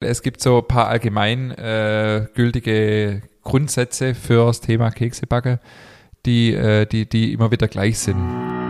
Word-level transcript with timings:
Es 0.00 0.22
gibt 0.22 0.40
so 0.40 0.58
ein 0.58 0.68
paar 0.68 0.86
allgemein 0.86 1.50
äh, 1.50 2.28
gültige 2.34 3.22
Grundsätze 3.42 4.14
für 4.14 4.46
das 4.46 4.60
Thema 4.60 4.92
Keksebacke, 4.92 5.58
die, 6.24 6.54
äh, 6.54 6.86
die, 6.86 7.08
die 7.08 7.32
immer 7.32 7.50
wieder 7.50 7.66
gleich 7.66 7.98
sind. 7.98 8.67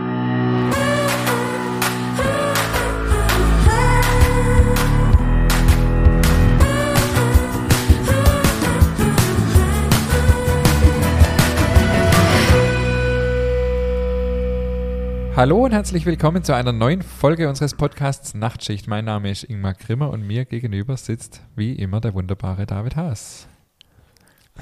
Hallo 15.39 15.63
und 15.63 15.71
herzlich 15.71 16.05
willkommen 16.05 16.43
zu 16.43 16.53
einer 16.53 16.73
neuen 16.73 17.01
Folge 17.01 17.47
unseres 17.47 17.73
Podcasts 17.73 18.33
Nachtschicht. 18.33 18.89
Mein 18.89 19.05
Name 19.05 19.31
ist 19.31 19.45
Ingmar 19.45 19.73
Grimmer 19.73 20.09
und 20.09 20.27
mir 20.27 20.43
gegenüber 20.43 20.97
sitzt 20.97 21.41
wie 21.55 21.71
immer 21.75 22.01
der 22.01 22.13
wunderbare 22.13 22.65
David 22.65 22.97
Haas. 22.97 23.47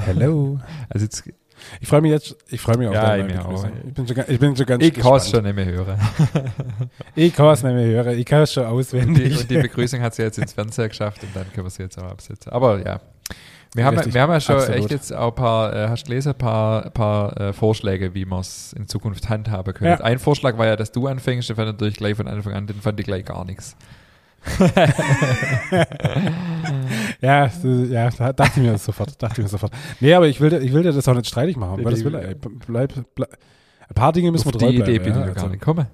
Hallo. 0.05 0.59
Also 0.90 1.05
jetzt, 1.05 1.23
Ich 1.80 1.88
freue 1.88 2.02
mich 2.02 2.12
jetzt, 2.12 2.35
ich 2.52 2.62
freue 2.62 2.77
mich 2.77 2.88
auf 2.90 2.94
Ja, 2.94 3.18
deine 3.18 3.27
ich. 3.34 3.88
Ich 3.88 3.94
bin 3.95 4.05
ga- 4.05 4.26
ich 4.27 4.40
bin 4.40 4.55
schon 4.55 4.66
ganz 4.68 4.84
ich 4.84 4.94
kann 4.94 5.16
es 5.16 5.32
schon 5.32 5.44
nicht 5.44 5.55
mehr 5.55 5.66
hören. 5.66 5.99
Ich 7.16 7.34
kann 7.34 7.48
es 7.48 7.63
nicht 7.63 7.73
mehr 7.73 7.88
hören. 7.88 8.16
Ich 8.20 8.26
kann 8.27 8.44
es 8.44 8.54
schon 8.54 8.63
Und 8.68 8.70
die, 8.70 8.77
auswendig. 8.77 9.40
und 9.40 9.49
die 9.49 9.57
Begrüßung 9.57 9.99
hat 10.02 10.13
sie 10.13 10.21
jetzt 10.21 10.38
ins 10.38 10.54
Fernseher 10.54 10.90
geschafft 10.90 11.23
und 11.23 11.35
dann 11.35 11.52
können 11.54 11.66
wir 11.66 11.71
sie 11.71 11.82
jetzt 11.82 11.98
auch 11.98 12.12
absetzen. 12.12 12.52
Aber 12.52 12.85
ja. 12.85 13.02
Wir 13.73 13.85
haben, 13.85 13.95
Richtig, 13.98 14.13
wir 14.13 14.21
haben 14.21 14.31
ja 14.31 14.39
schon 14.39 14.55
absolut. 14.55 14.80
echt 14.80 14.91
jetzt 14.91 15.13
auch 15.13 15.30
ein 15.30 15.35
paar, 15.35 15.73
äh, 15.76 15.88
hast 15.89 16.03
du 16.03 16.09
gelesen, 16.09 16.30
ein 16.34 16.38
paar, 16.38 16.89
paar 16.91 17.39
äh, 17.39 17.53
Vorschläge, 17.53 18.13
wie 18.13 18.26
man 18.26 18.40
es 18.40 18.73
in 18.73 18.88
Zukunft 18.88 19.30
handhaben 19.30 19.73
können. 19.73 19.91
Ja. 19.91 19.99
Ein 20.03 20.20
Vorschlag 20.20 20.57
war 20.57 20.66
ja, 20.66 20.76
dass 20.76 20.91
du 20.91 21.07
anfängst, 21.07 21.49
den 21.49 21.55
fand 21.55 21.67
ich 21.70 21.73
natürlich 21.73 21.98
gleich 21.98 22.16
von 22.16 22.27
Anfang 22.27 22.53
an, 22.53 22.66
den 22.67 22.81
fand 22.81 22.99
ich 22.99 23.05
gleich 23.05 23.26
gar 23.26 23.45
nichts. 23.45 23.76
ja, 27.21 27.49
ja, 27.90 28.09
da 28.09 28.34
dachte 28.34 28.59
ich 28.59 28.66
mir 28.66 28.71
das 28.73 28.85
sofort. 28.85 29.21
Dachte 29.21 29.41
mir 29.41 29.48
sofort. 29.48 29.73
Nee, 29.99 30.13
aber 30.13 30.27
ich 30.27 30.40
will, 30.40 30.49
dir- 30.49 30.62
ich 30.62 30.71
will 30.73 30.84
dir 30.84 30.93
das 30.93 31.07
auch 31.07 31.13
nicht 31.13 31.27
streitig 31.27 31.57
machen. 31.57 31.84
Weil 31.84 31.91
das 31.91 32.04
will, 32.04 32.15
ey, 32.15 32.35
bleib, 32.35 32.93
bleib, 33.15 33.29
ein 33.90 33.93
paar 33.95 34.12
Dinge 34.13 34.32
müssen 34.32 34.48
Auf 34.48 34.54
wir 34.54 34.60
treu 34.60 34.71
die 34.71 34.77
bleiben. 34.77 34.91
Idee 34.95 34.99
bin 35.04 35.13
ja, 35.15 35.21
ich 35.21 35.27
noch 35.27 35.34
gar 35.35 35.43
also, 35.43 35.51
nicht 35.54 35.62
kommen. 35.63 35.88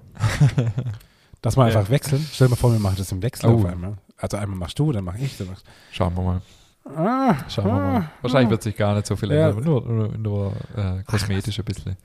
Dass 1.42 1.56
wir 1.56 1.68
Ja. 1.68 1.76
einfach 1.78 1.90
wechseln. 1.90 2.26
Stell 2.32 2.46
dir 2.48 2.50
mal 2.52 2.56
vor, 2.56 2.72
wir 2.72 2.78
machen 2.78 2.96
das 2.98 3.12
im 3.12 3.22
Wechsel 3.22 3.50
Oh. 3.50 3.54
auf 3.56 3.64
einmal. 3.66 3.94
Also 4.16 4.36
einmal 4.36 4.58
machst 4.58 4.78
du, 4.78 4.92
dann 4.92 5.04
mach 5.04 5.16
ich. 5.16 5.36
Dann 5.36 5.48
machst 5.48 5.64
Schauen 5.92 6.14
wir 6.16 6.22
mal. 6.22 6.40
Ah, 6.84 7.36
Schauen 7.48 7.66
wir 7.66 7.72
ah, 7.72 7.92
mal. 7.92 8.10
Wahrscheinlich 8.22 8.50
wird 8.50 8.62
sich 8.62 8.76
gar 8.76 8.94
nicht 8.94 9.06
so 9.06 9.16
viel 9.16 9.32
Ja. 9.32 9.50
ändern, 9.50 9.64
nur, 9.64 9.82
nur, 9.82 10.18
nur 10.18 10.52
äh, 10.76 11.02
kosmetisch 11.04 11.58
ein 11.58 11.64
bisschen. 11.64 11.96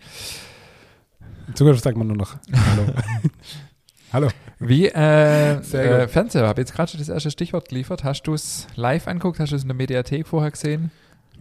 In 1.48 1.56
Zukunft 1.56 1.84
sagt 1.84 1.98
man 1.98 2.08
nur 2.08 2.18
noch 2.18 2.36
Hallo. 2.52 2.86
Hallo. 4.14 4.28
Wie 4.58 4.88
äh, 4.88 5.54
äh. 5.54 6.08
Fernseher, 6.08 6.48
habe 6.48 6.62
jetzt 6.62 6.74
gerade 6.74 6.92
schon 6.92 7.00
das 7.00 7.10
erste 7.10 7.30
Stichwort 7.30 7.70
geliefert. 7.70 8.04
Hast 8.04 8.24
du 8.24 8.34
es 8.34 8.68
live 8.76 9.08
anguckt? 9.08 9.40
Hast 9.40 9.52
du 9.52 9.56
es 9.56 9.62
in 9.62 9.68
der 9.68 9.76
Mediathek 9.76 10.28
vorher 10.28 10.50
gesehen? 10.50 10.92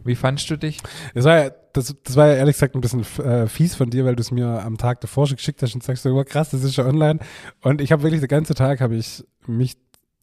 Wie 0.05 0.14
fandst 0.14 0.48
du 0.50 0.56
dich? 0.56 0.78
Das 1.14 1.25
war 1.25 1.44
ja, 1.44 1.50
das, 1.72 1.94
das 2.05 2.16
war 2.16 2.28
ja 2.28 2.34
ehrlich 2.34 2.56
gesagt 2.56 2.75
ein 2.75 2.81
bisschen 2.81 3.05
äh, 3.25 3.47
fies 3.47 3.75
von 3.75 3.91
dir, 3.91 4.05
weil 4.05 4.16
du 4.16 4.20
es 4.20 4.31
mir 4.31 4.47
am 4.47 4.77
Tag 4.77 5.00
davor 5.00 5.27
schon 5.27 5.36
geschickt 5.36 5.62
hast 5.62 5.75
und 5.75 5.83
sagst 5.83 6.03
so, 6.03 6.11
oh, 6.11 6.25
krass, 6.25 6.50
das 6.50 6.62
ist 6.62 6.75
schon 6.75 6.86
online. 6.86 7.20
Und 7.62 7.81
ich 7.81 7.91
habe 7.91 8.03
wirklich 8.03 8.20
den 8.20 8.28
ganzen 8.28 8.55
Tag 8.55 8.81
habe 8.81 8.97
ich 8.97 9.25
mich 9.47 9.77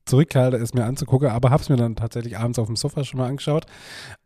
zurückgehalten, 0.06 0.62
es 0.62 0.74
mir 0.74 0.86
anzugucken, 0.86 1.30
aber 1.30 1.50
habe 1.50 1.62
es 1.62 1.70
mir 1.70 1.76
dann 1.76 1.96
tatsächlich 1.96 2.38
abends 2.38 2.60
auf 2.60 2.68
dem 2.68 2.76
Sofa 2.76 3.04
schon 3.04 3.20
mal 3.20 3.28
angeschaut. 3.28 3.66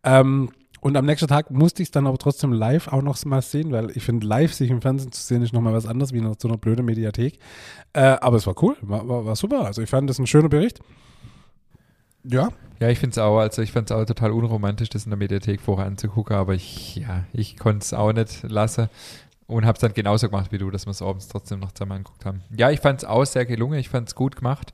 Ähm, 0.03 0.49
und 0.81 0.95
am 0.95 1.05
nächsten 1.05 1.27
Tag 1.27 1.51
musste 1.51 1.81
ich 1.81 1.87
es 1.87 1.91
dann 1.91 2.07
aber 2.07 2.17
trotzdem 2.17 2.53
live 2.53 2.87
auch 2.87 3.01
noch 3.01 3.23
mal 3.25 3.41
sehen, 3.41 3.71
weil 3.71 3.91
ich 3.95 4.03
finde, 4.03 4.25
live 4.25 4.53
sich 4.53 4.69
im 4.69 4.81
Fernsehen 4.81 5.11
zu 5.11 5.21
sehen 5.21 5.41
ist 5.41 5.53
nochmal 5.53 5.73
was 5.73 5.85
anderes 5.85 6.13
wie 6.13 6.19
in 6.19 6.33
so 6.39 6.47
einer 6.47 6.57
blöden 6.57 6.85
Mediathek. 6.85 7.39
Äh, 7.93 8.01
aber 8.21 8.37
es 8.37 8.47
war 8.47 8.55
cool, 8.63 8.77
war, 8.81 9.07
war, 9.07 9.25
war 9.25 9.35
super. 9.35 9.65
Also 9.65 9.81
ich 9.81 9.89
fand 9.89 10.09
das 10.09 10.19
ein 10.19 10.27
schöner 10.27 10.49
Bericht. 10.49 10.79
Ja, 12.23 12.49
Ja, 12.79 12.87
ich 12.87 12.99
finde 12.99 13.11
es 13.11 13.17
auch, 13.17 13.39
also 13.39 13.61
ich 13.61 13.73
fand 13.73 13.91
es 13.91 13.95
auch 13.95 14.05
total 14.05 14.31
unromantisch, 14.31 14.89
das 14.89 15.03
in 15.03 15.09
der 15.09 15.17
Mediathek 15.17 15.59
vorher 15.59 15.85
anzugucken, 15.85 16.35
aber 16.35 16.53
ich, 16.53 16.95
ja, 16.95 17.25
ich 17.33 17.57
konnte 17.57 17.83
es 17.83 17.93
auch 17.93 18.13
nicht 18.13 18.43
lassen 18.43 18.89
und 19.47 19.65
habe 19.65 19.75
es 19.75 19.81
dann 19.81 19.93
genauso 19.93 20.29
gemacht 20.29 20.51
wie 20.51 20.59
du, 20.59 20.69
dass 20.69 20.85
wir 20.85 20.91
es 20.91 21.01
abends 21.01 21.27
trotzdem 21.27 21.59
noch 21.59 21.73
zusammen 21.73 21.93
angeguckt 21.93 22.25
haben. 22.25 22.41
Ja, 22.55 22.69
ich 22.69 22.79
fand 22.79 23.03
es 23.03 23.05
auch 23.09 23.25
sehr 23.25 23.45
gelungen, 23.45 23.79
ich 23.79 23.89
fand 23.89 24.07
es 24.07 24.15
gut 24.15 24.37
gemacht. 24.37 24.73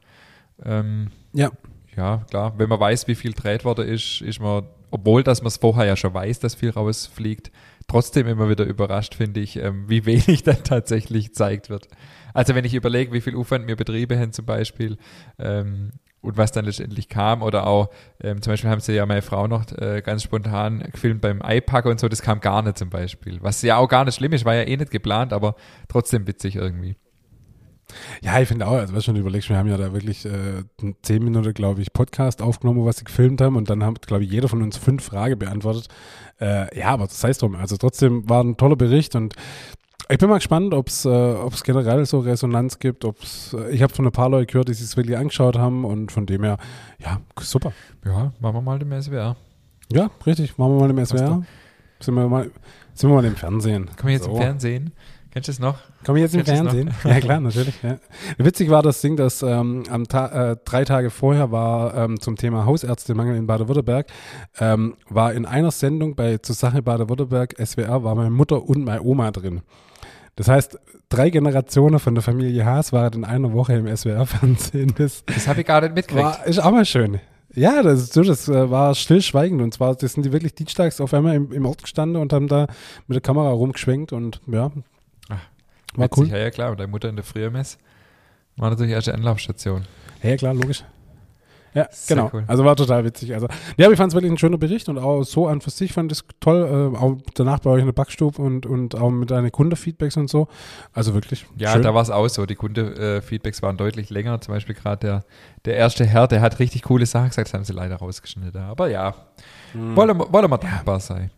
Ähm, 0.64 1.12
ja. 1.34 1.52
ja, 1.96 2.24
klar, 2.30 2.54
wenn 2.58 2.70
man 2.70 2.80
weiß, 2.80 3.08
wie 3.08 3.16
viel 3.16 3.34
dreht 3.34 3.66
worden 3.66 3.88
ist, 3.88 4.22
ist 4.22 4.40
man, 4.40 4.68
obwohl 4.92 5.24
dass 5.24 5.42
man 5.42 5.48
es 5.48 5.58
vorher 5.58 5.86
ja 5.86 5.96
schon 5.96 6.14
weiß, 6.14 6.40
dass 6.40 6.56
viel 6.56 6.70
rausfliegt, 6.70 7.52
trotzdem 7.88 8.28
immer 8.28 8.50
wieder 8.50 8.66
überrascht, 8.66 9.16
finde 9.16 9.40
ich, 9.42 9.58
ähm, 9.58 9.90
wie 9.90 10.06
wenig 10.06 10.44
dann 10.44 10.64
tatsächlich 10.64 11.28
gezeigt 11.28 11.70
wird. 11.70 11.88
Also 12.34 12.56
wenn 12.56 12.66
ich 12.66 12.74
überlege, 12.74 13.14
wie 13.14 13.22
viel 13.22 13.36
Aufwand 13.36 13.66
mir 13.66 13.76
Betriebe 13.76 14.18
haben 14.20 14.34
zum 14.34 14.46
Beispiel 14.46 14.98
ähm, 15.40 15.92
und 16.22 16.38
was 16.38 16.52
dann 16.52 16.66
letztendlich 16.66 17.08
kam 17.08 17.44
oder 17.44 17.68
auch, 17.68 17.90
ähm, 18.22 18.42
zum 18.42 18.52
Beispiel 18.52 18.70
haben 18.70 18.82
sie 18.82 18.94
ja 18.94 19.06
meine 19.06 19.22
Frau 19.22 19.48
noch 19.48 19.72
äh, 19.78 20.02
ganz 20.02 20.24
spontan 20.24 20.80
gefilmt 20.92 21.22
beim 21.22 21.42
Eipacker 21.42 21.90
und 21.90 22.00
so, 22.00 22.10
das 22.10 22.22
kam 22.22 22.40
gar 22.40 22.62
nicht 22.62 22.78
zum 22.78 22.90
Beispiel. 22.90 23.42
Was 23.42 23.62
ja 23.62 23.78
auch 23.78 23.88
gar 23.88 24.06
nicht 24.06 24.16
schlimm 24.16 24.34
ist, 24.34 24.44
war 24.44 24.56
ja 24.56 24.64
eh 24.64 24.76
nicht 24.76 24.92
geplant, 24.92 25.34
aber 25.34 25.56
trotzdem 25.88 26.28
witzig 26.28 26.56
irgendwie. 26.56 26.98
Ja, 28.22 28.40
ich 28.40 28.48
finde 28.48 28.68
auch, 28.68 28.74
also 28.74 28.94
was 28.96 29.06
schon 29.06 29.16
überlegst, 29.16 29.50
wir 29.50 29.58
haben 29.58 29.70
ja 29.70 29.78
da 29.78 29.94
wirklich 29.94 30.26
äh, 30.26 30.64
zehn 31.02 31.24
Minuten, 31.24 31.54
glaube 31.54 31.82
ich, 31.82 31.94
Podcast 31.94 32.42
aufgenommen, 32.42 32.86
was 32.86 32.98
sie 32.98 33.06
gefilmt 33.06 33.42
haben 33.42 33.56
und 33.56 33.70
dann 33.70 33.84
hat, 33.84 34.06
glaube 34.08 34.24
ich, 34.24 34.32
jeder 34.32 34.48
von 34.48 34.62
uns 34.62 34.78
fünf 34.78 35.04
Fragen 35.04 35.38
beantwortet. 35.38 35.88
Äh, 36.40 36.78
ja, 36.78 36.90
aber 36.90 37.06
das 37.08 37.24
heißt 37.24 37.42
drum, 37.42 37.56
also 37.56 37.78
trotzdem 37.78 38.28
war 38.30 38.44
ein 38.44 38.58
toller 38.58 38.76
Bericht 38.76 39.16
und 39.16 39.36
ich 40.08 40.20
bin 40.20 40.30
mal 40.30 40.36
gespannt, 40.38 40.74
ob 40.74 40.88
es 40.88 41.06
äh, 41.06 41.10
ob's 41.10 41.64
generell 41.64 42.06
so 42.06 42.20
Resonanz 42.20 42.78
gibt, 42.78 43.06
ob's, 43.06 43.54
äh, 43.54 43.72
ich 43.72 43.82
habe 43.82 43.94
von 43.94 44.06
ein 44.06 44.12
paar 44.12 44.30
Leuten 44.30 44.52
gehört, 44.52 44.68
die 44.68 44.74
sich 44.74 44.86
es 44.86 44.98
wirklich 44.98 45.18
angeschaut 45.18 45.58
haben 45.58 45.84
und 45.84 46.12
von 46.12 46.26
dem 46.26 46.44
her, 46.44 46.58
ja, 47.00 47.22
super. 47.40 47.72
Ja, 48.06 48.32
machen 48.40 48.56
wir 48.56 48.62
mal 48.62 48.78
den 48.78 49.02
SWR. 49.02 49.36
Ja, 49.92 50.10
richtig, 50.26 50.58
machen 50.58 50.78
wir 50.80 50.88
mal 50.88 50.94
Passt 50.94 51.18
SWR. 51.18 51.44
Sind 52.00 52.14
wir 52.14 52.28
mal, 52.28 52.52
sind 52.94 53.10
wir 53.10 53.16
mal 53.16 53.26
im 53.26 53.36
Fernsehen. 53.36 53.86
Kommen 53.98 54.08
wir 54.08 54.14
jetzt 54.14 54.26
So. 54.26 54.32
im 54.32 54.38
Fernsehen? 54.38 54.92
Kennst 55.36 55.50
du 55.50 55.52
das 55.52 55.60
noch? 55.60 55.76
Kommen 56.06 56.16
wir 56.16 56.24
jetzt 56.24 56.34
im 56.34 56.46
Kennst 56.46 56.64
das 56.64 56.72
Fernsehen? 56.72 56.92
Ja, 57.04 57.20
klar, 57.20 57.42
natürlich. 57.42 57.76
Ja. 57.84 57.98
Witzig 58.38 58.70
war 58.70 58.82
das 58.82 59.02
Ding, 59.02 59.18
dass 59.18 59.42
ähm, 59.44 59.84
am 59.90 60.08
Ta 60.08 60.52
äh, 60.52 60.58
drei 60.64 60.86
Tage 60.86 61.10
vorher 61.10 61.52
war 61.52 61.94
ähm, 61.94 62.22
zum 62.22 62.38
Thema 62.38 62.66
Hausärztemangel 62.66 63.36
in 63.36 63.46
Baden-Württemberg, 63.46 64.08
ähm, 64.62 64.96
war 65.10 65.34
in 65.34 65.46
einer 65.46 65.72
Sendung 65.72 66.16
bei 66.16 66.38
Zur 66.38 66.56
Sache 66.56 66.82
Baden-Württemberg, 66.82 67.54
SWR, 67.62 68.06
war 68.06 68.16
meine 68.16 68.30
Mutter 68.30 68.64
und 68.64 68.86
meine 68.86 69.02
Oma 69.02 69.32
drin. 69.32 69.60
Das 70.38 70.48
heißt, 70.48 70.80
drei 71.10 71.30
Generationen 71.30 72.00
von 72.00 72.16
der 72.16 72.22
Familie 72.22 72.64
Haas 72.64 72.94
waren 72.94 73.12
in 73.12 73.26
einer 73.26 73.52
Woche 73.52 73.74
im 73.74 73.94
SWR-Fernsehen. 73.94 74.94
Das 74.98 75.26
Das 75.26 75.50
habe 75.50 75.60
ich 75.60 75.68
gar 75.68 75.82
nicht 75.82 75.96
mitgekriegt. 75.96 76.26
war, 76.26 76.46
ist 76.46 76.60
auch 76.60 76.72
mal 76.72 76.86
schön. 76.86 77.20
Ja, 77.54 77.84
das, 77.84 78.04
ist 78.04 78.14
so, 78.14 78.24
das 78.24 78.48
äh, 78.48 78.72
war 78.72 78.96
stillschweigend 78.96 79.62
und 79.62 79.74
zwar, 79.74 79.96
das 79.96 80.14
sind 80.14 80.26
die 80.26 80.32
wirklich 80.32 80.56
dienstags 80.56 81.02
auf 81.02 81.14
einmal 81.14 81.36
im, 81.36 81.52
im 81.52 81.66
Ort 81.66 81.82
gestanden 81.82 82.22
und 82.22 82.32
haben 82.32 82.48
da 82.48 82.68
mit 83.08 83.16
der 83.16 83.22
Kamera 83.22 83.50
rumgeschwenkt 83.50 84.14
und 84.14 84.40
ja, 84.48 84.72
war 85.98 86.06
Witzig, 86.06 86.18
cool. 86.26 86.28
Ja, 86.30 86.38
ja, 86.38 86.50
klar. 86.52 86.72
Und 86.72 86.80
deine 86.80 86.92
Mutter 86.92 87.10
in 87.10 87.16
der 87.16 87.26
Frühmess 87.26 87.78
war 88.58 88.70
natürlich 88.70 88.92
erste 88.94 89.14
Anlaufstation. 89.14 89.84
Ja, 90.24 90.30
ja, 90.32 90.38
klar, 90.38 90.54
logisch. 90.54 90.84
Ja, 91.74 91.90
Sehr 91.92 92.16
genau. 92.16 92.30
cool. 92.34 92.46
Also 92.48 92.64
war 92.64 92.74
total 92.78 93.04
witzig. 93.04 93.34
Also, 93.34 93.48
ja, 93.76 93.86
aber 93.88 93.92
ich 93.92 93.98
fand 93.98 94.10
es 94.10 94.16
wirklich 94.16 94.32
ein 94.32 94.38
schöner 94.38 94.58
Bericht 94.58 94.88
und 94.88 94.98
auch 94.98 95.24
so 95.24 95.48
an 95.50 95.60
für 95.60 95.72
sich 95.72 95.92
fand 95.92 96.10
ich 96.10 96.20
es 96.20 96.26
toll. 96.40 96.92
Äh, 96.96 96.98
auch 96.98 97.18
danach 97.34 97.60
bei 97.60 97.70
euch 97.70 97.82
in 97.82 97.86
der 97.88 97.92
Backstube 97.92 98.42
und, 98.42 98.66
und 98.66 98.96
auch 98.96 99.10
mit 99.10 99.30
deinen 99.30 99.52
Kundenfeedbacks 99.52 100.16
und 100.16 100.30
so. 100.30 100.48
Also 100.94 101.14
wirklich. 101.14 101.46
Ja, 101.58 101.74
schön. 101.74 101.82
da 101.82 101.94
war 101.94 102.02
es 102.02 102.10
auch 102.10 102.30
so. 102.30 102.46
Die 102.46 102.56
Kunde-Feedbacks 102.56 103.62
waren 103.62 103.76
deutlich 103.76 104.10
länger. 104.10 104.40
Zum 104.40 104.54
Beispiel 104.54 104.74
gerade 104.74 105.00
der, 105.06 105.26
der 105.66 105.76
erste 105.76 106.06
Herr, 106.06 106.30
der 106.30 106.40
hat 106.40 106.60
richtig 106.60 106.84
coole 106.84 107.06
Sachen 107.06 107.28
gesagt, 107.28 107.50
das 107.50 107.54
haben 107.54 107.66
sie 107.66 107.74
leider 107.74 107.98
rausgeschnitten. 107.98 108.62
Aber 108.62 108.88
ja, 108.90 109.14
Mhm. 109.74 109.98
wollen, 109.98 110.18
wollen 110.18 110.50
wir 110.50 110.58
dankbar 110.58 111.02
sein. 111.02 111.30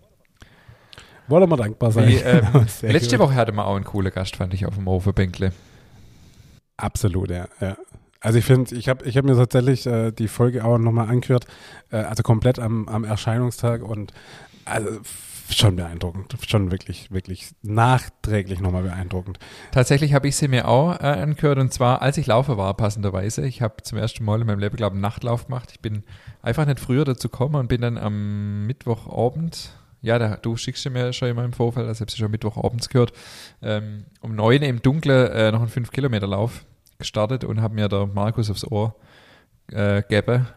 Wollen 1.28 1.50
wir 1.50 1.58
dankbar 1.58 1.92
sein. 1.92 2.08
Wie, 2.08 2.16
ähm, 2.16 2.46
Sehr 2.68 2.92
letzte 2.92 3.18
gut. 3.18 3.28
Woche 3.28 3.36
hatte 3.36 3.52
man 3.52 3.66
auch 3.66 3.76
einen 3.76 3.86
coolen 3.86 4.12
Gast, 4.12 4.36
fand 4.36 4.54
ich, 4.54 4.66
auf 4.66 4.76
dem 4.76 4.88
Ofenbänkle. 4.88 5.52
Absolut, 6.78 7.30
ja. 7.30 7.48
ja. 7.60 7.78
Also 8.20 8.40
ich 8.40 8.46
finde, 8.46 8.76
ich 8.76 8.90
habe 8.90 9.06
ich 9.06 9.18
hab 9.18 9.26
mir 9.26 9.36
tatsächlich 9.36 9.86
äh, 9.86 10.12
die 10.12 10.28
Folge 10.28 10.64
auch 10.64 10.78
nochmal 10.78 11.10
angehört, 11.10 11.46
äh, 11.92 11.98
also 11.98 12.24
komplett 12.24 12.60
am, 12.60 12.88
am 12.88 13.04
Erscheinungstag 13.04 13.84
und 13.84 14.14
also 14.66 15.00
schon 15.50 15.76
beeindruckend. 15.76 16.36
Schon 16.46 16.72
wirklich, 16.72 17.12
wirklich 17.12 17.52
nachträglich 17.62 18.60
nochmal 18.60 18.84
beeindruckend. 18.84 19.40
Tatsächlich 19.72 20.14
habe 20.14 20.28
ich 20.28 20.36
sie 20.36 20.48
mir 20.48 20.68
auch 20.68 21.00
äh, 21.00 21.04
angehört 21.04 21.60
und 21.60 21.74
zwar, 21.74 22.02
als 22.02 22.18
ich 22.18 22.28
laufe 22.28 22.58
war, 22.58 22.74
passenderweise. 22.76 23.46
Ich 23.46 23.62
habe 23.62 23.82
zum 23.84 23.98
ersten 23.98 24.26
Mal 24.26 24.42
in 24.42 24.48
meinem 24.48 24.60
Leben, 24.60 24.76
glaube 24.76 24.94
ich, 24.94 24.98
einen 24.98 25.02
Nachtlauf 25.02 25.46
gemacht. 25.46 25.70
Ich 25.72 25.80
bin 25.80 26.04
einfach 26.42 26.66
nicht 26.66 26.80
früher 26.80 27.06
dazu 27.06 27.30
gekommen 27.30 27.56
und 27.56 27.68
bin 27.68 27.82
dann 27.82 27.98
am 27.98 28.66
Mittwochabend, 28.68 29.72
ja, 30.02 30.20
da, 30.20 30.38
du 30.38 30.56
schickst 30.56 30.90
mir 30.90 31.12
schon 31.14 31.30
immer 31.30 31.44
im 31.44 31.54
Vorfeld, 31.54 31.88
also 31.88 32.02
habe 32.02 32.12
sie 32.12 32.18
schon 32.18 32.32
Mittwochabends 32.32 32.90
gehört, 32.90 33.14
ähm, 33.62 34.06
um 34.22 34.36
neun 34.36 34.62
im 34.62 34.82
Dunkeln 34.82 35.32
äh, 35.32 35.52
noch 35.52 35.62
einen 35.62 35.70
5-Kilometer-Lauf 35.70 36.66
gestartet 37.00 37.44
und 37.44 37.62
habe 37.62 37.76
mir 37.76 37.88
der 37.90 38.06
Markus 38.08 38.50
aufs 38.50 38.64
Ohr 38.66 38.96
äh, 39.72 40.02
gegeben. 40.02 40.48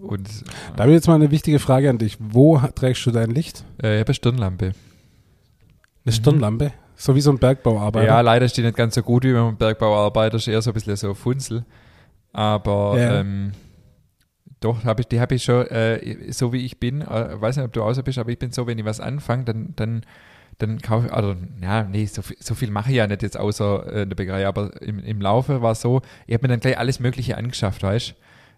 Und 0.00 0.28
Da 0.76 0.84
habe 0.84 0.92
ich 0.92 0.96
jetzt 0.96 1.08
mal 1.08 1.14
eine 1.16 1.30
wichtige 1.30 1.58
Frage 1.58 1.90
an 1.90 1.98
dich. 1.98 2.16
Wo 2.20 2.58
trägst 2.74 3.04
du 3.04 3.10
dein 3.10 3.30
Licht? 3.30 3.64
äh, 3.82 3.96
ich 3.96 4.00
habe 4.00 4.08
eine 4.08 4.14
Stirnlampe. 4.14 4.64
Eine 4.66 4.74
Mhm. 6.06 6.10
Stirnlampe? 6.12 6.72
So 6.96 7.14
wie 7.14 7.20
so 7.20 7.30
ein 7.30 7.38
Bergbauarbeiter? 7.38 8.06
Ja, 8.06 8.20
leider 8.20 8.44
ist 8.46 8.56
die 8.56 8.62
nicht 8.62 8.76
ganz 8.76 8.94
so 8.94 9.02
gut 9.02 9.24
wie 9.24 9.32
beim 9.32 9.56
Bergbauarbeiter, 9.56 10.36
ist 10.36 10.48
eher 10.48 10.62
so 10.62 10.70
ein 10.70 10.74
bisschen 10.74 10.96
so 10.96 11.14
Funzel. 11.14 11.64
Aber 12.32 12.98
Ja. 12.98 13.20
ähm, 13.20 13.52
Doch, 14.60 14.84
hab 14.84 15.00
ich, 15.00 15.06
die 15.06 15.20
habe 15.20 15.34
ich 15.34 15.44
schon, 15.44 15.66
äh, 15.68 16.32
so 16.32 16.52
wie 16.52 16.64
ich 16.64 16.78
bin, 16.78 17.00
äh, 17.00 17.40
weiß 17.40 17.56
nicht, 17.56 17.64
ob 17.64 17.72
du 17.72 17.82
außer 17.82 18.02
bist, 18.02 18.18
aber 18.18 18.30
ich 18.30 18.38
bin 18.38 18.52
so, 18.52 18.66
wenn 18.66 18.78
ich 18.78 18.84
was 18.84 19.00
anfange, 19.00 19.44
dann, 19.44 19.72
dann, 19.76 20.02
dann 20.58 20.80
kaufe 20.82 21.06
ich, 21.06 21.12
also, 21.12 21.34
ja, 21.62 21.84
nee, 21.84 22.04
so 22.04 22.20
viel, 22.20 22.36
so 22.40 22.54
viel 22.54 22.70
mache 22.70 22.90
ich 22.90 22.96
ja 22.96 23.06
nicht 23.06 23.22
jetzt 23.22 23.38
außer 23.38 23.90
äh, 23.90 24.02
in 24.02 24.10
der 24.10 24.16
Bäckerei, 24.16 24.46
aber 24.46 24.82
im, 24.82 24.98
im 24.98 25.20
Laufe 25.22 25.62
war 25.62 25.72
es 25.72 25.80
so, 25.80 26.02
ich 26.26 26.34
habe 26.34 26.42
mir 26.46 26.48
dann 26.48 26.60
gleich 26.60 26.76
alles 26.76 27.00
Mögliche 27.00 27.38
angeschafft, 27.38 27.82
weißt 27.82 28.14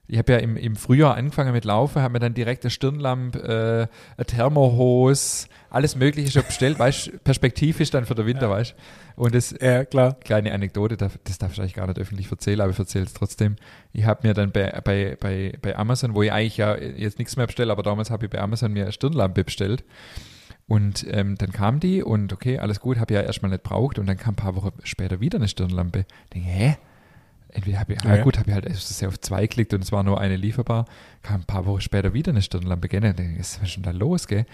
ich 0.08 0.18
habe 0.18 0.32
ja 0.32 0.38
im, 0.38 0.56
im 0.56 0.76
Frühjahr 0.76 1.16
angefangen 1.16 1.52
mit 1.52 1.64
Laufen, 1.64 2.02
habe 2.02 2.12
mir 2.12 2.18
dann 2.18 2.34
direkt 2.34 2.64
eine 2.64 2.70
Stirnlampe, 2.70 3.38
äh, 3.38 4.16
eine 4.16 4.26
Thermohose, 4.26 5.46
alles 5.70 5.96
Mögliche 5.96 6.30
schon 6.30 6.44
bestellt, 6.44 6.78
weißt 6.78 7.24
perspektivisch 7.24 7.90
dann 7.90 8.04
für 8.04 8.14
den 8.14 8.26
Winter, 8.26 8.42
ja. 8.42 8.50
weißt 8.50 8.74
Und 9.14 9.34
das, 9.34 9.54
ja, 9.60 9.84
klar. 9.84 10.14
kleine 10.14 10.52
Anekdote, 10.52 10.96
das 10.96 11.38
darf 11.38 11.52
ich 11.52 11.60
eigentlich 11.60 11.74
gar 11.74 11.86
nicht 11.86 11.98
öffentlich 11.98 12.30
erzählen, 12.30 12.60
aber 12.60 12.72
ich 12.72 12.78
erzähle 12.78 13.04
es 13.04 13.14
trotzdem. 13.14 13.56
Ich 13.92 14.04
habe 14.04 14.26
mir 14.26 14.34
dann 14.34 14.50
bei, 14.50 14.80
bei, 14.84 15.16
bei, 15.18 15.56
bei 15.62 15.76
Amazon, 15.76 16.14
wo 16.14 16.22
ich 16.22 16.32
eigentlich 16.32 16.56
ja 16.56 16.76
jetzt 16.76 17.18
nichts 17.18 17.36
mehr 17.36 17.46
bestelle, 17.46 17.72
aber 17.72 17.82
damals 17.82 18.10
habe 18.10 18.26
ich 18.26 18.30
bei 18.30 18.40
Amazon 18.40 18.72
mir 18.72 18.82
eine 18.82 18.92
Stirnlampe 18.92 19.44
bestellt. 19.44 19.84
Und 20.66 21.06
ähm, 21.10 21.36
dann 21.36 21.52
kam 21.52 21.80
die 21.80 22.02
und 22.02 22.32
okay, 22.32 22.58
alles 22.58 22.80
gut, 22.80 22.98
habe 22.98 23.12
ich 23.12 23.20
ja 23.20 23.22
erstmal 23.24 23.50
nicht 23.50 23.62
braucht 23.62 23.98
und 23.98 24.06
dann 24.06 24.16
kam 24.16 24.32
ein 24.32 24.36
paar 24.36 24.56
Wochen 24.56 24.72
später 24.84 25.20
wieder 25.20 25.38
eine 25.38 25.48
Stirnlampe. 25.48 26.00
Ich 26.24 26.30
denke, 26.34 26.48
hä? 26.48 26.76
Entweder 27.52 27.80
habe 27.80 27.94
ich, 27.94 28.02
ja, 28.02 28.16
ja. 28.16 28.22
gut, 28.22 28.38
habe 28.38 28.50
ich 28.50 28.54
halt 28.54 28.74
sehr 28.74 29.08
auf 29.08 29.20
zwei 29.20 29.42
geklickt 29.42 29.74
und 29.74 29.82
es 29.82 29.92
war 29.92 30.02
nur 30.02 30.20
eine 30.20 30.36
lieferbar. 30.36 30.86
Kam 31.22 31.42
ein 31.42 31.44
paar 31.44 31.66
Wochen 31.66 31.80
später 31.80 32.14
wieder 32.14 32.32
eine 32.32 32.42
Stirnlampe, 32.42 32.88
gell? 32.88 33.00
Dann 33.00 33.16
denke 33.16 33.34
ich, 33.34 33.38
was 33.40 33.58
ist 33.62 33.76
denn 33.76 33.82
da 33.82 33.90
los, 33.90 34.26
gell? 34.26 34.46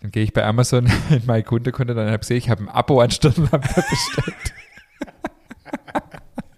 Dann 0.00 0.10
gehe 0.10 0.22
ich 0.22 0.32
bei 0.32 0.44
Amazon 0.44 0.86
in 1.10 1.26
meine 1.26 1.42
Kundenkunde, 1.42 1.94
dann 1.94 2.06
habe 2.06 2.16
ich 2.16 2.20
gesehen, 2.20 2.38
ich 2.38 2.50
habe 2.50 2.64
ein 2.64 2.68
Abo 2.68 3.00
an 3.00 3.10
Stirnlampe 3.10 3.58
bestellt. 3.58 4.54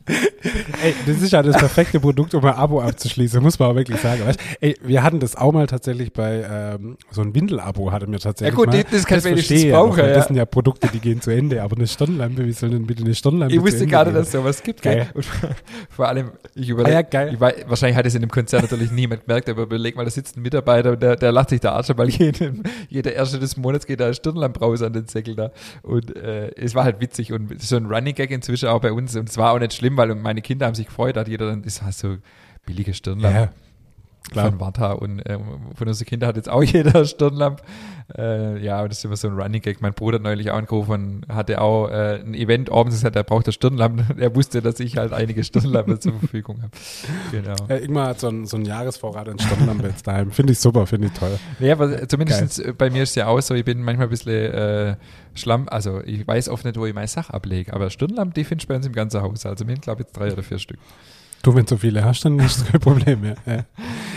Ey, 0.07 0.95
das 1.07 1.23
ist 1.23 1.33
ja 1.33 1.43
das 1.43 1.57
perfekte 1.57 2.01
Produkt, 2.01 2.35
um 2.35 2.45
ein 2.45 2.55
Abo 2.55 2.81
abzuschließen, 2.81 3.43
muss 3.43 3.59
man 3.59 3.71
auch 3.71 3.75
wirklich 3.77 4.01
sagen. 4.01 4.27
Weißt? 4.27 4.41
Ey, 4.61 4.77
wir 4.83 5.03
hatten 5.03 5.21
das 5.21 5.37
auch 5.37 5.53
mal 5.53 5.67
tatsächlich 5.67 6.13
bei 6.13 6.45
ähm, 6.49 6.97
so 7.11 7.23
ein 7.23 7.35
Windel-Abo 7.35 7.93
hatten 7.93 8.11
wir 8.11 8.19
tatsächlich. 8.19 8.53
Ja 8.59 8.65
gut, 8.65 8.73
mal. 8.75 8.85
das 8.91 9.07
kann 9.07 9.19
das 9.19 9.25
wenigstens 9.25 9.65
brauchen. 9.71 9.99
ja. 9.99 10.09
Das 10.09 10.27
sind 10.27 10.37
ja 10.37 10.45
Produkte, 10.45 10.89
die 10.93 10.99
gehen 10.99 11.21
zu 11.21 11.31
Ende, 11.31 11.63
aber 11.63 11.77
eine 11.77 11.87
Stirnlampe, 11.87 12.45
wie 12.45 12.53
soll 12.53 12.71
denn 12.71 12.87
bitte 12.87 13.05
eine 13.05 13.15
Stirnlampe 13.15 13.55
Ich 13.55 13.61
wusste 13.63 13.87
gehen? 13.87 13.91
dass 13.93 14.27
es 14.27 14.33
sowas 14.33 14.63
gibt. 14.63 14.83
Geil. 14.83 15.09
Und 15.15 15.25
vor 15.91 16.09
allem, 16.09 16.33
ich 16.55 16.69
überlege, 16.69 16.93
Ah 16.97 17.01
ja, 17.01 17.03
geil. 17.03 17.37
weiß, 17.39 17.55
wahrscheinlich 17.69 17.97
hat 17.97 18.07
es 18.07 18.15
in 18.15 18.23
dem 18.23 18.31
Konzern 18.31 18.63
natürlich 18.63 18.91
niemand 18.91 19.27
gemerkt, 19.27 19.49
aber 19.49 19.63
überleg 19.63 19.97
mal, 19.97 20.05
da 20.05 20.11
sitzt 20.11 20.37
ein 20.37 20.43
Mitarbeiter 20.43 20.93
und 20.93 21.03
der, 21.03 21.17
der 21.17 21.31
lacht 21.33 21.51
sich 21.51 21.61
der 21.61 21.73
Arsch, 21.73 21.89
weil 21.95 22.09
jeden, 22.11 22.65
jeder 22.89 23.13
erste 23.13 23.39
des 23.39 23.57
Monats 23.57 23.87
geht 23.87 24.01
da 24.01 24.07
eine 24.07 24.15
Stirnlampe 24.15 24.61
raus 24.61 24.83
an 24.83 24.93
den 24.93 25.07
Säckel 25.07 25.37
da. 25.37 25.53
Und 25.83 26.17
äh, 26.17 26.51
es 26.57 26.75
war 26.75 26.85
halt 26.85 27.01
witzig 27.01 27.33
und 27.33 27.61
so 27.63 27.77
ein 27.77 27.87
Running 27.87 28.15
Gag 28.15 28.31
inzwischen 28.31 28.69
auch 28.69 28.81
bei 28.81 28.93
uns. 28.93 29.15
Und 29.17 29.29
es 29.29 29.37
war 29.37 29.53
auch 29.53 29.59
nicht 29.59 29.73
schlimm, 29.75 29.92
weil 29.97 30.15
meine 30.15 30.43
Kinder 30.43 30.67
haben 30.67 30.75
sich 30.75 30.87
gefreut, 30.87 31.17
hat 31.17 31.29
jeder 31.29 31.47
dann, 31.47 31.63
das 31.63 31.83
war 31.83 31.93
so 31.93 32.19
billige 32.67 32.95
Stirnlampe. 32.95 33.39
Ja, 33.39 33.51
klar. 34.31 34.51
Von 34.51 34.61
Warta 34.61 34.93
und 34.93 35.21
äh, 35.21 35.39
von 35.75 35.89
unseren 35.89 36.07
Kindern 36.07 36.29
hat 36.29 36.37
jetzt 36.37 36.49
auch 36.49 36.63
jeder 36.63 36.95
eine 36.95 37.07
Stirnlampe. 37.07 37.63
Äh, 38.17 38.63
ja, 38.63 38.87
das 38.87 38.99
ist 38.99 39.05
immer 39.05 39.17
so 39.17 39.29
ein 39.29 39.35
Running 39.39 39.63
Gag. 39.63 39.81
Mein 39.81 39.95
Bruder 39.95 40.17
hat 40.17 40.23
neulich 40.23 40.51
auch 40.51 40.57
angerufen 40.57 40.93
und 40.93 41.35
hatte 41.35 41.61
auch 41.61 41.89
äh, 41.89 42.21
ein 42.21 42.35
Event 42.35 42.71
abends 42.71 42.97
gesagt, 42.97 43.17
er 43.17 43.25
braucht 43.25 43.47
eine 43.47 43.53
Stirnlampe. 43.53 44.05
Er 44.23 44.35
wusste, 44.37 44.63
dass 44.63 44.79
ich 44.79 44.99
halt 44.99 45.13
einige 45.13 45.43
Stirnlampen 45.43 46.01
zur 46.01 46.13
Verfügung 46.13 46.63
habe. 46.63 46.71
Genau. 47.33 47.55
Ja, 47.69 47.77
Ingmar 47.77 48.09
hat 48.09 48.21
so 48.21 48.29
einen, 48.29 48.47
so 48.47 48.57
einen 48.57 48.67
Jahresvorrat 48.67 49.29
an 49.29 49.39
Stirnlampe 49.39 49.89
jetzt 49.89 50.07
daheim. 50.07 50.31
Finde 50.31 50.53
ich 50.53 50.61
super, 50.61 50.87
finde 50.87 51.09
ich 51.09 51.13
toll. 51.13 51.39
Ja, 51.59 51.73
aber 51.73 52.07
zumindest 52.09 52.79
bei 52.79 52.91
mir 52.91 53.03
ist 53.03 53.11
es 53.11 53.15
ja 53.17 53.27
auch 53.27 53.41
so, 53.41 53.55
ich 53.55 53.65
bin 53.65 53.83
manchmal 53.83 54.07
ein 54.07 54.11
bisschen 54.11 54.53
äh, 54.53 54.97
schlamm, 55.35 55.69
also 55.69 56.01
ich 56.05 56.27
weiß 56.27 56.49
oft 56.51 56.65
nicht, 56.65 56.77
wo 56.77 56.87
ich 56.87 56.95
meine 56.95 57.09
Sache 57.09 57.33
ablege, 57.35 57.73
aber 57.73 57.91
Stirnlampe, 57.91 58.35
die 58.35 58.45
findest 58.45 58.69
du 58.69 58.73
bei 58.73 58.77
uns 58.77 58.87
im 58.87 58.93
ganzen 58.93 59.23
Haus. 59.23 59.45
Also 59.47 59.65
mir 59.65 59.75
glaube 59.75 60.03
ich 60.03 60.09
jetzt 60.09 60.17
drei 60.17 60.33
oder 60.33 60.43
vier 60.43 60.59
Stück. 60.59 60.79
Du, 61.43 61.55
wenn 61.55 61.67
so 61.67 61.77
viele 61.77 62.05
hast, 62.05 62.25
dann 62.25 62.39
ist 62.39 62.61
das 62.61 62.69
kein 62.69 62.81
Problem 62.81 63.21
mehr. 63.21 63.35
Ja. 63.47 63.65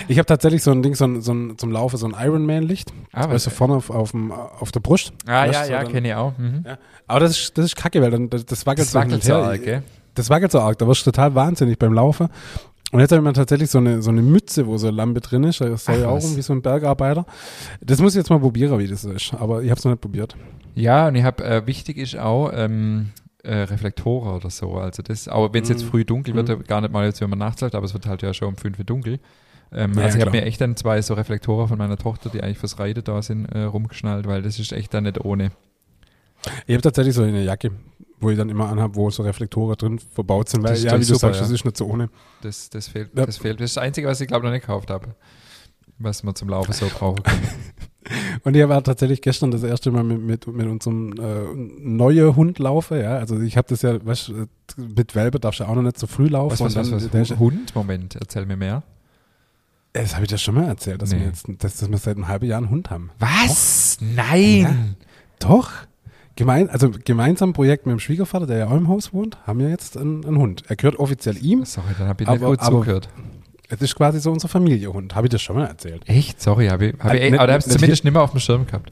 Ich 0.08 0.20
habe 0.20 0.28
tatsächlich 0.28 0.62
so 0.62 0.72
ein 0.72 0.84
Ding, 0.84 0.94
so 0.94 1.06
ein, 1.06 1.22
so 1.22 1.34
ein, 1.34 1.58
zum 1.58 1.72
Laufen, 1.72 1.98
so 1.98 2.08
ein 2.08 2.16
Ironman-Licht. 2.18 2.94
Ah, 3.12 3.28
Weißt 3.30 3.48
du, 3.48 3.50
vorne 3.50 3.76
auf, 3.76 3.90
auf, 3.90 4.12
dem, 4.12 4.32
auf 4.32 4.72
der 4.72 4.80
Brust. 4.80 5.12
Ah, 5.26 5.46
ja, 5.46 5.66
du, 5.66 5.72
ja, 5.72 5.84
kenne 5.86 6.08
ich 6.10 6.14
auch. 6.14 6.38
Mhm. 6.38 6.64
Ja. 6.66 6.78
Aber 7.08 7.22
das 7.22 7.32
ist, 7.32 7.58
das 7.58 7.66
ist 7.66 7.76
kacke, 7.76 8.02
weil 8.02 8.12
dann, 8.12 8.30
das, 8.30 8.46
das 8.46 8.66
wackelt 8.66 8.88
Das 8.88 8.94
wackelt 8.94 9.24
so 9.24 9.34
arg, 9.34 9.64
gell? 9.64 9.84
Das 10.14 10.30
wackelt 10.30 10.52
so 10.52 10.60
arg, 10.60 10.78
da 10.78 10.88
wirst 10.88 11.06
du 11.06 11.12
total 11.12 11.34
wahnsinnig 11.34 11.80
beim 11.80 11.94
Laufen. 11.94 12.30
Und 12.92 13.00
jetzt 13.00 13.12
habe 13.12 13.22
ich 13.22 13.26
mir 13.26 13.34
tatsächlich 13.34 13.70
so 13.70 13.80
eine, 13.80 14.02
so 14.02 14.12
eine 14.12 14.22
Mütze, 14.22 14.68
wo 14.68 14.78
so 14.78 14.88
eine 14.88 14.96
Lampe 14.96 15.20
drin 15.20 15.44
ist. 15.44 15.60
Das 15.60 15.90
Ach, 15.90 15.98
ja 15.98 16.08
auch 16.08 16.22
irgendwie 16.22 16.44
so 16.44 16.54
ein 16.54 16.62
Bergarbeiter. 16.62 17.26
Das 17.82 18.00
muss 18.00 18.14
ich 18.14 18.18
jetzt 18.18 18.30
mal 18.30 18.40
probieren, 18.40 18.78
wie 18.80 18.88
das 18.88 19.04
ist. 19.04 19.34
Aber 19.34 19.64
ich 19.64 19.70
habe 19.70 19.80
es 19.80 19.84
noch 19.84 19.92
nicht 19.92 20.02
probiert. 20.02 20.36
Ja, 20.76 21.08
und 21.08 21.16
ich 21.16 21.24
habe, 21.24 21.44
äh, 21.44 21.66
wichtig 21.66 21.98
ist 21.98 22.18
auch, 22.18 22.52
ähm, 22.54 23.10
äh, 23.46 23.62
Reflektoren 23.64 24.36
oder 24.36 24.50
so. 24.50 24.74
Also 24.76 25.02
das, 25.04 25.28
auch 25.28 25.54
wenn 25.54 25.64
es 25.64 25.70
jetzt 25.70 25.84
Mhm. 25.86 25.90
früh 25.90 26.06
dunkel 26.06 26.34
wird, 26.36 26.50
Mhm. 26.50 26.64
gar 26.64 26.82
nicht 26.82 26.92
mal 26.92 27.06
jetzt, 27.06 27.22
wenn 27.22 27.30
man 27.30 27.40
nachts 27.40 27.62
läuft, 27.62 27.76
aber 27.76 27.86
es 27.86 27.94
wird 27.94 28.06
halt 28.08 28.22
ja 28.22 28.34
schon 28.34 28.50
um 28.50 28.58
fünf 28.58 28.78
Uhr 28.80 28.86
dunkel. 28.86 29.20
Ähm, 29.72 29.94
Ja, 29.96 30.04
also 30.04 30.18
ich 30.18 30.26
habe 30.26 30.36
mir 30.38 30.44
echt 30.46 30.62
dann 30.62 30.76
zwei 30.76 31.02
so 31.02 31.14
Reflektoren 31.16 31.68
von 31.68 31.78
meiner 31.78 31.98
Tochter, 31.98 32.30
die 32.30 32.42
eigentlich 32.44 32.58
fürs 32.60 32.78
Reiten 32.80 33.04
da 33.04 33.22
sind, 33.22 33.46
äh, 33.46 33.64
rumgeschnallt, 33.64 34.28
weil 34.28 34.42
das 34.42 34.60
ist 34.60 34.72
echt 34.74 34.94
dann 34.94 35.04
nicht 35.04 35.24
ohne. 35.24 35.52
Ich 36.68 36.74
habe 36.76 36.82
tatsächlich 36.84 37.16
so 37.16 37.24
eine 37.24 37.44
Jacke, 37.44 37.72
wo 38.20 38.30
ich 38.30 38.38
dann 38.38 38.50
immer 38.50 38.70
anhabe, 38.70 38.96
wo 38.96 39.10
so 39.10 39.24
Reflektoren 39.24 39.76
drin 39.76 40.00
verbaut 40.00 40.50
sind. 40.50 40.64
Weil, 40.64 40.72
Das 40.72 40.80
ja, 40.84 40.86
wie 40.86 40.92
natürlich 40.92 41.08
du 41.08 41.14
super, 41.16 41.28
sagst, 41.28 41.40
ja. 41.40 41.46
das 41.46 41.52
ist 41.52 41.66
nicht 41.66 41.78
so 41.78 41.86
ohne. 41.88 42.10
Das, 42.42 42.70
das 42.70 42.88
fehlt, 42.88 43.10
Ja. 43.18 43.26
das 43.26 43.38
fehlt. 43.38 43.60
Das 43.60 43.72
ist 43.72 43.78
das 43.78 43.84
Einzige, 43.84 44.08
was 44.08 44.22
ich 44.22 44.28
glaube 44.28 44.46
noch 44.46 44.52
nicht 44.52 44.62
gekauft 44.62 44.90
habe. 44.92 45.16
Was 45.98 46.24
man 46.24 46.36
zum 46.36 46.50
Laufen 46.50 46.74
so 46.74 46.88
brauchen 46.94 47.24
kann. 47.24 47.40
Und 48.44 48.56
ich 48.56 48.68
war 48.70 48.84
tatsächlich 48.84 49.22
gestern 49.22 49.52
das 49.52 49.64
erste 49.64 49.92
Mal 49.92 50.04
mit, 50.04 50.22
mit, 50.22 50.48
mit 50.48 50.68
unserem 50.68 51.14
äh, 51.14 51.54
neuen 51.82 52.36
Hund 52.36 52.60
laufen. 52.60 53.00
Ja, 53.00 53.18
also 53.18 53.40
ich 53.40 53.58
habe 53.58 53.68
das 53.68 53.82
ja, 53.82 54.04
weißt, 54.06 54.30
du, 54.30 54.46
mit 54.96 55.16
Welpe 55.16 55.40
darfst 55.40 55.60
du 55.60 55.64
auch 55.68 55.76
noch 55.76 55.82
nicht 55.82 55.98
so 55.98 56.06
früh 56.08 56.28
laufen. 56.28 56.52
Was, 56.60 56.76
was, 56.76 56.92
was, 56.92 57.14
was, 57.14 57.40
Hund? 57.40 57.74
Moment, 57.76 58.16
erzähl 58.16 58.46
mir 58.46 58.58
mehr. 58.58 58.84
Das 59.94 60.14
habe 60.14 60.26
ich 60.26 60.30
dir 60.30 60.38
schon 60.38 60.56
mal 60.56 60.66
erzählt, 60.66 61.02
dass, 61.02 61.12
Nee. 61.14 61.20
wir 61.20 61.26
jetzt, 61.28 61.46
dass, 61.60 61.78
dass 61.78 61.90
wir 61.90 61.98
seit 61.98 62.18
einem 62.18 62.28
halben 62.28 62.46
Jahr 62.46 62.58
einen 62.58 62.70
Hund 62.70 62.90
haben. 62.90 63.12
Was? 63.20 63.98
Nein! 64.02 64.96
Doch. 65.40 65.72
Gemein, 66.36 66.70
also 66.70 66.92
gemeinsam 67.06 67.54
Projekt 67.54 67.86
mit 67.86 67.94
dem 67.94 68.00
Schwiegervater, 68.00 68.46
der 68.46 68.58
ja 68.58 68.68
auch 68.68 68.76
im 68.76 68.90
Haus 68.90 69.14
wohnt, 69.14 69.38
haben 69.48 69.60
wir 69.60 69.70
jetzt 69.70 69.96
einen, 69.98 70.26
einen 70.26 70.38
Hund. 70.38 70.64
Er 70.68 70.76
gehört 70.76 71.00
offiziell 71.00 71.38
ihm. 71.44 71.64
Sorry, 71.64 71.88
dann 71.98 72.10
habe 72.10 72.24
ich 72.24 72.30
nicht 72.30 72.42
Aber- 72.42 72.50
gut 72.52 72.60
aber- 72.60 72.72
zugehört. 72.80 73.10
Es 73.70 73.82
ist 73.82 73.96
quasi 73.96 74.20
so 74.20 74.32
unser 74.32 74.48
Familienhund. 74.48 75.16
Habe 75.16 75.28
ich 75.28 75.32
das 75.32 75.42
schon 75.42 75.56
mal 75.58 75.66
erzählt? 75.68 76.04
Echt? 76.08 76.42
Sorry, 76.42 76.68
habe 76.68 76.88
ich, 76.88 76.94
hab 77.00 77.14
ich, 77.14 77.22
Äh, 77.22 77.30
nicht- 77.32 77.40
aber 77.40 77.48
da 77.48 77.54
habe 77.54 77.62
ich 77.62 77.66
nicht 77.68 77.78
zumindest 77.80 78.04
nicht 78.04 78.14
mehr 78.14 78.22
auf 78.22 78.32
dem 78.32 78.40
Schirm 78.40 78.66
gehabt. 78.68 78.92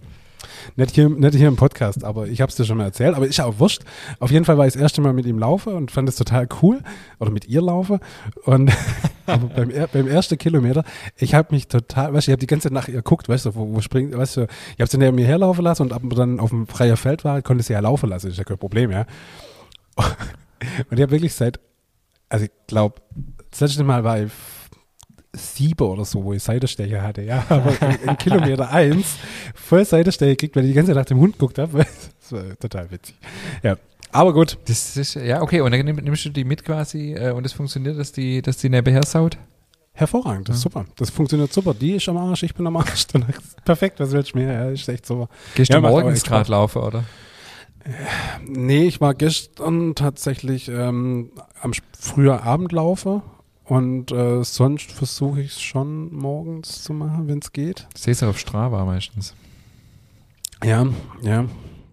Nicht 0.76 0.96
hier, 0.96 1.10
nicht 1.10 1.36
hier 1.36 1.50
im 1.50 1.58
Podcast, 1.58 2.04
aber 2.04 2.28
ich 2.28 2.42
habe 2.42 2.50
es 2.50 2.56
dir 2.56 2.64
schon 2.64 2.78
mal 2.78 2.86
erzählt. 2.86 3.16
Aber 3.16 3.28
ist 3.28 3.40
auch 3.42 3.60
wurscht. 3.60 3.84
Auf 4.20 4.32
jeden 4.32 4.46
Fall 4.46 4.58
war 4.58 4.66
ich 4.66 4.74
das 4.74 4.82
erste 4.82 5.02
Mal 5.02 5.14
mit 5.14 5.26
ihm 5.26 5.38
laufe 5.38 5.70
und 5.72 5.92
fand 5.92 6.08
es 6.10 6.16
total 6.16 6.48
cool. 6.62 6.82
Oder 7.20 7.32
mit 7.32 7.48
ihr 7.48 7.62
laufe. 7.62 8.00
Und 8.46 8.72
aber 9.28 9.48
beim, 9.48 9.72
beim 9.92 10.08
ersten 10.08 10.38
Kilometer, 10.38 10.84
ich 11.18 11.36
habe 11.36 11.54
mich 11.54 11.68
total, 11.68 12.14
weißt 12.14 12.28
du, 12.28 12.32
ich 12.32 12.34
habe 12.34 12.40
die 12.40 12.48
ganze 12.48 12.70
Zeit 12.70 12.74
nach 12.74 12.88
ihr 12.88 12.96
geguckt, 12.96 13.30
weißt 13.30 13.46
du, 13.46 13.56
wo, 13.56 13.76
wo 13.76 13.82
springt, 13.82 14.18
weißt 14.18 14.38
du, 14.38 14.42
ich 14.76 14.80
habe 14.80 14.90
sie 14.90 14.98
neben 14.98 15.16
mir 15.16 15.26
herlaufen 15.28 15.64
lassen 15.64 15.84
und 15.84 15.94
ab 15.94 16.02
und 16.02 16.18
dann 16.18 16.40
auf 16.40 16.50
dem 16.50 16.66
freien 16.66 16.98
Feld 16.98 17.24
war, 17.26 17.42
konnte 17.42 17.64
sie 17.64 17.74
ja 17.74 17.80
laufen 17.80 18.10
lassen. 18.10 18.30
Ist 18.32 18.38
ja 18.38 18.44
kein 18.44 18.58
Problem, 18.58 18.90
ja. 18.90 19.06
Und 20.90 20.98
ich 20.98 21.02
habe 21.02 21.12
wirklich 21.12 21.34
seit, 21.34 21.60
also 22.30 22.46
ich 22.46 22.52
glaube, 22.68 22.96
das 23.52 23.60
letzte 23.60 23.84
Mal 23.84 24.04
war 24.06 24.22
ich 24.22 24.32
sieben 25.36 25.88
oder 25.88 26.06
so, 26.06 26.24
wo 26.24 26.34
ich 26.34 26.44
Seitenstecher 26.44 27.02
hatte, 27.02 27.24
ja, 27.24 27.44
aber 27.50 27.74
in, 28.08 28.18
Kilometer 28.18 28.70
eins 28.72 29.18
voll 29.56 29.84
Seitenstecher 29.86 30.32
gekriegt, 30.32 30.56
weil 30.56 30.64
ich 30.66 30.72
die 30.72 30.76
ganze 30.76 30.92
Zeit 30.92 30.98
nach 30.98 31.06
dem 31.06 31.20
Hund 31.20 31.34
geguckt 31.34 31.58
habe. 31.60 31.86
Das 32.24 32.32
war 32.32 32.58
total 32.58 32.90
witzig. 32.90 33.16
Ja, 33.64 33.76
aber 34.14 34.32
gut. 34.32 34.58
Das 34.66 34.96
ist, 34.96 35.16
ja, 35.16 35.42
okay, 35.42 35.60
und 35.60 35.72
dann 35.72 35.84
nimm, 35.84 35.98
nimmst 35.98 36.24
du 36.24 36.30
die 36.30 36.46
mit 36.46 36.64
quasi 36.64 37.16
äh, 37.16 37.32
und 37.32 37.46
es 37.46 37.52
funktioniert, 37.52 38.00
dass 38.00 38.14
die, 38.14 38.42
dass 38.42 38.56
die 38.56 38.70
nebenher 38.70 39.04
saut? 39.04 39.38
Hervorragend, 39.92 40.48
das 40.48 40.56
ist 40.56 40.62
super. 40.62 40.86
Das 40.96 41.10
funktioniert 41.10 41.52
super. 41.52 41.74
Die 41.74 41.96
ist 41.96 42.08
am 42.08 42.16
Arsch, 42.16 42.44
ich 42.44 42.56
bin 42.56 42.66
am 42.66 42.78
Arsch. 42.78 43.08
Perfekt, 43.66 44.00
was 44.00 44.12
willst 44.12 44.34
du 44.34 44.38
mehr? 44.38 44.54
Ja, 44.54 44.70
ist 44.70 44.88
echt 44.88 45.06
super. 45.06 45.28
Gehst 45.54 45.70
Ja, 45.70 45.82
du 45.82 45.88
morgens 45.88 46.24
gerade 46.24 46.50
laufen, 46.50 46.82
oder? 46.82 47.04
Nee, 48.48 48.86
ich 48.86 49.02
war 49.02 49.14
gestern 49.14 49.96
tatsächlich 49.96 50.70
ähm, 50.70 51.32
am 51.62 51.74
früher 52.00 52.44
Abendlaufe 52.44 53.22
und 53.66 54.12
äh, 54.12 54.44
sonst 54.44 54.92
versuche 54.92 55.42
ich 55.42 55.52
es 55.52 55.62
schon 55.62 56.14
morgens 56.14 56.84
zu 56.84 56.94
machen, 56.94 57.28
wenn 57.28 57.40
es 57.40 57.52
geht. 57.52 57.88
Ich 57.96 58.02
sehe 58.02 58.12
es 58.14 58.24
auf 58.24 58.38
Strava 58.40 58.84
meistens. 58.86 59.34
Ja, 60.64 60.86
ja. 61.22 61.46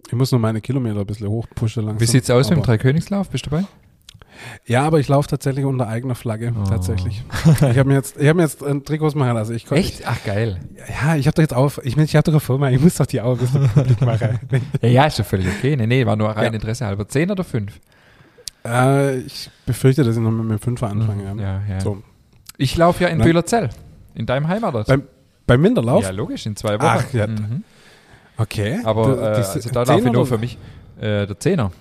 Ich 0.09 0.13
muss 0.15 0.33
nur 0.33 0.41
meine 0.41 0.61
Kilometer 0.61 1.01
ein 1.01 1.07
bisschen 1.07 1.29
hochpushen 1.29 1.85
langsam. 1.85 2.01
Wie 2.01 2.07
sieht's 2.11 2.31
aus 2.31 2.49
mit 2.51 2.57
dem 2.57 2.63
aber- 2.63 2.67
Dreikönigslauf? 2.67 3.31
Bist 3.31 3.47
du 3.47 3.51
dabei? 3.51 3.65
Ja, 4.67 4.85
aber 4.85 4.99
ich 5.01 5.07
laufe 5.09 5.29
tatsächlich 5.29 5.65
unter 5.67 5.87
eigener 5.87 6.15
Flagge, 6.15 6.55
Oh. 6.59 6.65
tatsächlich. 6.65 7.23
Ich 7.45 7.61
habe 7.79 7.85
mir 7.85 7.95
jetzt, 7.95 8.17
ich 8.17 8.27
habe 8.27 8.37
mir 8.39 8.43
jetzt 8.45 8.63
ein 8.65 8.85
Trikots 8.85 9.15
machen 9.15 9.35
lassen. 9.35 9.55
Ich, 9.55 9.67
kon- 9.67 9.77
Echt? 9.77 10.03
Ach, 10.07 10.17
geil. 10.25 10.59
Ja, 10.89 11.15
ich 11.17 11.27
habe 11.27 11.35
doch 11.35 11.43
jetzt 11.43 11.53
auf, 11.55 11.81
ich 11.85 11.95
meine, 11.97 12.07
ich 12.07 12.17
habe 12.17 12.25
doch 12.25 12.33
eine 12.33 12.41
Firma, 12.41 12.71
ich 12.71 12.81
muss 12.81 12.95
doch 12.95 13.07
die 13.07 13.21
bisschen 13.21 13.69
publik 13.69 14.01
machen. 14.01 14.39
Ja, 14.83 14.89
ja, 14.89 15.05
ist 15.07 15.19
doch 15.19 15.27
völlig 15.27 15.47
okay. 15.47 15.77
Nee, 15.77 15.87
nee, 15.87 16.07
war 16.07 16.17
nur 16.17 16.31
rein 16.31 16.45
Ja. 16.47 16.51
Interesse 16.53 16.87
halber. 16.87 17.07
Zehn 17.07 17.31
oder 17.31 17.45
fünf? 17.45 17.79
Äh, 18.65 19.19
ich 19.21 19.51
befürchte, 19.67 20.05
dass 20.05 20.17
ich 20.17 20.23
noch 20.23 20.31
mit 20.31 20.51
dem 20.51 20.59
Fünfer 20.59 20.89
anfange. 20.89 21.25
Ja. 21.25 21.35
Ja, 21.35 21.63
ja. 21.69 21.81
So. 21.81 22.03
Ich 22.57 22.77
laufe 22.77 23.05
ja 23.05 23.09
in. 23.11 23.19
Bühlerzell. 23.19 23.71
In 24.15 24.27
deinem 24.27 24.49
Heimatort. 24.49 24.87
Beim, 24.89 25.05
beim 25.47 25.61
Minderlauf? 25.61 26.03
Ja, 26.03 26.11
logisch, 26.11 26.47
in 26.47 26.57
zwei 26.57 26.75
Wochen. 26.79 26.85
Ach, 26.87 27.13
ja. 27.15 27.27
Mhm. 27.27 27.63
Okay. 28.37 28.81
Aber 28.85 29.15
Der- 29.17 29.33
äh, 29.33 29.35
also 29.37 29.71
da 29.71 29.83
laufe 29.85 30.07
ich 30.07 30.13
nur 30.13 30.27
für 30.27 30.39
mich. 30.39 30.59
Äh, 30.99 31.27
der 31.27 31.39
Zehner. 31.39 31.73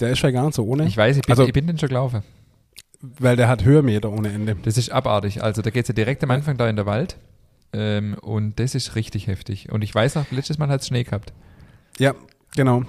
Der 0.00 0.10
ist 0.10 0.22
ja 0.22 0.30
gar 0.30 0.44
nicht 0.44 0.54
so 0.54 0.64
ohne. 0.64 0.86
Ich 0.86 0.96
weiß, 0.96 1.16
ich 1.16 1.22
bin, 1.22 1.32
Also- 1.32 1.44
ich 1.46 1.52
bin 1.52 1.66
den 1.66 1.78
schon 1.78 1.88
gelaufen. 1.88 2.22
weil 3.00 3.36
der 3.36 3.48
hat 3.48 3.64
Höhenmeter 3.64 4.10
ohne 4.10 4.30
Ende. 4.32 4.56
Das 4.62 4.76
ist 4.76 4.90
abartig. 4.90 5.42
Also 5.42 5.62
da 5.62 5.70
geht 5.70 5.84
es 5.84 5.88
ja 5.88 5.94
direkt 5.94 6.22
am 6.24 6.30
Anfang 6.30 6.56
da 6.56 6.68
in 6.68 6.76
der 6.76 6.86
Wald. 6.86 7.16
Ähm, 7.72 8.14
und 8.20 8.58
das 8.58 8.74
ist 8.74 8.94
richtig 8.96 9.26
heftig. 9.26 9.70
Und 9.72 9.82
ich 9.82 9.94
weiß 9.94 10.14
noch, 10.16 10.30
letztes 10.30 10.58
Mal 10.58 10.68
hat 10.68 10.80
es 10.80 10.86
Schnee 10.88 11.04
gehabt. 11.04 11.32
Ja, 11.98 12.14
genau. 12.54 12.82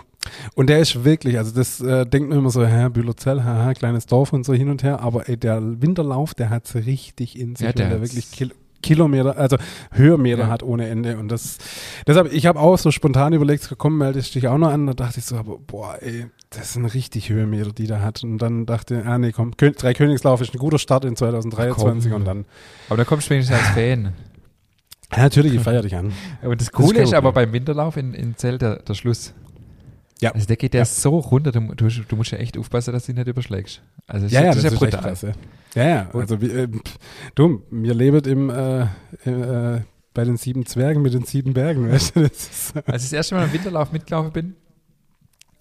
Und 0.55 0.67
der 0.69 0.79
ist 0.79 1.03
wirklich, 1.05 1.37
also 1.37 1.53
das 1.55 1.79
äh, 1.79 2.05
denkt 2.05 2.29
man 2.29 2.39
immer 2.39 2.49
so, 2.49 2.65
hä, 2.65 2.89
Bühlerzell, 2.89 3.43
haha, 3.43 3.73
kleines 3.73 4.05
Dorf 4.07 4.33
und 4.33 4.45
so 4.45 4.53
hin 4.53 4.69
und 4.69 4.83
her, 4.83 4.99
aber 5.01 5.29
ey, 5.29 5.37
der 5.37 5.61
Winterlauf, 5.81 6.33
der 6.33 6.49
hat 6.49 6.73
richtig 6.75 7.39
in 7.39 7.55
sich, 7.55 7.65
Ja, 7.67 7.71
der 7.73 7.89
der 7.89 8.01
wirklich 8.01 8.31
Kil 8.31 8.51
Kilometer, 8.83 9.35
also 9.37 9.57
Höhenmeter 9.91 10.43
Ja. 10.43 10.47
hat 10.49 10.61
ohne 10.61 10.87
Ende 10.87 11.17
und 11.17 11.29
das, 11.29 11.57
deshalb, 12.05 12.31
ich 12.31 12.45
habe 12.45 12.59
auch 12.59 12.77
so 12.77 12.91
spontan 12.91 13.33
überlegt, 13.33 13.73
komm, 13.79 13.97
meldest 13.97 14.35
dich 14.35 14.47
auch 14.47 14.57
noch 14.59 14.69
an, 14.69 14.85
da 14.85 14.93
dachte 14.93 15.17
ich 15.19 15.25
so, 15.25 15.35
aber, 15.35 15.57
boah, 15.57 15.97
ey, 15.99 16.27
das 16.51 16.73
sind 16.73 16.85
richtig 16.85 17.29
Höhenmeter, 17.29 17.71
die 17.71 17.87
der 17.87 18.01
hat 18.03 18.23
und 18.23 18.37
dann 18.37 18.65
dachte, 18.67 19.03
ah 19.05 19.17
nee, 19.17 19.31
komm, 19.31 19.57
Kön 19.57 19.73
Drei 19.73 19.93
Königslauf 19.95 20.41
ist 20.41 20.53
ein 20.53 20.59
guter 20.59 20.77
Start 20.77 21.05
in 21.05 21.15
2023 21.15 22.11
Komm. 22.11 22.21
und 22.21 22.25
dann, 22.25 22.45
Aber 22.87 22.97
da 22.97 23.03
kommst 23.03 23.27
du 23.27 23.31
wenigstens 23.31 23.57
als 23.57 23.69
Fan. 23.69 24.13
ja, 25.11 25.23
natürlich, 25.23 25.55
ich 25.55 25.61
feiere 25.61 25.81
dich 25.81 25.95
an. 25.95 26.13
Und 26.43 26.61
das 26.61 26.67
ist 26.67 26.71
Coole 26.71 26.93
kein 26.95 27.03
ist, 27.03 27.13
aber 27.13 27.31
Problem. 27.31 27.47
beim 27.47 27.53
Winterlauf 27.53 27.97
in, 27.97 28.13
in 28.13 28.37
Zell 28.37 28.57
der, 28.59 28.77
der 28.83 28.93
Schluss. 28.93 29.33
Ja. 30.21 30.31
Also 30.33 30.47
der 30.47 30.57
geht 30.57 30.73
ja, 30.73 30.79
Ja. 30.81 30.85
so 30.85 31.19
runter, 31.19 31.51
du, 31.51 31.59
du, 31.75 32.15
musst 32.15 32.31
ja 32.31 32.37
echt 32.39 32.57
aufpassen, 32.57 32.91
dass 32.93 33.05
du 33.05 33.11
ihn 33.11 33.17
nicht 33.17 33.27
überschlägst. 33.27 33.81
Also 34.07 34.25
das, 34.25 34.31
Ja, 34.33 34.41
ja, 34.41 34.47
das, 34.47 34.63
das, 34.63 34.73
ist 34.73 34.81
ja 34.81 34.87
echt 34.87 34.91
brutal. 34.95 35.01
klasse. 35.01 35.33
Ja, 35.75 35.87
ja, 35.87 36.09
also 36.13 36.41
wie, 36.41 36.47
äh, 36.47 36.67
pff, 36.67 36.97
du, 37.35 37.61
mir 37.69 37.93
lebt 37.93 38.25
im, 38.25 38.49
äh, 38.49 38.81
äh, 39.25 39.81
bei 40.13 40.23
den 40.23 40.37
sieben 40.37 40.65
Zwergen 40.65 41.03
mit 41.03 41.13
den 41.13 41.23
sieben 41.23 41.53
Bergen, 41.53 41.89
weißt 41.91 42.15
du, 42.15 42.21
das 42.21 42.31
ist, 42.31 42.73
Als 42.87 43.03
ich 43.03 43.09
das 43.09 43.13
erste 43.13 43.35
Mal 43.35 43.45
im 43.45 43.53
Winterlauf 43.53 43.91
mitgelaufen 43.91 44.31
bin, 44.31 44.55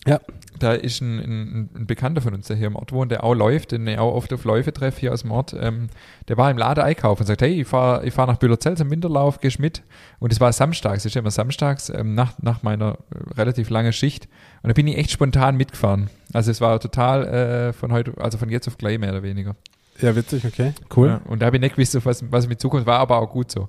Ja. 0.07 0.21
da 0.59 0.73
ist 0.73 1.01
ein, 1.01 1.19
ein, 1.19 1.71
ein 1.75 1.87
Bekannter 1.87 2.21
von 2.21 2.33
uns, 2.33 2.47
der 2.47 2.57
hier 2.57 2.69
im 2.69 2.77
Ort 2.77 2.93
wohnt, 2.93 3.11
der 3.11 3.25
auch 3.25 3.35
läuft, 3.35 3.73
den 3.73 3.87
ich 3.87 3.99
auch 3.99 4.15
oft 4.15 4.33
auf 4.33 4.45
Läufe 4.45 4.73
treffe 4.73 5.01
hier 5.01 5.13
aus 5.13 5.23
dem 5.23 5.33
Ort, 5.33 5.55
ähm, 5.59 5.89
der 6.29 6.37
war 6.37 6.51
im 6.51 6.57
Laden 6.57 6.83
einkaufen 6.83 7.23
und 7.23 7.27
sagt, 7.27 7.43
hey, 7.43 7.61
ich 7.61 7.67
fahre 7.67 8.07
ich 8.07 8.15
fahr 8.15 8.27
nach 8.27 8.37
Bühlerzell 8.37 8.77
zum 8.77 8.91
Winterlauf, 8.91 9.41
gehst 9.41 9.59
mit? 9.59 9.83
Und 10.19 10.33
es 10.33 10.41
war 10.41 10.53
samstags, 10.53 10.99
es 10.99 11.07
ist 11.07 11.17
immer 11.17 11.31
samstags, 11.31 11.91
ähm, 11.91 12.15
nach, 12.15 12.39
nach 12.41 12.63
meiner 12.63 12.99
äh, 13.11 13.35
relativ 13.35 13.69
langen 13.69 13.93
Schicht. 13.93 14.29
Und 14.63 14.69
da 14.69 14.73
bin 14.73 14.87
ich 14.87 14.97
echt 14.97 15.11
spontan 15.11 15.57
mitgefahren. 15.57 16.09
Also 16.33 16.51
es 16.51 16.61
war 16.61 16.79
total 16.81 17.27
äh, 17.27 17.73
von 17.73 17.93
heute, 17.93 18.13
also 18.17 18.39
von 18.39 18.49
jetzt 18.49 18.69
auf 18.69 18.79
gleich 18.79 18.99
mehr 18.99 19.11
oder 19.11 19.23
weniger. 19.23 19.57
ja, 20.01 20.15
witzig, 20.15 20.47
okay, 20.47 20.73
cool. 20.97 21.09
Ja, 21.09 21.21
und 21.25 21.43
da 21.43 21.47
habe 21.47 21.57
ich 21.57 21.61
nicht 21.61 21.75
gewusst, 21.75 22.05
was, 22.05 22.25
was 22.31 22.49
mit 22.49 22.61
Zukunft 22.61 22.87
war, 22.87 23.01
aber 23.01 23.19
auch 23.19 23.31
gut 23.31 23.51
so. 23.51 23.69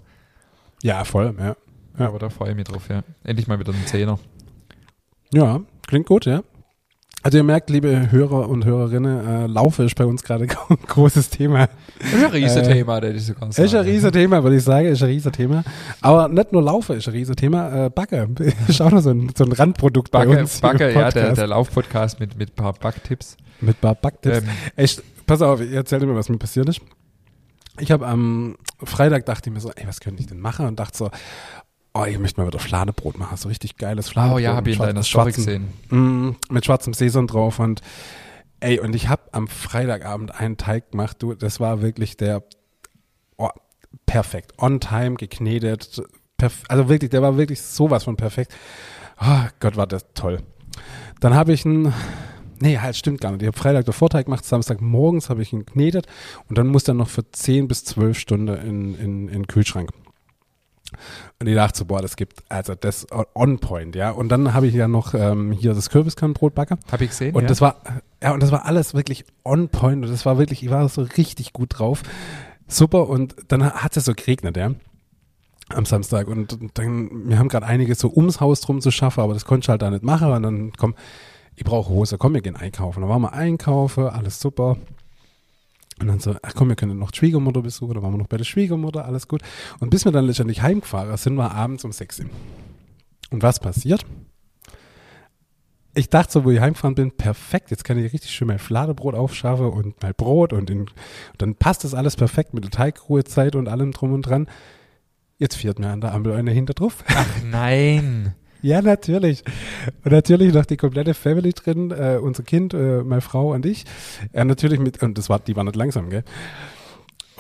Ja, 0.84 1.04
voll, 1.04 1.34
ja. 1.40 1.56
Ja. 1.98 2.08
Aber 2.10 2.20
da 2.20 2.30
freue 2.30 2.52
ich 2.52 2.56
mich 2.56 2.66
drauf, 2.66 2.90
ja. 2.90 3.02
Endlich 3.24 3.48
mal 3.48 3.60
wieder 3.60 3.74
ein 3.74 3.88
Zehner. 3.88 4.20
Ja, 5.34 5.62
klingt 5.88 6.06
gut, 6.06 6.26
ja. 6.26 6.44
Also 7.24 7.40
ihr 7.40 7.44
merkt, 7.44 7.70
liebe 7.70 8.12
Hörer 8.12 8.48
und 8.48 8.64
Hörerinnen, 8.64 9.28
äh, 9.28 9.48
Laufe 9.48 9.84
ist 9.84 9.96
bei 9.96 10.06
uns 10.06 10.24
gerade 10.24 10.48
ein 10.70 10.78
großes 10.88 11.30
Thema. 11.30 11.68
Das 12.00 12.14
ist 12.14 12.24
ein 12.24 12.32
Riesenthema, 12.32 13.02
der 13.02 13.16
ich 13.16 13.26
sogar 13.26 13.50
Ist 13.50 13.60
ein 13.60 13.84
riesen 13.84 14.12
Thema, 14.12 14.44
würde 14.44 14.56
ich 14.56 14.64
sagen, 14.64 14.88
ist 14.88 15.02
ein 15.02 15.10
riesen 15.10 15.32
Thema. 15.32 15.64
Aber 16.00 16.28
nicht 16.30 16.54
nur 16.54 16.62
Laufe 16.62 16.94
ist 16.94 17.08
ein 17.08 17.14
riesen 17.14 17.36
Thema, 17.36 17.88
äh, 17.88 17.90
Backe 17.90 18.30
ist 18.68 18.82
auch 18.82 18.92
noch 18.94 19.02
so 19.02 19.10
ein, 19.10 19.32
so 19.36 19.44
ein 19.44 19.52
Randprodukt 19.52 20.12
bei 20.12 20.26
Backe, 20.26 20.40
uns. 20.40 20.62
Backe 20.62 20.94
ja, 20.94 21.10
der, 21.10 21.34
der 21.34 21.48
Laufpodcast 21.48 22.20
mit, 22.20 22.38
mit 22.38 22.52
ein 22.52 22.56
paar 22.56 22.74
Backtipps. 22.74 23.36
Mit 23.60 23.78
ein 23.78 23.82
paar 23.82 23.96
Backtipps. 23.96 24.38
Ähm, 24.38 24.50
Echt, 24.76 25.04
pass 25.26 25.42
auf, 25.42 25.60
ich 25.60 25.74
erzähl 25.74 26.00
dir 26.00 26.06
mal, 26.06 26.16
was 26.16 26.30
mir 26.30 26.38
passiert 26.38 26.70
ist. 26.70 26.82
Ich 27.80 27.92
habe 27.92 28.08
am 28.08 28.58
Freitag 28.84 29.26
dachte 29.26 29.50
ich 29.50 29.54
mir 29.54 29.60
so, 29.60 29.72
ey, 29.76 29.88
was 29.88 30.00
könnte 30.00 30.22
ich 30.22 30.28
denn 30.28 30.40
machen? 30.40 30.66
Und 30.66 30.80
dachte 30.80 30.98
so, 30.98 31.10
oh, 31.98 32.06
ich 32.06 32.20
möchte 32.20 32.40
mal 32.40 32.48
wieder 32.48 32.60
Fladebrot 32.60 33.18
machen. 33.18 33.38
So 33.38 33.50
richtig 33.50 33.78
geiles 33.78 34.10
Fladebrot. 34.10 34.38
oh 34.38 34.40
ja, 34.40 34.56
habe 34.56 34.70
ich 34.70 34.78
in 34.78 34.84
deiner 34.84 35.04
schwarz- 35.04 35.34
Story 35.34 35.60
gesehen. 35.60 35.68
Mm, 35.90 36.36
mit 36.50 36.66
schwarzem 36.66 36.94
Sesam 36.94 37.28
drauf 37.28 37.60
und 37.60 37.82
ey, 38.60 38.80
und 38.80 38.96
ich 38.96 39.10
habe 39.10 39.24
am 39.32 39.48
Freitagabend 39.48 40.34
einen 40.40 40.58
Teig 40.58 40.92
gemacht, 40.92 41.18
du, 41.20 41.34
das 41.34 41.60
war 41.60 41.82
wirklich 41.82 42.18
der 42.18 42.44
oh, 43.38 43.50
perfekt, 44.06 44.54
on 44.58 44.80
time, 44.80 45.16
geknetet, 45.16 46.02
perf 46.38 46.64
also 46.68 46.90
wirklich, 46.90 47.10
der 47.12 47.22
war 47.22 47.38
wirklich 47.38 47.62
sowas 47.62 48.04
von 48.04 48.16
perfekt. 48.16 48.54
Oh 49.20 49.48
Gott, 49.60 49.76
war 49.76 49.88
das 49.88 50.06
toll. 50.14 50.42
Dann 51.20 51.34
habe 51.34 51.52
ich 51.54 51.66
einen, 51.66 51.94
nee, 52.60 52.78
halt, 52.78 52.96
stimmt 52.96 53.22
gar 53.22 53.32
nicht. 53.32 53.42
Ich 53.42 53.48
habe 53.48 53.58
Freitag 53.58 53.86
der 53.86 53.94
Vorteig 53.94 54.26
gemacht, 54.26 54.46
Samstag 54.46 54.82
morgens 54.82 55.30
habe 55.30 55.42
ich 55.42 55.52
ihn 55.52 55.66
geknetet 55.66 56.06
und 56.48 56.58
dann 56.58 56.68
muss 56.68 56.88
er 56.88 56.94
noch 56.94 57.10
für 57.10 57.30
10 57.30 57.68
bis 57.68 57.84
12 57.86 58.20
Stunden 58.20 58.56
in, 58.56 58.96
in, 58.96 59.28
in 59.28 59.28
den 59.30 59.48
Kühlschrank. 59.48 59.90
Und 61.40 61.48
ich 61.48 61.56
dachte 61.56 61.80
so, 61.80 61.86
boah, 61.86 62.02
das 62.02 62.16
gibt, 62.16 62.44
also 62.50 62.76
das 62.76 63.08
on 63.36 63.60
point, 63.60 63.96
ja. 63.96 64.12
Und 64.12 64.30
dann 64.30 64.54
habe 64.54 64.68
ich 64.68 64.74
ja 64.74 64.88
noch 64.88 65.14
ähm, 65.14 65.52
hier 65.52 65.74
das 65.74 65.90
Kürbiskernbrotbacker. 65.90 66.78
Habe 66.92 67.04
ich 67.04 67.12
gesehen, 67.12 67.36
Und 67.36 67.44
ja. 67.44 67.48
das 67.48 67.62
war, 67.62 67.82
ja, 68.22 68.34
und 68.34 68.42
das 68.42 68.52
war 68.52 68.66
alles 68.66 68.94
wirklich 68.94 69.26
on 69.44 69.70
point. 69.70 70.04
Und 70.04 70.12
das 70.12 70.26
war 70.26 70.38
wirklich, 70.38 70.64
ich 70.64 70.70
war 70.70 70.88
so 70.90 71.02
richtig 71.02 71.54
gut 71.54 71.80
drauf. 71.80 72.04
Super. 72.68 73.08
Und 73.10 73.36
dann 73.48 73.72
hat 73.72 73.96
es 73.98 74.06
so 74.06 74.14
geregnet, 74.14 74.58
ja. 74.58 74.72
Am 75.70 75.86
Samstag. 75.86 76.28
Und 76.28 76.58
dann, 76.76 77.30
wir 77.30 77.40
haben 77.40 77.50
gerade 77.50 77.66
einiges 77.66 78.00
so 78.00 78.10
ums 78.10 78.40
Haus 78.40 78.62
drum 78.62 78.82
zu 78.82 78.92
schaffen, 78.92 79.22
aber 79.22 79.34
das 79.34 79.46
konnte 79.46 79.66
ich 79.66 79.70
halt 79.70 79.82
da 79.82 79.90
nicht 79.90 80.04
machen. 80.04 80.32
Und 80.32 80.44
dann, 80.44 80.72
komm, 80.78 80.96
ich 81.56 81.64
brauche 81.64 81.90
Hose, 81.90 82.18
komm, 82.18 82.34
wir 82.34 82.42
gehen 82.42 82.56
einkaufen. 82.56 83.02
Dann 83.02 83.10
waren 83.10 83.22
wir 83.22 83.34
einkaufen, 83.34 84.08
alles 84.08 84.40
super. 84.40 84.78
Und 86.00 86.08
dann 86.08 86.20
so, 86.20 86.36
ach 86.44 86.54
komm, 86.56 86.70
wir 86.70 86.76
können 86.76 87.00
noch 87.00 87.14
Schwiegermutter 87.14 87.62
besuchen. 87.62 87.96
Dann 87.96 88.04
waren 88.04 88.14
wir 88.14 88.20
noch 88.20 88.28
bei 88.28 88.38
der 88.38 88.44
Schwiegermutter, 88.44 89.06
alles 89.06 89.28
gut. 89.28 89.42
Und 89.80 89.90
bis 89.90 90.06
wir 90.06 90.12
dann 90.12 90.26
letztendlich 90.26 90.62
heimgefahren 90.62 91.16
sind, 91.18 91.36
wir 91.36 91.52
abends 91.52 91.84
um 91.86 91.92
6 91.92 92.20
Uhr. 92.20 92.26
Und 93.32 93.42
was 93.42 93.60
passiert? 93.60 94.06
Ich 95.96 96.10
dachte 96.10 96.32
so, 96.32 96.46
wo 96.46 96.52
ich 96.52 96.60
heimgefahren 96.60 96.94
bin, 96.94 97.12
perfekt, 97.12 97.72
jetzt 97.72 97.84
kann 97.84 97.98
ich 97.98 98.14
richtig 98.14 98.30
schön 98.30 98.48
mein 98.48 98.60
Fladebrot 98.60 99.16
aufschaffen 99.16 99.66
und 99.66 100.02
mein 100.04 100.14
Brot 100.16 100.54
und, 100.54 100.70
in, 100.70 100.86
dann 101.40 101.56
passt 101.56 101.84
das 101.84 101.96
alles 101.96 102.16
perfekt 102.16 102.54
mit 102.54 102.64
der 102.64 102.72
Teigruhezeit 102.72 103.56
und 103.56 103.68
allem 103.68 103.92
drum 103.92 104.14
und 104.14 104.22
dran. 104.22 104.48
Jetzt 105.40 105.56
fährt 105.56 105.80
mir 105.80 105.90
an 105.90 106.02
der 106.02 106.14
Ampel 106.14 106.34
einer 106.34 106.52
hinter 106.52 106.76
drauf. 106.76 107.04
Ach 107.08 107.42
nein. 107.44 108.36
Ja, 108.62 108.82
natürlich. 108.82 109.44
Und 110.04 110.12
natürlich 110.12 110.54
noch 110.54 110.66
die 110.66 110.78
komplette 110.78 111.14
Family 111.14 111.54
drin, 111.54 111.92
äh, 111.92 112.20
unser 112.22 112.44
Kind, 112.44 112.74
äh, 112.74 113.04
meine 113.04 113.22
Frau 113.22 113.54
und 113.54 113.66
ich. 113.66 113.86
Ja, 114.34 114.46
natürlich 114.46 114.80
mit, 114.80 115.02
und 115.04 115.18
das 115.18 115.30
war, 115.30 115.40
die 115.40 115.56
war 115.56 115.64
nicht 115.64 115.76
langsam, 115.76 116.10
gell? 116.10 116.24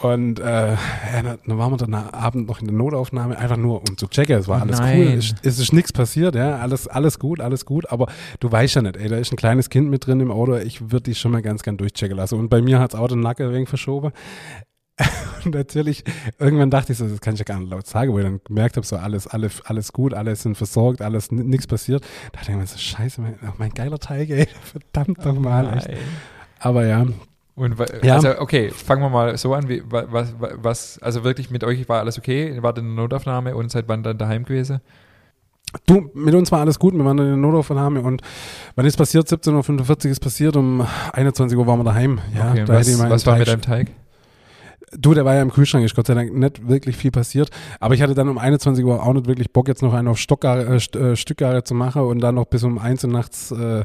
Und 0.01 0.39
äh, 0.39 0.73
ja, 0.73 0.77
dann 1.23 1.57
waren 1.57 1.71
wir 1.71 1.77
dann 1.77 1.95
am 1.95 2.09
Abend 2.09 2.47
noch 2.47 2.61
in 2.61 2.67
der 2.67 2.75
Notaufnahme, 2.75 3.37
einfach 3.37 3.57
nur 3.57 3.79
um 3.79 3.97
zu 3.97 4.07
checken, 4.07 4.37
es 4.37 4.47
war 4.47 4.61
alles 4.61 4.79
Nein. 4.79 4.99
cool, 4.99 5.07
es, 5.17 5.33
es 5.41 5.57
ist 5.57 5.73
nichts 5.73 5.91
passiert, 5.91 6.35
ja, 6.35 6.57
alles, 6.57 6.87
alles 6.87 7.17
gut, 7.17 7.39
alles 7.39 7.65
gut, 7.65 7.91
aber 7.91 8.05
du 8.39 8.51
weißt 8.51 8.75
ja 8.75 8.83
nicht, 8.83 8.97
ey, 8.97 9.09
da 9.09 9.17
ist 9.17 9.33
ein 9.33 9.37
kleines 9.37 9.71
Kind 9.71 9.89
mit 9.89 10.05
drin 10.05 10.19
im 10.19 10.29
Auto, 10.29 10.55
ich 10.55 10.91
würde 10.91 11.01
die 11.01 11.15
schon 11.15 11.31
mal 11.31 11.41
ganz 11.41 11.63
gern 11.63 11.77
durchchecken 11.77 12.15
lassen. 12.15 12.37
Und 12.37 12.49
bei 12.49 12.61
mir 12.61 12.79
hat's 12.79 12.93
auch 12.93 13.07
den 13.07 13.21
Nacken 13.21 13.51
wenig 13.51 13.69
verschoben. 13.69 14.11
Und 15.45 15.53
natürlich, 15.53 16.03
irgendwann 16.39 16.69
dachte 16.71 16.91
ich 16.91 16.97
so, 16.97 17.07
das 17.07 17.21
kann 17.21 17.33
ich 17.35 17.39
ja 17.39 17.45
gar 17.45 17.59
nicht 17.59 17.69
laut 17.69 17.85
sagen, 17.87 18.11
wo 18.11 18.17
ich 18.17 18.25
dann 18.25 18.41
gemerkt 18.43 18.75
habe, 18.77 18.85
so 18.85 18.95
alles, 18.97 19.27
alles, 19.27 19.61
alles 19.65 19.93
gut, 19.93 20.13
alles 20.13 20.41
sind 20.43 20.57
versorgt, 20.57 21.01
alles, 21.01 21.31
nichts 21.31 21.67
passiert. 21.67 22.03
Da 22.31 22.39
dachte 22.39 22.51
ich 22.51 22.57
mir 22.57 22.65
so, 22.67 22.77
scheiße, 22.77 23.21
mein, 23.21 23.35
ach, 23.45 23.53
mein 23.57 23.69
geiler 23.71 23.99
Teig, 23.99 24.29
ey, 24.29 24.47
verdammt 24.63 25.23
nochmal, 25.23 25.77
echt. 25.77 25.87
Nein. 25.89 25.97
Aber 26.59 26.85
ja, 26.87 27.05
Und 27.55 27.75
Ja. 28.03 28.15
also 28.15 28.39
okay, 28.39 28.71
fangen 28.71 29.03
wir 29.03 29.09
mal 29.09 29.37
so 29.37 29.53
an, 29.53 29.69
wie, 29.69 29.83
wa- 29.89 30.05
was, 30.09 30.33
wa- 30.39 30.53
was, 30.55 30.99
also 31.01 31.23
wirklich 31.23 31.51
mit 31.51 31.63
euch 31.63 31.87
war 31.87 31.99
alles 31.99 32.17
okay, 32.17 32.47
in 32.49 32.61
der 32.61 32.83
Notaufnahme 32.83 33.55
und 33.55 33.69
seid 33.71 33.85
wann 33.87 34.01
dann 34.03 34.17
daheim 34.17 34.43
gewesen? 34.45 34.79
du, 35.85 36.09
mit 36.13 36.33
uns 36.33 36.51
war 36.51 36.61
alles 36.61 36.79
gut, 36.79 36.93
wir 36.95 37.03
waren 37.05 37.17
in 37.19 37.25
der 37.25 37.37
Notaufnahme 37.37 38.01
und 38.01 38.21
wann 38.75 38.85
ist 38.85 38.97
passiert? 38.97 39.27
17.45 39.27 40.05
Uhr 40.05 40.11
ist 40.11 40.19
passiert, 40.21 40.55
um 40.55 40.85
21 41.13 41.57
Uhr 41.57 41.67
waren 41.67 41.79
wir 41.79 41.83
daheim. 41.83 42.19
Ja, 42.33 42.51
okay, 42.51 42.63
da 42.65 42.73
was, 42.73 43.09
was 43.09 43.25
war 43.25 43.37
mit 43.37 43.47
deinem 43.47 43.61
Teig? 43.61 43.91
Du, 44.91 45.13
der 45.13 45.25
war 45.25 45.35
ja 45.35 45.41
im 45.41 45.51
Kühlschrank, 45.51 45.83
ist 45.83 45.95
Gott 45.95 46.07
sei 46.07 46.13
Dank 46.13 46.33
nicht 46.33 46.67
wirklich 46.67 46.95
viel 46.95 47.11
passiert. 47.11 47.49
Aber 47.79 47.93
ich 47.93 48.01
hatte 48.01 48.13
dann 48.13 48.29
um 48.29 48.37
21 48.37 48.85
Uhr 48.85 49.03
auch 49.03 49.13
nicht 49.13 49.27
wirklich 49.27 49.51
Bock, 49.51 49.67
jetzt 49.67 49.81
noch 49.81 49.93
einen 49.93 50.07
auf 50.07 50.17
Stockgare, 50.17 50.63
äh, 50.75 50.79
St 50.79 50.95
äh, 50.95 51.15
Stückgare 51.15 51.63
zu 51.63 51.73
machen 51.73 52.03
und 52.03 52.19
dann 52.19 52.35
noch 52.35 52.45
bis 52.45 52.63
um 52.63 52.77
1 52.77 53.03
Uhr 53.03 53.11
nachts. 53.11 53.51
Äh, 53.51 53.83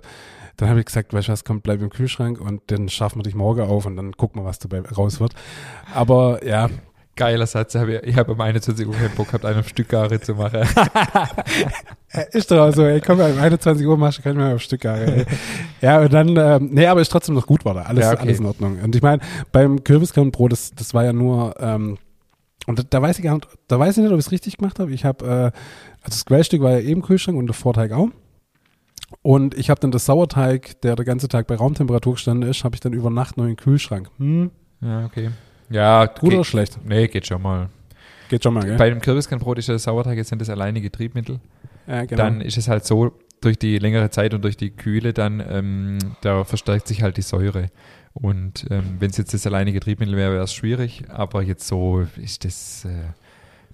dann 0.56 0.68
habe 0.68 0.80
ich 0.80 0.86
gesagt, 0.86 1.12
weißt 1.12 1.28
du 1.28 1.32
was, 1.32 1.44
komm, 1.44 1.60
bleib 1.60 1.80
im 1.80 1.90
Kühlschrank 1.90 2.40
und 2.40 2.62
dann 2.68 2.88
schaffen 2.88 3.18
wir 3.18 3.22
dich 3.24 3.34
morgen 3.34 3.62
auf 3.62 3.86
und 3.86 3.96
dann 3.96 4.12
gucken 4.12 4.42
wir, 4.42 4.46
was 4.46 4.58
dabei 4.58 4.80
raus 4.80 5.18
wird. 5.18 5.34
Aber 5.94 6.46
ja, 6.46 6.68
Geiler 7.14 7.46
Satz, 7.46 7.74
ich 7.74 8.16
habe 8.16 8.32
um 8.32 8.40
21 8.40 8.86
Uhr 8.86 8.94
keinen 8.94 9.14
Bock 9.14 9.26
gehabt, 9.26 9.44
einen 9.44 9.60
auf 9.60 9.68
Stückgare 9.68 10.18
zu 10.20 10.34
machen. 10.34 10.60
äh, 12.12 12.24
ist 12.32 12.50
doch 12.50 12.72
so, 12.72 12.84
ey, 12.84 13.00
komm, 13.00 13.20
um 13.20 13.38
21 13.38 13.86
Uhr 13.86 13.96
machst 13.96 14.18
du 14.18 14.22
keinen 14.22 14.36
mehr 14.36 14.54
auf 14.54 14.62
Stückgare. 14.62 15.04
Ey. 15.16 15.26
Ja, 15.80 16.00
und 16.00 16.12
dann, 16.12 16.36
ähm, 16.36 16.70
nee, 16.72 16.86
aber 16.86 17.00
ist 17.00 17.10
trotzdem 17.10 17.34
noch 17.34 17.46
gut 17.46 17.64
war 17.64 17.74
da. 17.74 17.82
Alles, 17.82 18.04
Ja, 18.04 18.12
okay. 18.12 18.22
alles 18.22 18.38
in 18.40 18.46
Ordnung. 18.46 18.78
Und 18.82 18.94
ich 18.94 19.02
meine, 19.02 19.22
beim 19.50 19.82
Kürbiskernbrot, 19.82 20.52
das, 20.52 20.72
das 20.72 20.94
war 20.94 21.04
ja 21.04 21.12
nur, 21.12 21.54
ähm, 21.60 21.98
und 22.66 22.78
da, 22.78 22.82
da 22.88 23.02
weiß 23.02 23.18
ich 23.18 23.24
gar 23.24 23.34
nicht, 23.34 23.48
da 23.66 23.78
weiß 23.78 23.96
ich 23.96 24.02
nicht, 24.04 24.12
ob 24.12 24.18
ich 24.18 24.26
es 24.26 24.32
richtig 24.32 24.58
gemacht 24.58 24.78
habe. 24.78 24.92
Ich 24.92 25.04
habe, 25.04 25.24
äh, 25.24 25.28
also 25.28 26.10
das 26.10 26.24
Quellstück 26.24 26.62
war 26.62 26.72
ja 26.72 26.80
eben 26.80 27.02
Kühlschrank 27.02 27.38
und 27.38 27.46
der 27.46 27.54
Vorteig 27.54 27.92
auch. 27.92 28.08
Und 29.20 29.54
ich 29.56 29.70
habe 29.70 29.80
dann 29.80 29.90
das 29.90 30.06
Sauerteig, 30.06 30.80
der 30.82 30.96
der 30.96 31.04
ganze 31.04 31.28
Tag 31.28 31.46
bei 31.46 31.54
Raumtemperatur 31.54 32.14
gestanden 32.14 32.48
ist, 32.48 32.64
habe 32.64 32.74
ich 32.74 32.80
dann 32.80 32.92
über 32.92 33.10
Nacht 33.10 33.36
noch 33.36 33.44
in 33.44 33.50
den 33.50 33.56
Kühlschrank. 33.56 34.10
Hm, 34.18 34.50
ja, 34.80 35.04
okay. 35.04 35.30
Ja, 35.70 36.06
gut 36.06 36.28
oder 36.28 36.36
geht, 36.38 36.46
schlecht? 36.46 36.78
nee, 36.84 37.08
geht 37.08 37.26
schon 37.26 37.42
mal. 37.42 37.68
Geht 38.28 38.42
schon 38.42 38.54
mal, 38.54 38.64
gell? 38.64 38.76
Bei 38.76 38.88
dem 38.88 39.00
Kürbiskernbrot 39.00 39.58
ist 39.58 39.68
ja 39.68 39.74
das 39.74 39.82
Sauerteig 39.82 40.16
jetzt 40.16 40.30
nicht 40.30 40.40
das 40.40 40.48
alleinige 40.48 40.90
Triebmittel. 40.90 41.40
Ja, 41.86 42.04
genau. 42.04 42.22
Dann 42.22 42.40
ist 42.40 42.56
es 42.56 42.68
halt 42.68 42.84
so, 42.84 43.12
durch 43.42 43.58
die 43.58 43.78
längere 43.78 44.08
Zeit 44.10 44.34
und 44.34 44.42
durch 44.42 44.56
die 44.56 44.70
Kühle 44.70 45.12
dann, 45.12 45.42
ähm, 45.46 45.98
da 46.22 46.44
verstärkt 46.44 46.86
sich 46.88 47.02
halt 47.02 47.16
die 47.16 47.22
Säure. 47.22 47.70
Und 48.14 48.66
ähm, 48.70 48.96
wenn 48.98 49.10
es 49.10 49.16
jetzt 49.16 49.34
das 49.34 49.46
alleinige 49.46 49.80
Triebmittel 49.80 50.16
wäre, 50.16 50.32
wäre 50.32 50.44
es 50.44 50.52
schwierig, 50.54 51.04
aber 51.08 51.42
jetzt 51.42 51.66
so 51.66 52.06
ist 52.16 52.44
das 52.44 52.84
äh, 52.84 52.90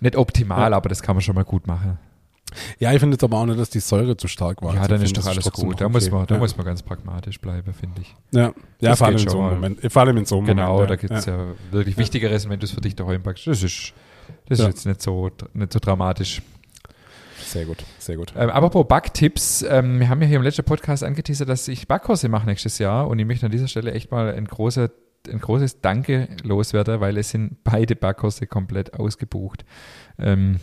nicht 0.00 0.16
optimal, 0.16 0.70
Ja. 0.70 0.76
aber 0.76 0.88
das 0.88 1.02
kann 1.02 1.16
man 1.16 1.22
schon 1.22 1.34
mal 1.34 1.44
gut 1.44 1.66
machen. 1.66 1.98
Ja, 2.78 2.92
ich 2.94 3.00
finde 3.00 3.14
jetzt 3.14 3.24
aber 3.24 3.36
auch 3.36 3.44
nicht, 3.46 3.58
dass 3.58 3.68
die 3.68 3.80
Säure 3.80 4.16
zu 4.16 4.26
stark 4.26 4.62
war. 4.62 4.72
ja, 4.74 4.80
Also 4.80 4.94
dann 4.94 5.02
ist 5.02 5.16
doch 5.16 5.26
alles 5.26 5.52
gut. 5.52 5.80
Da, 5.80 5.84
noch 5.84 5.92
muss 5.92 6.06
okay. 6.06 6.14
man, 6.14 6.26
da 6.26 6.34
ja. 6.36 6.40
muss 6.40 6.56
man 6.56 6.64
ganz 6.64 6.82
pragmatisch 6.82 7.38
bleiben, 7.40 7.74
finde 7.74 8.00
ich. 8.00 8.14
Ja, 8.30 8.54
ja 8.80 8.96
vor 8.96 9.08
allem 9.08 9.18
in 9.18 9.28
so 9.28 9.40
einem. 9.40 9.54
Moment. 9.56 9.92
Vor 9.92 10.02
allem 10.02 10.16
in 10.16 10.24
so 10.24 10.38
einem 10.38 10.46
Genau, 10.46 10.72
Moment. 10.72 10.90
da 10.90 10.96
gibt 10.96 11.12
es 11.12 11.26
ja. 11.26 11.46
wirklich. 11.70 11.98
Wichtigeres, 11.98 12.48
wenn 12.48 12.58
du 12.58 12.64
es 12.64 12.72
für 12.72 12.80
dich 12.80 12.96
daheim 12.96 13.22
packst. 13.22 13.46
Das 13.48 13.62
ist, 13.62 13.92
das 14.46 14.60
ist 14.60 14.66
jetzt 14.66 14.86
nicht 14.86 15.02
so, 15.02 15.30
nicht 15.52 15.72
so 15.74 15.78
dramatisch. 15.78 16.40
Sehr 17.48 17.64
gut, 17.64 17.82
sehr 17.98 18.16
gut. 18.16 18.34
Ähm, 18.36 18.50
apropos 18.50 18.86
Backtipps, 18.86 19.62
ähm, 19.62 20.00
wir 20.00 20.10
haben 20.10 20.20
ja 20.20 20.28
hier 20.28 20.36
im 20.36 20.42
letzten 20.42 20.64
Podcast 20.64 21.02
angeteasert, 21.02 21.48
dass 21.48 21.66
ich 21.66 21.88
Backkurse 21.88 22.28
mache 22.28 22.44
nächstes 22.44 22.78
Jahr 22.78 23.08
und 23.08 23.18
ich 23.18 23.24
möchte 23.24 23.46
an 23.46 23.52
dieser 23.52 23.68
Stelle 23.68 23.92
echt 23.92 24.10
mal 24.10 24.34
ein, 24.34 24.44
großer, 24.44 24.90
ein 25.26 25.40
großes 25.40 25.80
Danke 25.80 26.28
loswerden, 26.42 27.00
weil 27.00 27.16
es 27.16 27.30
sind 27.30 27.64
beide 27.64 27.96
Backkurse 27.96 28.46
komplett 28.46 28.92
ausgebucht. 28.92 29.64
Ähm, 30.18 30.60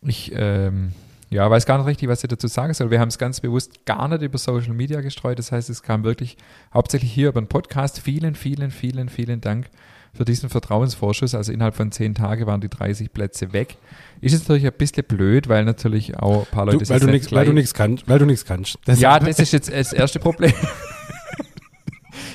ich 0.00 0.32
ähm, 0.34 0.90
ja, 1.30 1.48
weiß 1.48 1.66
gar 1.66 1.78
nicht 1.78 1.86
richtig, 1.86 2.08
was 2.08 2.24
ich 2.24 2.28
dazu 2.28 2.48
sagen 2.48 2.74
soll. 2.74 2.90
Wir 2.90 2.98
haben 2.98 3.08
es 3.08 3.18
ganz 3.18 3.40
bewusst 3.40 3.86
gar 3.86 4.08
nicht 4.08 4.22
über 4.22 4.38
Social 4.38 4.74
Media 4.74 5.02
gestreut. 5.02 5.38
Das 5.38 5.52
heißt, 5.52 5.70
es 5.70 5.84
kam 5.84 6.02
wirklich 6.02 6.36
hauptsächlich 6.74 7.12
hier 7.12 7.28
über 7.28 7.40
den 7.40 7.48
Podcast. 7.48 8.00
Vielen, 8.00 8.34
vielen, 8.34 8.72
vielen, 8.72 9.08
vielen 9.08 9.40
Dank 9.40 9.70
für 10.14 10.24
diesen 10.24 10.48
Vertrauensvorschuss. 10.48 11.34
Also 11.34 11.52
innerhalb 11.52 11.74
von 11.74 11.90
zehn 11.92 12.14
Tagen 12.14 12.46
waren 12.46 12.60
die 12.60 12.68
30 12.68 13.12
Plätze 13.12 13.52
weg. 13.52 13.76
Ist 14.20 14.32
jetzt 14.32 14.48
natürlich 14.48 14.66
ein 14.66 14.72
bisschen 14.72 15.04
blöd, 15.04 15.48
weil 15.48 15.64
natürlich 15.64 16.16
auch 16.18 16.46
ein 16.46 16.50
paar 16.50 16.66
Leute 16.66 16.78
Du, 16.78 16.88
weil, 16.88 17.00
du 17.00 17.06
nix, 17.06 17.32
weil 17.32 17.46
du 17.46 17.52
nichts 17.52 17.74
kannst. 17.74 18.08
Weil 18.08 18.18
du 18.18 18.26
nichts 18.26 18.44
kannst. 18.44 18.78
ja, 18.86 19.18
das 19.20 19.38
ist 19.38 19.52
jetzt 19.52 19.72
das 19.72 19.92
erste 19.92 20.18
Problem. 20.20 20.52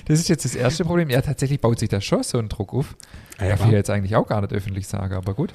Das 0.08 0.20
ist 0.20 0.30
jetzt 0.30 0.46
das 0.46 0.56
erste 0.56 0.86
Problem. 0.86 1.10
Ja, 1.10 1.22
tatsächlich 1.22 1.60
baut 1.60 1.80
sich 1.80 1.90
da 1.90 2.00
schon 2.00 2.24
so 2.24 2.38
ein 2.38 2.48
Druck 2.48 2.74
auf. 2.74 2.96
Ja, 3.40 3.48
ja, 3.48 3.56
ich 3.56 3.72
jetzt 3.72 3.90
eigentlich 3.90 4.16
auch 4.16 4.26
gar 4.26 4.40
nicht 4.40 4.54
öffentlich 4.54 4.88
sagen, 4.88 5.14
aber 5.14 5.34
gut. 5.34 5.54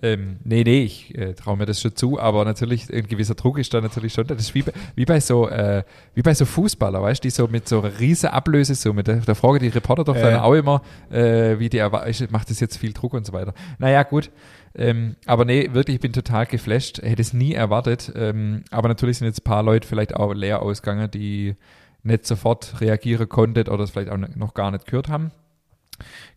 Ähm, 0.00 0.38
nee, 0.42 0.64
nee, 0.64 0.82
ich 0.82 1.16
äh, 1.18 1.34
traue 1.34 1.56
mir 1.56 1.66
das 1.66 1.80
schon 1.80 1.94
zu, 1.94 2.18
aber 2.18 2.44
natürlich, 2.44 2.92
ein 2.92 3.06
gewisser 3.06 3.34
Druck 3.34 3.58
ist 3.58 3.74
da 3.74 3.80
natürlich 3.80 4.14
schon 4.14 4.26
da. 4.26 4.34
Das 4.34 4.44
ist 4.44 4.54
wie 4.54 4.62
bei, 4.62 4.72
wie 4.94 5.04
bei 5.04 5.20
so, 5.20 5.48
äh, 5.48 5.84
wie 6.14 6.22
bei 6.22 6.32
so 6.34 6.46
Fußballer, 6.46 7.02
weißt 7.02 7.22
du, 7.22 7.26
die 7.26 7.30
so 7.30 7.46
mit 7.46 7.68
so 7.68 7.80
einer 7.80 7.98
riesen 8.00 8.30
Ablösesumme, 8.30 9.02
da, 9.02 9.14
da 9.16 9.34
fragen 9.34 9.58
die 9.58 9.68
Reporter 9.68 10.04
doch 10.04 10.16
Ja, 10.16 10.30
dann 10.30 10.40
auch 10.40 10.54
immer, 10.54 10.82
äh, 11.10 11.58
wie 11.58 11.68
die 11.68 11.82
macht 12.30 12.50
das 12.50 12.60
jetzt 12.60 12.78
viel 12.78 12.92
Druck 12.92 13.12
und 13.12 13.26
so 13.26 13.32
weiter. 13.32 13.52
Naja, 13.78 14.02
gut. 14.02 14.30
Ähm, 14.74 15.16
aber 15.26 15.44
nee, 15.44 15.68
wirklich, 15.72 15.96
ich 15.96 16.00
bin 16.00 16.12
total 16.12 16.46
geflasht, 16.46 17.02
hätte 17.02 17.20
es 17.20 17.34
nie 17.34 17.52
erwartet. 17.52 18.12
Ähm, 18.16 18.64
aber 18.70 18.88
natürlich 18.88 19.18
sind 19.18 19.26
jetzt 19.26 19.40
ein 19.40 19.44
paar 19.44 19.62
Leute 19.62 19.86
vielleicht 19.86 20.16
auch 20.16 20.32
leer 20.32 20.62
ausgegangen, 20.62 21.10
die 21.10 21.56
nicht 22.02 22.26
sofort 22.26 22.80
reagieren 22.80 23.28
konnten 23.28 23.68
oder 23.68 23.84
es 23.84 23.90
vielleicht 23.90 24.10
auch 24.10 24.16
noch 24.16 24.54
gar 24.54 24.70
nicht 24.70 24.86
gehört 24.86 25.08
haben. 25.08 25.30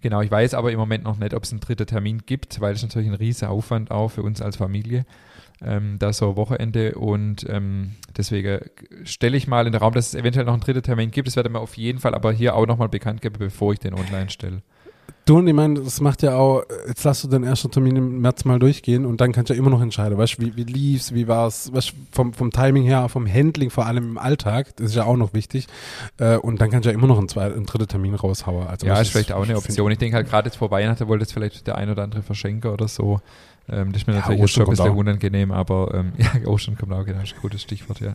Genau, 0.02 0.22
ich 0.22 0.32
weiß 0.32 0.54
aber 0.54 0.72
im 0.72 0.80
Moment 0.80 1.04
noch 1.04 1.18
nicht, 1.18 1.34
ob 1.34 1.44
es 1.44 1.52
einen 1.52 1.62
dritten 1.62 1.88
Termin 1.88 2.24
gibt, 2.26 2.62
weil 2.62 2.74
es 2.74 2.84
natürlich 2.84 3.08
ein 3.08 3.16
riesiger 3.16 3.52
Aufwand 3.52 3.92
auch 3.92 4.10
für 4.10 4.24
uns 4.24 4.42
als 4.42 4.58
Familie. 4.58 5.06
Ähm, 5.62 5.98
da 6.00 6.12
so 6.12 6.36
Wochenende 6.36 6.96
und 6.96 7.46
ähm, 7.50 7.92
deswegen 8.18 8.60
stelle 9.06 9.38
ich 9.38 9.48
mal 9.48 9.66
in 9.66 9.72
den 9.72 9.82
Raum, 9.82 9.94
dass 9.94 10.08
es 10.08 10.16
eventuell 10.16 10.46
noch 10.46 10.54
einen 10.54 10.62
dritten 10.62 10.84
Termin 10.84 11.12
gibt. 11.12 11.28
Das 11.28 11.38
werde 11.38 11.50
mir 11.50 11.60
auf 11.60 11.78
jeden 11.78 12.00
Fall 12.00 12.14
aber 12.14 12.34
hier 12.34 12.56
auch 12.56 12.68
nochmal 12.68 12.90
bekannt 12.90 13.22
geben, 13.22 13.36
bevor 13.40 13.72
ich 13.72 13.80
den 13.80 13.94
online 13.94 14.30
stelle. 14.30 14.64
Du 15.26 15.40
und 15.40 15.48
ich 15.48 15.56
meine, 15.56 15.82
das 15.82 16.02
macht 16.02 16.22
ja 16.22 16.36
auch, 16.36 16.64
jetzt 16.88 17.04
lass 17.04 17.24
du 17.24 17.28
den 17.28 17.44
ersten 17.44 17.72
Termin 17.72 17.96
im 17.96 18.22
März 18.22 18.46
mal 18.46 18.60
durchgehen 18.60 19.08
und 19.08 19.22
dann 19.22 19.32
kannst 19.32 19.50
du 19.50 19.56
ja 19.56 19.60
immer 19.60 19.72
noch 19.72 19.82
entscheiden, 19.82 20.20
weißt 20.20 20.38
du, 20.38 20.44
wie, 20.44 20.56
wie 20.56 20.64
lief's, 20.66 21.16
wie 21.16 21.28
war's, 21.28 21.74
weißt 21.74 21.94
vom, 22.12 22.32
vom 22.34 22.52
Timing 22.52 22.84
her, 22.84 23.10
vom 23.10 23.28
Handling, 23.28 23.72
vor 23.72 23.88
allem 23.88 24.12
im 24.12 24.18
Alltag, 24.20 24.76
das 24.76 24.92
ist 24.92 24.96
ja 24.96 25.06
auch 25.06 25.18
noch 25.18 25.34
wichtig. 25.34 25.66
Äh, 26.20 26.38
und 26.38 26.62
dann 26.62 26.70
kannst 26.70 26.86
du 26.86 26.90
ja 26.90 26.94
immer 26.94 27.08
noch 27.08 27.18
einen, 27.18 27.28
zweiten, 27.28 27.56
einen 27.56 27.66
dritten 27.66 27.88
Termin 27.88 28.14
raushauen. 28.14 28.68
Also 28.68 28.86
Ja, 28.86 29.02
ist 29.02 29.12
vielleicht 29.12 29.32
auch 29.32 29.44
eine 29.44 29.58
Option. 29.58 29.92
Ich 29.92 29.98
denke 29.98 30.16
halt 30.16 30.30
gerade 30.30 30.50
jetzt 30.50 30.58
vor 30.58 30.70
Weihnachten 30.70 31.08
wollte 31.08 31.24
jetzt 31.24 31.34
vielleicht 31.34 31.66
der 31.66 31.76
ein 31.76 31.90
oder 31.90 32.04
andere 32.04 32.22
verschenken 32.22 32.70
oder 32.70 32.88
so. 32.88 33.20
Ähm, 33.68 33.94
das 33.94 34.04
ist 34.04 34.08
mir 34.08 34.14
Ja, 34.14 34.20
natürlich 34.20 34.42
jetzt 34.42 34.52
schon 34.52 34.66
ein 34.66 34.70
bisschen 34.70 34.92
unangenehm, 34.92 35.52
aber 35.52 35.92
ähm, 35.96 36.14
ja, 36.18 36.48
Ostern 36.48 36.78
kommt 36.78 36.94
auch, 36.94 37.04
genau, 37.04 37.22
ist 37.24 37.34
ein 37.34 37.42
gutes 37.42 37.64
Stichwort, 37.64 38.00
ja. 38.00 38.14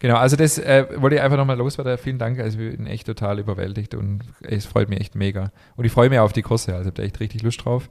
Genau, 0.00 0.16
also 0.16 0.36
das 0.36 0.58
äh, 0.58 0.86
wollte 0.96 1.16
ich 1.16 1.22
einfach 1.22 1.36
nochmal 1.36 1.58
loswerden. 1.58 1.98
Vielen 1.98 2.18
Dank, 2.18 2.38
also 2.38 2.58
ich 2.58 2.76
bin 2.76 2.86
echt 2.86 3.06
total 3.06 3.38
überwältigt 3.38 3.94
und 3.94 4.20
es 4.42 4.64
freut 4.64 4.88
mich 4.88 5.00
echt 5.00 5.14
mega. 5.14 5.50
Und 5.76 5.84
ich 5.84 5.92
freue 5.92 6.08
mich 6.08 6.18
auf 6.20 6.32
die 6.32 6.42
Kurse, 6.42 6.74
also 6.74 6.86
habe 6.86 6.94
da 6.94 7.02
echt 7.02 7.18
richtig 7.18 7.42
Lust 7.42 7.64
drauf. 7.64 7.88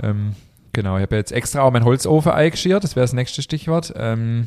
Ähm, 0.00 0.36
genau, 0.72 0.96
ich 0.96 1.02
habe 1.02 1.16
jetzt 1.16 1.32
extra 1.32 1.62
auch 1.62 1.72
meinen 1.72 1.84
Holzofen 1.84 2.30
eingeschirrt, 2.30 2.84
das 2.84 2.94
wäre 2.94 3.04
das 3.04 3.12
nächste 3.12 3.42
Stichwort. 3.42 3.92
Ähm, 3.96 4.46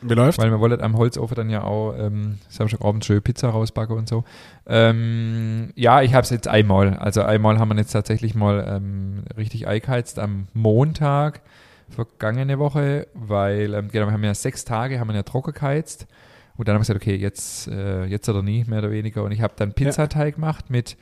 Wie 0.00 0.14
läuft? 0.14 0.38
weil 0.38 0.50
wir 0.50 0.58
wollen 0.58 0.80
am 0.80 0.96
Holzofen 0.96 1.36
dann 1.36 1.48
ja 1.48 1.62
auch 1.62 1.94
ähm, 1.96 2.38
Samstagabend 2.48 3.04
schön 3.04 3.22
Pizza 3.22 3.50
rausbacken 3.50 3.96
und 3.96 4.08
so. 4.08 4.24
Ähm, 4.66 5.70
ja, 5.76 6.02
ich 6.02 6.12
habe 6.12 6.24
es 6.24 6.30
jetzt 6.30 6.48
einmal. 6.48 6.96
Also 6.96 7.22
einmal 7.22 7.60
haben 7.60 7.68
wir 7.68 7.76
jetzt 7.76 7.92
tatsächlich 7.92 8.34
mal 8.34 8.66
ähm, 8.68 9.22
richtig 9.36 9.68
eingeheizt 9.68 10.18
am 10.18 10.48
Montag 10.54 11.40
vergangene 11.88 12.58
Woche, 12.58 13.06
weil 13.14 13.74
ähm, 13.74 13.88
genau, 13.92 14.06
wir 14.06 14.12
haben 14.12 14.24
ja 14.24 14.34
sechs 14.34 14.64
Tage, 14.64 14.98
haben 14.98 15.08
wir 15.08 15.14
ja 15.14 15.22
trocken 15.22 15.52
geheizt. 15.52 16.08
Und 16.56 16.68
dann 16.68 16.74
haben 16.74 16.80
wir 16.80 16.94
gesagt, 16.94 17.02
okay, 17.02 17.16
jetzt, 17.16 17.68
äh, 17.68 18.04
jetzt 18.04 18.28
oder 18.28 18.42
nie, 18.42 18.64
mehr 18.64 18.80
oder 18.80 18.90
weniger. 18.90 19.22
Und 19.24 19.32
ich 19.32 19.40
habe 19.40 19.54
dann 19.56 19.72
Pizzateig 19.72 20.34
gemacht 20.34 20.70
mit, 20.70 20.96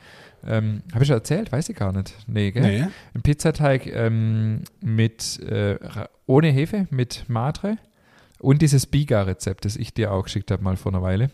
ähm, 0.45 0.81
habe 0.93 1.03
ich 1.03 1.07
schon 1.07 1.17
erzählt? 1.17 1.51
Weiß 1.51 1.69
ich 1.69 1.75
gar 1.75 1.91
nicht. 1.91 2.15
Nee, 2.27 2.51
gell? 2.51 2.63
Nee. 2.63 2.87
Ein 3.13 3.21
Pizzateig 3.21 3.87
ähm, 3.87 4.63
mit 4.81 5.39
äh, 5.39 5.77
ohne 6.25 6.47
Hefe, 6.49 6.87
mit 6.89 7.25
Matre 7.27 7.77
und 8.39 8.61
dieses 8.61 8.87
Biga-Rezept, 8.87 9.65
das 9.65 9.75
ich 9.75 9.93
dir 9.93 10.11
auch 10.11 10.23
geschickt 10.23 10.51
habe 10.51 10.63
mal 10.63 10.77
vor 10.77 10.91
einer 10.93 11.01
Weile. 11.01 11.29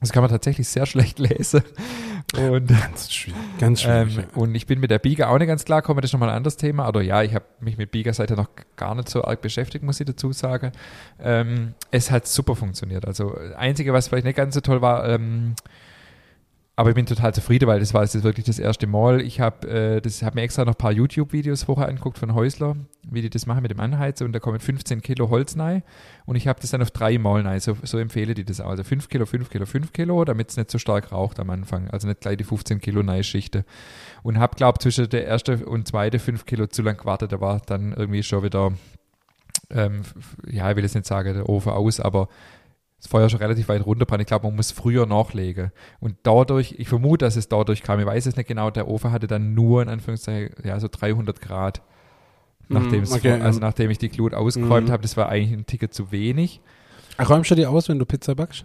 Das 0.00 0.12
kann 0.12 0.22
man 0.22 0.30
tatsächlich 0.30 0.68
sehr 0.68 0.86
schlecht 0.86 1.18
lesen. 1.18 1.62
Und, 2.36 2.68
Ganz 2.68 3.12
schwierig. 3.12 3.40
Ganz 3.58 3.82
schwierig. 3.82 4.18
ähm, 4.18 4.24
und 4.34 4.54
ich 4.54 4.66
bin 4.66 4.80
mit 4.80 4.90
der 4.90 4.98
Biga 4.98 5.28
auch 5.28 5.38
nicht 5.38 5.48
ganz 5.48 5.64
klar 5.64 5.80
gekommen, 5.80 6.02
das 6.02 6.10
ist 6.10 6.12
nochmal 6.12 6.28
ein 6.28 6.36
anderes 6.36 6.56
Thema. 6.56 6.86
Oder 6.86 7.00
ja, 7.00 7.22
ich 7.22 7.34
habe 7.34 7.46
mich 7.60 7.78
mit 7.78 7.90
Biga 7.90 8.12
seither 8.12 8.36
noch 8.36 8.50
gar 8.76 8.94
nicht 8.94 9.08
so 9.08 9.24
arg 9.24 9.40
beschäftigt, 9.40 9.82
muss 9.82 9.98
ich 9.98 10.06
dazu 10.06 10.32
sagen. 10.32 10.72
Ähm, 11.20 11.74
es 11.90 12.10
hat 12.10 12.26
super 12.26 12.54
funktioniert. 12.54 13.06
Also, 13.06 13.30
das 13.30 13.56
Einzige, 13.56 13.94
was 13.94 14.08
vielleicht 14.08 14.26
nicht 14.26 14.36
ganz 14.36 14.54
so 14.54 14.60
toll 14.60 14.82
war, 14.82 15.08
ähm, 15.08 15.54
aber 16.78 16.90
ich 16.90 16.94
bin 16.94 17.06
total 17.06 17.34
zufrieden, 17.34 17.66
weil 17.66 17.80
das 17.80 17.92
war 17.92 18.04
jetzt 18.04 18.22
wirklich 18.22 18.46
das 18.46 18.60
erste 18.60 18.86
Mal. 18.86 19.20
Ich 19.20 19.40
habe 19.40 19.66
äh, 19.68 20.00
hab 20.00 20.36
mir 20.36 20.42
extra 20.42 20.64
noch 20.64 20.74
ein 20.74 20.78
paar 20.78 20.92
YouTube-Videos 20.92 21.64
vorher 21.64 21.88
angeguckt 21.88 22.18
von 22.18 22.34
Häusler, 22.34 22.76
wie 23.02 23.20
die 23.20 23.30
das 23.30 23.46
machen 23.46 23.62
mit 23.62 23.72
dem 23.72 23.80
Anheizen 23.80 24.24
und 24.24 24.32
da 24.32 24.38
kommen 24.38 24.60
15 24.60 25.02
Kilo 25.02 25.28
Holz 25.28 25.58
rein 25.58 25.82
und 26.24 26.36
ich 26.36 26.46
habe 26.46 26.60
das 26.60 26.70
dann 26.70 26.80
auf 26.80 26.92
drei 26.92 27.18
Mal 27.18 27.44
rein. 27.44 27.58
So, 27.58 27.76
so 27.82 27.98
empfehle 27.98 28.32
die 28.34 28.44
das 28.44 28.60
auch. 28.60 28.70
Also 28.70 28.84
5 28.84 29.08
Kilo, 29.08 29.26
5 29.26 29.50
Kilo, 29.50 29.66
5 29.66 29.92
Kilo, 29.92 30.24
damit 30.24 30.50
es 30.50 30.56
nicht 30.56 30.70
so 30.70 30.78
stark 30.78 31.10
raucht 31.10 31.40
am 31.40 31.50
Anfang. 31.50 31.90
Also 31.90 32.06
nicht 32.06 32.20
gleich 32.20 32.36
die 32.36 32.44
15 32.44 32.80
Kilo 32.80 33.02
Neischichte. 33.02 33.64
Und 34.22 34.38
habe, 34.38 34.54
glaube 34.54 34.78
zwischen 34.78 35.08
der 35.08 35.26
ersten 35.26 35.64
und 35.64 35.88
zweiten 35.88 36.20
5 36.20 36.46
Kilo 36.46 36.68
zu 36.68 36.82
lang 36.82 36.96
gewartet. 36.96 37.32
Da 37.32 37.40
war 37.40 37.60
dann 37.66 37.92
irgendwie 37.92 38.22
schon 38.22 38.44
wieder, 38.44 38.70
ähm, 39.70 40.02
ja, 40.48 40.70
ich 40.70 40.76
will 40.76 40.84
jetzt 40.84 40.94
nicht 40.94 41.06
sagen, 41.06 41.34
der 41.34 41.48
Ofen 41.48 41.72
aus, 41.72 41.98
aber 41.98 42.28
das 42.98 43.06
Feuer 43.06 43.28
schon 43.28 43.38
relativ 43.38 43.68
weit 43.68 43.84
runterbrannt. 43.86 44.20
Ich 44.22 44.26
glaube, 44.26 44.46
man 44.46 44.56
muss 44.56 44.72
früher 44.72 45.06
nachlegen. 45.06 45.70
Und 46.00 46.16
dadurch, 46.24 46.74
ich 46.78 46.88
vermute, 46.88 47.24
dass 47.24 47.36
es 47.36 47.48
dadurch 47.48 47.82
kam, 47.82 48.00
ich 48.00 48.06
weiß 48.06 48.26
es 48.26 48.36
nicht 48.36 48.46
genau, 48.48 48.70
der 48.70 48.88
Ofen 48.88 49.12
hatte 49.12 49.26
dann 49.26 49.54
nur 49.54 49.82
in 49.82 49.88
Anführungszeichen, 49.88 50.54
ja, 50.64 50.78
so 50.80 50.88
300 50.90 51.40
Grad. 51.40 51.80
Nachdem, 52.68 53.00
Mm, 53.00 53.04
es 53.04 53.12
okay, 53.12 53.36
vor- 53.36 53.44
also 53.46 53.60
ja. 53.60 53.66
nachdem 53.66 53.90
ich 53.90 53.98
die 53.98 54.08
Glut 54.10 54.34
ausgeräumt 54.34 54.88
Mhm. 54.88 54.92
habe, 54.92 55.02
das 55.02 55.16
war 55.16 55.28
eigentlich 55.28 55.52
ein 55.58 55.64
Ticket 55.66 55.94
zu 55.94 56.10
wenig. 56.12 56.60
Räumst 57.18 57.50
du 57.50 57.54
die 57.54 57.66
aus, 57.66 57.88
wenn 57.88 57.98
du 57.98 58.04
Pizza 58.04 58.34
backst? 58.34 58.64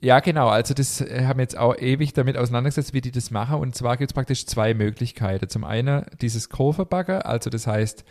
Ja, 0.00 0.20
genau. 0.20 0.48
Also 0.48 0.74
das 0.74 1.00
äh, 1.00 1.24
haben 1.24 1.38
wir 1.38 1.42
jetzt 1.42 1.56
auch 1.58 1.76
ewig 1.76 2.12
damit 2.12 2.36
auseinandergesetzt, 2.36 2.94
wie 2.94 3.00
die 3.00 3.10
das 3.10 3.30
machen. 3.30 3.56
Und 3.58 3.74
zwar 3.74 3.96
gibt 3.96 4.10
es 4.10 4.14
praktisch 4.14 4.46
zwei 4.46 4.74
Möglichkeiten. 4.74 5.48
Zum 5.48 5.64
einen 5.64 6.04
dieses 6.20 6.48
Kurvenbacken, 6.50 7.22
also 7.22 7.48
das 7.50 7.66
heißt 7.66 8.04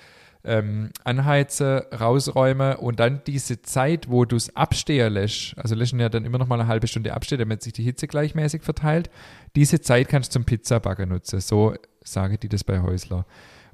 ähm, 0.48 0.90
anheizen, 1.04 1.82
rausräumen 2.00 2.78
und 2.78 3.00
dann 3.00 3.22
diese 3.28 3.62
Zeit, 3.62 4.10
wo 4.10 4.26
du 4.26 4.36
es 4.36 4.56
abstehen 4.56 5.14
lässt, 5.14 5.58
also 5.58 5.76
lässt 5.76 5.94
ja 5.94 6.10
dann 6.10 6.26
immer 6.26 6.38
noch 6.38 6.48
mal 6.48 6.60
eine 6.60 6.68
halbe 6.68 6.88
Stunde 6.88 7.14
abstehen, 7.14 7.40
damit 7.40 7.62
sich 7.62 7.74
die 7.74 7.84
Hitze 7.84 8.08
gleichmäßig 8.08 8.64
verteilt. 8.64 9.10
Diese 9.56 9.82
Zeit 9.82 10.08
kannst 10.08 10.32
du 10.32 10.40
zum 10.40 10.46
Pizzabacken 10.46 11.10
nutzen. 11.10 11.42
So 11.42 11.76
sagen 12.04 12.38
die 12.42 12.50
das 12.50 12.64
bei 12.64 12.82
Häusler. 12.82 13.26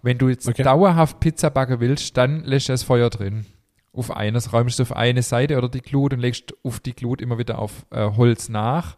Wenn 0.02 0.18
du 0.18 0.28
jetzt 0.30 0.48
Okay. 0.48 0.64
dauerhaft 0.64 1.20
Pizza 1.20 1.50
backen 1.50 1.80
willst, 1.80 2.18
dann 2.18 2.44
lässt 2.44 2.68
du 2.68 2.74
das 2.74 2.84
Feuer 2.84 3.10
drin. 3.10 3.46
Auf 3.94 4.12
eines 4.12 4.52
räumst 4.52 4.80
du 4.80 4.84
auf 4.84 4.96
eine 4.96 5.22
Seite 5.22 5.58
oder 5.58 5.70
die 5.70 5.82
Glut 5.82 6.14
und 6.14 6.20
legst 6.20 6.54
auf 6.64 6.80
die 6.80 6.94
Glut 6.94 7.22
immer 7.22 7.38
wieder 7.38 7.60
auf 7.60 7.86
äh, 7.92 8.10
Holz 8.10 8.50
nach 8.50 8.98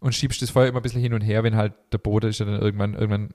und 0.00 0.14
schiebst 0.14 0.40
das 0.40 0.50
Feuer 0.50 0.68
immer 0.68 0.80
ein 0.80 0.82
bisschen 0.82 1.02
hin 1.02 1.12
und 1.12 1.20
her, 1.20 1.42
wenn 1.44 1.56
halt 1.56 1.74
der 1.92 1.98
Boden 1.98 2.30
ist 2.30 2.40
ja 2.40 2.46
dann 2.46 2.58
irgendwann, 2.60 2.94
irgendwann 2.94 3.30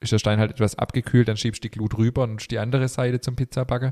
ist 0.00 0.12
der 0.12 0.18
Stein 0.18 0.38
halt 0.38 0.50
etwas 0.50 0.78
abgekühlt, 0.78 1.28
dann 1.28 1.36
schiebst 1.36 1.62
du 1.62 1.68
die 1.68 1.70
Glut 1.70 1.96
rüber 1.96 2.22
und 2.22 2.50
die 2.50 2.58
andere 2.58 2.88
Seite 2.88 3.20
zum 3.20 3.36
Pizzabacken. 3.36 3.90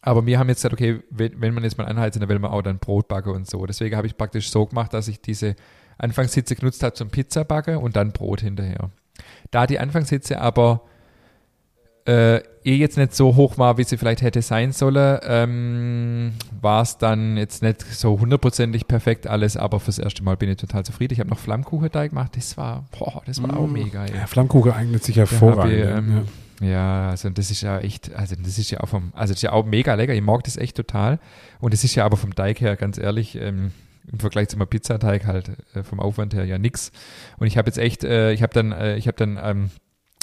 Aber 0.00 0.26
wir 0.26 0.38
haben 0.38 0.48
jetzt 0.48 0.58
gesagt, 0.58 0.74
okay, 0.74 1.00
wenn, 1.10 1.40
wenn 1.40 1.54
man 1.54 1.62
jetzt 1.62 1.78
mal 1.78 1.86
anheizt, 1.86 2.20
dann 2.20 2.28
will 2.28 2.38
man 2.38 2.50
auch 2.50 2.62
dann 2.62 2.78
Brot 2.78 3.08
backen 3.08 3.30
und 3.30 3.48
so. 3.48 3.64
Deswegen 3.66 3.96
habe 3.96 4.06
ich 4.06 4.16
praktisch 4.16 4.50
so 4.50 4.66
gemacht, 4.66 4.92
dass 4.92 5.06
ich 5.06 5.20
diese 5.20 5.54
Anfangshitze 5.98 6.56
genutzt 6.56 6.82
habe 6.82 6.94
zum 6.94 7.10
Pizzabacken 7.10 7.76
und 7.76 7.94
dann 7.94 8.12
Brot 8.12 8.40
hinterher. 8.40 8.90
Da 9.50 9.66
die 9.66 9.78
Anfangshitze 9.78 10.40
aber 10.40 10.82
äh, 12.06 12.38
eh 12.64 12.76
jetzt 12.76 12.96
nicht 12.96 13.14
so 13.14 13.36
hoch 13.36 13.58
war, 13.58 13.78
wie 13.78 13.84
sie 13.84 13.96
vielleicht 13.96 14.22
hätte 14.22 14.42
sein 14.42 14.72
sollen, 14.72 15.18
ähm, 15.24 16.32
war 16.60 16.82
es 16.82 16.98
dann 16.98 17.36
jetzt 17.36 17.62
nicht 17.62 17.82
so 17.82 18.18
hundertprozentig 18.18 18.86
perfekt 18.88 19.26
alles, 19.26 19.56
aber 19.56 19.78
fürs 19.80 19.98
erste 19.98 20.22
Mal 20.22 20.36
bin 20.36 20.48
ich 20.50 20.56
total 20.56 20.84
zufrieden. 20.84 21.14
Ich 21.14 21.20
habe 21.20 21.30
noch 21.30 21.38
Flammkuchenteig 21.38 22.10
gemacht, 22.10 22.32
das 22.36 22.56
war, 22.56 22.84
boah, 22.98 23.22
das 23.26 23.42
war 23.42 23.56
auch 23.56 23.66
Mm. 23.66 23.72
mega. 23.72 24.04
Ey. 24.04 24.14
Ja, 24.16 24.26
Flammkuchen 24.26 24.72
eignet 24.72 25.04
sich 25.04 25.16
hervorragend. 25.16 25.72
ich, 25.74 25.80
ja. 25.80 25.98
ähm, 25.98 26.22
ja, 26.60 27.10
also 27.10 27.30
das 27.30 27.50
ist 27.50 27.62
ja 27.62 27.78
echt, 27.78 28.14
also 28.14 28.36
das 28.36 28.58
ist 28.58 28.70
ja 28.70 28.80
auch 28.80 28.88
vom, 28.88 29.12
also 29.14 29.32
das 29.32 29.38
ist 29.38 29.42
ja 29.42 29.52
auch 29.52 29.64
mega 29.66 29.94
lecker. 29.94 30.14
Ich 30.14 30.22
mag 30.22 30.44
das 30.44 30.56
echt 30.56 30.76
total. 30.76 31.18
Und 31.60 31.74
es 31.74 31.82
ist 31.84 31.94
ja 31.96 32.04
aber 32.04 32.16
vom 32.16 32.34
Teig 32.34 32.60
her, 32.60 32.76
ganz 32.76 32.98
ehrlich, 32.98 33.36
ähm, 33.36 33.72
im 34.10 34.18
Vergleich 34.20 34.48
zum 34.48 34.64
Pizzateig 34.66 35.26
halt 35.26 35.50
äh, 35.74 35.82
vom 35.82 35.98
Aufwand 36.00 36.34
her 36.34 36.44
ja 36.44 36.58
nix. 36.58 36.90
Und 37.38 37.46
ich 37.46 37.56
habe 37.58 37.68
jetzt 37.68 37.78
echt, 37.78 38.04
äh, 38.04 38.32
ich 38.32 38.42
habe 38.42 38.52
dann, 38.52 38.72
äh, 38.72 38.96
ich 38.96 39.06
habe 39.08 39.16
dann 39.16 39.38
ähm, 39.42 39.70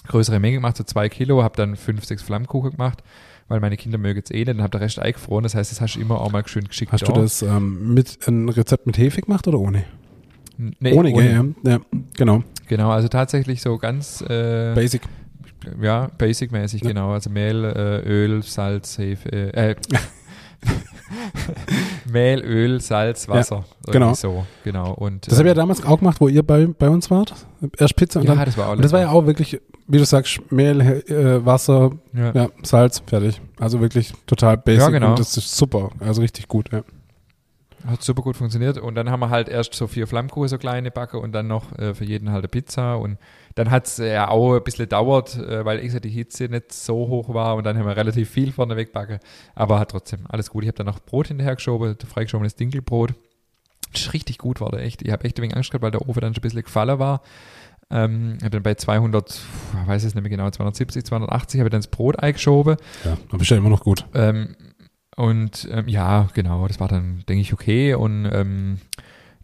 größere 0.08 0.40
Menge 0.40 0.58
gemacht, 0.58 0.78
so 0.78 0.84
zwei 0.84 1.10
Kilo, 1.10 1.44
habe 1.44 1.56
dann 1.56 1.76
fünf, 1.76 2.06
sechs 2.06 2.22
Flammkuchen 2.24 2.72
gemacht, 2.72 3.04
weil 3.48 3.60
meine 3.60 3.78
Kinder 3.78 3.98
mögen 3.98 4.18
jetzt 4.18 4.34
eh 4.34 4.40
nicht 4.40 4.50
und 4.50 4.62
habe 4.62 4.72
der 4.72 4.82
Rest 4.82 5.00
eingefroren. 5.00 5.44
Das 5.44 5.56
heißt, 5.56 5.72
das 5.72 5.82
hast 5.82 5.96
du 5.96 6.00
immer 6.00 6.20
auch 6.22 6.32
mal 6.32 6.48
schön 6.48 6.66
geschickt. 6.66 6.92
Hast 6.92 7.08
du 7.08 7.12
da. 7.12 7.22
das 7.22 7.42
ähm, 7.42 7.94
mit 7.94 8.20
ein 8.28 8.50
Rezept 8.50 8.86
mit 8.86 8.98
Hefe 8.98 9.22
gemacht 9.22 9.48
oder 9.48 9.60
ohne? 9.60 9.84
Nee, 10.58 10.94
ohne, 10.94 11.14
gell? 11.14 11.54
Ja. 11.64 11.72
ja, 11.72 11.80
genau. 12.18 12.44
Genau, 12.68 12.92
also 12.92 13.08
tatsächlich 13.08 13.62
so 13.62 13.78
ganz 13.78 14.22
äh, 14.22 14.74
Basic. 14.76 15.02
Ja, 15.82 16.10
basic-mäßig, 16.18 16.82
Ja. 16.84 16.90
genau. 16.90 17.12
Also 17.12 17.30
Mehl, 17.30 17.64
äh, 17.66 18.00
Öl, 18.08 18.44
Salz, 18.44 18.98
Hefe, 18.98 19.30
äh, 19.32 19.72
äh, 19.72 19.76
Mehl, 22.12 22.42
Öl, 22.42 22.82
Salz, 22.82 23.28
Wasser. 23.28 23.66
Irgendwie 23.86 23.92
genau. 23.92 24.14
So, 24.14 24.46
genau. 24.64 24.94
Und, 24.94 25.28
Das 25.28 25.38
habe 25.38 25.48
ich 25.48 25.48
ja 25.48 25.52
ähm, 25.52 25.68
damals 25.68 25.84
auch 25.86 26.00
gemacht, 26.00 26.20
wo 26.20 26.28
ihr 26.28 26.44
bei, 26.44 26.68
bei 26.68 26.90
uns 26.90 27.10
wart. 27.12 27.34
Erst 27.78 27.96
Pizza 27.96 28.20
und 28.20 28.28
ja, 28.28 28.36
dann. 28.36 28.46
das 28.46 28.58
war 28.58 28.70
auch 28.70 28.72
Und 28.74 28.84
das 28.84 28.92
war 28.92 29.02
ja 29.02 29.10
auch 29.10 29.26
wirklich, 29.26 29.60
wie 29.88 29.98
du 29.98 30.06
sagst, 30.06 30.40
Mehl, 30.52 30.82
äh, 30.82 31.46
Wasser, 31.46 31.92
ja. 32.14 32.32
ja, 32.34 32.50
Salz, 32.64 33.02
fertig. 33.06 33.42
Also 33.60 33.82
wirklich 33.82 34.14
total 34.26 34.58
basic. 34.58 34.82
Ja, 34.82 34.90
genau. 34.90 35.10
Und 35.12 35.20
das 35.20 35.36
ist 35.38 35.56
super. 35.56 35.90
Also 36.00 36.22
richtig 36.22 36.48
gut, 36.48 36.72
ja. 36.72 36.84
Hat 37.88 38.04
super 38.04 38.22
gut 38.22 38.36
funktioniert. 38.36 38.78
Und 38.78 38.96
dann 38.96 39.10
haben 39.10 39.22
wir 39.22 39.30
halt 39.30 39.48
erst 39.48 39.74
so 39.74 39.88
vier 39.88 40.06
Flammkuchen, 40.06 40.50
so 40.50 40.58
kleine 40.58 40.92
Backe 40.92 41.18
und 41.18 41.32
dann 41.32 41.48
noch 41.48 41.78
äh, 41.78 41.94
für 41.94 42.04
jeden 42.04 42.30
halt 42.30 42.40
eine 42.40 42.50
Pizza. 42.50 42.98
Und 42.98 43.18
dann 43.60 43.72
hat 43.72 43.88
es 43.88 43.98
ja 43.98 44.30
auch 44.30 44.56
ein 44.56 44.64
bisschen 44.64 44.86
gedauert, 44.86 45.38
äh, 45.38 45.66
weil 45.66 45.80
ich 45.80 45.88
gesagt, 45.88 46.06
die 46.06 46.10
Hitze 46.10 46.46
nicht 46.46 46.72
so 46.72 46.96
hoch 46.96 47.34
war 47.34 47.56
und 47.58 47.66
dann 47.66 47.78
haben 47.78 47.86
wir 47.86 47.98
relativ 47.98 48.30
viel 48.30 48.54
vorne 48.54 48.78
wegbacke. 48.78 49.20
Aber 49.54 49.80
hat 49.80 49.92
trotzdem 49.92 50.22
alles 50.30 50.50
gut. 50.50 50.64
Ich 50.64 50.70
habe 50.70 50.78
dann 50.78 50.86
noch 50.86 51.00
Brot 51.00 51.28
hinterher 51.28 51.56
geschoben, 51.56 51.98
freigeschobenes 52.08 52.56
Dinkelbrot. 52.56 53.14
Das 53.92 54.02
ist 54.04 54.14
richtig 54.14 54.38
gut 54.38 54.62
war 54.62 54.72
der 54.72 54.80
echt. 54.80 55.02
Ich 55.02 55.12
habe 55.12 55.26
echt 55.26 55.38
ein 55.38 55.44
wenig 55.44 55.58
Angst 55.58 55.72
gehabt, 55.72 55.84
weil 55.84 55.92
der 55.92 56.08
Ofen 56.08 56.22
dann 56.22 56.34
schon 56.34 56.40
ein 56.40 56.44
bisschen 56.44 56.64
gefallen 56.64 57.00
war. 57.00 57.22
Ähm, 57.92 58.38
habe 58.42 58.52
dann 58.52 58.64
bei 58.64 58.76
200, 58.76 59.30
ich 59.82 59.88
weiß 59.88 60.06
es 60.06 60.16
nicht 60.16 60.24
mehr 60.24 60.30
genau, 60.30 60.50
270, 60.50 61.04
280 61.04 61.60
habe 61.60 61.68
ich 61.68 61.72
dann 61.72 61.82
das 61.82 61.88
Brot 61.88 62.18
eingeschoben. 62.20 62.78
Ja, 63.04 63.18
aber 63.30 63.42
ist 63.42 63.50
ja 63.50 63.58
immer 63.58 63.70
noch 63.70 63.84
gut. 63.84 64.06
Ähm, 64.14 64.56
und 65.18 65.68
ähm, 65.70 65.90
ja, 65.90 66.30
genau, 66.34 66.66
das 66.66 66.80
war 66.80 66.88
dann, 66.88 67.24
denke 67.28 67.42
ich, 67.42 67.52
okay. 67.52 67.94
Und 67.96 68.26
ähm, 68.32 68.78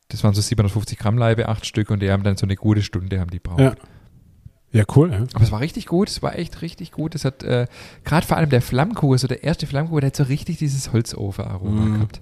das 0.08 0.23
waren 0.23 0.34
so 0.34 0.41
750 0.41 0.97
Gramm 0.97 1.17
Leibe, 1.17 1.49
acht 1.49 1.65
Stück 1.65 1.89
und 1.89 2.01
die 2.01 2.12
haben 2.12 2.23
dann 2.23 2.38
so 2.38 2.45
eine 2.45 2.56
gute 2.56 2.82
Stunde 2.82 3.19
haben 3.19 3.32
die 3.32 3.39
braucht. 3.39 3.60
Ja. 3.60 3.75
Ja, 4.76 4.84
cool, 4.96 5.10
ja. 5.12 5.24
Aber 5.34 5.44
es 5.44 5.52
war 5.54 5.62
richtig 5.62 5.86
gut, 5.86 6.10
es 6.10 6.22
war 6.22 6.38
echt 6.38 6.62
richtig 6.62 6.92
gut. 6.92 7.16
Es 7.16 7.24
hat 7.24 7.44
äh, 7.44 7.66
gerade 8.04 8.28
vor 8.28 8.36
allem 8.36 8.50
der 8.50 8.62
Flammkuchen, 8.62 9.18
so 9.18 9.28
der 9.28 9.42
erste 9.44 9.68
Flammkuchen, 9.68 10.02
der 10.02 10.08
hat 10.08 10.16
so 10.18 10.24
richtig 10.24 10.58
dieses 10.58 10.92
Holzofenaroma 10.92 11.82
Mhm. 11.86 11.94
gehabt. 11.94 12.22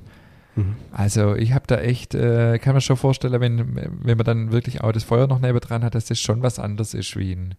Mhm. 0.56 0.76
Also 0.92 1.36
ich 1.36 1.54
habe 1.54 1.66
da 1.66 1.78
echt, 1.80 2.14
äh, 2.14 2.60
kann 2.60 2.76
mir 2.76 2.82
schon 2.82 2.96
vorstellen, 2.98 3.42
wenn, 3.42 3.76
wenn 4.04 4.18
man 4.18 4.24
dann 4.26 4.52
wirklich 4.52 4.82
auch 4.82 4.92
das 4.92 5.04
Feuer 5.04 5.26
noch 5.26 5.40
neben 5.40 5.60
dran 5.60 5.84
hat, 5.84 5.96
dass 5.96 6.06
das 6.06 6.20
schon 6.20 6.44
was 6.44 6.60
anderes 6.60 6.94
ist 6.94 7.16
wie 7.18 7.32
ein, 7.34 7.56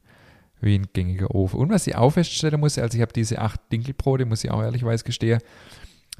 wie 0.60 0.78
ein 0.78 0.86
gängiger 0.92 1.34
Ofen. 1.34 1.58
Und 1.58 1.70
was 1.70 1.88
ich 1.88 1.96
auch 1.96 2.10
feststellen 2.10 2.60
muss, 2.60 2.78
also 2.78 2.94
ich 2.96 3.02
habe 3.02 3.12
diese 3.12 3.40
acht 3.40 3.60
Dinkelbrote, 3.72 4.26
muss 4.26 4.44
ich 4.44 4.52
auch 4.52 4.62
ehrlicherweise 4.62 5.02
gestehen, 5.02 5.40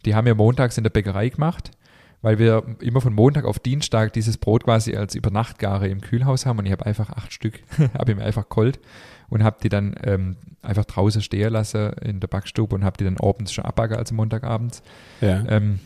die 0.04 0.16
haben 0.16 0.26
wir 0.26 0.34
montags 0.34 0.76
in 0.76 0.82
der 0.82 0.90
Bäckerei 0.90 1.28
gemacht, 1.28 1.70
weil 2.24 2.38
wir 2.38 2.64
immer 2.80 3.02
von 3.02 3.12
Montag 3.12 3.44
auf 3.44 3.58
Dienstag 3.58 4.14
dieses 4.14 4.38
Brot 4.38 4.64
quasi 4.64 4.96
als 4.96 5.14
Übernachtgare 5.14 5.88
im 5.88 6.00
Kühlhaus 6.00 6.46
haben 6.46 6.58
und 6.58 6.64
ich 6.64 6.72
habe 6.72 6.86
einfach 6.86 7.10
acht 7.10 7.34
Stück, 7.34 7.60
habe 7.98 8.12
ich 8.12 8.16
mir 8.16 8.24
einfach 8.24 8.48
geholt 8.48 8.80
und 9.28 9.44
habe 9.44 9.58
die 9.62 9.68
dann 9.68 9.94
ähm, 10.02 10.36
einfach 10.62 10.86
draußen 10.86 11.20
stehen 11.20 11.52
lassen 11.52 11.92
in 12.02 12.20
der 12.20 12.28
Backstube 12.28 12.74
und 12.74 12.82
habe 12.82 12.96
die 12.96 13.04
dann 13.04 13.18
abends 13.18 13.52
schon 13.52 13.66
abbacken, 13.66 13.98
also 13.98 14.14
Montagabends. 14.14 14.82
Ja. 15.20 15.44
Ähm, 15.48 15.80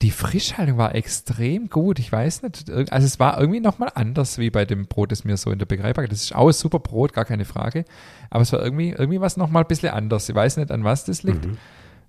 die 0.00 0.12
Frischhaltung 0.12 0.78
war 0.78 0.94
extrem 0.94 1.68
gut. 1.70 1.98
Ich 1.98 2.12
weiß 2.12 2.42
nicht. 2.42 2.70
Also 2.70 3.04
es 3.04 3.18
war 3.18 3.40
irgendwie 3.40 3.58
nochmal 3.58 3.90
anders 3.96 4.38
wie 4.38 4.50
bei 4.50 4.64
dem 4.64 4.86
Brot, 4.86 5.10
das 5.10 5.24
mir 5.24 5.36
so 5.36 5.50
in 5.50 5.58
der 5.58 5.66
backe. 5.66 6.06
Das 6.06 6.22
ist 6.22 6.36
auch 6.36 6.52
super 6.52 6.78
Brot, 6.78 7.12
gar 7.12 7.24
keine 7.24 7.44
Frage. 7.44 7.84
Aber 8.30 8.42
es 8.42 8.52
war 8.52 8.62
irgendwie, 8.62 8.90
irgendwie 8.90 9.20
was 9.20 9.36
nochmal 9.36 9.64
ein 9.64 9.66
bisschen 9.66 9.90
anders. 9.90 10.28
Ich 10.28 10.36
weiß 10.36 10.58
nicht, 10.58 10.70
an 10.70 10.84
was 10.84 11.04
das 11.04 11.24
liegt. 11.24 11.46
Mhm. 11.46 11.58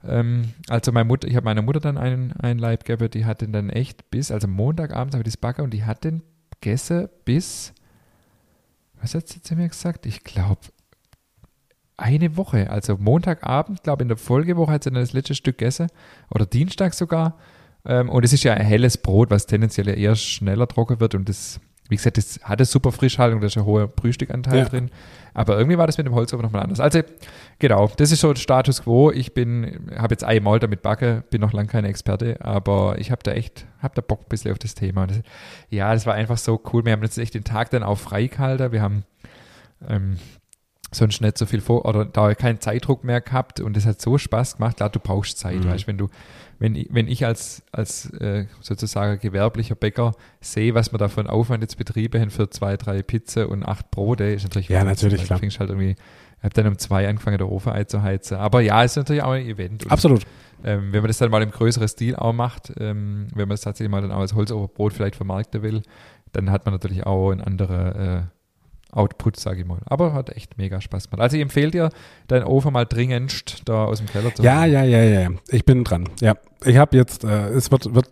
Ähm, 0.08 0.54
also 0.68 0.92
meine 0.92 1.06
Mutter, 1.06 1.28
ich 1.28 1.36
habe 1.36 1.46
meiner 1.46 1.62
Mutter 1.62 1.80
dann 1.80 1.98
einen, 1.98 2.34
einen 2.34 2.60
Leib 2.60 2.86
gegeben, 2.86 3.12
die 3.12 3.26
hat 3.26 3.42
den 3.42 3.52
dann 3.52 3.70
echt 3.70 4.10
bis, 4.12 4.32
also 4.32 4.48
Montagabends 4.48 5.14
habe 5.14 5.22
ich 5.22 5.34
das 5.34 5.38
backe 5.38 5.64
und 5.64 5.74
die 5.74 5.84
hat 5.84 6.04
den 6.04 6.24
gegessen 6.62 7.10
bis, 7.26 7.74
was 9.02 9.16
hat 9.16 9.28
sie 9.28 9.42
zu 9.42 9.56
mir 9.56 9.68
gesagt? 9.68 10.06
Ich 10.06 10.24
glaube, 10.24 10.62
eine 12.00 12.38
Woche. 12.38 12.70
Also 12.70 12.98
Montagabend, 12.98 13.84
glaube 13.84 14.04
in 14.04 14.08
der 14.08 14.18
Folgewoche 14.18 14.72
hat 14.72 14.84
sie 14.84 14.90
dann 14.90 15.02
das 15.02 15.14
letzte 15.14 15.36
Stück 15.36 15.58
gegessen. 15.58 15.88
Oder 16.30 16.46
Dienstag 16.46 16.94
sogar. 16.94 17.38
Ähm, 17.86 18.10
und 18.10 18.24
es 18.24 18.34
ist 18.34 18.44
ja 18.44 18.54
ein 18.54 18.66
helles 18.66 18.98
Brot, 18.98 19.30
was 19.30 19.46
tendenziell 19.46 19.88
eher 19.90 20.16
schneller 20.16 20.68
trocken 20.68 21.00
wird. 21.00 21.16
Und 21.16 21.30
das, 21.30 21.60
wie 21.90 21.96
gesagt, 21.96 22.18
das 22.18 22.40
hat 22.44 22.60
eine 22.60 22.66
super 22.66 22.92
Frischhaltung, 22.92 23.42
da 23.42 23.48
ist 23.48 23.58
ein 23.58 23.66
hoher 23.66 23.88
Brühstückanteil 23.88 24.60
Ja. 24.60 24.66
drin. 24.66 24.90
Aber 25.34 25.58
irgendwie 25.58 25.78
war 25.78 25.88
das 25.88 25.98
mit 25.98 26.08
dem 26.08 26.16
Holzofen 26.16 26.44
nochmal 26.44 26.64
anders. 26.64 26.80
Also, 26.80 27.02
genau, 27.60 27.90
das 27.98 28.12
ist 28.12 28.22
so 28.22 28.34
Status 28.36 28.84
quo. 28.84 29.12
Ich 29.12 29.34
bin, 29.34 29.90
habe 29.98 30.14
jetzt 30.14 30.24
einmal 30.24 30.60
damit 30.60 30.82
backe, 30.82 31.24
bin 31.30 31.42
noch 31.42 31.54
lange 31.54 31.68
kein 31.68 31.86
Experte, 31.86 32.38
aber 32.42 32.98
ich 33.00 33.12
habe 33.12 33.22
da 33.24 33.32
echt, 33.32 33.66
habe 33.80 33.96
da 33.96 34.02
Bock 34.02 34.22
ein 34.22 34.30
bisschen 34.30 34.52
auf 34.52 34.60
das 34.60 34.74
Thema. 34.76 35.08
Das, 35.08 35.22
ja, 35.70 35.94
das 35.94 36.06
war 36.06 36.14
einfach 36.14 36.38
so 36.38 36.62
cool. 36.74 36.86
Wir 36.86 36.94
haben 36.94 37.04
jetzt 37.04 37.18
echt 37.18 37.34
den 37.34 37.44
Tag 37.44 37.70
dann 37.72 37.84
auch 37.84 37.98
freigehalten. 37.98 38.72
Wir 38.72 38.82
haben 38.82 39.04
ähm, 39.88 40.18
sonst 40.92 41.22
nicht 41.22 41.38
so 41.38 41.46
viel 41.46 41.62
vor 41.62 41.86
oder 41.86 42.06
da 42.06 42.34
keinen 42.34 42.60
Zeitdruck 42.62 43.04
mehr 43.04 43.22
gehabt 43.22 43.60
und 43.60 43.76
das 43.78 43.86
hat 43.86 44.02
so 44.02 44.18
Spaß 44.18 44.58
gemacht. 44.58 44.78
Klar, 44.78 44.90
du 44.90 45.00
brauchst 45.00 45.38
Zeit, 45.38 45.64
Mhm. 45.64 45.70
weißt 45.70 45.88
wenn 45.88 45.98
du, 45.98 46.08
wenn 46.58 46.76
ich, 46.76 46.88
wenn 46.92 47.08
ich 47.08 47.26
als, 47.26 47.62
als 47.72 48.10
äh, 48.16 48.46
sozusagen 48.60 49.20
gewerblicher 49.20 49.76
Bäcker 49.76 50.14
sehe, 50.42 50.74
was 50.74 50.92
wir 50.92 50.98
da 50.98 51.06
einen 51.16 51.28
Aufwand 51.28 51.64
jetzt 51.64 51.78
betrieben 51.78 52.20
haben 52.22 52.32
für 52.32 52.50
zwei, 52.50 52.76
drei 52.76 53.02
Pizza 53.04 53.48
und 53.48 53.64
acht 53.64 53.92
Brote, 53.92 54.26
ist 54.26 54.44
natürlich 54.44 54.70
Ja, 54.70 54.84
natürlich, 54.84 55.24
klar. 55.24 55.40
Fängst 55.40 55.60
halt 55.60 55.70
irgendwie, 55.70 55.92
ich 55.92 56.44
habe 56.44 56.54
dann 56.54 56.68
um 56.68 56.78
zwei 56.78 57.08
angefangen, 57.08 57.38
der 57.38 57.50
Ofen 57.50 57.72
einzuheizen. 57.72 58.38
Aber 58.38 58.62
ja, 58.62 58.84
es 58.84 58.92
ist 58.94 58.98
natürlich 58.98 59.24
auch 59.24 59.32
ein 59.32 59.46
Event. 59.46 59.86
Und, 59.86 59.92
Absolut. 59.92 60.24
ähm, 60.64 60.92
wenn 60.92 61.02
man 61.02 61.08
das 61.08 61.18
dann 61.20 61.32
mal 61.32 61.42
im 61.44 61.52
größeren 61.52 61.88
Stil 61.88 62.16
auch 62.16 62.34
macht, 62.34 62.74
ähm, 62.80 63.28
wenn 63.36 63.48
man 63.48 63.56
es 63.56 63.62
tatsächlich 63.62 63.92
mal 63.92 64.02
dann 64.02 64.12
auch 64.12 64.20
als 64.22 64.34
Holzofenbrot 64.34 64.92
vielleicht 64.94 65.16
vermarkten 65.16 65.62
will, 65.62 65.82
dann 66.34 66.50
hat 66.52 66.66
man 66.66 66.74
natürlich 66.74 67.06
auch 67.06 67.32
einen 67.32 67.42
anderen 67.42 67.96
äh, 67.96 68.22
Output, 68.92 69.38
sage 69.40 69.62
ich 69.62 69.68
mal. 69.68 69.80
Aber 69.86 70.14
hat 70.14 70.30
echt 70.36 70.58
mega 70.58 70.82
Spaß 70.82 71.10
gemacht. 71.10 71.22
Also 71.22 71.36
ich 71.38 71.44
empfehle 71.44 71.72
dir, 71.72 71.90
deinen 72.28 72.46
Ofen 72.46 72.74
mal 72.74 72.86
dringendst 72.86 73.62
da 73.66 73.86
aus 73.86 74.00
dem 74.00 74.08
Keller 74.08 74.34
zu 74.34 74.42
Ja, 74.44 74.62
holen. 74.62 74.72
ja, 74.72 74.84
ja, 74.84 75.04
ja. 75.04 75.20
ja. 75.22 75.30
Ich 75.50 75.64
bin 75.66 75.84
dran. 75.84 76.10
Ja. 76.22 76.36
Ich 76.66 76.78
habe 76.78 76.98
jetzt, 76.98 77.24
äh, 77.24 77.50
es 77.50 77.72
wird, 77.72 77.94
wird 77.94 78.10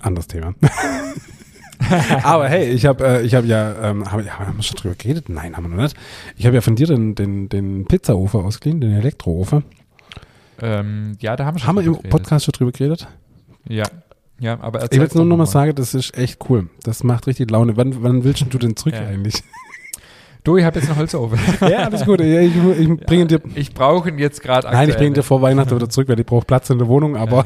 anderes 0.00 0.26
Thema. 0.26 0.54
Aber 2.24 2.48
hey, 2.48 2.70
ich 2.70 2.84
habe 2.86 3.06
äh, 3.06 3.22
ich 3.22 3.34
habe 3.34 3.46
ja, 3.46 3.90
ähm, 3.90 4.10
haben, 4.10 4.24
ja, 4.26 4.38
haben 4.38 4.56
wir 4.56 4.62
schon 4.62 4.76
drüber 4.76 4.94
geredet? 4.96 5.28
Nein, 5.28 5.56
haben 5.56 5.64
wir 5.70 5.76
noch 5.76 5.82
nicht. 5.84 5.96
Ich 6.36 6.44
habe 6.44 6.56
ja 6.56 6.60
von 6.60 6.74
dir 6.76 6.86
den, 6.88 7.14
den, 7.14 7.48
den 7.48 7.86
Pizzaofen 7.86 8.40
ausgeliehen, 8.42 8.80
den 8.80 8.92
Elektroofen. 8.96 9.64
Ähm, 10.60 11.16
ja, 11.20 11.36
da 11.36 11.46
haben 11.46 11.54
wir 11.54 11.60
schon 11.60 11.68
Haben 11.68 11.76
wir 11.76 11.84
im 11.84 11.92
geredet. 11.92 12.10
Podcast 12.10 12.44
schon 12.44 12.52
drüber 12.52 12.72
geredet? 12.72 13.06
Ja, 13.68 13.84
ja, 14.38 14.58
aber 14.60 14.84
Ich 14.84 14.90
will 14.92 15.00
jetzt 15.02 15.14
nur 15.14 15.24
noch 15.24 15.36
mal 15.36 15.46
sagen, 15.46 15.74
das 15.74 15.94
ist 15.94 16.16
echt 16.16 16.38
cool. 16.48 16.68
Das 16.82 17.02
macht 17.04 17.26
richtig 17.26 17.50
Laune. 17.50 17.76
Wann, 17.76 18.02
wann 18.02 18.24
willst 18.24 18.44
du 18.48 18.58
denn 18.58 18.76
zurück 18.76 18.94
Ja. 18.94 19.06
eigentlich? 19.06 19.42
Du, 20.44 20.56
ich 20.56 20.64
habe 20.64 20.78
jetzt 20.78 20.88
einen 20.88 20.98
Holzofen. 20.98 21.38
ja, 21.60 21.78
alles 21.80 22.06
gut. 22.06 22.20
Ja, 22.20 22.40
Ich, 22.40 22.52
ich 22.56 22.96
bringe 23.00 23.26
dir, 23.26 23.40
Ich 23.54 23.74
brauche 23.74 24.08
ihn 24.08 24.18
jetzt 24.18 24.40
gerade 24.40 24.68
nein, 24.68 24.88
ich 24.88 24.96
bringe 24.96 25.12
dir 25.12 25.22
vor 25.22 25.42
Weihnachten 25.42 25.74
wieder 25.74 25.90
zurück, 25.90 26.08
weil 26.08 26.18
ich 26.18 26.24
brauche 26.24 26.46
Platz 26.46 26.70
in 26.70 26.78
der 26.78 26.86
Wohnung, 26.88 27.16
aber, 27.16 27.44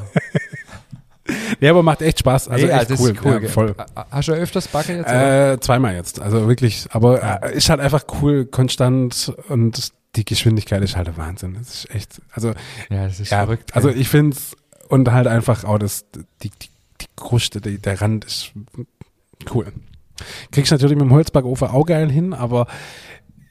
ja, 1.60 1.70
aber 1.70 1.82
macht 1.82 2.02
echt 2.02 2.20
Spaß. 2.20 2.48
Also 2.48 2.66
Also, 2.66 2.78
echt 2.78 2.90
das 2.90 3.00
cool. 3.00 3.10
ist 3.10 3.24
cool. 3.24 3.40
Ja, 3.42 3.48
voll. 3.48 3.74
Hast 4.10 4.28
du 4.28 4.32
öfters 4.32 4.68
Backe 4.68 4.96
jetzt? 4.96 5.10
Äh, 5.10 5.58
zweimal 5.60 5.94
jetzt, 5.94 6.20
also 6.20 6.46
wirklich, 6.46 6.86
aber 6.92 7.42
äh, 7.42 7.56
ist 7.56 7.70
halt 7.70 7.80
einfach 7.80 8.04
cool, 8.20 8.44
konstant 8.44 9.32
und 9.48 9.92
die 10.14 10.24
Geschwindigkeit 10.24 10.82
ist 10.82 10.94
halt 10.94 11.06
der 11.08 11.16
Wahnsinn. 11.16 11.54
Das 11.54 11.74
ist 11.74 11.94
echt, 11.94 12.20
also 12.32 12.48
ja, 12.90 13.06
das 13.06 13.18
ist 13.18 13.30
ja, 13.30 13.38
verrückt. 13.38 13.74
also 13.74 13.88
ich 13.88 14.08
finde 14.08 14.36
es 14.36 14.54
und 14.88 15.10
halt 15.10 15.26
einfach 15.26 15.64
auch 15.64 15.78
das, 15.78 16.04
die, 16.42 16.50
die, 16.50 16.68
die 17.02 17.22
Kruste, 17.22 17.60
die, 17.60 17.78
der 17.78 18.00
Rand 18.00 18.24
ist 18.24 18.52
cool. 19.54 19.72
Kriegst 20.50 20.72
natürlich 20.72 20.96
mit 20.96 21.04
dem 21.04 21.12
Holzbackofen 21.12 21.68
auch 21.68 21.86
geil 21.86 22.10
hin, 22.10 22.32
aber 22.34 22.66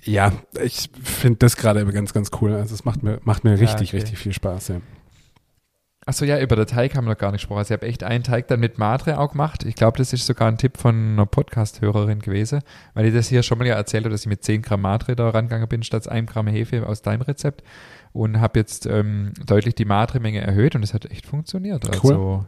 ja, 0.03 0.31
ich 0.63 0.89
finde 1.03 1.39
das 1.39 1.57
gerade 1.57 1.85
ganz, 1.85 2.13
ganz 2.13 2.31
cool. 2.41 2.53
Also 2.53 2.73
es 2.73 2.85
macht 2.85 3.03
mir, 3.03 3.19
macht 3.23 3.43
mir 3.43 3.59
richtig, 3.59 3.89
okay. 3.89 3.97
richtig 3.97 4.17
viel 4.17 4.33
Spaß, 4.33 4.69
ja. 4.69 4.81
Achso, 6.03 6.25
ja, 6.25 6.39
über 6.39 6.55
den 6.55 6.65
Teig 6.65 6.95
haben 6.95 7.05
wir 7.05 7.11
noch 7.11 7.17
gar 7.17 7.31
nicht 7.31 7.41
gesprochen. 7.41 7.59
Also 7.59 7.75
ich 7.75 7.79
habe 7.79 7.87
echt 7.87 8.03
einen 8.03 8.23
Teig 8.23 8.47
dann 8.47 8.59
mit 8.59 8.79
Madre 8.79 9.19
auch 9.19 9.33
gemacht. 9.33 9.63
Ich 9.65 9.75
glaube, 9.75 9.99
das 9.99 10.13
ist 10.13 10.25
sogar 10.25 10.47
ein 10.47 10.57
Tipp 10.57 10.77
von 10.77 10.95
einer 10.95 11.27
Podcast-Hörerin 11.27 12.19
gewesen, 12.19 12.61
weil 12.95 13.05
ich 13.05 13.13
das 13.13 13.27
hier 13.27 13.43
schon 13.43 13.59
mal 13.59 13.67
ja 13.67 13.75
erzählt 13.75 14.05
habe, 14.05 14.11
dass 14.11 14.21
ich 14.21 14.27
mit 14.27 14.43
10 14.43 14.63
Gramm 14.63 14.81
Madre 14.81 15.15
da 15.15 15.29
rangegangen 15.29 15.67
bin, 15.67 15.83
statt 15.83 16.09
1 16.09 16.31
Gramm 16.31 16.47
Hefe 16.47 16.87
aus 16.87 17.03
deinem 17.03 17.21
Rezept. 17.21 17.63
Und 18.13 18.41
habe 18.41 18.59
jetzt 18.59 18.87
ähm, 18.87 19.33
deutlich 19.45 19.75
die 19.75 19.85
Madre-Menge 19.85 20.41
erhöht 20.41 20.75
und 20.75 20.83
es 20.83 20.95
hat 20.95 21.05
echt 21.05 21.27
funktioniert. 21.27 21.85
Cool. 22.03 22.11
Also 22.11 22.45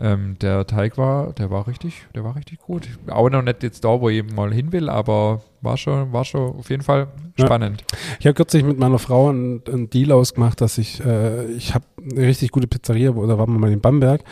ähm, 0.00 0.36
der 0.40 0.66
Teig 0.66 0.98
war, 0.98 1.32
der 1.32 1.50
war 1.50 1.66
richtig, 1.66 2.06
der 2.14 2.24
war 2.24 2.36
richtig 2.36 2.58
gut. 2.60 2.88
Auch 3.08 3.28
noch 3.30 3.42
nicht 3.42 3.62
jetzt 3.62 3.84
da, 3.84 4.00
wo 4.00 4.08
ich 4.08 4.22
mal 4.34 4.52
hin 4.52 4.72
will, 4.72 4.88
aber 4.88 5.42
war 5.62 5.76
schon, 5.76 6.12
war 6.12 6.24
schon 6.24 6.56
auf 6.56 6.70
jeden 6.70 6.82
Fall 6.82 7.08
Ja. 7.36 7.46
spannend. 7.46 7.84
Ich 8.20 8.26
habe 8.26 8.34
kürzlich 8.34 8.62
mit 8.64 8.78
meiner 8.78 8.98
Frau 8.98 9.28
einen, 9.30 9.62
einen 9.66 9.90
Deal 9.90 10.12
ausgemacht, 10.12 10.60
dass 10.60 10.78
ich, 10.78 11.04
äh, 11.04 11.46
ich 11.52 11.74
habe 11.74 11.84
eine 12.10 12.26
richtig 12.26 12.50
gute 12.50 12.66
Pizzeria, 12.66 13.14
wo- 13.14 13.26
da 13.26 13.38
waren 13.38 13.52
wir 13.52 13.58
mal 13.58 13.72
in 13.72 13.80
Bamberg. 13.80 14.22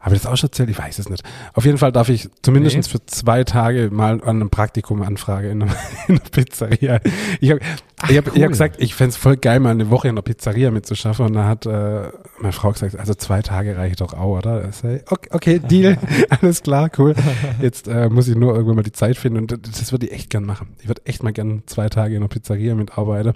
Habe 0.00 0.14
ich 0.16 0.22
das 0.22 0.32
auch 0.32 0.36
schon 0.36 0.48
erzählt? 0.48 0.70
Ich 0.70 0.78
weiß 0.78 0.98
es 0.98 1.10
nicht. 1.10 1.22
Auf 1.52 1.66
jeden 1.66 1.76
Fall 1.76 1.92
darf 1.92 2.08
ich 2.08 2.30
zumindest 2.42 2.76
Nee. 2.76 2.82
für 2.82 3.04
zwei 3.04 3.44
Tage 3.44 3.90
mal 3.92 4.14
an 4.14 4.22
einem 4.22 4.48
Praktikum 4.50 5.02
anfrage 5.02 5.50
in 5.50 5.62
einer, 5.62 5.72
in 6.08 6.16
einer 6.18 6.30
Pizzeria. 6.30 7.00
Ich 7.40 7.50
habe 7.50 7.60
ich 8.08 8.16
hab, 8.16 8.26
ich 8.28 8.34
cool. 8.36 8.42
hab 8.42 8.48
gesagt, 8.48 8.76
ich 8.78 8.94
fänd's 8.94 9.16
voll 9.16 9.36
geil, 9.36 9.60
mal 9.60 9.70
eine 9.70 9.90
Woche 9.90 10.08
in 10.08 10.14
einer 10.14 10.22
Pizzeria 10.22 10.70
mitzuschaffen. 10.70 11.26
Und 11.26 11.34
da 11.34 11.46
hat 11.46 11.66
äh, 11.66 12.08
meine 12.40 12.52
Frau 12.52 12.72
gesagt, 12.72 12.96
also 12.98 13.12
zwei 13.14 13.42
Tage 13.42 13.76
reicht 13.76 14.00
doch 14.00 14.14
auch, 14.14 14.38
oder? 14.38 14.66
Ich 14.70 14.82
okay, 15.12 15.28
okay, 15.32 15.58
Deal, 15.58 15.98
alles 16.40 16.62
klar, 16.62 16.90
cool. 16.96 17.14
Jetzt 17.60 17.86
äh, 17.86 18.08
muss 18.08 18.26
ich 18.26 18.36
nur 18.36 18.54
irgendwann 18.54 18.76
mal 18.76 18.82
die 18.82 18.92
Zeit 18.92 19.18
finden 19.18 19.38
und 19.38 19.52
das, 19.52 19.78
das 19.78 19.92
würde 19.92 20.06
ich 20.06 20.12
echt 20.12 20.30
gern 20.30 20.44
machen. 20.44 20.68
Ich 20.80 20.88
würde 20.88 21.02
echt 21.04 21.22
mal 21.22 21.32
gern 21.34 21.62
zwei 21.66 21.90
Tage 21.90 22.14
in 22.14 22.22
einer 22.22 22.28
Pizzeria 22.28 22.74
mitarbeiten. 22.74 23.34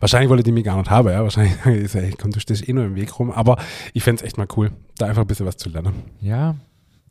Wahrscheinlich 0.00 0.30
wollte 0.30 0.42
die 0.42 0.52
mich 0.52 0.64
gar 0.64 0.76
nicht 0.76 0.90
haben, 0.90 1.08
ja. 1.08 1.22
Wahrscheinlich 1.22 1.54
ist 1.94 2.18
komm, 2.18 2.32
du 2.32 2.40
stehst 2.40 2.68
eh 2.68 2.72
nur 2.72 2.84
im 2.84 2.96
Weg 2.96 3.18
rum. 3.18 3.30
Aber 3.30 3.56
ich 3.92 4.02
fänd's 4.02 4.22
echt 4.22 4.38
mal 4.38 4.48
cool, 4.56 4.72
da 4.98 5.06
einfach 5.06 5.22
ein 5.22 5.26
bisschen 5.26 5.46
was 5.46 5.56
zu 5.56 5.68
lernen. 5.68 5.94
Ja, 6.20 6.56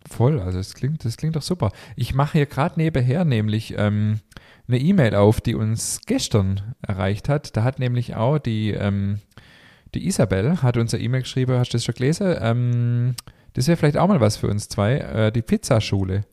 voll. 0.10 0.40
Also 0.40 0.60
es 0.60 0.74
klingt, 0.74 1.06
das 1.06 1.18
klingt 1.18 1.36
doch 1.36 1.42
super. 1.42 1.72
Ich 1.96 2.14
mache 2.14 2.38
hier 2.38 2.46
gerade 2.46 2.80
nebenher 2.80 3.26
nämlich 3.26 3.74
ähm, 3.78 4.20
eine 4.68 4.80
E-Mail 4.80 5.16
auf, 5.16 5.42
die 5.42 5.56
uns 5.56 6.02
gestern 6.06 6.76
erreicht 6.82 7.30
hat. 7.30 7.56
Da 7.58 7.64
hat 7.64 7.80
nämlich 7.80 8.16
auch 8.16 8.40
die, 8.40 8.72
ähm, 8.72 9.20
die 9.94 10.08
Isabel 10.08 10.62
hat 10.62 10.78
uns 10.78 10.94
eine 10.94 11.04
E-Mail 11.04 11.22
geschrieben, 11.22 11.58
hast 11.58 11.74
du 11.74 11.78
das 11.78 11.86
schon 11.86 11.96
gelesen? 11.96 12.36
Ähm, 12.40 13.16
das 13.54 13.68
wäre 13.68 13.78
vielleicht 13.78 13.98
auch 13.98 14.08
mal 14.08 14.22
was 14.22 14.38
für 14.38 14.48
uns 14.48 14.68
zwei. 14.68 14.98
Äh, 14.98 15.32
die 15.32 15.42
Pizzaschule. 15.42 16.26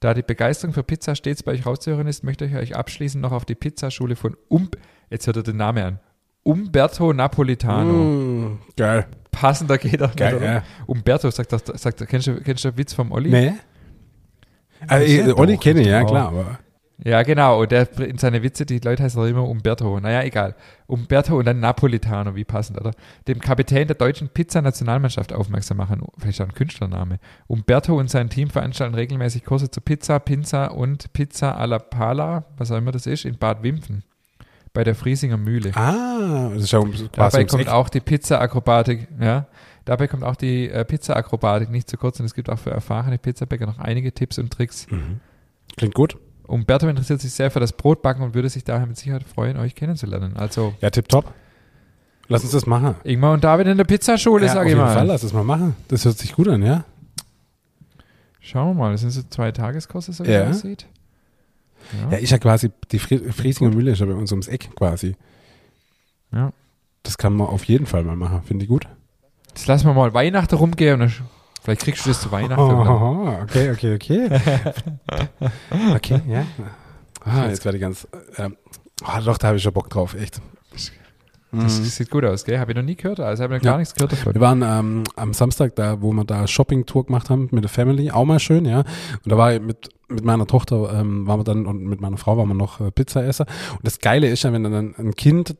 Da 0.00 0.12
die 0.12 0.22
Begeisterung 0.22 0.74
für 0.74 0.82
Pizza 0.82 1.14
stets 1.14 1.42
bei 1.42 1.52
euch 1.52 1.64
rauszuhören 1.64 2.06
ist, 2.06 2.22
möchte 2.22 2.44
ich 2.44 2.54
euch 2.54 2.76
abschließend 2.76 3.22
noch 3.22 3.32
auf 3.32 3.46
die 3.46 3.54
Pizzaschule 3.54 4.14
von 4.14 4.36
um 4.48 4.68
jetzt 5.10 5.26
hört 5.26 5.36
er 5.36 5.42
den 5.42 5.56
Namen 5.56 5.84
an. 5.84 5.98
Umberto 6.42 7.12
Napolitano. 7.12 7.92
Mm, 7.92 8.58
geil. 8.76 9.06
Passender 9.32 9.78
geht 9.78 10.00
doch 10.00 10.14
Geil, 10.16 10.34
nicht, 10.34 10.42
oder? 10.42 10.52
ja. 10.54 10.62
Umberto 10.86 11.30
sagt, 11.30 11.50
sagt, 11.50 12.00
er, 12.00 12.06
kennst 12.06 12.26
du, 12.28 12.40
kennst 12.40 12.64
du 12.64 12.70
den 12.70 12.78
Witz 12.78 12.94
vom 12.94 13.12
Olli? 13.12 13.30
Nee. 13.30 13.52
Also, 14.88 15.06
Ja, 15.06 15.36
Olli 15.36 15.56
kenne 15.58 15.80
ich, 15.80 15.88
ja 15.88 16.04
klar, 16.04 16.28
aber 16.28 16.58
Ja, 17.04 17.22
genau. 17.22 17.60
Und 17.60 17.72
der 17.72 17.98
in 17.98 18.16
seine 18.16 18.42
Witze, 18.42 18.64
die 18.64 18.78
Leute 18.78 19.02
heißen 19.02 19.20
doch 19.20 19.28
immer 19.28 19.46
Umberto. 19.46 20.00
Naja, 20.00 20.22
egal. 20.22 20.54
Umberto 20.86 21.36
und 21.36 21.44
dann 21.46 21.60
Napolitano, 21.60 22.34
wie 22.34 22.44
passend, 22.44 22.80
oder? 22.80 22.92
Dem 23.28 23.40
Kapitän 23.40 23.86
der 23.88 23.96
deutschen 23.96 24.28
Pizza-Nationalmannschaft 24.28 25.32
aufmerksam 25.32 25.76
machen. 25.76 26.02
Vielleicht 26.18 26.40
auch 26.40 26.46
ein 26.46 26.54
Künstlername. 26.54 27.18
Umberto 27.46 27.98
und 27.98 28.08
sein 28.08 28.30
Team 28.30 28.48
veranstalten 28.48 28.94
regelmäßig 28.94 29.44
Kurse 29.44 29.70
zu 29.70 29.80
Pizza, 29.80 30.18
Pinza 30.18 30.66
und 30.68 31.12
Pizza 31.12 31.58
alla 31.58 31.78
Pala, 31.78 32.44
was 32.56 32.70
auch 32.70 32.78
immer 32.78 32.92
das 32.92 33.06
ist, 33.06 33.24
in 33.24 33.36
Bad 33.36 33.62
Wimpfen. 33.62 34.04
Bei 34.76 34.84
der 34.84 34.94
Friesinger 34.94 35.36
Mühle. 35.38 35.72
ah, 35.74 36.50
das 36.54 36.64
ist 36.64 36.70
ja 36.72 36.78
um- 36.78 36.92
Dabei 37.12 37.44
kommt 37.44 37.62
Eck. 37.62 37.68
auch 37.68 37.88
die 37.88 38.00
Pizza-Akrobatik, 38.00 39.08
ja. 39.18 39.46
Dabei 39.86 40.06
kommt 40.06 40.22
auch 40.22 40.36
die 40.36 40.68
äh, 40.68 40.84
Pizza-Akrobatik 40.84 41.70
nicht 41.70 41.88
zu 41.88 41.96
kurz 41.96 42.20
und 42.20 42.26
es 42.26 42.34
gibt 42.34 42.50
auch 42.50 42.58
für 42.58 42.70
erfahrene 42.70 43.18
Pizzabäcker 43.18 43.66
noch 43.66 43.78
einige 43.78 44.12
Tipps 44.12 44.38
und 44.38 44.52
Tricks. 44.52 44.86
Mhm. 44.90 45.20
Klingt 45.76 45.94
gut. 45.94 46.16
Umberto 46.46 46.86
interessiert 46.88 47.20
sich 47.20 47.32
sehr 47.32 47.50
für 47.50 47.58
das 47.60 47.72
Brotbacken 47.72 48.22
und 48.22 48.34
würde 48.34 48.48
sich 48.48 48.64
daher 48.64 48.86
mit 48.86 48.96
Sicherheit 48.96 49.24
freuen, 49.24 49.56
euch 49.56 49.74
kennenzulernen. 49.74 50.36
Also 50.36 50.74
Ja, 50.80 50.90
tipptopp. 50.90 51.32
Lass 52.28 52.42
uns 52.42 52.52
das 52.52 52.66
machen. 52.66 52.96
Ingmar 53.04 53.32
und 53.32 53.44
David 53.44 53.68
in 53.68 53.76
der 53.76 53.84
Pizzaschule, 53.84 54.46
ja, 54.46 54.52
sag 54.52 54.58
auf 54.60 54.64
ich 54.64 54.68
jeden 54.70 54.80
mal. 54.80 54.92
Fall, 54.92 55.06
lass 55.06 55.22
es 55.22 55.32
mal 55.32 55.44
machen. 55.44 55.74
Das 55.88 56.04
hört 56.04 56.18
sich 56.18 56.34
gut 56.34 56.48
an, 56.48 56.62
ja? 56.62 56.84
Schauen 58.40 58.70
wir 58.76 58.82
mal, 58.82 58.92
das 58.92 59.00
sind 59.00 59.10
so 59.10 59.22
zwei 59.30 59.52
Tageskurse, 59.52 60.12
so 60.12 60.24
wie 60.26 60.30
Ja. 60.30 60.42
es 60.50 60.58
aussieht. 60.58 60.86
Ja, 62.10 62.10
Ja. 62.12 62.18
ist 62.18 62.30
ja 62.30 62.38
quasi, 62.38 62.70
die 62.90 62.98
Fri- 62.98 63.32
Friesinger 63.32 63.70
Mühle 63.70 63.92
ist 63.92 64.00
ja 64.00 64.06
bei 64.06 64.14
uns 64.14 64.30
ums 64.32 64.48
Eck 64.48 64.70
quasi. 64.76 65.16
Ja. 66.32 66.52
Das 67.02 67.16
kann 67.18 67.34
man 67.34 67.46
auf 67.46 67.64
jeden 67.64 67.86
Fall 67.86 68.02
mal 68.04 68.16
machen. 68.16 68.42
Finde 68.42 68.64
ich 68.64 68.68
gut. 68.68 68.86
Jetzt 69.48 69.66
lassen 69.68 69.86
wir 69.86 69.94
mal 69.94 70.12
Weihnachten 70.12 70.54
rumgehen 70.56 71.00
und 71.00 71.22
vielleicht 71.62 71.82
kriegst 71.82 72.04
du 72.04 72.10
das 72.10 72.20
zu 72.20 72.30
Weihnachten. 72.32 72.60
Oh, 72.60 73.38
okay, 73.42 73.70
okay, 73.70 73.94
okay. 73.94 74.28
okay, 75.94 76.20
ja. 76.28 76.44
Ah, 77.24 77.46
jetzt 77.48 77.64
werde 77.64 77.78
ich 77.78 77.82
ganz. 77.82 78.06
Ähm, 78.36 78.56
ah, 79.04 79.20
doch, 79.20 79.38
da 79.38 79.48
habe 79.48 79.56
ich 79.56 79.62
schon 79.62 79.72
Bock 79.72 79.88
drauf, 79.90 80.14
echt. 80.14 80.40
Das 81.52 81.78
Mhm. 81.78 81.84
sieht 81.84 82.10
gut 82.10 82.24
aus, 82.24 82.44
gell? 82.44 82.58
Habe 82.58 82.72
ich 82.72 82.76
noch 82.76 82.82
nie 82.84 82.96
gehört, 82.96 83.20
also 83.20 83.42
habe 83.44 83.56
ich 83.56 83.62
noch 83.62 83.66
Ja. 83.66 83.72
gar 83.72 83.78
nichts 83.78 83.94
gehört 83.94 84.12
davon. 84.12 84.34
Wir 84.34 84.40
waren 84.40 84.62
ähm, 84.62 85.04
am 85.14 85.32
Samstag 85.32 85.76
da, 85.76 86.02
wo 86.02 86.12
wir 86.12 86.24
da 86.24 86.46
Shopping-Tour 86.46 87.06
gemacht 87.06 87.30
haben 87.30 87.48
mit 87.52 87.62
der 87.62 87.68
Family, 87.70 88.10
auch 88.10 88.24
mal 88.24 88.40
schön, 88.40 88.64
ja. 88.64 88.80
Und 88.80 89.32
da 89.32 89.38
war 89.38 89.54
ich 89.54 89.60
mit, 89.62 89.88
mit 90.08 90.24
meiner 90.24 90.46
Tochter, 90.46 90.92
ähm, 91.00 91.26
waren 91.26 91.40
wir 91.40 91.44
dann 91.44 91.66
und 91.66 91.84
mit 91.84 92.00
meiner 92.00 92.16
Frau 92.16 92.36
waren 92.36 92.48
wir 92.48 92.54
noch 92.54 92.80
äh, 92.80 92.90
Pizza 92.90 93.24
essen. 93.24 93.46
Und 93.72 93.80
das 93.86 94.00
Geile 94.00 94.28
ist 94.28 94.42
ja, 94.42 94.52
wenn 94.52 94.64
dann 94.64 94.94
ein 94.98 95.14
Kind 95.14 95.56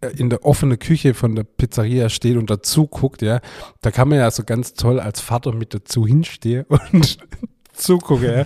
äh, 0.00 0.08
in 0.08 0.28
der 0.28 0.44
offenen 0.44 0.78
Küche 0.80 1.14
von 1.14 1.36
der 1.36 1.44
Pizzeria 1.44 2.08
steht 2.08 2.36
und 2.36 2.50
dazu 2.50 2.88
guckt, 2.88 3.22
ja, 3.22 3.40
da 3.80 3.90
kann 3.92 4.08
man 4.08 4.18
ja 4.18 4.30
so 4.30 4.42
ganz 4.44 4.74
toll 4.74 4.98
als 5.00 5.20
Vater 5.20 5.54
mit 5.54 5.72
dazu 5.72 6.04
hinstehen 6.06 6.66
und 6.92 7.18
zugucken, 7.72 8.24
ja. 8.26 8.44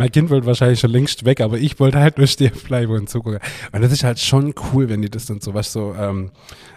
Mein 0.00 0.10
Kind 0.10 0.30
wollte 0.30 0.46
wahrscheinlich 0.46 0.80
schon 0.80 0.92
längst 0.92 1.26
weg, 1.26 1.42
aber 1.42 1.58
ich 1.58 1.78
wollte 1.78 1.98
halt 1.98 2.16
nur 2.16 2.26
stehen 2.26 2.54
bleiben 2.64 2.92
und 2.92 3.10
zugucken. 3.10 3.38
Und 3.70 3.82
das 3.82 3.92
ist 3.92 4.02
halt 4.02 4.18
schon 4.18 4.54
cool, 4.72 4.88
wenn 4.88 5.02
die 5.02 5.10
das 5.10 5.26
dann 5.26 5.42
so, 5.42 5.52
was 5.52 5.74
so, 5.74 5.94
ähm, 5.94 6.30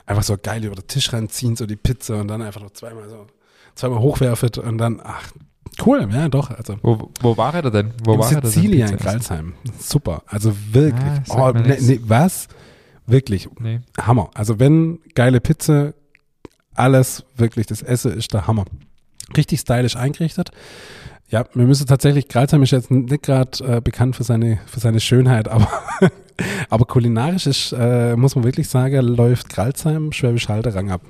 einfach 0.06 0.24
so 0.24 0.36
geil 0.38 0.66
über 0.66 0.76
den 0.76 0.88
Tisch 0.88 1.14
ranziehen, 1.14 1.56
so 1.56 1.66
die 1.66 1.78
Pizza 1.78 2.20
und 2.20 2.28
dann 2.28 2.42
einfach 2.42 2.60
noch 2.60 2.72
zweimal 2.72 3.08
so, 3.10 3.28
zweimal 3.76 4.00
hochwerfen 4.00 4.50
und 4.66 4.78
dann, 4.78 5.00
ach, 5.02 5.32
cool, 5.86 6.06
ja, 6.12 6.28
doch, 6.28 6.52
also. 6.52 6.76
Wo, 6.82 7.12
wo 7.22 7.38
war 7.38 7.56
er 7.56 7.72
denn? 7.72 7.94
Wo 8.04 8.16
in 8.16 8.20
war 8.20 8.30
er 8.30 8.42
denn? 8.42 8.52
Sizilien, 8.52 8.90
in? 8.90 8.98
Kralsheim. 8.98 9.54
Super. 9.80 10.24
Also 10.28 10.54
wirklich. 10.74 11.30
Ah, 11.30 11.50
oh, 11.50 11.52
ne, 11.54 11.78
ne, 11.80 12.00
was? 12.04 12.50
Wirklich. 13.08 13.48
Nee. 13.58 13.80
Hammer. 14.02 14.32
Also 14.34 14.60
wenn 14.60 15.00
geile 15.16 15.40
Pizza, 15.40 15.94
alles 16.76 17.24
wirklich, 17.38 17.68
das 17.68 17.82
Essen 17.82 18.12
ist 18.18 18.34
der 18.34 18.48
Hammer. 18.48 18.66
Richtig 19.38 19.62
stylisch 19.62 19.96
eingerichtet. 19.96 20.52
Ja, 21.34 21.46
wir 21.56 21.66
müssen 21.66 21.88
tatsächlich, 21.88 22.28
Kralsheim 22.28 22.62
ist 22.62 22.70
jetzt 22.72 22.92
nicht 22.92 23.24
gerade 23.24 23.58
äh, 23.78 23.82
bekannt 23.82 24.16
für 24.16 24.24
seine, 24.24 24.60
für 24.68 24.80
seine 24.80 25.00
Schönheit, 25.00 25.48
aber, 25.50 25.68
aber 26.70 26.86
kulinarisch 26.86 27.48
ist, 27.48 27.74
äh, 27.78 28.16
muss 28.16 28.36
man 28.36 28.44
wirklich 28.44 28.70
sagen, 28.70 29.04
läuft 29.04 29.50
Kralsheim 29.50 30.12
Schwäbisch 30.12 30.48
Halde 30.48 30.76
Rang 30.76 30.92
ab. 30.92 31.02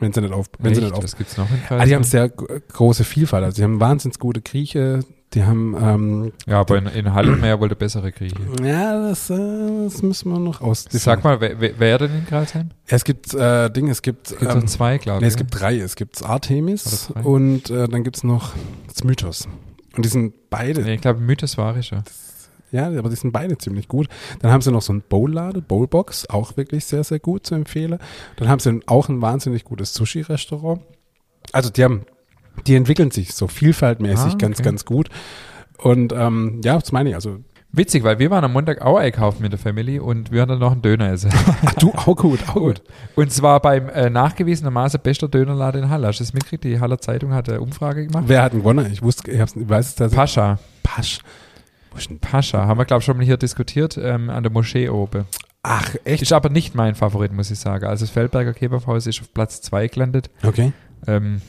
Wenn 0.00 0.12
sie 0.12 0.22
nicht 0.22 0.32
auf, 0.32 0.46
wenn 0.58 0.74
sie 0.74 0.80
Echt? 0.80 0.90
nicht 0.90 0.96
auf 0.96 1.04
Was 1.04 1.16
gibt's 1.16 1.36
noch 1.36 1.48
in 1.50 1.58
Ah, 1.78 1.84
die 1.84 1.94
haben 1.94 2.02
sehr 2.02 2.30
große 2.30 3.04
Vielfalt. 3.04 3.44
Also, 3.44 3.56
die 3.56 3.62
haben 3.64 3.78
wahnsinnig 3.78 4.18
gute 4.18 4.40
Grieche. 4.40 5.00
Die 5.34 5.44
haben, 5.44 5.76
ähm, 5.80 6.32
Ja, 6.46 6.60
aber 6.60 6.76
in, 6.78 6.86
in 6.86 7.12
Halle 7.14 7.36
mehr 7.36 7.60
wollte 7.60 7.76
bessere 7.76 8.10
Grieche. 8.10 8.36
ja, 8.64 9.00
das, 9.08 9.30
äh, 9.30 9.34
das 9.84 10.02
müssen 10.02 10.32
wir 10.32 10.38
noch 10.38 10.60
aus. 10.60 10.86
Sag 10.90 11.24
mal, 11.24 11.40
wer, 11.40 11.60
wer- 11.78 11.98
denn 11.98 12.14
in 12.18 12.26
Karlsheim? 12.26 12.70
Es 12.86 13.04
gibt 13.04 13.32
äh, 13.34 13.70
Dinge, 13.70 13.92
es 13.92 14.02
gibt, 14.02 14.30
Es 14.32 14.38
gibt 14.38 14.52
ähm, 14.54 14.66
zwei, 14.66 14.98
glaube 14.98 15.20
nee, 15.20 15.26
ich. 15.26 15.32
es 15.34 15.36
gibt 15.36 15.58
drei. 15.60 15.76
Es 15.78 15.94
gibt 15.94 16.22
Artemis 16.24 17.10
und 17.22 17.70
äh, 17.70 17.86
dann 17.88 18.02
gibt 18.02 18.16
es 18.16 18.24
noch 18.24 18.52
das 18.92 19.04
Mythos. 19.04 19.48
Und 19.96 20.04
die 20.04 20.08
sind 20.08 20.34
beide, 20.50 20.82
Nee, 20.82 20.94
ich 20.94 21.00
glaube, 21.00 21.20
Mythos 21.20 21.58
war 21.58 21.76
ich 21.76 21.86
schon. 21.88 22.02
ja, 22.70 22.86
aber 22.86 23.10
die 23.10 23.16
sind 23.16 23.32
beide 23.32 23.58
ziemlich 23.58 23.88
gut. 23.88 24.08
Dann 24.40 24.50
haben 24.50 24.62
sie 24.62 24.72
noch 24.72 24.82
so 24.82 24.92
ein 24.92 25.02
Bowlladen, 25.06 25.62
Bowlbox, 25.62 26.28
auch 26.30 26.56
wirklich 26.56 26.84
sehr, 26.86 27.04
sehr 27.04 27.18
gut 27.18 27.46
zu 27.46 27.54
empfehlen. 27.54 27.98
Dann 28.36 28.48
haben 28.48 28.58
sie 28.60 28.80
auch 28.86 29.08
ein 29.08 29.20
wahnsinnig 29.20 29.64
gutes 29.64 29.92
Sushi-Restaurant. 29.94 30.80
Also 31.52 31.68
die 31.70 31.84
haben, 31.84 32.06
die 32.66 32.74
entwickeln 32.74 33.10
sich 33.10 33.34
so 33.34 33.48
vielfaltmäßig 33.48 34.34
Ah, 34.34 34.36
ganz, 34.38 34.58
okay. 34.58 34.64
ganz 34.64 34.84
gut. 34.84 35.08
Und 35.78 36.12
ähm, 36.12 36.60
ja, 36.64 36.78
das 36.78 36.92
meine 36.92 37.10
ich. 37.10 37.14
Also 37.14 37.40
Witzig, 37.74 38.04
weil 38.04 38.18
wir 38.18 38.30
waren 38.30 38.44
am 38.44 38.52
Montag 38.52 38.82
auch 38.82 38.98
einkaufen 38.98 39.42
mit 39.42 39.52
der 39.52 39.58
Family 39.58 39.98
und 39.98 40.30
wir 40.30 40.42
haben 40.42 40.50
dann 40.50 40.58
noch 40.58 40.72
einen 40.72 40.82
Döner 40.82 41.10
essen. 41.10 41.30
Ach 41.64 41.72
du, 41.74 41.90
auch 41.92 42.16
gut, 42.16 42.40
auch 42.48 42.54
gut. 42.54 42.82
Und 43.14 43.32
zwar 43.32 43.60
beim 43.60 43.88
äh, 43.88 44.10
nachgewiesenermaßen 44.10 45.00
bester 45.00 45.26
Dönerladen 45.26 45.84
in 45.84 45.88
Halle. 45.88 46.08
Hast 46.08 46.20
du 46.20 46.24
das 46.24 46.34
mitgekriegt? 46.34 46.64
Die 46.64 46.80
Haller 46.80 46.98
Zeitung 46.98 47.32
hat 47.32 47.48
eine 47.48 47.62
Umfrage 47.62 48.06
gemacht. 48.06 48.24
Wer 48.26 48.42
hat 48.42 48.52
denn 48.52 48.60
gewonnen? 48.60 48.92
Ich 48.92 49.00
wusste, 49.00 49.30
ich, 49.30 49.40
hab's, 49.40 49.56
ich 49.56 49.66
weiß 49.66 49.86
es 49.86 49.94
tatsächlich. 49.94 50.18
Pascha. 50.18 50.58
Pasch. 50.82 51.20
Pascha. 52.20 52.66
Haben 52.66 52.78
wir, 52.78 52.84
glaube 52.84 53.00
ich, 53.00 53.06
schon 53.06 53.16
mal 53.16 53.24
hier 53.24 53.38
diskutiert 53.38 53.96
ähm, 53.96 54.28
an 54.28 54.42
der 54.42 54.52
Moschee 54.52 54.90
oben. 54.90 55.24
Ach, 55.62 55.94
echt? 56.04 56.22
Ist 56.22 56.32
aber 56.32 56.50
nicht 56.50 56.74
mein 56.74 56.94
Favorit, 56.94 57.32
muss 57.32 57.50
ich 57.50 57.58
sagen. 57.58 57.86
Also 57.86 58.04
das 58.04 58.10
Feldberger 58.10 58.52
Kebabhaus 58.52 59.06
ist 59.06 59.20
auf 59.22 59.32
Platz 59.32 59.62
2 59.62 59.88
gelandet. 59.88 60.28
Okay. 60.42 60.72
Ähm, 61.06 61.40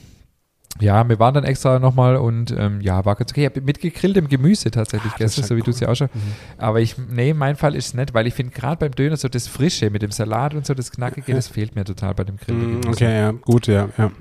Ja, 0.82 1.08
wir 1.08 1.20
waren 1.20 1.36
dann 1.36 1.44
extra 1.44 1.78
nochmal 1.78 2.16
und 2.16 2.50
ähm, 2.58 2.82
ja, 2.82 3.06
war 3.06 3.16
ganz 3.16 3.32
okay. 3.32 3.42
Ich 3.42 3.46
habe 3.46 3.62
mit 3.62 3.80
gegrilltem 3.80 4.28
Gemüse 4.28 4.72
tatsächlich 4.72 5.12
Ah, 5.14 5.18
das 5.20 5.36
gestern, 5.36 5.46
so 5.46 5.56
wie 5.56 5.62
du 5.62 5.70
es 5.70 5.80
ja 5.80 5.88
auch 5.90 5.96
schon. 5.96 6.10
Mhm. 6.14 6.20
Aber 6.58 6.82
ich, 6.82 6.96
nee, 6.98 7.34
mein 7.36 7.56
Fall 7.56 7.76
ist 7.76 7.88
es 7.88 7.94
nicht, 7.94 8.14
weil 8.16 8.26
ich 8.26 8.34
finde 8.34 8.54
gerade 8.54 8.78
beim 8.78 8.92
Döner 8.96 9.16
so 9.16 9.28
das 9.28 9.48
Frische 9.48 9.92
mit 9.92 10.02
dem 10.02 10.10
Salat 10.12 10.56
und 10.56 10.66
so, 10.66 10.74
das 10.74 10.90
Knackige, 10.92 11.34
das 11.34 11.48
fehlt 11.48 11.76
mir 11.76 11.84
total 11.86 12.16
bei 12.16 12.24
dem 12.24 12.38
grillten 12.38 12.80
Mm, 12.80 12.82
Gemüse. 12.82 12.90
Okay, 12.90 13.18
ja, 13.20 13.32
gut, 13.32 13.68
ja, 13.68 13.90
ja. 14.00 14.12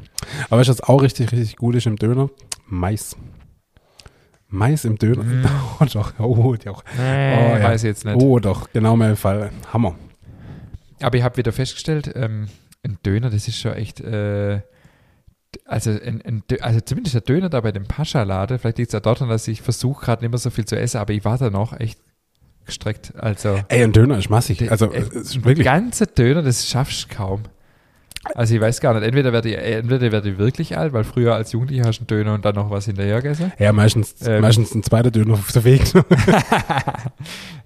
Aber 0.50 0.60
was 0.66 0.80
auch 0.82 1.00
richtig, 1.02 1.32
richtig 1.32 1.56
gut 1.56 1.74
ist 1.74 1.86
im 1.86 1.96
Döner? 1.96 2.28
Mais. 2.66 3.16
Mais 4.48 4.84
im 4.84 4.98
Döner? 4.98 5.22
Mm. 5.22 5.44
Oh, 5.80 5.84
doch, 5.90 6.12
oh, 6.20 6.54
doch. 6.62 6.84
Nee, 6.98 7.34
Oh, 7.34 7.56
ja. 7.56 7.62
weiß 7.62 7.82
jetzt 7.84 8.04
nicht. 8.04 8.16
Oh, 8.20 8.38
doch, 8.38 8.70
genau 8.72 8.94
mein 8.96 9.16
Fall. 9.16 9.50
Hammer. 9.72 9.94
Aber 11.00 11.16
ich 11.16 11.22
habe 11.24 11.36
wieder 11.38 11.50
festgestellt, 11.52 12.12
ähm, 12.14 12.48
ein 12.84 12.98
Döner, 13.04 13.30
das 13.30 13.48
ist 13.48 13.58
schon 13.58 13.72
echt, 13.72 14.00
äh, 14.00 14.60
also, 15.64 15.90
ein, 15.90 16.22
ein, 16.22 16.42
also 16.60 16.80
zumindest 16.80 17.14
der 17.14 17.20
Döner 17.22 17.48
da 17.48 17.60
bei 17.60 17.72
dem 17.72 17.84
Pascha-Laden, 17.84 18.58
vielleicht 18.58 18.78
liegt 18.78 18.88
es 18.88 18.92
ja 18.92 19.00
daran, 19.00 19.28
dass 19.28 19.48
ich 19.48 19.62
versuche 19.62 20.04
gerade 20.04 20.22
nicht 20.22 20.30
mehr 20.30 20.38
so 20.38 20.50
viel 20.50 20.64
zu 20.64 20.78
essen, 20.78 20.98
aber 20.98 21.12
ich 21.12 21.24
war 21.24 21.38
da 21.38 21.50
noch 21.50 21.78
echt 21.78 21.98
gestreckt. 22.64 23.14
Also, 23.16 23.60
Ey, 23.68 23.82
ein 23.82 23.92
Döner 23.92 24.18
ist 24.18 24.30
massig. 24.30 24.70
Also, 24.70 24.90
äh, 24.92 25.00
ist 25.00 25.34
ein 25.34 25.44
wirklich. 25.44 25.64
ganzer 25.64 26.06
Döner, 26.06 26.42
das 26.42 26.68
schaffst 26.68 27.10
du 27.10 27.14
kaum. 27.14 27.42
Also 28.34 28.54
ich 28.54 28.60
weiß 28.60 28.80
gar 28.80 28.94
nicht, 28.94 29.02
entweder 29.04 29.32
werde 29.32 29.48
ich, 29.50 29.56
entweder 29.56 30.12
werde 30.12 30.30
ich 30.30 30.38
wirklich 30.38 30.78
alt, 30.78 30.92
weil 30.92 31.02
früher 31.04 31.34
als 31.34 31.50
Jugendlicher 31.52 31.84
hast 31.86 31.98
du 31.98 32.02
einen 32.02 32.06
Döner 32.06 32.34
und 32.34 32.44
dann 32.44 32.54
noch 32.54 32.70
was 32.70 32.84
hinterher 32.86 33.20
gegessen. 33.20 33.52
Ja, 33.58 33.72
meistens, 33.72 34.14
Ähm. 34.24 34.40
meistens 34.42 34.74
ein 34.74 34.82
zweiter 34.84 35.10
Döner 35.10 35.34
auf 35.34 35.50
der 35.52 35.64
Weg. 35.64 35.82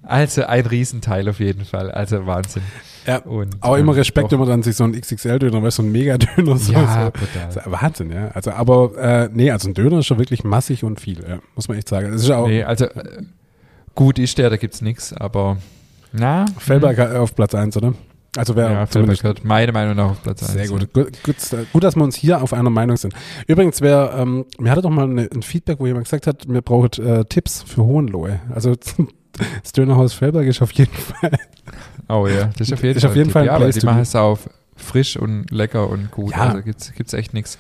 Also 0.08 0.44
ein 0.44 0.64
Riesenteil 0.64 1.28
auf 1.28 1.40
jeden 1.40 1.64
Fall. 1.64 1.90
Also 1.90 2.26
Wahnsinn. 2.26 2.62
ja. 3.06 3.18
Und, 3.18 3.56
Auch 3.60 3.74
immer 3.74 3.92
ähm, 3.92 3.98
Respekt, 3.98 4.30
wenn 4.30 4.38
man 4.38 4.48
dann 4.48 4.62
sich 4.62 4.76
so 4.76 4.84
einen 4.84 4.92
XXL-Döner, 5.00 5.60
weißt 5.62 5.78
du, 5.78 5.82
so 5.82 5.86
einen 5.86 5.90
Mega-Döner 5.92 6.56
so. 6.56 6.72
Ja, 6.72 7.10
so. 7.50 7.60
Wahnsinn, 7.64 8.12
ja. 8.12 8.28
Also, 8.28 8.52
aber, 8.52 8.96
äh, 8.98 9.28
nee, 9.32 9.50
also 9.50 9.68
ein 9.68 9.74
Döner 9.74 9.98
ist 9.98 10.06
schon 10.06 10.18
wirklich 10.18 10.44
massig 10.44 10.84
und 10.84 11.00
viel, 11.00 11.24
ja. 11.28 11.40
Muss 11.56 11.66
man 11.66 11.76
echt 11.76 11.88
sagen. 11.88 12.12
Das 12.12 12.22
ist 12.22 12.30
auch 12.30 12.46
Nee, 12.46 12.62
also 12.62 12.84
äh, 12.84 13.22
gut 13.96 14.20
ist 14.20 14.38
der, 14.38 14.48
da 14.48 14.56
gibt's 14.56 14.80
nichts, 14.80 15.12
aber 15.12 15.56
na. 16.12 16.44
Fellberg 16.56 16.98
auf 17.16 17.34
Platz 17.34 17.54
1, 17.56 17.76
oder? 17.76 17.94
Also 18.36 18.54
wer 18.56 18.70
Ja, 18.70 18.86
zumindest- 18.86 19.24
hat 19.24 19.44
meiner 19.44 19.72
Meinung 19.72 19.96
nach 19.96 20.10
auf 20.10 20.22
Platz 20.22 20.42
1. 20.42 20.52
Sehr 20.52 20.68
gut. 20.68 20.92
Gut, 20.92 21.22
gut. 21.22 21.36
Gut, 21.72 21.84
dass 21.84 21.96
wir 21.96 22.02
uns 22.04 22.16
hier 22.16 22.42
auf 22.42 22.52
einer 22.52 22.70
Meinung 22.70 22.96
sind. 22.96 23.14
Übrigens, 23.46 23.80
wer, 23.80 24.14
ähm, 24.18 24.44
mir 24.58 24.70
hatte 24.70 24.82
doch 24.82 24.90
mal 24.90 25.04
eine, 25.04 25.28
ein 25.34 25.42
Feedback, 25.42 25.80
wo 25.80 25.86
jemand 25.86 26.04
gesagt 26.04 26.26
hat, 26.26 26.46
mir 26.48 26.62
braucht 26.62 26.98
äh, 26.98 27.24
Tipps 27.24 27.62
für 27.62 27.82
Hohenlohe. 27.84 28.40
Also 28.54 28.74
das 29.62 29.72
Dönerhaus 29.72 30.12
Fellberg 30.14 30.46
ist 30.46 30.62
auf 30.62 30.72
jeden 30.72 30.94
Fall. 30.94 31.30
Oh 32.08 32.28
ja, 32.28 32.50
das 32.56 32.68
ist 32.68 32.72
auf 32.74 32.84
jeden 32.84 32.94
Ist 32.96 33.02
Fall. 33.02 33.10
auf 33.10 33.16
jeden 33.16 33.30
ein 33.30 33.32
Fall 33.32 33.42
Tipp. 33.42 33.50
ein 33.52 33.60
Ja, 33.60 33.64
aber 33.66 33.72
die 33.72 33.84
machen 33.84 34.02
es 34.02 34.14
auf 34.14 34.48
frisch 34.76 35.16
und 35.16 35.50
lecker 35.50 35.90
und 35.90 36.12
gut. 36.12 36.30
Ja. 36.30 36.50
Also 36.50 36.62
gibt's, 36.62 36.92
gibt's 36.94 37.12
echt 37.14 37.34
nichts. 37.34 37.58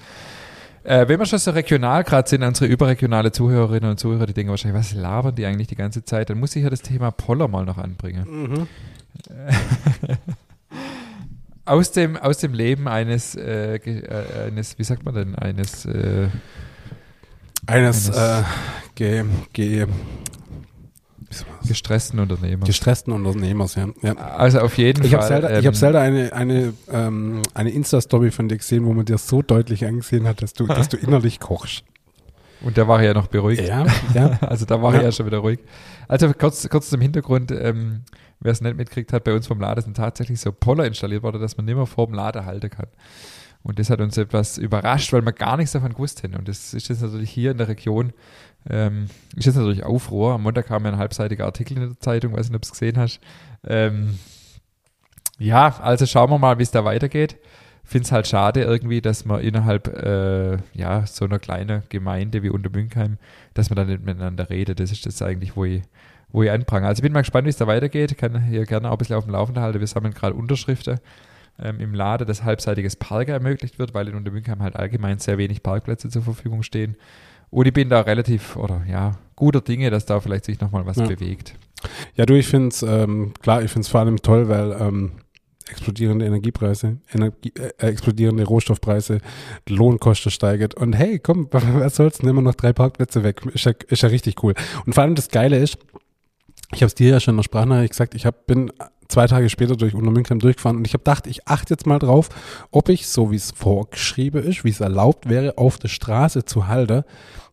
Äh, 0.84 1.08
wenn 1.08 1.18
wir 1.18 1.26
schon 1.26 1.40
so 1.40 1.50
regional 1.50 2.04
gerade 2.04 2.28
sind, 2.28 2.44
unsere 2.44 2.70
überregionale 2.70 3.32
Zuhörerinnen 3.32 3.90
und 3.90 3.98
Zuhörer, 3.98 4.24
die 4.26 4.34
denken 4.34 4.50
wahrscheinlich, 4.50 4.78
was 4.78 4.94
labern 4.94 5.34
die 5.34 5.44
eigentlich 5.46 5.66
die 5.66 5.74
ganze 5.74 6.04
Zeit? 6.04 6.30
Dann 6.30 6.38
muss 6.38 6.54
ich 6.54 6.62
ja 6.62 6.70
das 6.70 6.82
Thema 6.82 7.10
Poller 7.10 7.48
mal 7.48 7.64
noch 7.64 7.78
anbringen. 7.78 8.68
Aus 11.66 11.92
dem, 11.92 12.16
aus 12.16 12.38
dem 12.38 12.54
Leben 12.54 12.88
eines, 12.88 13.34
äh, 13.34 13.74
äh, 13.76 14.46
eines, 14.46 14.78
wie 14.78 14.84
sagt 14.84 15.04
man 15.04 15.14
denn, 15.14 15.34
eines, 15.34 15.84
äh, 15.84 16.28
Eines 17.66 18.08
Eines- 18.10 18.16
äh, 18.16 18.42
ge, 18.94 19.24
ge, 19.52 19.86
gestressten 21.66 22.20
Unternehmers. 22.20 22.66
gestressten 22.68 23.12
Unternehmers, 23.12 23.74
ja. 23.74 23.88
ja. 24.02 24.14
Also 24.14 24.60
auf 24.60 24.78
jeden 24.78 25.04
Ich 25.04 25.10
Fall. 25.10 25.18
habe 25.20 25.28
selten, 25.28 25.46
ich 25.58 25.58
ähm, 25.64 25.66
hab 25.66 25.74
selten 25.76 25.96
eine, 25.98 26.32
eine, 26.32 26.72
ähm, 26.92 27.42
eine 27.54 27.70
Insta-Story 27.70 28.30
von 28.30 28.48
dir 28.48 28.56
gesehen, 28.58 28.84
wo 28.86 28.92
man 28.92 29.04
dir 29.04 29.18
so 29.18 29.42
deutlich 29.42 29.84
angesehen 29.84 30.28
hat, 30.28 30.42
dass 30.42 30.52
du, 30.52 30.66
dass 30.66 30.88
du 30.88 30.96
innerlich 31.02 31.40
kochst. 31.40 31.82
Und 32.62 32.78
da 32.78 32.86
war 32.88 33.00
ich 33.00 33.06
ja 33.06 33.14
noch 33.14 33.26
beruhigt. 33.26 33.66
Ja, 33.66 33.84
ja. 34.14 34.38
Also 34.40 34.64
da 34.64 34.80
war 34.80 34.92
Ja. 34.92 34.98
ich 35.00 35.04
ja 35.06 35.12
schon 35.12 35.26
wieder 35.26 35.38
ruhig. 35.38 35.58
Also 36.08 36.32
kurz, 36.32 36.68
kurz 36.68 36.88
zum 36.88 37.00
Hintergrund, 37.00 37.50
ähm, 37.50 38.02
wer 38.40 38.52
es 38.52 38.60
nicht 38.60 38.76
mitkriegt 38.76 39.12
hat, 39.12 39.24
bei 39.24 39.34
uns 39.34 39.46
vom 39.46 39.60
Laden 39.60 39.82
sind 39.82 39.96
tatsächlich 39.96 40.40
so 40.40 40.52
Poller 40.52 40.84
installiert 40.84 41.22
worden, 41.22 41.40
dass 41.40 41.56
man 41.56 41.66
nicht 41.66 41.76
mehr 41.76 41.86
vor 41.86 42.06
dem 42.06 42.14
Laden 42.14 42.44
halten 42.44 42.70
kann. 42.70 42.88
Und 43.62 43.80
das 43.80 43.90
hat 43.90 44.00
uns 44.00 44.16
etwas 44.16 44.58
überrascht, 44.58 45.12
weil 45.12 45.22
wir 45.22 45.32
gar 45.32 45.56
nichts 45.56 45.72
davon 45.72 45.92
gewusst 45.92 46.22
hätten. 46.22 46.36
Und 46.36 46.46
das 46.46 46.72
ist 46.72 46.88
jetzt 46.88 47.02
natürlich 47.02 47.30
hier 47.30 47.50
in 47.50 47.58
der 47.58 47.66
Region, 47.66 48.12
ähm, 48.70 49.06
ist 49.34 49.46
jetzt 49.46 49.56
natürlich 49.56 49.82
Aufruhr. 49.82 50.34
Am 50.34 50.42
Montag 50.42 50.66
kam 50.66 50.84
ja 50.84 50.92
ein 50.92 50.98
halbseitiger 50.98 51.46
Artikel 51.46 51.76
in 51.76 51.88
der 51.88 51.98
Zeitung, 51.98 52.36
weiß 52.36 52.48
nicht, 52.48 52.56
ob 52.56 52.62
du 52.62 52.66
es 52.66 52.72
gesehen 52.72 52.96
hast. 52.96 53.18
Ähm, 53.66 54.18
ja, 55.38 55.76
also 55.80 56.06
schauen 56.06 56.30
wir 56.30 56.38
mal, 56.38 56.58
wie 56.58 56.62
es 56.62 56.70
da 56.70 56.84
weitergeht. 56.84 57.38
Finde 57.82 58.06
es 58.06 58.12
halt 58.12 58.26
schade 58.26 58.62
irgendwie, 58.62 59.00
dass 59.00 59.24
man 59.24 59.40
innerhalb 59.40 59.88
äh, 59.88 60.58
ja, 60.72 61.06
so 61.06 61.24
einer 61.24 61.38
kleinen 61.38 61.82
Gemeinde 61.88 62.42
wie 62.42 62.50
Untermünkheim, 62.50 63.18
dass 63.54 63.70
man 63.70 63.76
da 63.76 63.84
nicht 63.84 64.04
miteinander 64.04 64.48
redet. 64.48 64.80
Das 64.80 64.92
ist 64.92 65.06
das 65.06 65.22
eigentlich, 65.22 65.56
wo 65.56 65.64
ich, 65.64 65.82
wo 66.32 66.42
ich 66.42 66.50
anprange. 66.50 66.86
Also 66.86 67.00
ich 67.00 67.02
bin 67.02 67.12
mal 67.12 67.20
gespannt, 67.20 67.46
wie 67.46 67.50
es 67.50 67.56
da 67.56 67.66
weitergeht. 67.66 68.16
Kann 68.18 68.44
hier 68.46 68.64
gerne 68.66 68.88
auch 68.88 68.92
ein 68.92 68.98
bisschen 68.98 69.16
auf 69.16 69.24
dem 69.24 69.32
Laufenden 69.32 69.62
halten. 69.62 69.80
Wir 69.80 69.86
sammeln 69.86 70.14
gerade 70.14 70.34
Unterschriften 70.34 70.98
ähm, 71.58 71.80
im 71.80 71.94
Laden, 71.94 72.26
dass 72.26 72.44
halbseitiges 72.44 72.96
Parken 72.96 73.30
ermöglicht 73.32 73.78
wird, 73.78 73.94
weil 73.94 74.08
in 74.08 74.14
Untermünkheim 74.14 74.62
halt 74.62 74.76
allgemein 74.76 75.18
sehr 75.18 75.38
wenig 75.38 75.62
Parkplätze 75.62 76.08
zur 76.08 76.22
Verfügung 76.22 76.62
stehen. 76.62 76.96
Und 77.50 77.66
ich 77.66 77.72
bin 77.72 77.88
da 77.88 78.00
relativ, 78.00 78.56
oder 78.56 78.82
ja, 78.90 79.12
guter 79.36 79.60
Dinge, 79.60 79.90
dass 79.90 80.04
da 80.04 80.20
vielleicht 80.20 80.44
sich 80.44 80.60
nochmal 80.60 80.84
was 80.84 80.96
Ja. 80.96 81.06
bewegt. 81.06 81.54
Ja, 82.16 82.26
du, 82.26 82.34
ich 82.34 82.46
finde 82.48 82.68
es, 82.68 82.82
ähm, 82.82 83.32
klar, 83.40 83.62
ich 83.62 83.70
finde 83.70 83.82
es 83.84 83.88
vor 83.88 84.00
allem 84.00 84.16
toll, 84.20 84.48
weil 84.48 84.72
ähm, 84.80 85.12
explodierende 85.68 86.26
Energiepreise, 86.26 86.98
Energie, 87.12 87.52
äh, 87.56 87.86
explodierende 87.86 88.44
Rohstoffpreise, 88.44 89.20
Lohnkosten 89.68 90.30
steigert 90.32 90.74
und 90.74 90.94
hey, 90.94 91.18
komm, 91.18 91.48
was 91.52 91.96
soll's, 91.96 92.22
nehmen 92.22 92.38
wir 92.38 92.42
noch 92.42 92.54
drei 92.54 92.72
Parkplätze 92.72 93.22
weg. 93.22 93.42
Ist 93.54 93.64
ja, 93.64 93.72
ist 93.88 94.02
ja 94.02 94.08
richtig 94.08 94.42
cool. 94.42 94.54
Und 94.84 94.94
vor 94.94 95.04
allem 95.04 95.14
das 95.14 95.28
Geile 95.28 95.58
ist, 95.58 95.78
ich 96.72 96.82
habe 96.82 96.86
es 96.86 96.94
dir 96.94 97.10
ja 97.10 97.20
schon 97.20 97.34
in 97.34 97.38
der 97.38 97.44
Sprachnachricht 97.44 97.92
gesagt, 97.92 98.14
ich 98.14 98.26
hab, 98.26 98.46
bin 98.46 98.72
zwei 99.08 99.26
Tage 99.26 99.48
später 99.48 99.76
durch 99.76 99.94
Untermünkheim 99.94 100.38
durchgefahren 100.38 100.76
und 100.76 100.86
ich 100.86 100.94
habe 100.94 101.04
gedacht, 101.04 101.26
ich 101.26 101.46
achte 101.46 101.74
jetzt 101.74 101.86
mal 101.86 101.98
drauf, 101.98 102.28
ob 102.70 102.88
ich, 102.88 103.06
so 103.06 103.30
wie 103.30 103.36
es 103.36 103.52
vorgeschrieben 103.52 104.42
ist, 104.42 104.64
wie 104.64 104.70
es 104.70 104.80
erlaubt 104.80 105.28
wäre, 105.28 105.58
auf 105.58 105.78
der 105.78 105.88
Straße 105.88 106.44
zu 106.44 106.66
halten. 106.66 107.04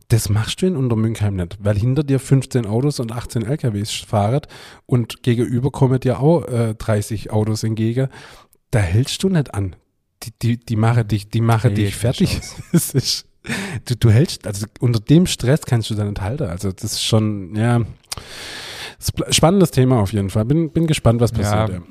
Das 0.10 0.30
machst 0.30 0.62
du 0.62 0.67
in 0.67 0.76
Untermünkheim 0.76 1.36
nicht, 1.36 1.58
weil 1.62 1.78
hinter 1.78 2.04
dir 2.04 2.19
15 2.19 2.65
Autos 2.65 2.99
und 2.99 3.12
18 3.12 3.43
LKWs 3.43 3.91
fahren 3.91 4.41
und 4.86 5.23
gegenüber 5.23 5.71
kommen 5.71 5.99
dir 5.99 6.19
auch 6.19 6.45
äh, 6.47 6.76
30 6.76 7.32
Autos 7.32 7.63
entgegen. 7.63 8.10
Da 8.71 8.80
hältst 8.80 9.23
du 9.23 9.30
nicht 9.30 9.54
an. 9.54 9.76
Die, 10.23 10.32
die, 10.41 10.58
die 10.58 10.76
machen 10.76 11.08
dich, 11.08 11.30
die 11.30 11.41
machen 11.41 11.73
Nee, 11.73 11.86
dich 11.86 11.95
fertig. 11.95 12.41
Das 12.71 12.91
ist, 12.93 13.26
du, 13.86 13.95
du 13.95 14.10
hältst, 14.12 14.45
also 14.45 14.65
unter 14.80 14.99
dem 14.99 15.26
Stress 15.26 15.62
kannst 15.62 15.89
du 15.89 15.95
da 15.95 16.04
nicht 16.04 16.21
halten. 16.21 16.43
Also 16.43 16.71
das 16.71 16.93
ist 16.93 17.04
schon, 17.04 17.56
ja, 17.56 17.82
spannendes 19.29 19.71
Thema 19.71 19.99
auf 19.99 20.13
jeden 20.13 20.29
Fall. 20.29 20.45
Bin, 20.45 20.71
bin 20.71 20.87
gespannt, 20.87 21.19
was 21.21 21.31
passiert. 21.31 21.69
Ja. 21.69 21.81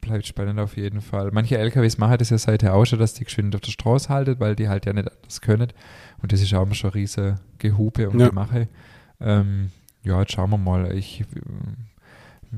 Bleibt 0.00 0.26
spannend 0.26 0.58
auf 0.58 0.76
jeden 0.76 1.00
Fall. 1.00 1.30
Manche 1.32 1.58
LKWs 1.58 1.98
machen 1.98 2.16
das 2.18 2.30
ja 2.30 2.38
seither 2.38 2.74
auch 2.74 2.84
schon, 2.86 2.98
dass 2.98 3.14
die 3.14 3.24
geschwind 3.24 3.54
auf 3.54 3.60
der 3.60 3.72
Straße 3.72 4.08
halten, 4.08 4.36
weil 4.38 4.56
die 4.56 4.68
halt 4.68 4.86
ja 4.86 4.92
nicht 4.92 5.08
anders 5.10 5.40
können. 5.40 5.68
Und 6.22 6.32
das 6.32 6.40
ist 6.40 6.54
auch 6.54 6.62
immer 6.62 6.74
schon 6.74 6.90
riese 6.90 7.40
Gehupe 7.58 8.08
und 8.08 8.18
Ja. 8.18 8.28
Gemache. 8.28 8.68
Ähm, 9.20 9.70
ja, 10.02 10.20
jetzt 10.20 10.32
schauen 10.32 10.50
wir 10.50 10.58
mal. 10.58 10.92
Ich, 10.96 11.24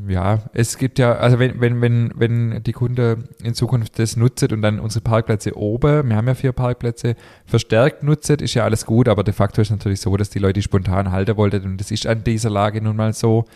ja, 0.09 0.39
es 0.53 0.79
gibt 0.79 1.01
ja, 1.01 1.15
also 1.15 1.41
wenn, 1.41 1.61
wenn, 1.61 1.81
wenn, 1.81 2.13
wenn 2.15 2.63
die 2.63 2.73
Kunde 2.73 3.25
in 3.43 3.55
Zukunft 3.55 3.99
das 3.99 4.17
nutzt 4.17 4.53
und 4.53 4.63
dann 4.63 4.79
unsere 4.79 5.03
Parkplätze 5.03 5.57
oben, 5.57 6.09
wir 6.09 6.17
haben 6.17 6.29
ja 6.29 6.35
vier 6.35 6.53
Parkplätze, 6.53 7.17
verstärkt 7.45 8.05
nutzt, 8.05 8.31
ist 8.31 8.55
ja 8.55 8.65
alles 8.65 8.87
gut, 8.87 9.09
aber 9.09 9.25
de 9.25 9.35
facto 9.35 9.61
ist 9.61 9.71
natürlich 9.71 10.01
so, 10.01 10.17
dass 10.17 10.31
die 10.31 10.39
Leute 10.39 10.55
die 10.55 10.63
spontan 10.63 11.11
halten 11.11 11.37
wollten 11.37 11.65
und 11.65 11.79
das 11.79 11.91
ist 11.91 12.07
an 12.07 12.23
dieser 12.23 12.51
Lage 12.51 12.81
nun 12.81 12.97
mal 12.97 13.13
so, 13.13 13.47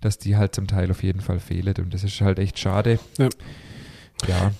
dass 0.00 0.18
die 0.18 0.36
halt 0.36 0.54
zum 0.54 0.66
Teil 0.66 0.90
auf 0.90 1.02
jeden 1.02 1.20
Fall 1.20 1.38
fehlen 1.38 1.74
und 1.78 1.92
das 1.92 2.02
ist 2.02 2.20
halt 2.22 2.38
echt 2.38 2.58
schade. 2.58 2.98
Ja. 3.18 3.28
Ja, 4.26 4.52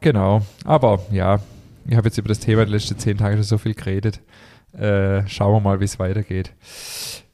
genau. 0.00 0.42
Aber 0.64 1.00
ja, 1.12 1.40
ich 1.86 1.96
habe 1.96 2.08
jetzt 2.08 2.18
über 2.18 2.28
das 2.28 2.40
Thema 2.40 2.64
die 2.64 2.72
letzten 2.72 2.98
zehn 2.98 3.16
Tage 3.16 3.36
schon 3.36 3.44
so 3.44 3.58
viel 3.58 3.74
geredet. 3.74 4.20
Äh, 4.72 5.26
schauen 5.28 5.54
wir 5.54 5.60
mal, 5.60 5.80
wie 5.80 5.84
es 5.84 6.00
weitergeht. 6.00 6.52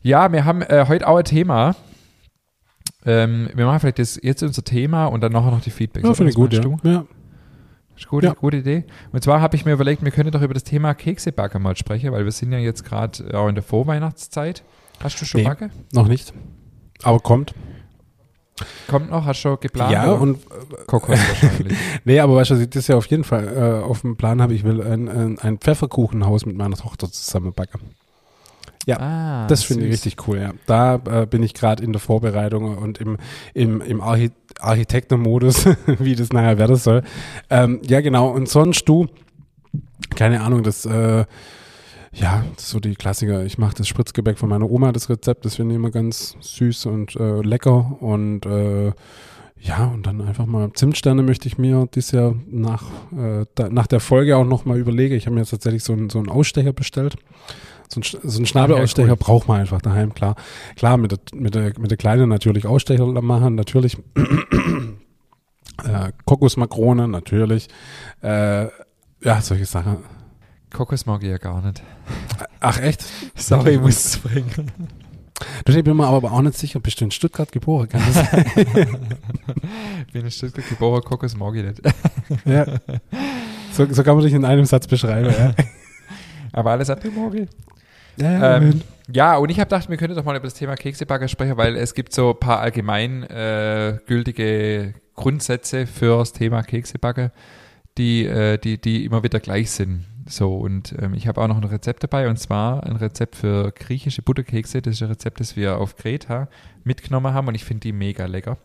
Ja, 0.03 0.31
wir 0.31 0.45
haben 0.45 0.61
äh, 0.63 0.85
heute 0.89 1.09
auch 1.09 1.17
ein 1.17 1.25
Thema. 1.25 1.75
Ähm, 3.07 3.49
wir 3.55 3.67
machen 3.67 3.81
vielleicht 3.81 3.99
das, 3.99 4.19
jetzt 4.23 4.43
unser 4.43 4.63
Thema 4.63 5.07
und 5.07 5.23
dann 5.23 5.33
nachher 5.33 5.51
noch 5.51 5.63
die 5.63 5.71
Feedbacks. 5.71 6.07
Ja, 6.07 6.15
finde 6.15 6.31
ich 6.31 6.37
gut, 6.37 6.53
ja. 6.53 6.61
ja. 6.85 7.05
Ist 7.97 8.09
gute, 8.09 8.27
Ja. 8.29 8.33
gute 8.35 8.59
Idee. 8.59 8.85
Und 9.13 9.23
zwar 9.23 9.41
habe 9.41 9.57
ich 9.57 9.65
mir 9.65 9.73
überlegt, 9.73 10.03
wir 10.05 10.11
können 10.11 10.31
doch 10.31 10.43
über 10.43 10.55
das 10.55 10.65
Thema 10.65 10.95
Keksebacken 10.95 11.63
mal 11.63 11.77
sprechen, 11.77 12.13
weil 12.13 12.25
wir 12.25 12.33
sind 12.33 12.53
ja 12.53 12.59
jetzt 12.59 12.85
gerade 12.85 13.37
auch 13.39 13.49
in 13.49 13.55
der 13.55 13.65
Vorweihnachtszeit. 13.65 14.63
Hast 15.03 15.21
du 15.21 15.25
schon 15.25 15.41
Nee. 15.43 15.47
Backe? 15.47 15.71
Noch 15.93 16.09
nicht. 16.09 16.33
Aber 17.03 17.19
kommt. 17.21 17.55
Kommt 18.89 19.11
noch? 19.11 19.25
Hast 19.25 19.39
du 19.39 19.49
schon 19.49 19.61
geplant? 19.61 19.93
ja, 19.93 20.11
und 20.13 20.39
Kokos 20.87 21.19
wahrscheinlich. 21.19 21.79
nee, 22.05 22.21
aber 22.21 22.37
weißt 22.37 22.51
du, 22.51 22.67
das 22.69 22.87
ja 22.89 22.97
auf 22.97 23.07
jeden 23.07 23.25
Fall 23.25 23.49
äh, 23.49 23.83
auf 23.85 24.03
dem 24.03 24.17
Plan 24.17 24.43
habe, 24.43 24.53
ich 24.53 24.65
will 24.65 24.83
ein, 24.83 25.09
ein, 25.09 25.39
ein 25.39 25.59
Pfefferkuchenhaus 25.59 26.45
mit 26.45 26.57
meiner 26.57 26.77
Tochter 26.77 27.11
zusammen 27.11 27.55
backen. 27.55 27.81
Ja, 28.87 28.99
ah, 28.99 29.47
Das 29.47 29.63
finde 29.65 29.85
ich 29.87 29.93
richtig 29.93 30.27
cool, 30.27 30.39
ja. 30.39 30.53
Da 30.67 30.95
äh, 30.95 31.27
bin 31.27 31.43
ich 31.43 31.55
gerade 31.55 31.83
in 31.83 31.93
der 31.93 32.01
Vorbereitung 32.01 32.77
und 32.79 32.99
im, 32.99 33.19
im, 33.55 33.81
im 33.81 34.01
Archi 34.01 34.31
Architektenmodus, 34.59 35.67
wie 35.99 36.15
das 36.15 36.33
nachher 36.33 36.59
werden 36.59 36.77
soll. 36.77 37.03
Ähm, 37.51 37.81
ja, 37.87 38.01
genau. 38.01 38.29
Und 38.31 38.49
sonst 38.49 38.89
du, 38.89 39.07
keine 40.17 40.43
Ahnung, 40.43 40.63
das, 40.63 40.85
äh, 40.87 41.25
Ja, 42.13 42.45
so 42.57 42.81
die 42.81 42.97
Klassiker. 42.97 43.45
Ich 43.45 43.57
mache 43.59 43.77
das 43.77 43.87
Spritzgebäck 43.87 44.39
von 44.39 44.49
meiner 44.49 44.69
Oma, 44.69 44.93
das 44.93 45.09
Rezept, 45.09 45.45
das 45.45 45.57
finde 45.57 45.75
ich 45.75 45.77
immer 45.77 45.91
ganz 45.91 46.37
süß 46.41 46.87
und 46.87 47.15
äh, 47.17 47.41
lecker. 47.43 47.99
Und 48.01 48.47
äh, 48.47 48.93
ja, 49.61 49.87
und 49.87 50.07
dann 50.07 50.21
einfach 50.23 50.47
mal 50.47 50.73
Zimtsterne 50.73 51.23
möchte 51.23 51.47
ich 51.47 51.59
mir 51.59 51.87
dieses 51.95 52.13
Jahr 52.13 52.35
nach, 52.51 52.85
äh, 53.13 53.45
da, 53.55 53.69
nach 53.69 53.87
der 53.87 54.01
Folge 54.01 54.37
auch 54.37 54.45
nochmal 54.45 54.79
überlegen. 54.79 55.15
Ich 55.15 55.27
habe 55.27 55.35
mir 55.35 55.43
jetzt 55.43 55.51
tatsächlich 55.51 55.85
so, 55.85 55.93
ein, 55.93 56.11
so 56.11 56.19
einen 56.19 56.31
Ausstecher 56.31 56.73
bestellt. 56.73 57.17
So 57.93 58.01
ein, 58.01 58.05
so 58.23 58.41
ein 58.41 58.47
Schnabelausstecher 58.47 59.09
ja, 59.09 59.15
cool. 59.15 59.19
braucht 59.19 59.49
man 59.49 59.61
einfach 59.61 59.83
daheim, 59.83 60.15
klar. 60.15 60.37
Klar, 60.77 60.97
mit 60.97 61.11
der, 61.11 61.19
mit 61.35 61.55
der, 61.55 61.73
mit 61.79 61.91
der 61.91 61.99
Kleinen 61.99 62.29
natürlich 62.29 62.67
Ausstecher 62.67 63.07
machen, 63.07 63.57
natürlich 63.57 63.99
äh, 65.85 66.13
Kokosmakrone, 66.25 67.09
natürlich. 67.09 67.69
Äh, 68.23 68.67
ja, 69.23 69.41
solche 69.41 69.67
Sachen. 69.67 69.99
Kokos 70.73 71.05
mag 71.05 71.23
ich 71.23 71.31
ja 71.31 71.39
gar 71.39 71.61
nicht. 71.63 71.83
Ach 72.61 72.81
echt? 72.81 73.05
Sorry, 73.35 73.75
ich 73.75 73.81
muss 73.81 74.05
es 74.05 74.19
bringen. 74.19 74.71
Du, 75.65 75.73
ich 75.73 75.83
bin 75.83 75.97
mir 75.97 76.07
aber 76.07 76.31
auch 76.31 76.43
nicht 76.43 76.59
sicher, 76.59 76.81
bist 76.81 77.01
du 77.01 77.07
in 77.07 77.11
Stuttgart 77.11 77.51
geboren? 77.51 77.89
Kann 77.89 78.03
das 78.07 78.57
ich 78.57 78.73
bin 80.13 80.25
in 80.25 80.31
Stuttgart 80.31 80.69
geboren, 80.69 81.03
Kokos 81.03 81.37
mag 81.37 81.55
ich 81.57 81.65
nicht. 81.65 81.81
ja. 82.45 82.67
So, 83.73 83.87
so 83.91 84.03
kann 84.03 84.17
man 84.17 84.25
dich 84.25 84.35
in 84.35 84.45
einem 84.45 84.65
Satz 84.65 84.87
beschreiben, 84.87 85.35
ja. 85.37 85.55
Aber 86.53 86.73
alles 86.73 86.91
andere 86.91 87.11
mag 87.11 87.35
ich. 87.35 87.49
Ja, 88.21 88.57
ähm, 88.57 88.83
ja, 89.13 89.37
und 89.37 89.51
ich 89.51 89.59
habe 89.59 89.69
gedacht, 89.69 89.89
wir 89.89 89.97
könnten 89.97 90.17
doch 90.17 90.25
mal 90.25 90.37
über 90.37 90.47
das 90.47 90.55
Thema 90.55 90.77
Keksebacker 90.77 91.27
sprechen, 91.27 91.57
weil 91.57 91.77
es 91.77 91.95
gibt 91.95 92.13
so 92.13 92.31
ein 92.31 92.39
paar 92.39 92.61
allgemein 92.61 93.25
äh, 93.25 93.99
gültige 94.07 94.95
Grundsätze 95.15 95.87
für 95.87 96.19
das 96.19 96.33
Thema 96.33 96.63
Keksebacker, 96.63 97.33
die, 97.99 98.27
äh, 98.27 98.59
die, 98.59 98.81
die 98.81 99.05
immer 99.05 99.23
wieder 99.23 99.41
gleich 99.41 99.71
sind. 99.71 100.05
So, 100.29 100.57
und 100.59 100.95
ähm, 101.01 101.15
ich 101.15 101.27
habe 101.27 101.41
auch 101.41 101.49
noch 101.49 101.57
ein 101.57 101.65
Rezept 101.65 102.05
dabei, 102.05 102.29
und 102.29 102.37
zwar 102.37 102.85
ein 102.85 102.97
Rezept 102.97 103.35
für 103.37 103.73
griechische 103.73 104.23
Butterkekse. 104.23 104.81
Das 104.81 104.95
ist 104.95 105.03
ein 105.03 105.09
Rezept, 105.09 105.41
das 105.41 105.57
wir 105.57 105.79
auf 105.79 105.97
Kreta 105.97 106.49
mitgenommen 106.85 107.35
haben 107.35 107.49
und 107.49 107.55
ich 107.55 107.65
finde 107.65 107.81
die 107.81 107.93
mega 107.93 108.27
lecker. 108.27 108.59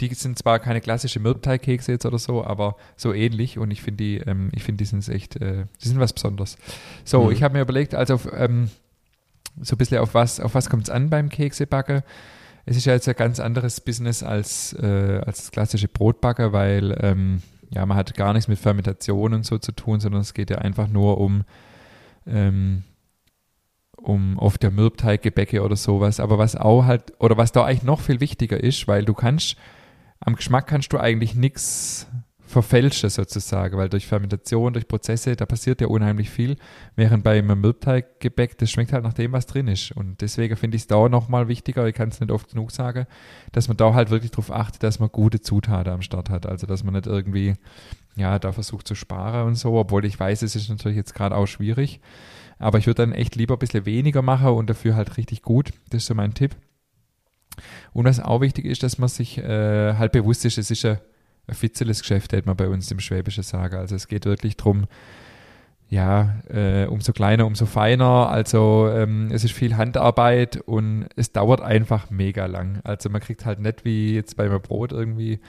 Die 0.00 0.12
sind 0.14 0.38
zwar 0.38 0.60
keine 0.60 0.80
klassische 0.80 1.20
Mürbteigkekse 1.20 1.92
jetzt 1.92 2.06
oder 2.06 2.18
so, 2.18 2.44
aber 2.44 2.76
so 2.96 3.12
ähnlich 3.12 3.58
und 3.58 3.70
ich 3.70 3.82
finde 3.82 4.04
die, 4.04 4.16
ähm, 4.18 4.50
ich 4.54 4.62
finde 4.62 4.84
die 4.84 4.88
sind 4.88 5.06
echt, 5.08 5.36
äh, 5.36 5.64
die 5.82 5.88
sind 5.88 5.98
was 5.98 6.12
Besonderes. 6.12 6.56
So, 7.04 7.24
mhm. 7.24 7.32
ich 7.32 7.42
habe 7.42 7.54
mir 7.54 7.62
überlegt, 7.62 7.94
also 7.94 8.20
ähm, 8.34 8.70
so 9.62 9.74
ein 9.74 9.78
bisschen 9.78 9.98
auf 9.98 10.14
was, 10.14 10.40
auf 10.40 10.54
was 10.54 10.70
kommt 10.70 10.84
es 10.84 10.90
an 10.90 11.10
beim 11.10 11.28
Keksebacken? 11.28 12.02
Es 12.66 12.76
ist 12.76 12.84
ja 12.84 12.92
jetzt 12.92 13.08
ein 13.08 13.14
ganz 13.14 13.40
anderes 13.40 13.80
Business 13.80 14.22
als, 14.22 14.74
äh, 14.74 15.20
als 15.24 15.38
das 15.38 15.50
klassische 15.50 15.88
Brotbacker, 15.88 16.52
weil 16.52 16.96
ähm, 17.00 17.42
ja, 17.70 17.84
man 17.86 17.96
hat 17.96 18.14
gar 18.14 18.32
nichts 18.32 18.48
mit 18.48 18.58
Fermentation 18.58 19.34
und 19.34 19.44
so 19.44 19.58
zu 19.58 19.72
tun, 19.72 20.00
sondern 20.00 20.20
es 20.20 20.34
geht 20.34 20.50
ja 20.50 20.58
einfach 20.58 20.88
nur 20.88 21.18
um, 21.18 21.44
ähm, 22.26 22.82
um 23.96 24.38
oft 24.38 24.62
der 24.62 24.70
Mürbteiggebäcke 24.70 25.62
oder 25.62 25.76
sowas. 25.76 26.20
Aber 26.20 26.38
was 26.38 26.56
auch 26.56 26.84
halt, 26.84 27.12
oder 27.18 27.36
was 27.36 27.52
da 27.52 27.64
eigentlich 27.64 27.82
noch 27.82 28.00
viel 28.00 28.20
wichtiger 28.20 28.62
ist, 28.62 28.88
weil 28.88 29.04
du 29.04 29.14
kannst, 29.14 29.56
am 30.20 30.36
Geschmack 30.36 30.66
kannst 30.66 30.92
du 30.92 30.98
eigentlich 30.98 31.34
nichts 31.34 32.07
verfälschen 32.48 33.10
sozusagen, 33.10 33.76
weil 33.76 33.88
durch 33.88 34.06
Fermentation, 34.06 34.72
durch 34.72 34.88
Prozesse, 34.88 35.36
da 35.36 35.46
passiert 35.46 35.80
ja 35.80 35.86
unheimlich 35.86 36.30
viel, 36.30 36.56
während 36.96 37.22
bei 37.22 37.38
einem 37.38 37.60
Mürbteiggebäck, 37.60 38.56
das 38.58 38.70
schmeckt 38.70 38.92
halt 38.92 39.04
nach 39.04 39.12
dem, 39.12 39.32
was 39.32 39.46
drin 39.46 39.68
ist. 39.68 39.92
Und 39.92 40.20
deswegen 40.20 40.56
finde 40.56 40.76
ich 40.76 40.82
es 40.82 40.86
da 40.86 41.08
nochmal 41.08 41.48
wichtiger, 41.48 41.86
ich 41.86 41.94
kann 41.94 42.08
es 42.08 42.20
nicht 42.20 42.32
oft 42.32 42.50
genug 42.50 42.70
sagen, 42.72 43.06
dass 43.52 43.68
man 43.68 43.76
da 43.76 43.94
halt 43.94 44.10
wirklich 44.10 44.30
darauf 44.30 44.50
achtet, 44.50 44.82
dass 44.82 44.98
man 44.98 45.10
gute 45.10 45.40
Zutaten 45.40 45.92
am 45.92 46.02
Start 46.02 46.30
hat. 46.30 46.46
Also 46.46 46.66
dass 46.66 46.82
man 46.82 46.94
nicht 46.94 47.06
irgendwie, 47.06 47.54
ja, 48.16 48.38
da 48.38 48.52
versucht 48.52 48.88
zu 48.88 48.94
sparen 48.94 49.46
und 49.46 49.54
so, 49.54 49.74
obwohl 49.74 50.04
ich 50.04 50.18
weiß, 50.18 50.42
es 50.42 50.56
ist 50.56 50.70
natürlich 50.70 50.96
jetzt 50.96 51.14
gerade 51.14 51.36
auch 51.36 51.46
schwierig. 51.46 52.00
Aber 52.58 52.78
ich 52.78 52.86
würde 52.86 53.02
dann 53.02 53.12
echt 53.12 53.36
lieber 53.36 53.54
ein 53.54 53.60
bisschen 53.60 53.86
weniger 53.86 54.22
machen 54.22 54.48
und 54.48 54.68
dafür 54.68 54.96
halt 54.96 55.16
richtig 55.16 55.42
gut. 55.42 55.70
Das 55.90 56.02
ist 56.02 56.06
so 56.06 56.14
mein 56.14 56.34
Tipp. 56.34 56.56
Und 57.92 58.04
was 58.04 58.20
auch 58.20 58.40
wichtig 58.40 58.64
ist, 58.64 58.82
dass 58.82 58.98
man 58.98 59.08
sich 59.08 59.38
äh, 59.38 59.94
halt 59.94 60.12
bewusst 60.12 60.44
ist, 60.44 60.58
es 60.58 60.70
ist 60.70 60.82
ja 60.82 60.98
offizielles 61.48 62.00
Geschäft, 62.00 62.32
hätte 62.32 62.46
man 62.46 62.56
bei 62.56 62.68
uns 62.68 62.90
im 62.90 63.00
Schwäbischen 63.00 63.42
sagen. 63.42 63.76
Also 63.76 63.94
es 63.94 64.08
geht 64.08 64.24
wirklich 64.24 64.56
darum, 64.56 64.86
ja, 65.90 66.40
äh, 66.50 66.86
umso 66.86 67.12
kleiner, 67.12 67.46
umso 67.46 67.66
feiner. 67.66 68.28
Also 68.28 68.90
ähm, 68.92 69.28
es 69.32 69.44
ist 69.44 69.52
viel 69.52 69.76
Handarbeit 69.76 70.58
und 70.58 71.08
es 71.16 71.32
dauert 71.32 71.60
einfach 71.60 72.10
mega 72.10 72.46
lang. 72.46 72.80
Also 72.84 73.08
man 73.08 73.22
kriegt 73.22 73.46
halt 73.46 73.60
nicht 73.60 73.84
wie 73.84 74.14
jetzt 74.14 74.36
bei 74.36 74.44
einem 74.44 74.60
Brot 74.60 74.92
irgendwie 74.92 75.40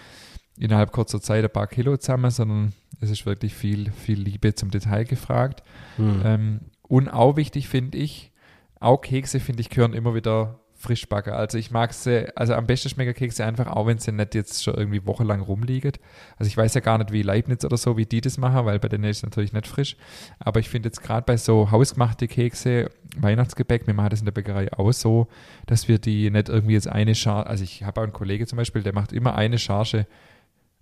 innerhalb 0.58 0.92
kurzer 0.92 1.22
Zeit 1.22 1.44
ein 1.44 1.50
paar 1.50 1.68
Kilo 1.68 1.98
zusammen, 1.98 2.32
sondern 2.32 2.74
es 3.02 3.10
ist 3.10 3.26
wirklich 3.26 3.54
viel, 3.54 3.92
viel 3.92 4.20
Liebe 4.20 4.56
zum 4.56 4.72
Detail 4.72 5.04
gefragt. 5.04 5.64
Mhm. 5.98 6.22
Ähm, 6.24 6.60
und 6.84 7.10
auch 7.10 7.36
wichtig 7.36 7.68
finde 7.68 7.98
ich, 7.98 8.32
auch 8.80 9.02
Kekse, 9.02 9.40
finde 9.40 9.62
ich, 9.62 9.70
gehören 9.70 9.94
immer 9.94 10.16
wieder 10.16 10.60
frisch 10.80 11.08
backen. 11.10 11.32
Also 11.32 11.58
ich 11.58 11.72
mag 11.72 11.94
sie, 11.94 12.36
also 12.38 12.54
am 12.54 12.66
besten 12.66 12.90
schmecken 12.90 13.14
Kekse 13.14 13.46
einfach, 13.46 13.68
auch 13.68 13.86
wenn 13.86 13.98
sie 13.98 14.14
nicht 14.14 14.34
jetzt 14.34 14.64
schon 14.64 14.76
irgendwie 14.76 15.06
wochenlang 15.06 15.42
rumliegen. 15.42 15.92
Also 16.38 16.48
ich 16.48 16.56
weiß 16.56 16.74
ja 16.74 16.82
gar 16.82 16.98
nicht, 16.98 17.12
wie 17.12 17.22
Leibniz 17.22 17.66
oder 17.66 17.76
so, 17.76 17.98
wie 17.98 18.06
die 18.06 18.22
das 18.22 18.38
machen, 18.38 18.66
weil 18.66 18.80
bei 18.80 18.88
denen 18.88 19.04
ist 19.04 19.18
es 19.18 19.24
natürlich 19.24 19.52
nicht 19.52 19.68
frisch. 19.68 19.98
Aber 20.40 20.62
ich 20.62 20.70
finde 20.70 20.88
jetzt 20.88 21.04
gerade 21.04 21.26
bei 21.26 21.36
so 21.36 21.70
hausgemachte 21.70 22.30
Kekse, 22.30 22.90
Weihnachtsgebäck, 23.18 23.88
wir 23.88 23.94
machen 23.94 24.12
das 24.12 24.20
in 24.20 24.26
der 24.26 24.32
Bäckerei 24.32 24.72
auch 24.72 24.94
so, 24.94 25.28
dass 25.66 25.90
wir 25.90 26.00
die 26.00 26.32
nicht 26.32 26.48
irgendwie 26.48 26.74
jetzt 26.74 26.88
eine 26.88 27.14
Charge, 27.14 27.50
also 27.50 27.64
ich 27.64 27.84
habe 27.84 28.00
auch 28.00 28.04
einen 28.06 28.14
Kollege 28.14 28.48
zum 28.48 28.58
Beispiel, 28.58 28.82
der 28.82 28.94
macht 28.94 29.12
immer 29.12 29.36
eine 29.36 29.60
Charge 29.60 30.08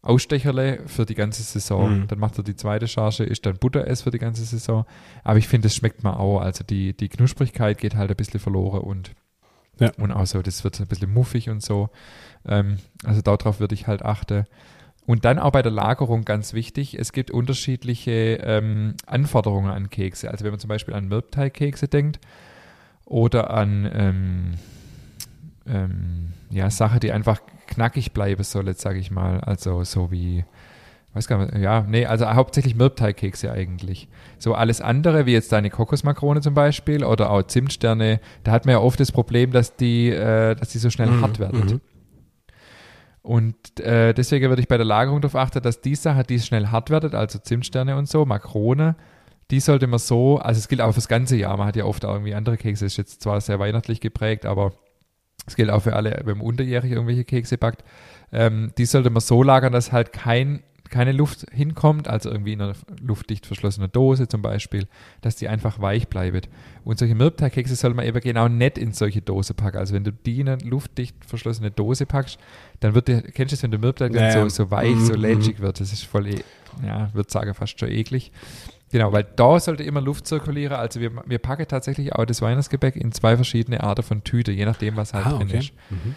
Ausstecherle 0.03 0.83
für 0.85 1.05
die 1.05 1.15
ganze 1.15 1.41
Saison. 1.41 2.01
Mhm. 2.01 2.07
Dann 2.07 2.19
macht 2.19 2.37
er 2.37 2.43
die 2.43 2.55
zweite 2.55 2.87
Charge, 2.87 3.23
ist 3.23 3.45
dann 3.45 3.57
Butteress 3.57 4.03
für 4.03 4.11
die 4.11 4.19
ganze 4.19 4.45
Saison. 4.45 4.85
Aber 5.23 5.39
ich 5.39 5.47
finde, 5.47 5.65
das 5.65 5.75
schmeckt 5.75 6.03
man 6.03 6.13
auch. 6.13 6.39
Also 6.39 6.63
die, 6.63 6.95
die 6.95 7.09
Knusprigkeit 7.09 7.77
geht 7.79 7.95
halt 7.95 8.09
ein 8.09 8.15
bisschen 8.15 8.39
verloren 8.39 8.81
und 8.81 9.11
ja. 9.79 9.91
Und 9.97 10.11
auch 10.11 10.25
so, 10.25 10.41
das 10.41 10.63
wird 10.63 10.79
ein 10.79 10.87
bisschen 10.87 11.13
muffig 11.13 11.49
und 11.49 11.63
so. 11.63 11.89
Ähm, 12.47 12.77
also 13.03 13.21
darauf 13.21 13.59
würde 13.59 13.75
ich 13.75 13.87
halt 13.87 14.03
achten. 14.03 14.45
Und 15.05 15.23
dann 15.23 15.39
auch 15.39 15.51
bei 15.51 15.61
der 15.61 15.71
Lagerung 15.71 16.25
ganz 16.25 16.53
wichtig, 16.53 16.99
es 16.99 17.13
gibt 17.13 17.31
unterschiedliche 17.31 18.41
ähm, 18.43 18.95
Anforderungen 19.05 19.71
an 19.71 19.89
Kekse. 19.89 20.29
Also 20.29 20.43
wenn 20.43 20.51
man 20.51 20.59
zum 20.59 20.67
Beispiel 20.67 20.93
an 20.93 21.07
Mürbteigkekse 21.07 21.87
denkt 21.87 22.19
oder 23.05 23.51
an 23.51 23.89
ähm, 23.93 24.53
ähm, 25.65 26.33
ja, 26.49 26.69
Sachen, 26.69 26.99
die 26.99 27.13
einfach 27.13 27.39
knackig 27.67 28.11
bleiben 28.11 28.43
sollen, 28.43 28.73
sage 28.75 28.99
ich 28.99 29.09
mal. 29.09 29.39
Also 29.39 29.83
so 29.85 30.11
wie 30.11 30.43
weiß 31.17 31.27
gar 31.27 31.45
nicht, 31.45 31.57
ja, 31.57 31.85
nee, 31.87 32.05
also 32.05 32.27
hauptsächlich 32.27 32.75
Mürbteigkekse 32.75 33.51
eigentlich. 33.51 34.07
So 34.37 34.53
alles 34.53 34.81
andere, 34.81 35.25
wie 35.25 35.33
jetzt 35.33 35.51
deine 35.51 35.69
Kokosmakrone 35.69 36.41
zum 36.41 36.53
Beispiel 36.53 37.03
oder 37.03 37.31
auch 37.31 37.43
Zimtsterne, 37.43 38.19
da 38.43 38.51
hat 38.51 38.65
man 38.65 38.73
ja 38.73 38.79
oft 38.79 38.99
das 38.99 39.11
Problem, 39.11 39.51
dass 39.51 39.75
die, 39.75 40.09
äh, 40.09 40.55
dass 40.55 40.69
die 40.69 40.77
so 40.77 40.89
schnell 40.89 41.09
mhm, 41.09 41.21
hart 41.21 41.39
werden. 41.39 41.59
Mhm. 41.59 41.81
Und 43.23 43.79
äh, 43.81 44.13
deswegen 44.13 44.47
würde 44.47 44.61
ich 44.61 44.69
bei 44.69 44.77
der 44.77 44.85
Lagerung 44.85 45.19
darauf 45.19 45.35
achten, 45.35 45.61
dass 45.61 45.81
die 45.81 45.95
Sache, 45.95 46.23
die 46.23 46.39
schnell 46.39 46.67
hart 46.67 46.89
wird, 46.89 47.13
also 47.13 47.39
Zimtsterne 47.39 47.97
und 47.97 48.07
so, 48.07 48.25
Makrone, 48.25 48.95
die 49.51 49.59
sollte 49.59 49.87
man 49.87 49.99
so, 49.99 50.37
also 50.37 50.59
es 50.59 50.67
gilt 50.67 50.81
auch 50.81 50.93
fürs 50.93 51.07
ganze 51.07 51.35
Jahr, 51.35 51.57
man 51.57 51.67
hat 51.67 51.75
ja 51.75 51.85
oft 51.85 52.05
auch 52.05 52.13
irgendwie 52.13 52.35
andere 52.35 52.57
Kekse, 52.57 52.85
ist 52.85 52.97
jetzt 52.97 53.21
zwar 53.21 53.41
sehr 53.41 53.59
weihnachtlich 53.59 53.99
geprägt, 53.99 54.45
aber 54.45 54.71
es 55.45 55.55
gilt 55.55 55.69
auch 55.69 55.81
für 55.81 55.95
alle, 55.95 56.21
wenn 56.25 56.37
man 56.37 56.47
unterjährig 56.47 56.91
irgendwelche 56.91 57.23
Kekse 57.23 57.57
backt, 57.57 57.83
ähm, 58.31 58.71
die 58.77 58.85
sollte 58.85 59.09
man 59.09 59.21
so 59.21 59.43
lagern, 59.43 59.73
dass 59.73 59.91
halt 59.91 60.11
kein 60.11 60.63
keine 60.89 61.11
Luft 61.11 61.45
hinkommt, 61.51 62.07
also 62.07 62.29
irgendwie 62.29 62.53
in 62.53 62.61
einer 62.61 62.75
luftdicht 63.01 63.45
verschlossenen 63.45 63.91
Dose 63.91 64.27
zum 64.27 64.41
Beispiel, 64.41 64.87
dass 65.21 65.35
die 65.35 65.47
einfach 65.47 65.79
weich 65.79 66.07
bleibt. 66.07 66.49
Und 66.83 66.99
solche 66.99 67.15
Mürbteigkekse 67.15 67.75
soll 67.75 67.93
man 67.93 68.05
eben 68.05 68.19
genau 68.19 68.47
nicht 68.47 68.77
in 68.77 68.93
solche 68.93 69.21
Dose 69.21 69.53
packen. 69.53 69.77
Also 69.77 69.93
wenn 69.93 70.03
du 70.03 70.11
die 70.11 70.41
in 70.41 70.49
eine 70.49 70.63
luftdicht 70.63 71.15
verschlossene 71.25 71.71
Dose 71.71 72.05
packst, 72.05 72.39
dann 72.79 72.95
wird 72.95 73.07
der, 73.07 73.21
kennst 73.21 73.51
du 73.51 73.55
es, 73.55 73.63
wenn 73.63 73.71
der 73.71 73.79
Mürbteig 73.79 74.13
ja, 74.13 74.31
so, 74.31 74.49
so 74.49 74.71
weich, 74.71 74.97
so 74.99 75.13
mhm. 75.13 75.21
lätschig 75.21 75.59
wird. 75.59 75.79
Das 75.79 75.91
ist 75.91 76.03
voll, 76.03 76.27
e 76.27 76.43
ja, 76.85 77.09
würde 77.13 77.31
sagen, 77.31 77.53
fast 77.53 77.79
schon 77.79 77.89
eklig. 77.89 78.31
Genau, 78.91 79.11
weil 79.11 79.25
da 79.35 79.59
sollte 79.59 79.83
immer 79.83 79.99
Luft 79.99 80.27
zirkulieren. 80.27 80.77
Also 80.77 81.01
wir, 81.01 81.11
wir 81.25 81.39
packen 81.39 81.67
tatsächlich 81.67 82.13
auch 82.13 82.25
das 82.25 82.41
Weihnachtsgebäck 82.41 82.95
in 82.95 83.11
zwei 83.11 83.35
verschiedene 83.35 83.83
Arten 83.83 84.03
von 84.03 84.23
Tüte, 84.23 84.51
je 84.51 84.65
nachdem, 84.65 84.95
was 84.95 85.13
halt 85.13 85.25
ah, 85.25 85.37
drin 85.37 85.47
okay. 85.47 85.57
ist. 85.59 85.73
Mhm. 85.89 86.15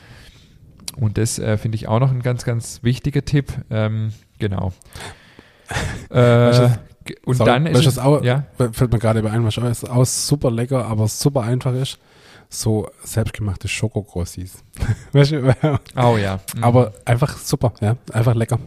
Und 0.97 1.19
das 1.19 1.39
äh, 1.39 1.57
finde 1.57 1.77
ich 1.77 1.89
auch 1.89 2.01
noch 2.01 2.11
ein 2.11 2.23
ganz, 2.23 2.45
ganz 2.45 2.83
wichtiger 2.83 3.25
Tipp. 3.25 3.53
Ähm, 3.71 4.13
genau. 4.41 4.73
äh, 6.11 6.71
und 7.25 7.37
sorry, 7.37 7.51
dann 7.51 7.67
ist 7.67 7.87
es, 7.87 7.99
auch, 7.99 8.23
ja? 8.23 8.45
fällt 8.73 8.93
mir 8.93 8.99
gerade 8.99 9.29
ein, 9.29 9.45
was 9.45 9.85
auch 9.85 10.05
super 10.05 10.51
lecker, 10.51 10.87
aber 10.87 11.09
super 11.09 11.43
einfach 11.43 11.75
ist. 11.75 11.99
So 12.49 12.91
selbstgemachte 13.05 13.69
Schokokrossis. 13.69 14.65
oh 15.15 16.17
ja. 16.17 16.41
Mhm. 16.57 16.65
Aber 16.65 16.93
einfach 17.05 17.39
super, 17.39 17.73
ja, 17.81 17.97
einfach 18.13 18.35
lecker. 18.35 18.59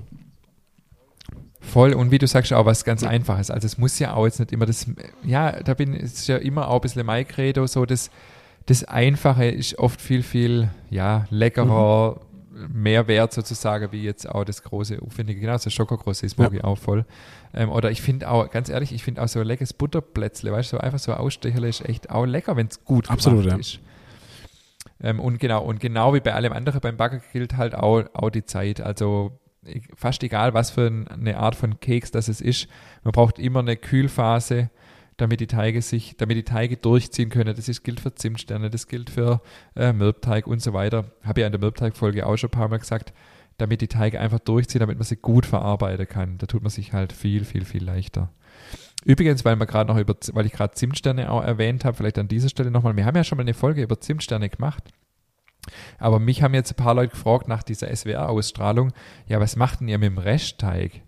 Voll 1.59 1.93
und 1.93 2.11
wie 2.11 2.17
du 2.17 2.27
sagst, 2.27 2.53
auch 2.53 2.65
was 2.65 2.85
ganz 2.85 3.03
Einfaches. 3.03 3.51
Also 3.51 3.65
es 3.65 3.77
muss 3.77 3.99
ja 3.99 4.13
auch 4.13 4.25
jetzt 4.25 4.39
nicht 4.39 4.51
immer 4.51 4.65
das, 4.65 4.87
ja, 5.23 5.51
da 5.51 5.73
bin 5.73 5.93
ich 5.93 6.27
ja 6.27 6.37
immer 6.37 6.69
auch 6.69 6.75
ein 6.75 6.81
bisschen 6.81 7.05
mein 7.05 7.27
Credo, 7.27 7.67
so 7.67 7.85
das, 7.85 8.09
das 8.65 8.83
Einfache 8.85 9.45
ist 9.45 9.77
oft 9.79 10.01
viel, 10.01 10.23
viel, 10.23 10.69
ja, 10.89 11.25
leckerer, 11.29 12.21
mehr 12.55 13.07
wert 13.07 13.33
sozusagen 13.33 13.91
wie 13.91 14.03
jetzt 14.03 14.29
auch 14.29 14.43
das 14.43 14.61
große, 14.63 15.01
aufwendige, 15.01 15.39
genau, 15.41 15.57
so 15.57 15.69
Schokokross 15.69 16.21
ist 16.23 16.37
mag 16.37 16.53
Ja. 16.53 16.63
auch 16.63 16.77
voll. 16.77 17.05
Ähm, 17.53 17.69
oder 17.71 17.89
ich 17.89 18.01
finde 18.01 18.29
auch, 18.29 18.49
ganz 18.51 18.69
ehrlich, 18.69 18.93
ich 18.93 19.03
finde 19.03 19.21
auch 19.23 19.27
so 19.27 19.39
ein 19.39 19.47
leckeres 19.47 19.73
Butterplätzle, 19.73 20.51
weißt 20.51 20.71
du, 20.71 20.77
so 20.77 20.81
einfach 20.81 20.99
so 20.99 21.11
ein 21.11 21.17
Ausstecherle 21.17 21.67
ist 21.67 21.83
echt 21.87 22.09
auch 22.11 22.25
lecker, 22.25 22.55
wenn 22.55 22.67
es 22.67 22.83
gut 22.85 23.09
Absolut, 23.09 23.43
gemacht 23.43 23.55
ja. 23.55 23.59
ist. 23.59 23.79
Ähm, 25.01 25.19
und 25.19 25.39
genau, 25.39 25.63
und 25.63 25.79
genau 25.79 26.13
wie 26.13 26.19
bei 26.19 26.33
allem 26.33 26.53
anderen 26.53 26.79
beim 26.79 26.97
Backen 26.97 27.21
gilt 27.31 27.57
halt 27.57 27.75
auch, 27.75 28.03
auch 28.13 28.29
die 28.29 28.45
Zeit. 28.45 28.81
Also 28.81 29.39
fast 29.95 30.23
egal, 30.23 30.53
was 30.53 30.71
für 30.71 30.87
ein- 30.87 31.07
eine 31.07 31.37
Art 31.37 31.55
von 31.55 31.79
Keks 31.79 32.11
das 32.11 32.27
es 32.27 32.41
ist, 32.41 32.67
man 33.03 33.13
braucht 33.13 33.39
immer 33.39 33.59
eine 33.59 33.77
Kühlphase, 33.77 34.69
damit 35.23 35.39
die 35.39 35.47
Teige 35.47 35.81
sich, 35.81 36.17
damit 36.17 36.35
die 36.35 36.43
Teige 36.43 36.75
durchziehen 36.75 37.29
können. 37.29 37.55
Das 37.55 37.69
ist, 37.69 37.83
gilt 37.83 38.01
für 38.01 38.13
Zimtsterne, 38.13 38.69
das 38.69 38.87
gilt 38.87 39.09
für 39.09 39.41
äh, 39.73 39.93
Mürbteig 39.93 40.47
und 40.47 40.61
so 40.61 40.73
weiter. 40.73 41.05
Habe 41.23 41.39
ja 41.39 41.47
in 41.47 41.53
der 41.53 41.61
Mürbteig-Folge 41.61 42.27
auch 42.27 42.35
schon 42.35 42.49
ein 42.49 42.51
paar 42.51 42.67
Mal 42.67 42.79
gesagt, 42.79 43.13
damit 43.57 43.79
die 43.79 43.87
Teige 43.87 44.19
einfach 44.19 44.39
durchziehen, 44.39 44.81
damit 44.81 44.97
man 44.97 45.05
sie 45.05 45.15
gut 45.15 45.45
verarbeiten 45.45 46.09
kann. 46.09 46.37
Da 46.39 46.45
tut 46.45 46.61
man 46.61 46.71
sich 46.71 46.91
halt 46.91 47.13
viel, 47.13 47.45
viel, 47.45 47.63
viel 47.63 47.85
leichter. 47.85 48.33
Übrigens, 49.05 49.45
weil 49.45 49.55
wir 49.55 49.65
gerade 49.65 49.93
noch 49.93 49.97
über, 49.97 50.13
weil 50.33 50.45
ich 50.45 50.51
gerade 50.51 50.73
Zimtsterne 50.73 51.31
auch 51.31 51.41
erwähnt 51.41 51.85
habe, 51.85 51.95
vielleicht 51.95 52.19
an 52.19 52.27
dieser 52.27 52.49
Stelle 52.49 52.69
nochmal, 52.69 52.97
wir 52.97 53.05
haben 53.05 53.15
ja 53.15 53.23
schon 53.23 53.37
mal 53.37 53.43
eine 53.43 53.53
Folge 53.53 53.81
über 53.81 54.01
Zimtsterne 54.01 54.49
gemacht. 54.49 54.83
Aber 55.99 56.19
mich 56.19 56.43
haben 56.43 56.53
jetzt 56.53 56.73
ein 56.73 56.83
paar 56.83 56.95
Leute 56.95 57.11
gefragt 57.11 57.47
nach 57.47 57.63
dieser 57.63 57.95
SWR-Ausstrahlung, 57.95 58.91
ja, 59.27 59.39
was 59.39 59.55
macht 59.55 59.79
denn 59.79 59.87
ihr 59.87 59.99
mit 59.99 60.07
dem 60.07 60.17
Restteig? 60.17 61.01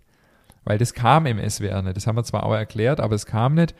Weil 0.66 0.78
das 0.78 0.94
kam 0.94 1.26
im 1.26 1.38
SWR 1.38 1.80
nicht. 1.80 1.96
Das 1.96 2.06
haben 2.06 2.16
wir 2.16 2.24
zwar 2.24 2.42
auch 2.42 2.52
erklärt, 2.52 3.00
aber 3.00 3.14
es 3.14 3.24
kam 3.24 3.54
nicht, 3.54 3.74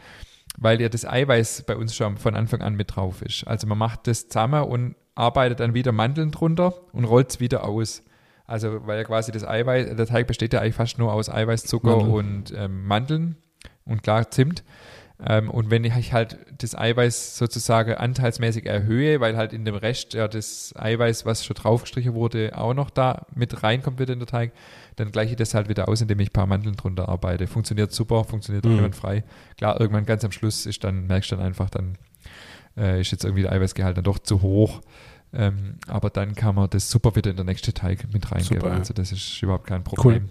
weil 0.57 0.81
ja 0.81 0.89
das 0.89 1.05
Eiweiß 1.05 1.65
bei 1.67 1.77
uns 1.77 1.95
schon 1.95 2.17
von 2.17 2.37
Anfang 2.37 2.63
an 2.63 2.77
mit 2.77 2.95
drauf 2.95 3.23
ist. 3.23 3.47
Also 3.47 3.67
man 3.67 3.77
macht 3.77 4.07
das 4.07 4.29
zusammen 4.29 4.63
und 4.63 4.95
arbeitet 5.17 5.59
dann 5.61 5.75
wieder 5.75 5.91
Mandeln 5.91 6.31
drunter 6.31 6.75
und 6.93 7.05
rollt 7.05 7.31
es 7.31 7.41
wieder 7.41 7.65
aus. 7.65 8.05
Also 8.47 8.87
weil 8.87 8.99
ja 8.99 9.05
quasi 9.05 9.33
das 9.33 9.45
Eiweiß, 9.45 9.97
der 9.97 10.07
Teig 10.07 10.29
besteht 10.29 10.53
ja 10.53 10.61
eigentlich 10.61 10.77
fast 10.77 10.99
nur 10.99 11.13
aus 11.13 11.29
Eiweiß, 11.29 11.65
Zucker 11.65 11.97
Mandeln. 11.97 12.13
und 12.13 12.55
ähm, 12.57 12.87
Mandeln 12.87 13.37
und 13.85 14.05
klar 14.05 14.31
Zimt. 14.31 14.63
Ähm, 15.27 15.51
und 15.51 15.71
wenn 15.71 15.83
ich 15.83 16.13
halt 16.13 16.39
das 16.59 16.77
Eiweiß 16.77 17.37
sozusagen 17.37 17.95
anteilsmäßig 17.95 18.67
erhöhe, 18.67 19.21
weil 19.21 19.37
halt 19.37 19.53
in 19.53 19.65
dem 19.65 19.75
Rest 19.75 20.15
ja 20.15 20.29
das 20.29 20.75
Eiweiß, 20.77 21.27
was 21.27 21.45
schon 21.45 21.57
draufgestrichen 21.57 22.15
wurde, 22.15 22.53
auch 22.57 22.75
noch 22.75 22.91
da 22.91 23.27
mit 23.35 23.63
reinkommt 23.63 23.99
wieder 23.99 24.13
in 24.13 24.21
den 24.21 24.29
Teig, 24.29 24.53
dann 24.97 25.13
gleiche 25.13 25.33
ich 25.33 25.37
das 25.37 25.55
halt 25.55 25.69
wieder 25.69 25.89
aus, 25.89 26.01
indem 26.01 26.21
ich 26.21 26.31
ein 26.31 26.33
paar 26.33 26.47
Mandeln 26.47 26.75
drunter 26.77 27.09
arbeite. 27.09 27.47
Funktioniert 27.47 27.93
super, 27.93 28.25
funktioniert 28.25 28.65
Mhm. 28.65 28.93
frei. 28.93 29.25
Klar, 29.59 29.81
irgendwann 29.81 30.07
ganz 30.07 30.25
am 30.25 30.33
Schluss 30.33 30.67
ist 30.67 30.83
dann, 30.85 31.07
merkst 31.07 31.31
du 31.31 31.37
dann 31.37 31.45
einfach, 31.45 31.71
dann 31.71 31.97
äh, 32.77 33.01
ist 33.01 33.11
jetzt 33.13 33.25
irgendwie 33.25 33.43
der 33.43 33.53
Eiweißgehalt 33.53 33.97
dann 33.97 34.05
doch 34.05 34.19
zu 34.19 34.43
hoch. 34.43 34.81
Ähm, 35.33 35.77
aber 35.87 36.09
dann 36.11 36.35
kann 36.35 36.55
man 36.55 36.71
das 36.71 36.91
super 36.91 37.15
wieder 37.15 37.31
in 37.31 37.37
der 37.37 37.45
nächste 37.45 37.73
Teig 37.75 38.11
mit 38.13 38.31
reingeben. 38.31 38.61
Super, 38.61 38.73
ja. 38.73 38.79
Also 38.79 38.95
das 38.95 39.13
ist 39.13 39.43
überhaupt 39.43 39.67
kein 39.67 39.85
Problem. 39.85 40.29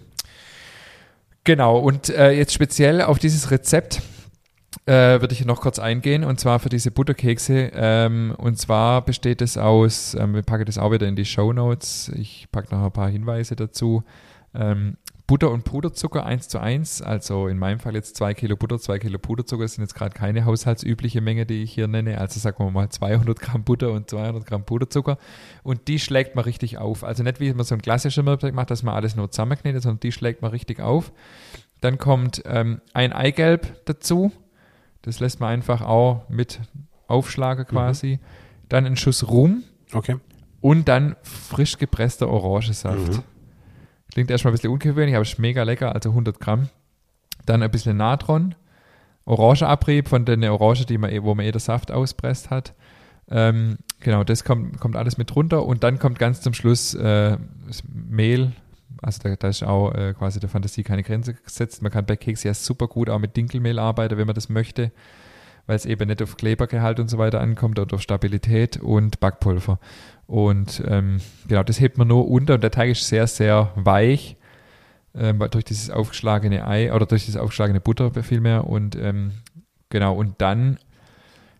Genau, 1.44 1.78
und 1.78 2.08
äh, 2.08 2.32
jetzt 2.32 2.52
speziell 2.52 3.02
auf 3.02 3.18
dieses 3.20 3.50
Rezept 3.52 4.02
äh, 4.86 5.20
würde 5.20 5.32
ich 5.32 5.44
noch 5.44 5.60
kurz 5.60 5.78
eingehen, 5.78 6.24
und 6.24 6.40
zwar 6.40 6.58
für 6.58 6.68
diese 6.68 6.90
Butterkekse. 6.90 7.70
Ähm, 7.74 8.34
und 8.36 8.58
zwar 8.58 9.04
besteht 9.04 9.42
es 9.42 9.56
aus, 9.56 10.14
ähm, 10.14 10.34
wir 10.34 10.42
packen 10.42 10.64
das 10.64 10.78
auch 10.78 10.90
wieder 10.90 11.06
in 11.06 11.14
die 11.16 11.24
Show 11.24 11.52
Notes, 11.52 12.10
ich 12.16 12.48
packe 12.50 12.74
noch 12.74 12.84
ein 12.84 12.92
paar 12.92 13.08
Hinweise 13.08 13.54
dazu. 13.54 14.02
Ähm, 14.56 14.96
Butter 15.26 15.50
und 15.50 15.64
Puderzucker 15.64 16.24
1 16.24 16.48
zu 16.48 16.60
1, 16.60 17.02
also 17.02 17.48
in 17.48 17.58
meinem 17.58 17.80
Fall 17.80 17.96
jetzt 17.96 18.14
2 18.16 18.32
Kilo 18.34 18.54
Butter, 18.56 18.78
2 18.78 19.00
Kilo 19.00 19.18
Puderzucker, 19.18 19.64
das 19.64 19.72
sind 19.74 19.82
jetzt 19.82 19.96
gerade 19.96 20.14
keine 20.14 20.44
haushaltsübliche 20.44 21.20
Menge, 21.20 21.46
die 21.46 21.64
ich 21.64 21.72
hier 21.72 21.88
nenne, 21.88 22.18
also 22.18 22.38
sagen 22.38 22.64
wir 22.64 22.70
mal 22.70 22.88
200 22.88 23.40
Gramm 23.40 23.64
Butter 23.64 23.90
und 23.90 24.08
200 24.08 24.46
Gramm 24.46 24.62
Puderzucker 24.64 25.18
und 25.64 25.88
die 25.88 25.98
schlägt 25.98 26.36
man 26.36 26.44
richtig 26.44 26.78
auf. 26.78 27.02
Also 27.02 27.24
nicht 27.24 27.40
wie 27.40 27.52
man 27.52 27.64
so 27.66 27.74
ein 27.74 27.82
klassischer 27.82 28.22
Mürbteig 28.22 28.54
macht, 28.54 28.70
dass 28.70 28.84
man 28.84 28.94
alles 28.94 29.16
nur 29.16 29.28
zusammenknetet, 29.28 29.82
sondern 29.82 29.98
die 29.98 30.12
schlägt 30.12 30.42
man 30.42 30.52
richtig 30.52 30.80
auf. 30.80 31.10
Dann 31.80 31.98
kommt 31.98 32.42
ähm, 32.46 32.80
ein 32.94 33.12
Eigelb 33.12 33.84
dazu, 33.86 34.30
das 35.02 35.18
lässt 35.18 35.40
man 35.40 35.50
einfach 35.50 35.82
auch 35.82 36.28
mit 36.28 36.60
aufschlagen 37.08 37.66
quasi. 37.66 38.20
Dann 38.68 38.86
ein 38.86 38.96
Schuss 38.96 39.26
Rum 39.28 39.64
Okay. 39.92 40.16
und 40.60 40.86
dann 40.88 41.16
frisch 41.22 41.78
gepresster 41.78 42.28
Orangensaft. 42.28 43.12
Mhm. 43.12 43.22
Klingt 44.16 44.30
erstmal 44.30 44.52
ein 44.52 44.54
bisschen 44.54 44.70
ungewöhnlich, 44.70 45.14
aber 45.14 45.24
ist 45.24 45.38
mega 45.38 45.62
lecker, 45.62 45.94
also 45.94 46.08
100 46.08 46.40
Gramm. 46.40 46.70
Dann 47.44 47.62
ein 47.62 47.70
bisschen 47.70 47.98
Natron, 47.98 48.54
Orangeabrieb 49.26 50.08
von 50.08 50.24
der 50.24 50.54
Orange, 50.54 50.86
die 50.86 50.96
man, 50.96 51.10
eh- 51.10 51.22
wo 51.22 51.34
man 51.34 51.44
eh 51.44 51.52
den 51.52 51.58
Saft 51.58 51.92
auspresst 51.92 52.48
hat. 52.48 52.72
Ähm, 53.30 53.76
genau, 54.00 54.24
das 54.24 54.42
kommt, 54.42 54.80
kommt 54.80 54.96
alles 54.96 55.18
mit 55.18 55.36
runter 55.36 55.66
und 55.66 55.84
dann 55.84 55.98
kommt 55.98 56.18
ganz 56.18 56.40
zum 56.40 56.54
Schluss 56.54 56.94
äh, 56.94 57.36
Mehl. 57.92 58.52
Also 59.02 59.20
da, 59.22 59.36
da 59.36 59.48
ist 59.48 59.62
auch 59.62 59.92
äh, 59.92 60.14
quasi 60.14 60.40
der 60.40 60.48
Fantasie 60.48 60.82
keine 60.82 61.02
Grenze 61.02 61.34
gesetzt. 61.34 61.82
Man 61.82 61.92
kann 61.92 62.06
bei 62.06 62.16
Kekse 62.16 62.48
ja 62.48 62.54
super 62.54 62.88
gut 62.88 63.10
auch 63.10 63.18
mit 63.18 63.36
Dinkelmehl 63.36 63.78
arbeiten, 63.78 64.16
wenn 64.16 64.26
man 64.26 64.34
das 64.34 64.48
möchte, 64.48 64.92
weil 65.66 65.76
es 65.76 65.86
eben 65.86 66.08
nicht 66.08 66.22
auf 66.22 66.36
Klebergehalt 66.36 67.00
und 67.00 67.08
so 67.08 67.18
weiter 67.18 67.40
ankommt 67.40 67.78
oder 67.78 67.94
auf 67.94 68.02
Stabilität 68.02 68.76
und 68.76 69.20
Backpulver. 69.20 69.78
Und 70.26 70.82
ähm, 70.86 71.18
genau, 71.46 71.62
das 71.62 71.80
hebt 71.80 71.98
man 71.98 72.08
nur 72.08 72.28
unter 72.28 72.54
und 72.54 72.62
der 72.62 72.70
Teig 72.70 72.90
ist 72.90 73.06
sehr, 73.06 73.26
sehr 73.26 73.72
weich 73.76 74.36
ähm, 75.14 75.42
durch 75.50 75.64
dieses 75.64 75.90
aufgeschlagene 75.90 76.66
Ei 76.66 76.92
oder 76.92 77.06
durch 77.06 77.26
diese 77.26 77.42
aufgeschlagene 77.42 77.80
Butter 77.80 78.10
vielmehr. 78.22 78.66
Und 78.66 78.96
ähm, 78.96 79.32
genau, 79.88 80.14
und 80.14 80.34
dann 80.38 80.78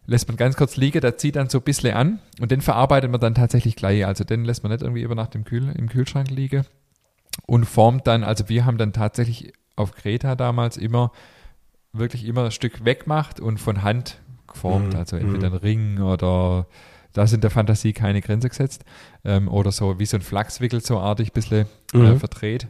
lässt 0.07 0.29
man 0.29 0.37
ganz 0.37 0.57
kurz 0.57 0.77
liegen, 0.77 1.01
der 1.01 1.17
zieht 1.17 1.37
dann 1.37 1.49
so 1.49 1.59
ein 1.59 1.65
bisschen 1.65 1.95
an 1.95 2.21
und 2.41 2.51
den 2.51 2.61
verarbeitet 2.61 3.11
man 3.11 3.21
dann 3.21 3.35
tatsächlich 3.35 3.77
gleich. 3.77 4.07
Also 4.07 4.25
den 4.25 4.45
lässt 4.45 4.63
man 4.63 4.73
nicht 4.73 4.83
irgendwie 4.83 5.03
über 5.03 5.15
Nacht 5.15 5.35
im, 5.35 5.45
Kühl, 5.45 5.73
im 5.77 5.89
Kühlschrank 5.89 6.31
liegen 6.31 6.65
und 7.47 7.65
formt 7.65 8.07
dann, 8.07 8.23
also 8.25 8.49
wir 8.49 8.65
haben 8.65 8.79
dann 8.79 8.93
tatsächlich 8.93 9.53
auf 9.75 9.93
Kreta 9.93 10.37
damals 10.37 10.77
immer 10.77 11.13
wirklich 11.99 12.25
immer 12.27 12.45
ein 12.45 12.51
Stück 12.51 12.85
weggemacht 12.85 13.41
und 13.41 13.59
von 13.59 13.83
Hand 13.83 14.19
geformt. 14.47 14.95
Mhm. 14.95 14.99
Also 14.99 15.17
entweder 15.17 15.49
Mhm. 15.51 15.55
ein 15.55 15.61
Ring 15.61 16.01
oder 16.01 16.67
da 17.13 17.27
sind 17.27 17.43
der 17.45 17.51
Fantasie 17.51 17.93
keine 17.93 18.21
Grenze 18.21 18.49
gesetzt. 18.49 18.85
Ähm, 19.25 19.49
oder 19.49 19.73
so 19.73 19.99
wie 19.99 20.07
so 20.07 20.17
ein 20.17 20.23
Flachswickel 20.23 20.81
so 20.81 20.99
artig 20.99 21.29
ein 21.31 21.35
bisschen 21.35 21.67
äh, 21.95 21.99
Mhm. 21.99 22.19
verdreht. 22.19 22.69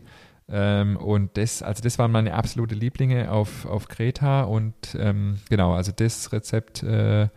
Ähm, 0.48 0.96
und 0.96 1.36
das, 1.36 1.62
also 1.62 1.82
das 1.82 1.98
waren 1.98 2.12
meine 2.12 2.34
absolute 2.34 2.76
Lieblinge 2.76 3.32
auf, 3.32 3.66
auf 3.66 3.88
Kreta 3.88 4.42
und 4.42 4.74
ähm, 4.96 5.38
genau, 5.50 5.74
also 5.74 5.90
das 5.90 6.32
Rezept 6.32 6.84
äh, 6.84 7.28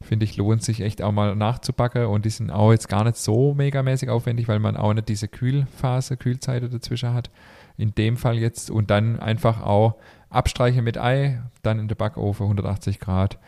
finde 0.00 0.24
ich 0.24 0.38
lohnt 0.38 0.62
sich 0.62 0.80
echt 0.80 1.02
auch 1.02 1.12
mal 1.12 1.36
nachzubacken 1.36 2.06
und 2.06 2.24
die 2.24 2.30
sind 2.30 2.50
auch 2.50 2.72
jetzt 2.72 2.88
gar 2.88 3.04
nicht 3.04 3.16
so 3.16 3.52
megamäßig 3.54 4.08
aufwendig, 4.08 4.48
weil 4.48 4.58
man 4.58 4.76
auch 4.78 4.94
nicht 4.94 5.10
diese 5.10 5.28
Kühlphase, 5.28 6.16
Kühlzeit 6.16 6.62
dazwischen 6.72 7.12
hat. 7.12 7.30
In 7.76 7.94
dem 7.94 8.16
Fall 8.16 8.38
jetzt 8.38 8.70
und 8.70 8.90
dann 8.90 9.20
einfach 9.20 9.60
auch 9.60 9.96
abstreichen 10.36 10.84
mit 10.84 10.98
Ei, 10.98 11.40
dann 11.62 11.78
in 11.78 11.88
den 11.88 11.96
Backofen 11.96 12.44
180 12.44 13.00
Grad. 13.00 13.38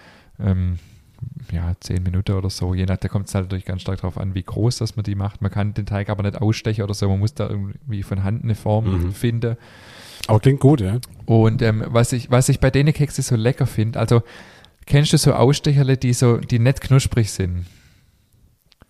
Ähm, 0.40 0.78
ja, 1.52 1.72
10 1.80 2.02
Minuten 2.02 2.32
oder 2.32 2.48
so. 2.50 2.74
Je 2.74 2.86
nach, 2.86 2.96
da 2.96 3.08
kommt 3.08 3.26
es 3.28 3.34
halt 3.34 3.46
natürlich 3.46 3.64
ganz 3.64 3.82
stark 3.82 3.96
darauf 4.00 4.18
an, 4.18 4.34
wie 4.34 4.42
groß 4.42 4.78
das 4.78 4.94
man 4.96 5.02
die 5.02 5.14
macht. 5.16 5.42
Man 5.42 5.50
kann 5.50 5.74
den 5.74 5.84
Teig 5.86 6.10
aber 6.10 6.22
nicht 6.22 6.40
ausstechen 6.40 6.84
oder 6.84 6.94
so. 6.94 7.08
Man 7.08 7.18
muss 7.18 7.34
da 7.34 7.48
irgendwie 7.48 8.02
von 8.02 8.22
Hand 8.22 8.44
eine 8.44 8.54
Form 8.54 8.84
Mhm. 9.06 9.12
finden. 9.12 9.56
Aber 10.28 10.40
klingt 10.40 10.60
gut, 10.60 10.80
ja. 10.80 10.98
Und 11.26 11.60
ähm, 11.62 11.82
was, 11.88 12.12
ich, 12.12 12.30
was 12.30 12.48
ich 12.48 12.60
bei 12.60 12.70
denen 12.70 12.92
Kekse 12.92 13.22
so 13.22 13.34
lecker 13.34 13.66
finde, 13.66 13.98
also 13.98 14.22
kennst 14.86 15.12
du 15.12 15.18
so 15.18 15.32
Ausstecherle, 15.32 15.96
die 15.96 16.12
so, 16.12 16.36
die 16.36 16.58
nicht 16.60 16.80
knusprig 16.80 17.30
sind? 17.32 17.66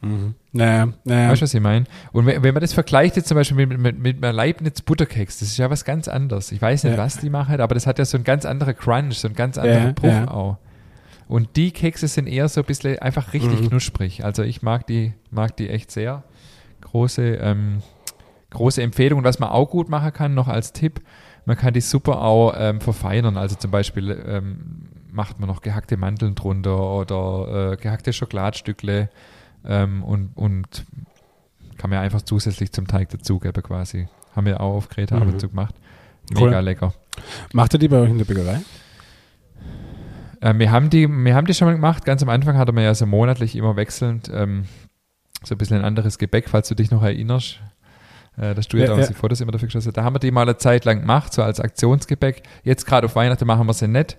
Mhm. 0.01 0.35
Naja, 0.53 0.89
naja. 1.05 1.31
Weißt 1.31 1.41
du, 1.41 1.45
was 1.45 1.55
ich 1.55 1.61
meine? 1.61 1.85
Und 2.13 2.25
wenn, 2.27 2.43
wenn 2.43 2.55
man 2.55 2.61
das 2.61 2.73
vergleicht 2.73 3.17
jetzt 3.17 3.29
zum 3.29 3.35
Beispiel 3.35 3.67
mit, 3.67 3.79
mit, 3.79 3.99
mit 3.99 4.25
einem 4.25 4.37
Leibniz 4.37 4.81
Butterkeks, 4.83 5.41
das 5.41 5.49
ist 5.49 5.57
ja 5.59 5.71
was 5.71 5.85
ganz 5.85 6.07
anderes. 6.09 6.53
Ich 6.53 6.63
weiß 6.63 6.85
nicht, 6.85 6.93
Ja. 6.97 6.99
was 6.99 7.19
die 7.19 7.31
machen, 7.31 7.61
aber 7.61 7.75
das 7.75 7.87
hat 7.87 7.99
ja 7.99 8.05
so 8.05 8.17
einen 8.17 8.25
ganz 8.25 8.45
anderen 8.45 8.77
Crunch, 8.77 9.15
so 9.19 9.27
einen 9.29 9.35
ganz 9.35 9.59
anderen 9.59 9.87
Ja, 9.87 9.93
Bruch 9.93 10.09
ja. 10.09 10.29
auch. 10.31 10.57
Und 11.27 11.57
die 11.57 11.73
Kekse 11.73 12.07
sind 12.09 12.27
eher 12.27 12.49
so 12.49 12.61
ein 12.63 12.67
bisschen 12.67 12.99
einfach 13.01 13.33
richtig 13.35 13.61
Mhm. 13.61 13.69
knusprig. 13.69 14.25
Also 14.25 14.43
ich 14.45 14.63
mag 14.63 14.87
die, 14.87 15.13
mag 15.31 15.57
die 15.57 15.69
echt 15.69 15.91
sehr. 15.91 16.23
Große, 16.81 17.23
ähm, 17.41 17.83
große 18.51 18.81
Empfehlung. 18.83 19.19
Und 19.19 19.25
was 19.25 19.39
man 19.39 19.51
auch 19.51 19.69
gut 19.69 19.89
machen 19.91 20.13
kann, 20.13 20.35
noch 20.35 20.49
als 20.49 20.73
Tipp, 20.73 21.01
man 21.45 21.57
kann 21.57 21.75
die 21.75 21.81
super 21.81 22.23
auch 22.23 22.55
ähm, 22.57 22.81
verfeinern. 22.81 23.37
Also 23.37 23.57
zum 23.57 23.71
Beispiel 23.71 24.11
ähm, 24.27 24.89
macht 25.11 25.39
man 25.41 25.49
noch 25.49 25.61
gehackte 25.61 25.97
Mandeln 25.97 26.35
drunter 26.35 26.79
oder 26.81 27.73
äh, 27.73 27.77
gehackte 27.77 28.13
Schokoladstückle 28.13 29.11
ähm, 29.65 30.03
und, 30.05 30.37
und 30.37 30.85
kann 31.77 31.91
man 31.91 32.01
einfach 32.01 32.23
zusätzlich 32.23 32.73
zum 32.73 32.87
Teig 32.87 33.09
dazugeben 33.11 33.63
quasi. 33.63 34.09
Haben 34.35 34.47
wir 34.47 34.61
auch 34.61 34.75
auf 34.77 34.89
Kreta 34.89 35.17
ab 35.17 35.25
Mhm. 35.25 35.31
und 35.33 35.41
zu 35.41 35.49
gemacht. 35.49 35.75
Cool. 36.37 36.49
Mega 36.49 36.61
lecker. 36.61 36.93
Macht 37.53 37.73
ihr 37.75 37.79
die 37.79 37.89
bei 37.89 37.99
euch 37.99 38.11
in 38.11 38.19
der 38.19 38.25
Bäckerei? 38.25 38.61
Äh, 40.41 40.55
wir, 40.59 40.71
haben 40.71 40.91
die, 40.91 41.09
wir 41.09 41.35
haben 41.35 41.47
die 41.47 41.55
schon 41.55 41.67
mal 41.67 41.75
gemacht. 41.75 42.05
Ganz 42.05 42.23
am 42.23 42.29
Anfang 42.29 42.57
hatte 42.57 42.73
man 42.73 42.85
ja 42.85 42.95
so 42.95 43.07
monatlich 43.07 43.57
immer 43.57 43.77
wechselnd 43.77 44.31
ähm, 44.33 44.65
so 45.45 45.55
ein 45.55 45.59
bisschen 45.59 45.79
ein 45.79 45.85
anderes 45.85 46.19
Gebäck, 46.19 46.49
falls 46.49 46.69
du 46.69 46.75
dich 46.75 46.91
noch 46.91 47.03
erinnerst. 47.03 47.61
Äh, 48.37 48.55
dass 48.55 48.69
du 48.69 48.77
ja, 48.77 48.85
Ja, 48.85 48.91
damals 48.91 49.09
ja. 49.09 49.15
die 49.15 49.19
Fotos 49.19 49.41
immer 49.41 49.53
dafür 49.53 49.67
geschossen 49.67 49.89
hast. 49.89 49.97
Da 49.97 50.05
haben 50.05 50.15
wir 50.15 50.21
die 50.21 50.31
mal 50.31 50.43
eine 50.43 50.57
Zeit 50.57 50.85
lang 50.85 51.01
gemacht, 51.01 51.33
so 51.33 51.43
als 51.43 51.61
Aktionsgebäck. 51.61 52.43
Jetzt 52.63 52.87
gerade 52.87 53.07
auf 53.07 53.17
Weihnachten 53.17 53.47
machen 53.47 53.67
wir 53.67 53.73
sie 53.75 53.89
nicht. 53.89 54.17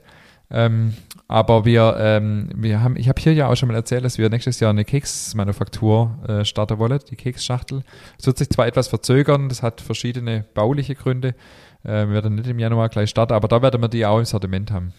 Ähm, 0.52 0.94
Aber 1.32 1.64
wir, 1.64 1.96
ähm, 2.00 2.50
wir 2.56 2.82
haben, 2.82 2.98
ich 2.98 3.08
habe 3.08 3.22
hier 3.22 3.36
ja 3.36 3.48
auch 3.50 3.56
schon 3.56 3.68
mal 3.68 3.76
erzählt, 3.76 4.04
dass 4.04 4.18
wir 4.18 4.32
nächstes 4.32 4.60
Jahr 4.60 4.72
eine 4.72 4.84
Keksmanufaktur 4.84 6.18
äh, 6.28 6.44
starten 6.44 6.80
wollen, 6.80 7.00
die 7.08 7.16
Keksschachtel. 7.16 7.84
Es 8.18 8.26
wird 8.26 8.40
sich 8.40 8.50
zwar 8.50 8.66
etwas 8.66 8.88
verzögern, 8.88 9.48
das 9.48 9.62
hat 9.62 9.80
verschiedene 9.80 10.44
bauliche 10.56 10.96
Gründe. 10.96 11.36
Äh, 11.84 12.08
wir 12.08 12.14
werden 12.14 12.34
nicht 12.34 12.48
im 12.48 12.58
Januar 12.58 12.90
gleich 12.90 13.12
starten, 13.12 13.34
aber 13.34 13.48
da 13.48 13.62
werden 13.62 13.80
wir 13.80 13.90
die 13.90 14.08
auch 14.08 14.18
im 14.18 14.26
Sortiment 14.26 14.72
haben. 14.72 14.92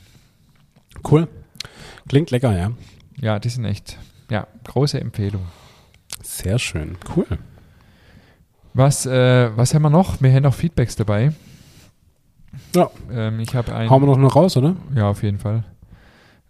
Cool. 1.10 1.26
Klingt 2.08 2.30
lecker, 2.30 2.56
ja. 2.56 2.70
Ja, 3.20 3.40
die 3.40 3.48
sind 3.48 3.64
echt, 3.64 3.98
ja, 4.30 4.46
große 4.62 5.00
Empfehlung. 5.00 5.46
Sehr 6.22 6.60
schön. 6.60 6.96
Cool. 7.16 7.26
Was, 8.72 9.04
äh, 9.04 9.50
was 9.56 9.74
haben 9.74 9.82
wir 9.82 9.90
noch? 9.90 10.22
Wir 10.22 10.32
haben 10.32 10.44
noch 10.44 10.54
Feedbacks 10.54 10.94
dabei. 10.94 11.32
Ja. 12.76 12.88
Ähm, 13.10 13.40
ich 13.40 13.52
habe 13.56 13.74
ein, 13.74 13.90
Hauen 13.90 14.02
wir 14.02 14.06
noch 14.06 14.16
noch 14.16 14.36
raus, 14.36 14.56
oder? 14.56 14.76
ja, 14.94 15.10
auf 15.10 15.24
jeden 15.24 15.40
Fall. 15.40 15.64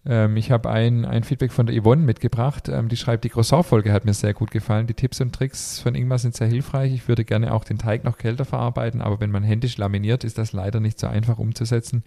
Ähm, 0.07 0.37
ich 0.37 0.51
habe 0.51 0.71
ein, 0.71 1.05
ein 1.05 1.25
Feedback 1.25 1.53
von 1.53 1.67
der 1.67 1.81
Yvonne 1.81 2.03
mitgebracht. 2.03 2.69
Ähm, 2.69 2.89
die 2.89 2.97
schreibt, 2.97 3.25
die 3.25 3.29
Croissant-Folge 3.29 3.93
hat 3.93 4.05
mir 4.05 4.15
sehr 4.15 4.35
gut 4.35 4.51
gefallen. 4.51 4.87
Die 4.87 4.95
Tipps 4.95 5.21
und 5.21 5.35
Tricks 5.35 5.81
von 5.81 5.95
Ingmar 5.95 6.19
sind 6.19 6.35
sehr 6.35 6.47
hilfreich. 6.47 6.93
Ich 6.93 7.09
würde 7.09 7.25
gerne 7.25 7.53
auch 7.53 7.65
den 7.65 7.79
Teig 7.79 8.05
noch 8.05 8.19
kälter 8.19 8.45
verarbeiten, 8.45 9.01
aber 9.03 9.21
wenn 9.21 9.31
man 9.31 9.43
händisch 9.43 9.77
laminiert, 9.77 10.25
ist 10.25 10.39
das 10.39 10.53
leider 10.53 10.81
nicht 10.81 10.99
so 10.99 11.07
einfach 11.07 11.39
umzusetzen 11.39 12.05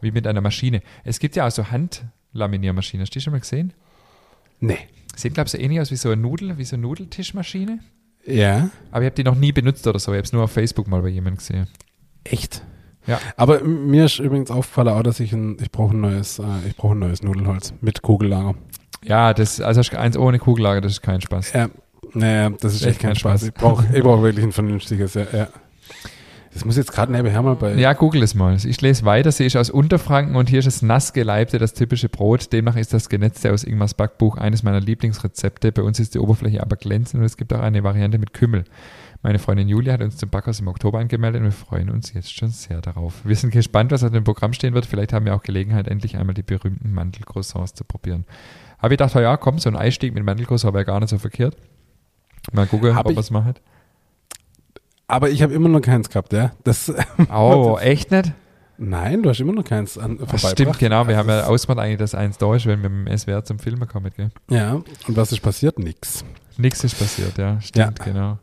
wie 0.00 0.10
mit 0.10 0.26
einer 0.26 0.40
Maschine. 0.40 0.82
Es 1.04 1.18
gibt 1.18 1.36
ja 1.36 1.46
auch 1.46 1.50
so 1.50 1.70
Handlaminiermaschinen. 1.70 3.02
Hast 3.02 3.14
du 3.14 3.18
die 3.18 3.22
schon 3.22 3.32
mal 3.32 3.40
gesehen? 3.40 3.72
Nee. 4.60 4.78
Sieht, 5.16 5.34
glaube 5.34 5.48
ich, 5.48 5.52
so 5.52 5.58
ähnlich 5.58 5.80
aus 5.80 5.90
wie 5.90 5.96
so 5.96 6.10
eine 6.10 6.20
Nudel, 6.20 6.58
wie 6.58 6.64
so 6.64 6.76
eine 6.76 6.82
Nudeltischmaschine. 6.82 7.80
Ja. 8.26 8.70
Aber 8.90 9.02
ich 9.02 9.06
habe 9.06 9.16
die 9.16 9.24
noch 9.24 9.34
nie 9.34 9.52
benutzt 9.52 9.86
oder 9.86 9.98
so. 9.98 10.12
Ich 10.12 10.16
habe 10.16 10.24
es 10.24 10.32
nur 10.32 10.44
auf 10.44 10.52
Facebook 10.52 10.88
mal 10.88 11.02
bei 11.02 11.08
jemandem 11.08 11.38
gesehen. 11.38 11.66
Echt? 12.24 12.62
Ja. 13.06 13.18
Aber 13.36 13.62
mir 13.64 14.04
ist 14.04 14.18
übrigens 14.18 14.50
aufgefallen 14.50 14.88
auch, 14.88 15.02
dass 15.02 15.20
ich 15.20 15.32
ein, 15.32 15.56
ich 15.60 15.70
brauche 15.70 15.96
ein 15.96 16.00
neues, 16.00 16.38
äh, 16.38 16.44
ich 16.68 16.76
brauche 16.76 16.94
ein 16.94 16.98
neues 16.98 17.22
Nudelholz 17.22 17.72
mit 17.80 18.02
Kugellager. 18.02 18.54
Ja, 19.02 19.32
das, 19.32 19.60
also 19.60 19.80
eins 19.96 20.16
ohne 20.16 20.38
Kugellager, 20.38 20.80
das 20.80 20.92
ist 20.92 21.02
kein 21.02 21.20
Spaß. 21.20 21.52
Ja, 21.52 21.68
naja, 22.12 22.50
das 22.50 22.74
ist 22.74 22.82
Echt 22.82 22.90
echt 22.90 23.00
kein 23.00 23.16
Spaß. 23.16 23.40
Spaß. 23.40 23.48
Ich 23.48 23.54
brauche 23.54 23.86
ich 23.92 24.02
brauch 24.02 24.22
wirklich 24.22 24.44
ein 24.44 24.52
vernünftiges, 24.52 25.14
ja. 25.14 25.26
ja. 25.32 25.48
Das 26.52 26.64
muss 26.64 26.76
jetzt 26.76 26.92
gerade 26.92 27.12
nebenher 27.12 27.42
mal 27.42 27.54
bei. 27.54 27.74
Ja, 27.74 27.92
google 27.92 28.24
es 28.24 28.34
mal. 28.34 28.56
Ich 28.56 28.80
lese 28.80 29.04
weiter. 29.04 29.30
Sie 29.30 29.46
ist 29.46 29.56
aus 29.56 29.70
Unterfranken 29.70 30.34
und 30.34 30.48
hier 30.48 30.58
ist 30.58 30.64
das 30.64 30.82
nass 30.82 31.12
geleibte, 31.12 31.58
das 31.58 31.74
typische 31.74 32.08
Brot. 32.08 32.52
Demnach 32.52 32.74
ist 32.74 32.92
das 32.92 33.08
Genetzte 33.08 33.52
aus 33.52 33.62
Ingmars 33.62 33.94
Backbuch 33.94 34.36
eines 34.36 34.64
meiner 34.64 34.80
Lieblingsrezepte. 34.80 35.70
Bei 35.70 35.82
uns 35.82 36.00
ist 36.00 36.14
die 36.14 36.18
Oberfläche 36.18 36.60
aber 36.60 36.74
glänzend 36.74 37.20
und 37.20 37.26
es 37.26 37.36
gibt 37.36 37.52
auch 37.52 37.60
eine 37.60 37.84
Variante 37.84 38.18
mit 38.18 38.34
Kümmel. 38.34 38.64
Meine 39.22 39.38
Freundin 39.38 39.68
Julia 39.68 39.92
hat 39.92 40.00
uns 40.00 40.16
zum 40.16 40.30
Backhaus 40.30 40.60
im 40.60 40.68
Oktober 40.68 40.98
angemeldet 40.98 41.40
und 41.40 41.44
wir 41.46 41.52
freuen 41.52 41.90
uns 41.90 42.12
jetzt 42.14 42.34
schon 42.34 42.48
sehr 42.48 42.80
darauf. 42.80 43.20
Wir 43.24 43.36
sind 43.36 43.50
gespannt, 43.50 43.90
was 43.92 44.02
auf 44.02 44.12
dem 44.12 44.24
Programm 44.24 44.54
stehen 44.54 44.72
wird. 44.72 44.86
Vielleicht 44.86 45.12
haben 45.12 45.26
wir 45.26 45.34
auch 45.34 45.42
Gelegenheit, 45.42 45.88
endlich 45.88 46.16
einmal 46.16 46.32
die 46.34 46.42
berühmten 46.42 46.92
Mandelcroissants 46.94 47.74
zu 47.74 47.84
probieren. 47.84 48.24
Aber 48.78 48.92
ich 48.92 48.96
dachte, 48.98 49.20
ja, 49.20 49.36
komm, 49.36 49.58
so 49.58 49.68
ein 49.68 49.76
Einstieg 49.76 50.14
mit 50.14 50.24
Mandelcroissant 50.24 50.72
wäre 50.72 50.86
gar 50.86 51.00
nicht 51.00 51.10
so 51.10 51.18
verkehrt. 51.18 51.54
Mal 52.52 52.66
gucken, 52.66 52.94
Hab 52.94 53.04
ob 53.06 53.18
es 53.18 53.30
machen. 53.30 53.54
Aber 55.06 55.28
ich 55.28 55.42
habe 55.42 55.52
immer 55.52 55.68
noch 55.68 55.80
keins 55.82 56.08
gehabt, 56.08 56.32
ja. 56.32 56.52
Das, 56.64 56.90
Oh, 57.30 57.76
echt 57.78 58.10
nicht? 58.10 58.32
nein, 58.78 59.22
du 59.22 59.28
hast 59.28 59.40
immer 59.40 59.52
noch 59.52 59.64
keins 59.64 59.98
an, 59.98 60.12
Ach, 60.12 60.18
vorbeigebracht. 60.30 60.52
stimmt, 60.52 60.78
genau. 60.78 61.06
Wir 61.08 61.18
Also 61.18 61.30
haben 61.30 61.40
ja 61.40 61.46
ausgemacht 61.46 61.84
eigentlich, 61.84 61.98
dass 61.98 62.14
eins 62.14 62.38
da 62.38 62.54
ist, 62.54 62.64
wenn 62.64 62.80
wir 62.82 62.88
mit 62.88 63.08
dem 63.08 63.18
SWR 63.18 63.44
zum 63.44 63.58
Filmen 63.58 63.86
kommen, 63.86 64.10
gell? 64.16 64.30
Ja, 64.48 64.74
und 64.74 64.84
was 65.16 65.30
ist 65.32 65.40
passiert? 65.40 65.78
Nix. 65.78 66.24
Nichts 66.56 66.82
ist 66.84 66.98
passiert, 66.98 67.36
ja. 67.36 67.60
Stimmt, 67.60 68.00
genau. 68.02 68.38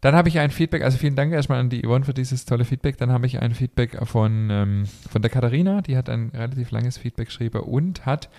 Dann 0.00 0.14
habe 0.14 0.30
ich 0.30 0.38
ein 0.38 0.50
Feedback, 0.50 0.82
also 0.82 0.96
vielen 0.96 1.14
Dank 1.14 1.32
erstmal 1.32 1.60
an 1.60 1.68
die 1.68 1.82
Yvonne 1.82 2.06
für 2.06 2.14
dieses 2.14 2.46
tolle 2.46 2.64
Feedback. 2.64 2.96
Dann 2.96 3.12
habe 3.12 3.26
ich 3.26 3.40
ein 3.40 3.54
Feedback 3.54 3.98
von, 4.06 4.48
ähm, 4.50 4.84
von 5.10 5.20
der 5.20 5.30
Katharina, 5.30 5.82
die 5.82 5.96
hat 5.96 6.08
ein 6.08 6.30
relativ 6.34 6.70
langes 6.70 6.96
Feedback 6.96 7.26
geschrieben 7.26 7.60
und 7.60 8.06
hat 8.06 8.30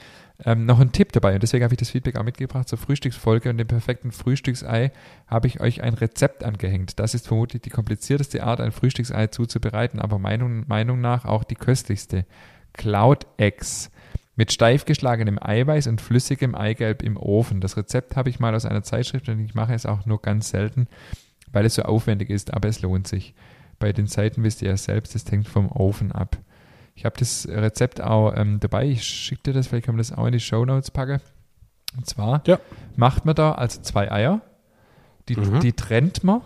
ähm, 0.43 0.65
noch 0.65 0.79
einen 0.79 0.91
Tipp 0.91 1.11
dabei. 1.11 1.35
Und 1.35 1.43
deswegen 1.43 1.63
habe 1.63 1.75
ich 1.75 1.79
das 1.79 1.91
Feedback 1.91 2.15
auch 2.15 2.23
mitgebracht 2.23 2.67
zur 2.67 2.79
Frühstücksfolge 2.79 3.49
und 3.49 3.57
dem 3.57 3.67
perfekten 3.67 4.11
Frühstücksei 4.11 4.91
habe 5.27 5.47
ich 5.47 5.61
euch 5.61 5.83
ein 5.83 5.93
Rezept 5.93 6.43
angehängt. 6.43 6.99
Das 6.99 7.13
ist 7.13 7.27
vermutlich 7.27 7.61
die 7.61 7.69
komplizierteste 7.69 8.43
Art, 8.43 8.59
ein 8.59 8.71
Frühstücksei 8.71 9.27
zuzubereiten, 9.27 9.99
aber 9.99 10.17
Meinung, 10.17 10.65
Meinung 10.67 10.99
nach 10.99 11.25
auch 11.25 11.43
die 11.43 11.55
köstlichste. 11.55 12.25
Cloud 12.73 13.27
Eggs 13.37 13.91
mit 14.35 14.51
steif 14.51 14.85
geschlagenem 14.85 15.37
Eiweiß 15.39 15.87
und 15.87 16.01
flüssigem 16.01 16.55
Eigelb 16.55 17.03
im 17.03 17.17
Ofen. 17.17 17.61
Das 17.61 17.77
Rezept 17.77 18.15
habe 18.15 18.29
ich 18.29 18.39
mal 18.39 18.55
aus 18.55 18.65
einer 18.65 18.81
Zeitschrift 18.81 19.29
und 19.29 19.39
ich 19.39 19.53
mache 19.53 19.73
es 19.73 19.85
auch 19.85 20.05
nur 20.05 20.21
ganz 20.21 20.49
selten, 20.49 20.87
weil 21.51 21.65
es 21.65 21.75
so 21.75 21.83
aufwendig 21.83 22.29
ist, 22.29 22.53
aber 22.53 22.69
es 22.69 22.81
lohnt 22.81 23.07
sich. 23.07 23.33
Bei 23.79 23.91
den 23.93 24.07
Zeiten 24.07 24.43
wisst 24.43 24.61
ihr 24.61 24.69
ja 24.69 24.77
selbst, 24.77 25.15
es 25.15 25.29
hängt 25.31 25.47
vom 25.47 25.71
Ofen 25.71 26.11
ab. 26.11 26.37
Ich 26.95 27.05
habe 27.05 27.15
das 27.17 27.47
Rezept 27.47 28.01
auch 28.01 28.33
ähm, 28.35 28.59
dabei. 28.59 28.85
Ich 28.87 29.03
schicke 29.03 29.43
dir 29.43 29.53
das, 29.53 29.67
vielleicht 29.67 29.85
kann 29.85 29.95
man 29.95 29.99
das 29.99 30.11
auch 30.11 30.25
in 30.25 30.33
die 30.33 30.39
Show 30.39 30.63
Notes 30.65 30.91
packen. 30.91 31.19
Und 31.97 32.05
zwar 32.05 32.43
Ja. 32.45 32.59
macht 32.95 33.25
man 33.25 33.35
da 33.35 33.53
also 33.53 33.81
zwei 33.81 34.11
Eier, 34.11 34.41
die, 35.29 35.35
Mhm. 35.35 35.59
die 35.61 35.73
trennt 35.73 36.23
man, 36.23 36.41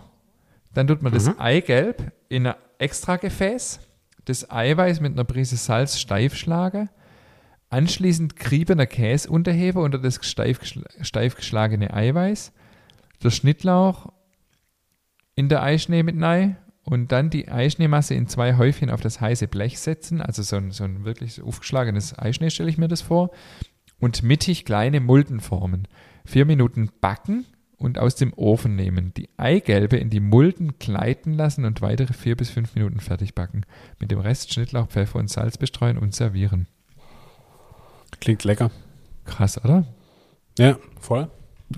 dann 0.74 0.86
tut 0.86 1.02
man 1.02 1.12
das 1.12 1.26
Mhm. 1.26 1.34
Eigelb 1.38 2.12
in 2.28 2.46
ein 2.46 2.54
extra 2.78 3.16
Gefäß, 3.16 3.80
das 4.24 4.50
Eiweiß 4.50 5.00
mit 5.00 5.12
einer 5.12 5.24
Prise 5.24 5.56
Salz 5.56 5.98
steif 5.98 6.34
schlagen, 6.34 6.88
anschließend 7.68 8.36
griebener 8.36 8.86
Käse 8.86 9.28
unterhebe 9.30 9.80
unter 9.80 9.98
das 9.98 10.18
steif, 10.22 10.60
steif 11.00 11.36
geschlagene 11.36 11.92
Eiweiß, 11.92 12.52
der 13.22 13.30
Schnittlauch 13.30 14.12
in 15.36 15.48
der 15.48 15.62
Eischnee 15.62 16.02
mit 16.02 16.20
rein 16.20 16.56
und 16.82 17.12
dann 17.12 17.30
die 17.30 17.48
Eischneemasse 17.48 18.14
in 18.14 18.26
zwei 18.26 18.56
Häufchen 18.56 18.90
auf 18.90 19.00
das 19.00 19.20
heiße 19.20 19.46
Blech 19.48 19.78
setzen, 19.78 20.20
also 20.20 20.42
so 20.42 20.56
ein, 20.56 20.70
so 20.72 20.84
ein 20.84 21.04
wirklich 21.04 21.42
aufgeschlagenes 21.42 22.18
Eischnee 22.18 22.50
stelle 22.50 22.70
ich 22.70 22.78
mir 22.78 22.88
das 22.88 23.02
vor 23.02 23.30
und 24.00 24.22
mittig 24.22 24.64
kleine 24.64 25.00
Mulden 25.00 25.40
formen. 25.40 25.86
Vier 26.24 26.46
Minuten 26.46 26.90
backen 27.00 27.44
und 27.76 27.98
aus 27.98 28.14
dem 28.14 28.32
Ofen 28.34 28.74
nehmen. 28.76 29.12
Die 29.14 29.28
Eigelbe 29.36 29.96
in 29.96 30.10
die 30.10 30.20
Mulden 30.20 30.78
gleiten 30.78 31.34
lassen 31.34 31.64
und 31.64 31.82
weitere 31.82 32.14
vier 32.14 32.36
bis 32.36 32.50
fünf 32.50 32.74
Minuten 32.74 33.00
fertig 33.00 33.34
backen. 33.34 33.62
Mit 34.00 34.10
dem 34.10 34.18
Rest 34.18 34.52
Schnittlauch, 34.52 34.88
Pfeffer 34.88 35.18
und 35.18 35.28
Salz 35.28 35.58
bestreuen 35.58 35.98
und 35.98 36.14
servieren. 36.14 36.66
Klingt 38.20 38.44
lecker. 38.44 38.70
Krass, 39.24 39.62
oder? 39.62 39.84
Ja, 40.58 40.78
voll. 41.00 41.28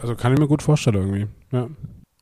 Also 0.01 0.15
kann 0.15 0.33
ich 0.33 0.39
mir 0.39 0.47
gut 0.47 0.63
vorstellen 0.63 0.97
irgendwie. 0.97 1.27
Ja. 1.51 1.69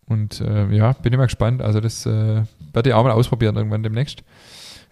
Und 0.09 0.41
äh, 0.41 0.69
ja, 0.69 0.93
bin 0.93 1.13
immer 1.13 1.25
gespannt. 1.25 1.63
Also 1.63 1.81
das 1.81 2.07
äh, 2.07 2.43
werde 2.73 2.89
ich 2.89 2.95
auch 2.95 3.05
mal 3.05 3.13
ausprobieren 3.13 3.57
irgendwann 3.57 3.83
demnächst. 3.83 4.23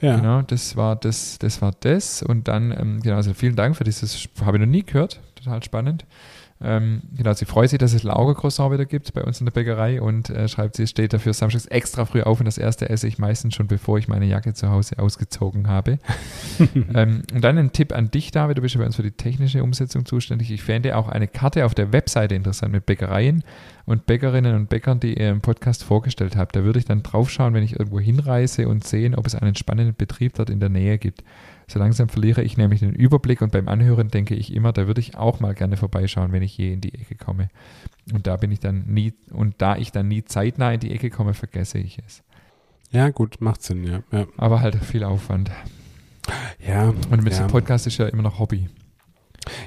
Ja. 0.01 0.17
Genau, 0.17 0.43
das 0.43 0.77
war 0.77 0.97
das, 0.97 1.39
das 1.39 1.63
war 1.63 1.73
das. 1.81 2.23
Und 2.23 2.49
dann, 2.49 2.73
ähm, 2.73 3.01
genau, 3.01 3.17
also 3.17 3.33
vielen 3.33 3.57
Dank 3.57 3.77
für 3.77 3.85
dieses, 3.85 4.29
habe 4.45 4.57
ich 4.57 4.61
noch 4.61 4.71
nie 4.71 4.83
gehört, 4.83 5.21
total 5.37 5.63
spannend. 5.63 6.05
Ähm, 6.65 7.03
genau, 7.15 7.35
sie 7.35 7.45
freut 7.45 7.69
sich, 7.69 7.79
dass 7.79 7.93
es 7.93 8.03
Lauge-Croissant 8.03 8.73
wieder 8.73 8.87
gibt 8.87 9.13
bei 9.13 9.23
uns 9.23 9.39
in 9.39 9.45
der 9.45 9.53
Bäckerei 9.53 10.01
und 10.01 10.31
äh, 10.31 10.49
schreibt, 10.49 10.77
sie 10.77 10.87
steht 10.87 11.13
dafür 11.13 11.35
samstags 11.35 11.67
extra 11.67 12.07
früh 12.07 12.23
auf 12.23 12.41
und 12.41 12.47
das 12.47 12.57
erste 12.57 12.89
esse 12.89 13.07
ich 13.07 13.19
meistens 13.19 13.55
schon, 13.55 13.67
bevor 13.67 13.99
ich 13.99 14.09
meine 14.09 14.25
Jacke 14.25 14.55
zu 14.55 14.71
Hause 14.71 14.99
ausgezogen 14.99 15.69
habe. 15.69 15.99
ähm, 16.95 17.23
und 17.35 17.45
dann 17.45 17.59
ein 17.59 17.73
Tipp 17.73 17.93
an 17.93 18.11
dich, 18.11 18.31
David, 18.31 18.57
du 18.57 18.63
bist 18.63 18.75
ja 18.75 18.81
bei 18.81 18.87
uns 18.87 18.97
für 18.97 19.03
die 19.03 19.11
technische 19.11 19.63
Umsetzung 19.63 20.07
zuständig. 20.07 20.51
Ich 20.51 20.63
fände 20.63 20.97
auch 20.97 21.09
eine 21.09 21.29
Karte 21.29 21.67
auf 21.67 21.75
der 21.75 21.93
Webseite 21.93 22.35
interessant 22.35 22.73
mit 22.73 22.87
Bäckereien 22.87 23.45
und 23.85 24.07
Bäckerinnen 24.07 24.55
und 24.55 24.69
Bäckern, 24.71 25.01
die 25.01 25.19
ihr 25.19 25.31
im 25.31 25.43
Podcast 25.43 25.85
vorgestellt 25.85 26.37
habt. 26.37 26.57
Da 26.57 26.65
würde 26.65 26.79
ich 26.79 26.87
dann 26.87 27.03
draufschauen, 27.03 27.53
wenn 27.53 27.63
ich 27.63 27.79
irgendwo 27.79 28.01
hinreise 28.01 28.69
und 28.69 28.85
sehen, 28.85 29.15
ob 29.15 29.27
es 29.27 29.35
einen 29.35 29.55
spannenden 29.55 29.95
Betrieb 29.95 30.35
dort 30.35 30.49
in 30.49 30.61
der 30.61 30.71
Nähe 30.71 30.97
gibt. 30.97 31.23
So 31.67 31.79
langsam 31.79 32.09
verliere 32.09 32.43
ich 32.43 32.57
nämlich 32.57 32.81
den 32.81 32.95
Überblick 32.95 33.41
und 33.43 33.53
beim 33.53 33.69
Anhören 33.69 34.09
denke 34.09 34.35
ich 34.35 34.53
immer, 34.53 34.73
da 34.73 34.87
würde 34.87 35.01
ich 35.01 35.17
auch 35.17 35.41
mal 35.41 35.55
gerne 35.55 35.77
vorbeischauen, 35.77 36.33
wenn 36.33 36.43
ich 36.43 36.57
je 36.59 36.73
in 36.73 36.81
die 36.81 36.95
Ecke 36.95 37.15
komme. 37.15 37.49
Und 38.13 38.27
da 38.27 38.37
bin 38.37 38.53
ich 38.53 38.61
dann 38.61 38.85
nie, 38.87 39.15
und 39.33 39.55
da 39.59 39.77
ich 39.77 39.91
dann 39.93 40.09
nie 40.09 40.25
zeitnah 40.25 40.73
in 40.73 40.81
die 40.81 40.93
Ecke 40.93 41.11
komme, 41.11 41.33
vergesse 41.35 41.79
ich 41.79 41.99
es. 42.07 42.23
ja, 42.91 43.09
gut, 43.11 43.41
macht 43.41 43.63
Sinn, 43.63 43.85
ja. 43.85 44.03
Ja, 44.13 44.27
Aber 44.37 44.61
halt 44.61 44.77
viel 44.77 45.05
Aufwand. 45.05 45.51
ja, 46.67 46.89
Und 46.89 47.23
mit 47.25 47.33
ja. 47.33 47.41
dem 47.41 47.49
Podcast 47.49 47.87
ist 47.87 47.99
ja 47.99 48.07
immer 48.07 48.23
noch 48.23 48.39
Hobby. 48.39 48.69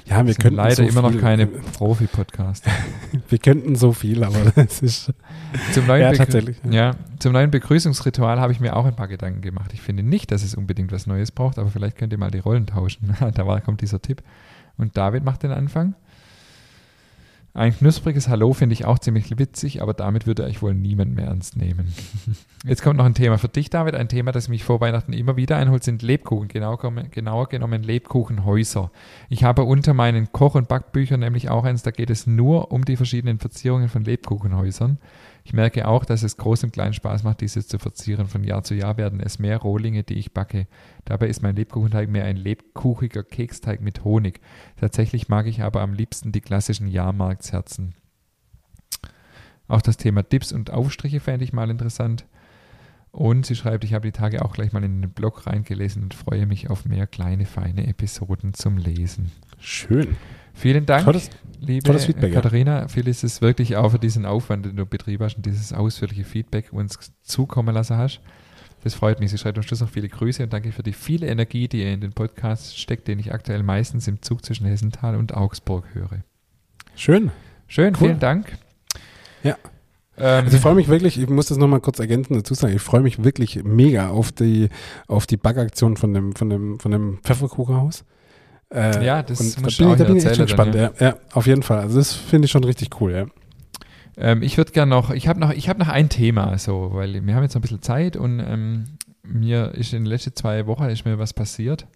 ja 0.06 0.24
wir 0.26 0.34
könnten 0.34 0.56
leider 0.56 0.76
so 0.76 0.82
immer 0.82 1.02
noch 1.02 1.18
keine 1.18 1.46
Profi-Podcaster. 1.46 2.70
Wir 3.28 3.38
könnten 3.38 3.74
so 3.76 3.92
viel, 3.92 4.24
aber 4.24 4.50
das 4.54 4.82
ist. 4.82 5.12
Zum 5.72 5.86
neuen, 5.86 6.02
Ja, 6.02 6.12
tatsächlich, 6.12 6.58
ja. 6.64 6.72
Ja, 6.72 6.94
zum 7.18 7.32
neuen 7.32 7.50
Begrüßungsritual 7.50 8.40
habe 8.40 8.52
ich 8.52 8.60
mir 8.60 8.76
auch 8.76 8.84
ein 8.84 8.96
paar 8.96 9.08
Gedanken 9.08 9.40
gemacht. 9.40 9.72
Ich 9.72 9.80
finde 9.80 10.02
nicht, 10.02 10.30
dass 10.30 10.42
es 10.42 10.54
unbedingt 10.54 10.92
was 10.92 11.06
Neues 11.06 11.30
braucht, 11.30 11.58
aber 11.58 11.70
vielleicht 11.70 11.96
könnt 11.96 12.12
ihr 12.12 12.18
mal 12.18 12.30
die 12.30 12.38
Rollen 12.38 12.66
tauschen. 12.66 13.16
da 13.34 13.46
war, 13.46 13.60
kommt 13.60 13.80
dieser 13.80 14.02
Tipp. 14.02 14.22
Und 14.76 14.96
David 14.96 15.24
macht 15.24 15.42
den 15.42 15.50
Anfang. 15.50 15.94
Ein 17.54 17.76
knuspriges 17.76 18.28
Hallo 18.28 18.52
finde 18.52 18.74
ich 18.74 18.84
auch 18.84 19.00
ziemlich 19.00 19.36
witzig, 19.36 19.82
aber 19.82 19.92
damit 19.92 20.28
würde 20.28 20.48
ich 20.48 20.62
wohl 20.62 20.74
niemand 20.74 21.16
mehr 21.16 21.26
ernst 21.26 21.56
nehmen. 21.56 21.92
Jetzt 22.64 22.82
kommt 22.82 22.98
noch 22.98 23.04
ein 23.04 23.14
Thema 23.14 23.36
für 23.36 23.48
dich, 23.48 23.68
David. 23.68 23.96
Ein 23.96 24.08
Thema, 24.08 24.30
das 24.30 24.48
mich 24.48 24.62
vor 24.62 24.80
Weihnachten 24.80 25.12
immer 25.12 25.36
wieder 25.36 25.56
einholt, 25.56 25.82
sind 25.82 26.02
Lebkuchen. 26.02 26.46
Genau, 26.46 26.76
genauer 26.76 27.48
genommen 27.48 27.82
Lebkuchenhäuser. 27.82 28.92
Ich 29.28 29.42
habe 29.42 29.64
unter 29.64 29.92
meinen 29.92 30.30
Koch- 30.30 30.54
und 30.54 30.68
Backbüchern 30.68 31.18
nämlich 31.18 31.48
auch 31.48 31.64
eins, 31.64 31.82
da 31.82 31.90
geht 31.90 32.10
es 32.10 32.28
nur 32.28 32.70
um 32.70 32.84
die 32.84 32.96
verschiedenen 32.96 33.40
Verzierungen 33.40 33.88
von 33.88 34.04
Lebkuchenhäusern. 34.04 34.98
Ich 35.48 35.54
merke 35.54 35.88
auch, 35.88 36.04
dass 36.04 36.24
es 36.24 36.36
groß 36.36 36.64
und 36.64 36.74
klein 36.74 36.92
Spaß 36.92 37.22
macht, 37.22 37.40
dieses 37.40 37.68
zu 37.68 37.78
verzieren. 37.78 38.26
Von 38.26 38.44
Jahr 38.44 38.64
zu 38.64 38.74
Jahr 38.74 38.98
werden 38.98 39.18
es 39.18 39.38
mehr 39.38 39.56
Rohlinge, 39.56 40.02
die 40.02 40.18
ich 40.18 40.34
backe. 40.34 40.66
Dabei 41.06 41.28
ist 41.28 41.42
mein 41.42 41.56
Lebkuchenteig 41.56 42.10
mehr 42.10 42.26
ein 42.26 42.36
lebkuchiger 42.36 43.22
Keksteig 43.22 43.80
mit 43.80 44.04
Honig. 44.04 44.42
Tatsächlich 44.76 45.30
mag 45.30 45.46
ich 45.46 45.62
aber 45.62 45.80
am 45.80 45.94
liebsten 45.94 46.32
die 46.32 46.42
klassischen 46.42 46.86
Jahrmarktsherzen. 46.86 47.94
Auch 49.68 49.80
das 49.80 49.96
Thema 49.96 50.22
Dips 50.22 50.52
und 50.52 50.70
Aufstriche 50.70 51.18
fände 51.18 51.44
ich 51.44 51.54
mal 51.54 51.70
interessant. 51.70 52.26
Und 53.10 53.46
sie 53.46 53.56
schreibt, 53.56 53.84
ich 53.84 53.94
habe 53.94 54.06
die 54.06 54.12
Tage 54.12 54.44
auch 54.44 54.52
gleich 54.52 54.74
mal 54.74 54.84
in 54.84 55.00
den 55.00 55.10
Blog 55.12 55.46
reingelesen 55.46 56.02
und 56.02 56.12
freue 56.12 56.44
mich 56.44 56.68
auf 56.68 56.84
mehr 56.84 57.06
kleine, 57.06 57.46
feine 57.46 57.86
Episoden 57.86 58.52
zum 58.52 58.76
Lesen. 58.76 59.32
Schön. 59.58 60.16
Vielen 60.54 60.86
Dank, 60.86 61.04
Tolles, 61.04 61.30
liebe 61.60 61.84
tolles 61.84 62.06
Feedback, 62.06 62.32
ja. 62.32 62.40
Katharina. 62.40 62.88
Viel 62.88 63.06
ist 63.06 63.22
es 63.22 63.40
wirklich 63.40 63.76
auch 63.76 63.90
für 63.90 63.98
diesen 63.98 64.26
Aufwand, 64.26 64.66
den 64.66 64.76
du 64.76 64.86
betrieben 64.86 65.24
hast 65.24 65.36
und 65.36 65.46
dieses 65.46 65.72
ausführliche 65.72 66.24
Feedback 66.24 66.72
uns 66.72 66.98
zukommen 67.22 67.74
lassen 67.74 67.96
hast. 67.96 68.20
Das 68.84 68.94
freut 68.94 69.20
mich. 69.20 69.30
Sie 69.30 69.38
schreibt 69.38 69.56
am 69.58 69.62
Schluss 69.62 69.80
noch 69.80 69.88
viele 69.88 70.08
Grüße 70.08 70.42
und 70.42 70.52
danke 70.52 70.72
für 70.72 70.82
die 70.82 70.92
viele 70.92 71.26
Energie, 71.26 71.68
die 71.68 71.80
ihr 71.82 71.92
in 71.92 72.00
den 72.00 72.12
Podcast 72.12 72.78
steckt, 72.78 73.08
den 73.08 73.18
ich 73.18 73.32
aktuell 73.32 73.62
meistens 73.62 74.06
im 74.08 74.22
Zug 74.22 74.44
zwischen 74.44 74.66
Hessenthal 74.66 75.16
und 75.16 75.34
Augsburg 75.34 75.84
höre. 75.92 76.22
Schön. 76.94 77.30
Schön, 77.66 77.94
Cool. 77.94 78.08
vielen 78.08 78.18
Dank. 78.20 78.56
Ja. 79.42 79.56
Ähm, 80.16 80.44
Also 80.44 80.56
ich 80.56 80.62
freue 80.62 80.74
mich 80.74 80.88
wirklich, 80.88 81.20
ich 81.20 81.28
muss 81.28 81.46
das 81.46 81.58
nochmal 81.58 81.80
kurz 81.80 81.98
ergänzen 81.98 82.34
dazu 82.34 82.54
sagen, 82.54 82.74
ich 82.74 82.82
freue 82.82 83.00
mich 83.02 83.22
wirklich 83.22 83.62
mega 83.64 84.08
auf 84.10 84.32
die, 84.32 84.68
auf 85.06 85.26
die 85.26 85.36
Backaktion 85.36 85.96
von 85.96 86.14
dem, 86.14 86.34
von 86.34 86.48
dem, 86.48 86.80
von 86.80 86.90
dem 86.90 87.18
Pfefferkuchenhaus. 87.22 88.04
Äh, 88.72 89.04
Ja, 89.04 89.22
das 89.22 89.40
und 89.40 89.62
musst 89.62 89.80
da 89.80 89.84
bin, 89.84 89.88
auch 89.88 89.92
ich, 89.94 89.98
da 89.98 90.04
bin 90.04 90.16
ich 90.16 90.24
echt 90.26 90.40
gespannt. 90.40 90.74
Ja. 90.74 90.92
ja, 90.98 91.16
auf 91.32 91.46
jeden 91.46 91.62
Fall. 91.62 91.80
Also 91.80 91.98
das 91.98 92.12
finde 92.12 92.46
ich 92.46 92.50
schon 92.50 92.64
richtig 92.64 93.00
cool, 93.00 93.12
ja. 93.12 93.26
Ähm, 94.16 94.42
ich 94.42 94.56
würde 94.56 94.72
gerne 94.72 94.90
noch, 94.90 95.10
ich 95.10 95.28
habe 95.28 95.38
noch, 95.38 95.52
ich 95.52 95.68
habe 95.68 95.78
noch 95.78 95.88
ein 95.88 96.08
Thema, 96.08 96.58
so, 96.58 96.90
weil 96.92 97.24
wir 97.24 97.34
haben 97.34 97.42
jetzt 97.44 97.54
noch 97.54 97.60
ein 97.60 97.62
bisschen 97.62 97.82
Zeit 97.82 98.16
und 98.16 98.40
ähm, 98.40 98.84
mir 99.22 99.74
ist 99.74 99.92
in 99.92 100.00
den 100.00 100.06
letzten 100.06 100.34
zwei 100.34 100.66
Wochen 100.66 100.84
ist 100.84 101.04
mir 101.04 101.18
was 101.18 101.32
passiert. 101.32 101.86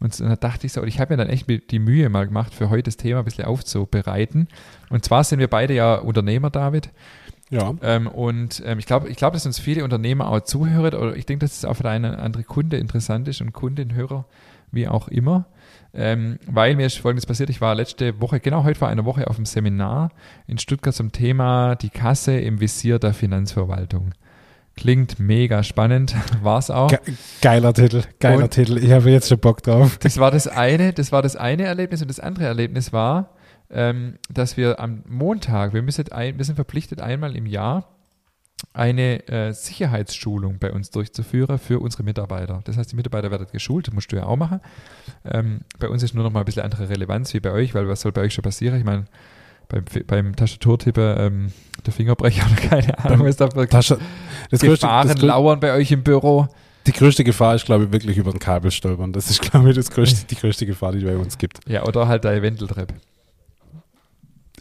Und 0.00 0.18
dann 0.20 0.36
dachte 0.40 0.66
ich 0.66 0.72
so, 0.72 0.82
und 0.82 0.88
ich 0.88 0.98
habe 0.98 1.14
mir 1.14 1.18
dann 1.24 1.30
echt 1.30 1.46
die 1.70 1.78
Mühe 1.78 2.08
mal 2.08 2.26
gemacht, 2.26 2.52
für 2.52 2.68
heute 2.68 2.84
das 2.84 2.96
Thema 2.96 3.20
ein 3.20 3.24
bisschen 3.24 3.44
aufzubereiten. 3.44 4.48
Und 4.90 5.04
zwar 5.04 5.24
sind 5.24 5.38
wir 5.38 5.48
beide 5.48 5.72
ja 5.74 5.94
Unternehmer, 5.94 6.50
David. 6.50 6.90
Ja. 7.48 7.72
Ähm, 7.82 8.08
und 8.08 8.62
ähm, 8.66 8.78
ich 8.78 8.86
glaube, 8.86 9.08
ich 9.08 9.16
glaube, 9.16 9.34
dass 9.34 9.46
uns 9.46 9.58
viele 9.58 9.84
Unternehmer 9.84 10.28
auch 10.28 10.40
zuhören, 10.40 10.94
oder 10.94 11.16
ich 11.16 11.26
denke, 11.26 11.46
dass 11.46 11.56
es 11.56 11.64
auch 11.64 11.74
für 11.74 11.88
eine 11.88 12.18
andere 12.18 12.42
Kunde 12.42 12.76
interessant 12.78 13.28
ist 13.28 13.40
und 13.40 13.52
Kundin, 13.52 13.94
Hörer, 13.94 14.26
wie 14.72 14.88
auch 14.88 15.08
immer. 15.08 15.46
Ähm, 15.96 16.40
weil 16.46 16.74
mir 16.74 16.86
ist 16.86 16.98
folgendes 16.98 17.24
passiert, 17.24 17.50
ich 17.50 17.60
war 17.60 17.74
letzte 17.74 18.20
Woche, 18.20 18.40
genau 18.40 18.64
heute 18.64 18.78
vor 18.78 18.88
einer 18.88 19.04
Woche 19.04 19.28
auf 19.28 19.36
einem 19.36 19.46
Seminar 19.46 20.10
in 20.48 20.58
Stuttgart 20.58 20.94
zum 20.94 21.12
Thema 21.12 21.76
die 21.76 21.90
Kasse 21.90 22.36
im 22.36 22.60
Visier 22.60 22.98
der 22.98 23.14
Finanzverwaltung. 23.14 24.10
Klingt 24.76 25.20
mega 25.20 25.62
spannend, 25.62 26.16
war 26.42 26.58
es 26.58 26.68
auch. 26.68 26.88
Ge 26.88 26.98
geiler 27.40 27.72
Titel, 27.72 28.02
geiler 28.18 28.44
Und- 28.44 28.50
Titel. 28.50 28.76
Ich 28.78 28.90
habe 28.90 29.08
jetzt 29.10 29.28
schon 29.28 29.38
Bock 29.38 29.62
drauf. 29.62 29.98
Das 30.02 30.18
war 30.18 30.32
das 30.32 30.48
eine, 30.48 30.92
das 30.92 31.12
war 31.12 31.22
das 31.22 31.36
eine 31.36 31.62
Erlebnis 31.62 32.02
und 32.02 32.08
das 32.08 32.18
andere 32.18 32.46
Erlebnis 32.46 32.92
war, 32.92 33.30
ähm, 33.70 34.18
dass 34.28 34.56
wir 34.56 34.80
am 34.80 35.04
Montag, 35.08 35.74
wir 35.74 35.82
müssen 35.82 36.10
ein, 36.10 36.38
wir 36.38 36.44
sind 36.44 36.56
verpflichtet 36.56 37.00
einmal 37.00 37.36
im 37.36 37.46
Jahr 37.46 37.93
eine 38.72 39.26
äh, 39.28 39.52
Sicherheitsschulung 39.52 40.58
bei 40.58 40.72
uns 40.72 40.90
durchzuführen 40.90 41.58
für 41.58 41.80
unsere 41.80 42.02
Mitarbeiter. 42.02 42.60
Das 42.64 42.76
heißt, 42.76 42.90
die 42.90 42.96
Mitarbeiter 42.96 43.30
werden 43.30 43.46
geschult, 43.52 43.86
das 43.86 43.94
musst 43.94 44.10
du 44.12 44.16
ja 44.16 44.26
auch 44.26 44.36
machen. 44.36 44.60
Ähm, 45.24 45.60
bei 45.78 45.88
uns 45.88 46.02
ist 46.02 46.14
nur 46.14 46.24
noch 46.24 46.32
mal 46.32 46.40
ein 46.40 46.44
bisschen 46.44 46.62
andere 46.62 46.88
Relevanz 46.88 47.34
wie 47.34 47.40
bei 47.40 47.52
euch, 47.52 47.74
weil 47.74 47.88
was 47.88 48.00
soll 48.00 48.12
bei 48.12 48.22
euch 48.22 48.34
schon 48.34 48.42
passieren? 48.42 48.78
Ich 48.78 48.84
meine, 48.84 49.04
beim, 49.68 49.84
beim 50.06 50.36
Tastaturtippen 50.36 51.14
ähm, 51.18 51.52
der 51.84 51.92
Fingerbrecher 51.92 52.46
oder 52.46 52.68
keine 52.68 52.98
Ahnung, 53.04 53.26
was 53.26 53.36
da 53.36 53.50
für 53.50 53.68
Tasche, 53.68 53.98
das 54.50 54.60
größte, 54.60 54.86
Gefahren 54.86 55.08
das 55.08 55.18
grö 55.18 55.26
lauern 55.26 55.60
bei 55.60 55.72
euch 55.72 55.90
im 55.92 56.02
Büro. 56.02 56.48
die 56.86 56.92
größte 56.92 57.24
Gefahr 57.24 57.54
ist, 57.54 57.66
glaube 57.66 57.84
ich, 57.84 57.92
wirklich 57.92 58.16
über 58.18 58.30
den 58.30 58.40
Kabel 58.40 58.70
stolpern. 58.70 59.12
Das 59.12 59.30
ist, 59.30 59.40
glaube 59.50 59.70
ich, 59.70 59.76
das 59.76 59.90
größte, 59.90 60.26
die 60.26 60.36
größte 60.36 60.66
Gefahr, 60.66 60.92
die 60.92 61.04
bei 61.04 61.16
uns 61.16 61.38
gibt. 61.38 61.60
Ja, 61.68 61.84
oder 61.84 62.08
halt 62.08 62.24
der 62.24 62.42
Wendeltreppe. 62.42 62.94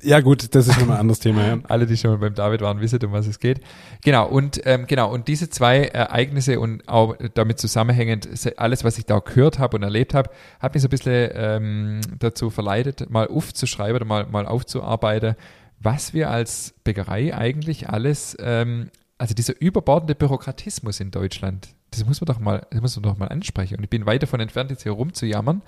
Ja 0.04 0.20
gut, 0.20 0.54
das 0.54 0.68
ist 0.68 0.80
nochmal 0.80 0.98
ein 0.98 1.02
anderes 1.02 1.20
Thema. 1.20 1.48
Ja. 1.48 1.58
Alle, 1.68 1.86
die 1.86 1.98
schon 1.98 2.12
mal 2.12 2.18
beim 2.18 2.36
David 2.36 2.62
waren, 2.62 2.82
wissen, 2.82 3.00
um 3.06 3.12
was 3.12 3.28
es 3.28 3.40
geht. 3.40 3.62
Genau, 4.04 4.28
und 4.28 4.62
ähm, 4.66 4.86
genau, 4.86 5.12
und 5.12 5.28
diese 5.28 5.50
zwei 5.50 5.86
Ereignisse 5.86 6.60
und 6.60 6.88
auch 6.88 7.16
damit 7.34 7.60
zusammenhängend, 7.60 8.28
alles, 8.58 8.84
was 8.84 8.98
ich 8.98 9.06
da 9.06 9.20
gehört 9.20 9.60
habe 9.60 9.78
und 9.78 9.84
erlebt 9.84 10.14
habe, 10.14 10.30
hat 10.60 10.74
mich 10.74 10.82
so 10.82 10.88
ein 10.88 10.92
bisschen 10.92 11.30
ähm, 11.34 12.02
dazu 12.20 12.50
verleitet, 12.50 13.10
mal 13.10 13.28
aufzuschreiben 13.28 13.96
oder 13.96 14.06
mal, 14.06 14.26
mal 14.28 14.46
aufzuarbeiten, 14.46 15.36
was 15.80 16.14
wir 16.14 16.30
als 16.30 16.74
Bäckerei 16.84 17.36
eigentlich 17.36 17.90
alles, 17.90 18.36
ähm, 18.40 18.90
also 19.18 19.34
dieser 19.34 19.60
überbordende 19.62 20.16
Bürokratismus 20.16 21.00
in 21.00 21.12
Deutschland, 21.12 21.70
das 22.00 22.06
muss 22.06 22.22
man 22.22 22.26
doch 22.28 22.40
mal, 22.40 22.66
das 22.72 22.82
muss 22.82 22.96
man 22.96 23.04
doch 23.04 23.18
mal 23.18 23.28
ansprechen. 23.28 23.78
Und 23.78 23.84
ich 23.84 23.90
bin 23.90 24.06
weit 24.06 24.24
davon 24.24 24.40
entfernt, 24.40 24.72
jetzt 24.72 24.84
hier 24.84 24.92
rumzujammern. 24.92 25.62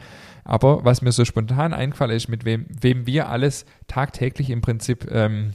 Aber 0.44 0.84
was 0.86 1.02
mir 1.02 1.12
so 1.12 1.26
spontan 1.26 1.74
eingefallen 1.74 2.16
ist, 2.16 2.28
mit 2.28 2.46
wem, 2.46 2.66
wem 2.70 3.06
wir 3.08 3.30
alles 3.30 3.66
tagtäglich 3.88 4.50
im 4.50 4.62
Prinzip 4.62 5.10
ähm, 5.12 5.54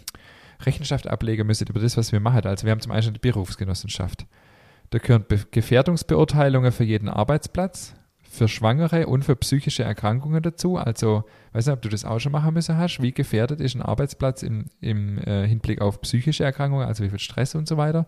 Rechenschaft 0.63 1.07
ablegen 1.07 1.47
müssen 1.47 1.69
über 1.69 1.81
das, 1.81 1.97
was 1.97 2.13
wir 2.13 2.21
machen. 2.21 2.45
Also 2.45 2.65
wir 2.65 2.73
haben 2.73 2.81
zum 2.81 2.93
einen 2.93 3.15
die 3.15 3.19
Berufsgenossenschaft. 3.19 4.27
Da 4.91 4.99
gehören 4.99 5.25
Be 5.27 5.41
Gefährdungsbeurteilungen 5.51 6.73
für 6.73 6.85
jeden 6.85 7.09
Arbeitsplatz, 7.09 7.95
für 8.23 8.49
Schwangere 8.49 9.07
und 9.07 9.25
für 9.25 9.37
psychische 9.37 9.83
Erkrankungen 9.83 10.43
dazu. 10.43 10.77
Also, 10.77 11.25
weiß 11.53 11.67
nicht, 11.67 11.73
ob 11.73 11.83
du 11.83 11.89
das 11.89 12.05
auch 12.05 12.19
schon 12.19 12.33
machen 12.33 12.55
müssen 12.55 12.77
hast. 12.77 13.01
Wie 13.01 13.13
gefährdet 13.13 13.61
ist 13.61 13.75
ein 13.75 13.83
Arbeitsplatz 13.83 14.43
im, 14.43 14.67
im 14.81 15.19
äh, 15.19 15.47
Hinblick 15.47 15.81
auf 15.81 16.01
psychische 16.01 16.45
Erkrankungen, 16.45 16.87
also 16.87 17.05
wie 17.05 17.11
viel 17.11 17.19
Stress 17.19 17.55
und 17.55 17.69
so 17.69 17.77
weiter. 17.77 18.07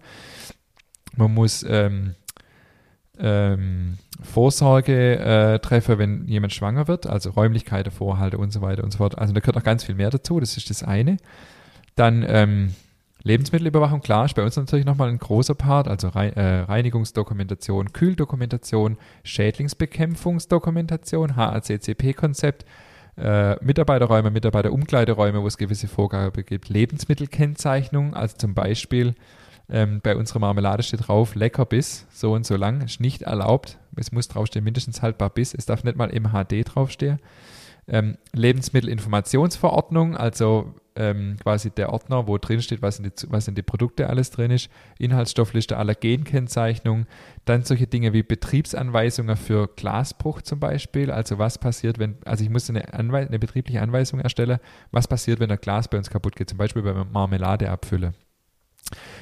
Man 1.16 1.34
muss 1.34 1.64
ähm, 1.68 2.14
ähm, 3.22 3.96
Vorsorge 4.20 5.18
äh, 5.18 5.58
treffen, 5.60 5.98
wenn 5.98 6.26
jemand 6.26 6.52
schwanger 6.52 6.88
wird, 6.88 7.06
also 7.06 7.30
Räumlichkeiten 7.30 7.90
vorhalten 7.90 8.36
und 8.36 8.52
so 8.52 8.60
weiter 8.60 8.84
und 8.84 8.92
so 8.92 8.98
fort. 8.98 9.16
Also 9.16 9.32
da 9.32 9.40
gehört 9.40 9.56
noch 9.56 9.64
ganz 9.64 9.84
viel 9.84 9.94
mehr 9.94 10.10
dazu, 10.10 10.40
das 10.40 10.54
ist 10.56 10.68
das 10.70 10.82
eine. 10.82 11.18
Dann 11.94 12.24
ähm, 12.26 12.74
Lebensmittelüberwachung, 13.22 14.00
klar, 14.00 14.24
ist 14.24 14.34
bei 14.34 14.42
uns 14.42 14.56
natürlich 14.56 14.84
nochmal 14.84 15.08
ein 15.08 15.18
großer 15.18 15.54
Part, 15.54 15.86
also 15.86 16.08
Rei 16.08 16.30
äh, 16.30 16.62
Reinigungsdokumentation, 16.62 17.92
Kühldokumentation, 17.92 18.96
Schädlingsbekämpfungsdokumentation, 19.22 21.36
HACCP-Konzept, 21.36 22.64
äh, 23.16 23.54
Mitarbeiterräume, 23.64 24.32
Mitarbeiterumkleideräume, 24.32 25.40
wo 25.42 25.46
es 25.46 25.58
gewisse 25.58 25.86
Vorgaben 25.86 26.44
gibt, 26.44 26.68
Lebensmittelkennzeichnung, 26.68 28.14
also 28.14 28.36
zum 28.36 28.54
Beispiel 28.54 29.14
ähm, 29.68 30.00
bei 30.02 30.16
unserer 30.16 30.40
Marmelade 30.40 30.82
steht 30.82 31.08
drauf, 31.08 31.34
lecker 31.34 31.64
bis, 31.64 32.06
so 32.10 32.32
und 32.32 32.44
so 32.44 32.56
lang, 32.56 32.80
ist 32.82 33.00
nicht 33.00 33.22
erlaubt. 33.22 33.78
Es 33.96 34.12
muss 34.12 34.28
draufstehen, 34.28 34.64
mindestens 34.64 35.02
haltbar 35.02 35.30
bis. 35.30 35.54
Es 35.54 35.66
darf 35.66 35.84
nicht 35.84 35.96
mal 35.96 36.08
MHD 36.08 36.64
draufstehen. 36.64 37.20
Ähm, 37.88 38.16
Lebensmittelinformationsverordnung, 38.32 40.16
also 40.16 40.74
ähm, 40.94 41.36
quasi 41.42 41.70
der 41.70 41.92
Ordner, 41.92 42.26
wo 42.28 42.38
drin 42.38 42.62
steht, 42.62 42.82
was 42.82 42.98
in, 42.98 43.04
die, 43.04 43.10
was 43.28 43.48
in 43.48 43.54
die 43.54 43.62
Produkte 43.62 44.08
alles 44.08 44.30
drin 44.30 44.50
ist. 44.50 44.70
Inhaltsstoffliste, 44.98 45.76
Allergenkennzeichnung. 45.76 47.06
Dann 47.44 47.64
solche 47.64 47.86
Dinge 47.86 48.12
wie 48.12 48.22
Betriebsanweisungen 48.22 49.36
für 49.36 49.68
Glasbruch 49.68 50.42
zum 50.42 50.60
Beispiel. 50.60 51.10
Also 51.10 51.38
was 51.38 51.58
passiert, 51.58 51.98
wenn, 51.98 52.16
also 52.24 52.44
ich 52.44 52.50
muss 52.50 52.68
eine, 52.70 52.92
Anweis 52.94 53.28
eine 53.28 53.38
betriebliche 53.38 53.82
Anweisung 53.82 54.20
erstellen, 54.20 54.58
was 54.90 55.08
passiert, 55.08 55.40
wenn 55.40 55.50
ein 55.50 55.58
Glas 55.60 55.88
bei 55.88 55.98
uns 55.98 56.10
kaputt 56.10 56.36
geht, 56.36 56.50
zum 56.50 56.58
Beispiel 56.58 56.82
bei 56.82 56.92
Marmelade 56.92 57.70
abfülle. 57.70 58.12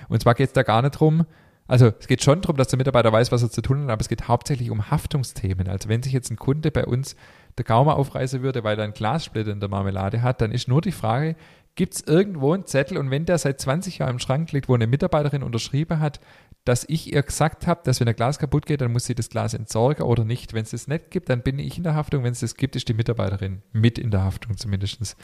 Und 0.08 0.20
zwar 0.22 0.34
geht 0.34 0.48
es 0.48 0.52
da 0.52 0.62
gar 0.62 0.82
nicht 0.82 0.92
drum, 0.92 1.26
also 1.70 1.92
es 2.00 2.08
geht 2.08 2.20
schon 2.20 2.40
darum, 2.40 2.56
dass 2.56 2.66
der 2.66 2.78
Mitarbeiter 2.78 3.12
weiß, 3.12 3.30
was 3.30 3.44
er 3.44 3.50
zu 3.50 3.62
tun 3.62 3.84
hat, 3.84 3.90
aber 3.90 4.00
es 4.00 4.08
geht 4.08 4.26
hauptsächlich 4.26 4.70
um 4.70 4.90
Haftungsthemen. 4.90 5.68
Also 5.68 5.88
wenn 5.88 6.02
sich 6.02 6.12
jetzt 6.12 6.28
ein 6.32 6.36
Kunde 6.36 6.72
bei 6.72 6.84
uns 6.84 7.14
der 7.58 7.64
Gaumen 7.64 7.90
aufreißen 7.90 8.42
würde, 8.42 8.64
weil 8.64 8.76
er 8.76 8.82
einen 8.82 8.92
Glassplitter 8.92 9.52
in 9.52 9.60
der 9.60 9.68
Marmelade 9.68 10.20
hat, 10.20 10.40
dann 10.40 10.50
ist 10.50 10.66
nur 10.66 10.80
die 10.80 10.90
Frage, 10.90 11.36
gibt 11.76 11.94
es 11.94 12.00
irgendwo 12.00 12.54
einen 12.54 12.66
Zettel 12.66 12.98
und 12.98 13.12
wenn 13.12 13.24
der 13.24 13.38
seit 13.38 13.60
20 13.60 13.98
Jahren 13.98 14.14
im 14.14 14.18
Schrank 14.18 14.50
liegt, 14.50 14.68
wo 14.68 14.74
eine 14.74 14.88
Mitarbeiterin 14.88 15.44
unterschrieben 15.44 16.00
hat, 16.00 16.18
dass 16.64 16.84
ich 16.88 17.12
ihr 17.12 17.22
gesagt 17.22 17.68
habe, 17.68 17.82
dass 17.84 18.00
wenn 18.00 18.08
ein 18.08 18.16
Glas 18.16 18.40
kaputt 18.40 18.66
geht, 18.66 18.80
dann 18.80 18.90
muss 18.92 19.04
sie 19.04 19.14
das 19.14 19.30
Glas 19.30 19.54
entsorgen 19.54 20.02
oder 20.02 20.24
nicht. 20.24 20.54
Wenn 20.54 20.62
es 20.62 20.70
das 20.70 20.88
nicht 20.88 21.12
gibt, 21.12 21.28
dann 21.28 21.42
bin 21.42 21.60
ich 21.60 21.78
in 21.78 21.84
der 21.84 21.94
Haftung. 21.94 22.24
Wenn 22.24 22.32
es 22.32 22.40
das 22.40 22.56
gibt, 22.56 22.74
ist 22.74 22.88
die 22.88 22.94
Mitarbeiterin 22.94 23.62
mit 23.72 23.96
in 23.96 24.10
der 24.10 24.24
Haftung 24.24 24.56
zumindest. 24.56 25.16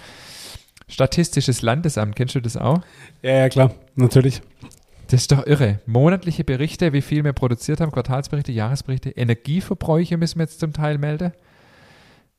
Statistisches 0.89 1.63
Landesamt, 1.63 2.15
kennst 2.17 2.35
du 2.35 2.41
das 2.41 2.57
auch? 2.57 2.81
ja, 3.23 3.33
ja, 3.33 3.49
klar, 3.49 3.75
natürlich. 3.97 4.41
Das 5.09 5.21
ist 5.21 5.33
doch 5.33 5.47
irre. 5.47 5.81
Monatliche 5.87 6.43
Berichte, 6.43 6.93
wie 6.93 7.03
viel 7.03 7.23
wir 7.25 7.33
produziert 7.33 7.81
haben, 7.81 7.93
Quartalsberichte, 7.93 8.53
Jahresberichte, 8.53 9.11
Energieverbräuche 9.11 10.17
müssen 10.17 10.39
wir 10.39 10.45
jetzt 10.45 10.59
zum 10.59 10.73
Teil 10.73 10.99
melden. 10.99 11.33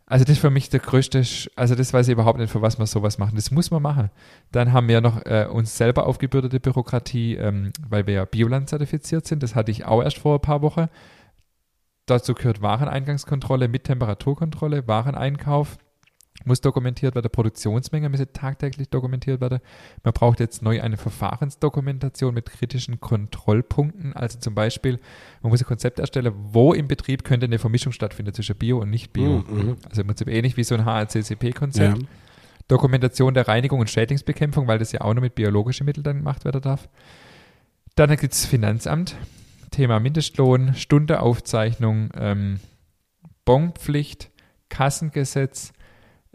Also 0.05 0.23
das 0.23 0.33
ist 0.33 0.41
für 0.41 0.49
mich 0.49 0.69
der 0.69 0.79
größte, 0.79 1.25
Sch 1.25 1.49
also 1.57 1.75
das 1.75 1.91
weiß 1.91 2.07
ich 2.07 2.13
überhaupt 2.13 2.39
nicht, 2.39 2.49
für 2.49 2.61
was 2.61 2.79
wir 2.79 2.85
sowas 2.87 3.17
machen. 3.17 3.35
Das 3.35 3.51
muss 3.51 3.71
man 3.71 3.81
machen. 3.81 4.09
Dann 4.53 4.71
haben 4.71 4.87
wir 4.87 5.01
noch 5.01 5.25
äh, 5.25 5.47
uns 5.51 5.77
selber 5.77 6.07
aufgebürdete 6.07 6.61
Bürokratie, 6.61 7.35
ähm, 7.35 7.73
weil 7.87 8.07
wir 8.07 8.13
ja 8.13 8.25
Bioland 8.25 8.69
zertifiziert 8.69 9.27
sind. 9.27 9.43
Das 9.43 9.53
hatte 9.53 9.71
ich 9.71 9.85
auch 9.85 10.01
erst 10.01 10.19
vor 10.19 10.35
ein 10.35 10.41
paar 10.41 10.61
Wochen. 10.61 10.87
Dazu 12.05 12.33
gehört 12.33 12.61
Wareneingangskontrolle 12.61 13.67
mit 13.67 13.83
Temperaturkontrolle, 13.83 14.87
Wareneinkauf, 14.87 15.77
muss 16.45 16.61
dokumentiert 16.61 17.15
werden, 17.15 17.29
Produktionsmenge 17.31 18.09
müsse 18.09 18.31
tagtäglich 18.31 18.89
dokumentiert 18.89 19.41
werden. 19.41 19.59
Man 20.03 20.13
braucht 20.13 20.39
jetzt 20.39 20.61
neu 20.61 20.81
eine 20.81 20.97
Verfahrensdokumentation 20.97 22.33
mit 22.33 22.49
kritischen 22.49 22.99
Kontrollpunkten. 22.99 24.13
Also 24.13 24.39
zum 24.39 24.55
Beispiel, 24.55 24.99
man 25.41 25.51
muss 25.51 25.61
ein 25.61 25.65
Konzept 25.67 25.99
erstellen, 25.99 26.33
wo 26.35 26.73
im 26.73 26.87
Betrieb 26.87 27.23
könnte 27.23 27.45
eine 27.47 27.59
Vermischung 27.59 27.91
stattfinden 27.91 28.33
zwischen 28.33 28.55
Bio 28.55 28.79
und 28.79 28.89
Nicht-Bio. 28.89 29.43
Mhm. 29.47 29.77
Also 29.89 30.01
im 30.01 30.07
Prinzip 30.07 30.27
ähnlich 30.27 30.57
wie 30.57 30.63
so 30.63 30.75
ein 30.75 30.85
HACCP-Konzept. 30.85 31.97
Ja. 31.97 32.07
Dokumentation 32.67 33.33
der 33.33 33.47
Reinigung 33.47 33.79
und 33.79 33.89
Schädlingsbekämpfung, 33.89 34.67
weil 34.67 34.79
das 34.79 34.91
ja 34.91 35.01
auch 35.01 35.13
nur 35.13 35.21
mit 35.21 35.35
biologischen 35.35 35.85
Mitteln 35.85 36.03
dann 36.03 36.17
gemacht 36.17 36.45
werden 36.45 36.61
darf. 36.61 36.89
Dann 37.95 38.15
gibt 38.15 38.33
es 38.33 38.45
Finanzamt, 38.45 39.15
Thema 39.71 39.99
Mindestlohn, 39.99 40.75
Stundeaufzeichnung, 40.75 42.09
ähm, 42.15 42.59
Bonpflicht, 43.45 44.29
Kassengesetz, 44.69 45.71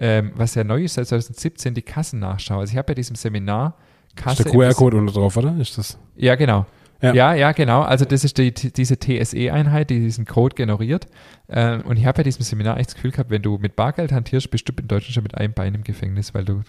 ähm, 0.03 0.33
was 0.35 0.57
ja 0.57 0.65
neu 0.65 0.83
ist 0.83 0.95
seit 0.95 1.07
2017, 1.07 1.75
die 1.75 1.83
Kassennachschau. 1.83 2.59
Also 2.59 2.73
ich 2.73 2.77
habe 2.77 2.87
bei 2.89 2.95
diesem 2.95 3.15
Seminar 3.15 3.77
Ist 4.09 4.17
Kasse. 4.17 4.43
der 4.43 4.53
QR-Code 4.53 4.97
unten 4.97 5.13
drauf, 5.15 5.37
oder? 5.37 5.57
Ist 5.59 5.79
das? 5.79 5.97
Ja, 6.17 6.35
genau. 6.35 6.67
Ja. 7.01 7.15
Ja. 7.15 7.35
ja, 7.35 7.53
genau. 7.53 7.83
Also 7.83 8.05
das 8.05 8.25
ist 8.25 8.37
die, 8.39 8.53
diese 8.53 8.97
TSE-Einheit, 8.99 9.91
die 9.91 10.01
diesen 10.01 10.25
Code 10.25 10.55
generiert. 10.57 11.07
Ähm, 11.49 11.83
und 11.83 11.97
ich 11.99 12.05
habe 12.07 12.17
bei 12.19 12.23
diesem 12.25 12.43
Seminar 12.43 12.79
echt 12.79 12.91
das 12.91 12.95
Gefühl 12.97 13.13
gehabt, 13.13 13.31
wenn 13.31 13.43
du 13.43 13.59
mit 13.59 13.77
Bargeld 13.77 14.11
hantierst, 14.13 14.51
bist 14.51 14.69
du 14.69 14.73
in 14.79 14.89
Deutschland 14.89 15.15
schon 15.15 15.23
mit 15.23 15.37
einem 15.37 15.53
Bein 15.53 15.75
im 15.75 15.85
Gefängnis, 15.85 16.35
weil 16.35 16.45
du 16.45 16.63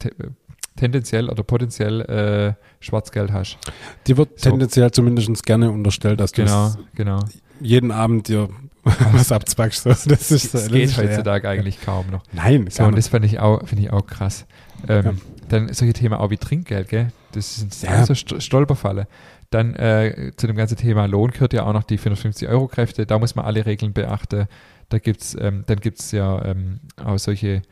te 0.00 0.08
äh, 0.10 0.30
tendenziell 0.76 1.28
oder 1.28 1.42
potenziell 1.44 2.00
äh, 2.00 2.54
Schwarzgeld 2.80 3.30
hast. 3.32 3.58
Die 4.06 4.16
wird 4.16 4.40
So. 4.40 4.50
tendenziell 4.50 4.90
zumindest 4.90 5.44
gerne 5.44 5.70
unterstellt, 5.70 6.18
dass 6.18 6.32
du 6.32 6.42
Genau, 6.44 6.66
es 6.66 6.78
genau. 6.94 7.18
jeden 7.60 7.90
Abend 7.92 8.28
dir 8.28 8.48
was 9.12 9.30
abzwackst. 9.30 9.84
So, 9.84 9.90
Das 9.90 10.30
ist, 10.30 10.54
Das 10.54 10.64
das 10.64 10.68
geht 10.68 10.96
heutzutage 10.96 11.48
eigentlich 11.48 11.80
kaum 11.80 12.10
noch. 12.10 12.22
Nein, 12.32 12.66
So, 12.70 12.84
und 12.84 12.96
das 12.96 13.08
finde 13.08 13.26
ich 13.26 13.38
auch, 13.38 13.66
finde 13.66 13.84
ich 13.84 13.92
auch 13.92 14.06
krass. 14.06 14.46
Ähm, 14.88 15.04
Ja. 15.04 15.12
Dann 15.48 15.72
solche 15.72 15.92
Themen 15.92 16.14
auch 16.14 16.30
wie 16.30 16.38
Trinkgeld, 16.38 16.88
gell? 16.88 17.08
Das 17.32 17.56
sind 17.56 17.82
Ja. 17.82 17.96
ja. 17.96 18.06
so 18.06 18.14
St 18.14 18.42
Stolperfalle. 18.42 19.06
Dann 19.50 19.74
äh, 19.74 20.32
zu 20.36 20.46
dem 20.46 20.56
ganzen 20.56 20.78
Thema 20.78 21.06
Lohn 21.06 21.30
gehört 21.30 21.52
ja 21.52 21.64
auch 21.64 21.74
noch 21.74 21.82
die 21.82 21.98
450-Euro-Kräfte. 21.98 23.04
Da 23.04 23.18
muss 23.18 23.34
man 23.34 23.44
alle 23.44 23.66
Regeln 23.66 23.92
beachten. 23.92 24.46
Da 24.88 24.98
gibt's, 24.98 25.36
ähm, 25.38 25.64
dann 25.66 25.78
gibt 25.80 26.00
es 26.00 26.10
ja 26.12 26.42
ähm, 26.44 26.80
auch 26.96 27.18
solche 27.18 27.62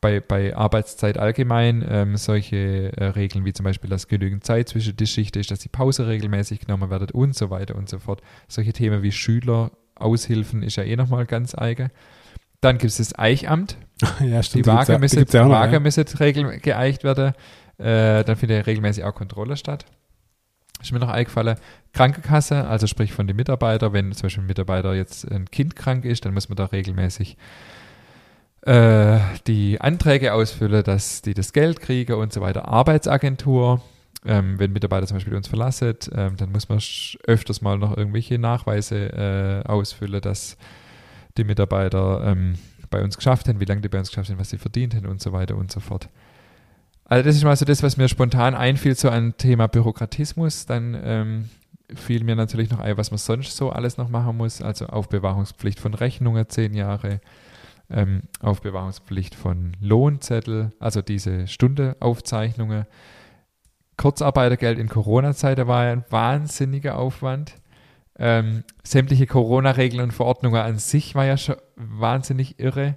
bei, 0.00 0.20
bei 0.20 0.56
Arbeitszeit 0.56 1.18
allgemein 1.18 1.84
ähm, 1.88 2.16
solche 2.16 2.92
äh, 2.96 3.04
Regeln 3.04 3.44
wie 3.44 3.52
zum 3.52 3.64
Beispiel, 3.64 3.90
dass 3.90 4.06
genügend 4.06 4.44
Zeit 4.44 4.68
zwischen 4.68 4.96
die 4.96 5.06
Schicht 5.06 5.36
ist, 5.36 5.50
dass 5.50 5.58
die 5.58 5.68
Pause 5.68 6.06
regelmäßig 6.06 6.60
genommen 6.60 6.88
wird 6.90 7.12
und 7.12 7.34
so 7.34 7.50
weiter 7.50 7.74
und 7.74 7.88
so 7.88 7.98
fort. 7.98 8.22
Solche 8.46 8.72
Themen 8.72 9.02
wie 9.02 9.12
Schüler, 9.12 9.72
Aushilfen 10.00 10.62
ist 10.62 10.76
ja 10.76 10.84
eh 10.84 10.96
nochmal 10.96 11.26
ganz 11.26 11.56
eigen. 11.56 11.90
Dann 12.60 12.78
gibt 12.78 12.90
es 12.90 12.96
das 12.96 13.18
Eichamt, 13.18 13.76
ja, 14.20 14.38
die 14.38 14.42
stimmt. 14.42 14.66
Waage 14.66 14.92
gibt's 14.92 15.00
müssen, 15.00 15.18
gibt's 15.18 15.32
ja 15.32 15.42
auch 15.42 15.48
noch, 15.48 15.54
Waage 15.54 15.72
ja. 15.74 15.80
geeicht 16.58 17.04
werden. 17.04 17.34
Äh, 17.78 18.24
dann 18.24 18.36
findet 18.36 18.58
ja 18.58 18.64
regelmäßig 18.64 19.04
auch 19.04 19.14
Kontrolle 19.14 19.56
statt. 19.56 19.84
Ist 20.80 20.92
mir 20.92 21.00
noch 21.00 21.08
eingefallen, 21.08 21.56
Krankenkasse, 21.92 22.66
also 22.66 22.86
sprich 22.86 23.12
von 23.12 23.26
den 23.26 23.36
Mitarbeitern, 23.36 23.92
wenn 23.92 24.12
zum 24.12 24.22
Beispiel 24.26 24.44
ein 24.44 24.46
Mitarbeiter 24.46 24.94
jetzt 24.94 25.28
ein 25.30 25.50
Kind 25.50 25.74
krank 25.74 26.04
ist, 26.04 26.24
dann 26.24 26.34
muss 26.34 26.48
man 26.48 26.56
da 26.56 26.66
regelmäßig 26.66 27.36
äh, 28.62 29.18
die 29.46 29.80
Anträge 29.80 30.32
ausfüllen, 30.32 30.84
dass 30.84 31.22
die 31.22 31.34
das 31.34 31.52
Geld 31.52 31.80
kriegen 31.80 32.14
und 32.14 32.32
so 32.32 32.40
weiter. 32.40 32.68
Arbeitsagentur, 32.68 33.82
ähm, 34.24 34.58
wenn 34.58 34.72
Mitarbeiter 34.72 35.06
zum 35.06 35.16
Beispiel 35.16 35.34
uns 35.34 35.48
verlassen, 35.48 35.94
ähm, 36.12 36.36
dann 36.36 36.52
muss 36.52 36.68
man 36.68 36.80
öfters 37.26 37.60
mal 37.60 37.78
noch 37.78 37.96
irgendwelche 37.96 38.38
Nachweise 38.38 39.62
äh, 39.64 39.68
ausfüllen, 39.68 40.20
dass 40.20 40.56
die 41.36 41.44
Mitarbeiter 41.44 42.24
ähm, 42.24 42.54
bei 42.90 43.02
uns 43.02 43.16
geschafft 43.16 43.48
haben, 43.48 43.60
wie 43.60 43.64
lange 43.64 43.80
die 43.80 43.88
bei 43.88 43.98
uns 43.98 44.08
geschafft 44.08 44.30
haben, 44.30 44.38
was 44.38 44.50
sie 44.50 44.58
verdient 44.58 44.94
haben 44.94 45.06
und 45.06 45.20
so 45.20 45.32
weiter 45.32 45.56
und 45.56 45.70
so 45.70 45.80
fort. 45.80 46.08
Also 47.04 47.24
das 47.24 47.36
ist 47.36 47.44
mal 47.44 47.56
so 47.56 47.64
das, 47.64 47.82
was 47.82 47.96
mir 47.96 48.08
spontan 48.08 48.54
einfiel, 48.54 48.94
so 48.94 49.08
an 49.08 49.36
Thema 49.38 49.66
Bürokratismus. 49.66 50.66
Dann 50.66 50.98
ähm, 51.02 51.48
fiel 51.94 52.22
mir 52.22 52.36
natürlich 52.36 52.70
noch 52.70 52.80
ein, 52.80 52.98
was 52.98 53.10
man 53.10 53.18
sonst 53.18 53.56
so 53.56 53.70
alles 53.70 53.96
noch 53.96 54.10
machen 54.10 54.36
muss. 54.36 54.60
Also 54.60 54.86
Aufbewahrungspflicht 54.86 55.80
von 55.80 55.94
Rechnungen, 55.94 56.48
zehn 56.48 56.74
Jahre, 56.74 57.20
ähm, 57.88 58.22
Aufbewahrungspflicht 58.40 59.34
von 59.34 59.72
Lohnzettel, 59.80 60.72
also 60.80 61.00
diese 61.00 61.46
Stundeaufzeichnungen. 61.46 62.84
Kurzarbeitergeld 63.98 64.78
in 64.78 64.88
Corona-Zeit, 64.88 65.58
da 65.58 65.66
war 65.66 65.84
ja 65.84 65.92
ein 65.92 66.04
wahnsinniger 66.08 66.96
Aufwand. 66.96 67.56
Ähm, 68.18 68.64
sämtliche 68.82 69.26
Corona-Regeln 69.26 70.02
und 70.02 70.12
Verordnungen 70.12 70.60
an 70.60 70.78
sich 70.78 71.14
war 71.14 71.26
ja 71.26 71.36
schon 71.36 71.56
wahnsinnig 71.76 72.58
irre. 72.58 72.96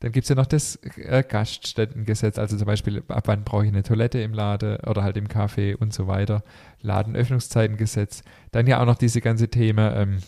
Dann 0.00 0.12
gibt 0.12 0.24
es 0.24 0.28
ja 0.28 0.34
noch 0.34 0.46
das 0.46 0.76
äh, 0.96 1.24
Gaststättengesetz, 1.26 2.38
also 2.38 2.56
zum 2.56 2.66
Beispiel, 2.66 3.02
ab 3.08 3.24
wann 3.26 3.44
brauche 3.44 3.64
ich 3.64 3.72
eine 3.72 3.82
Toilette 3.82 4.20
im 4.20 4.34
Laden 4.34 4.76
oder 4.80 5.02
halt 5.02 5.16
im 5.16 5.28
Café 5.28 5.76
und 5.76 5.92
so 5.94 6.06
weiter. 6.06 6.42
Ladenöffnungszeitengesetz. 6.82 8.22
Dann 8.52 8.66
ja 8.66 8.80
auch 8.80 8.86
noch 8.86 8.98
diese 8.98 9.20
ganze 9.20 9.48
Thema 9.48 9.96
ähm, 9.96 10.18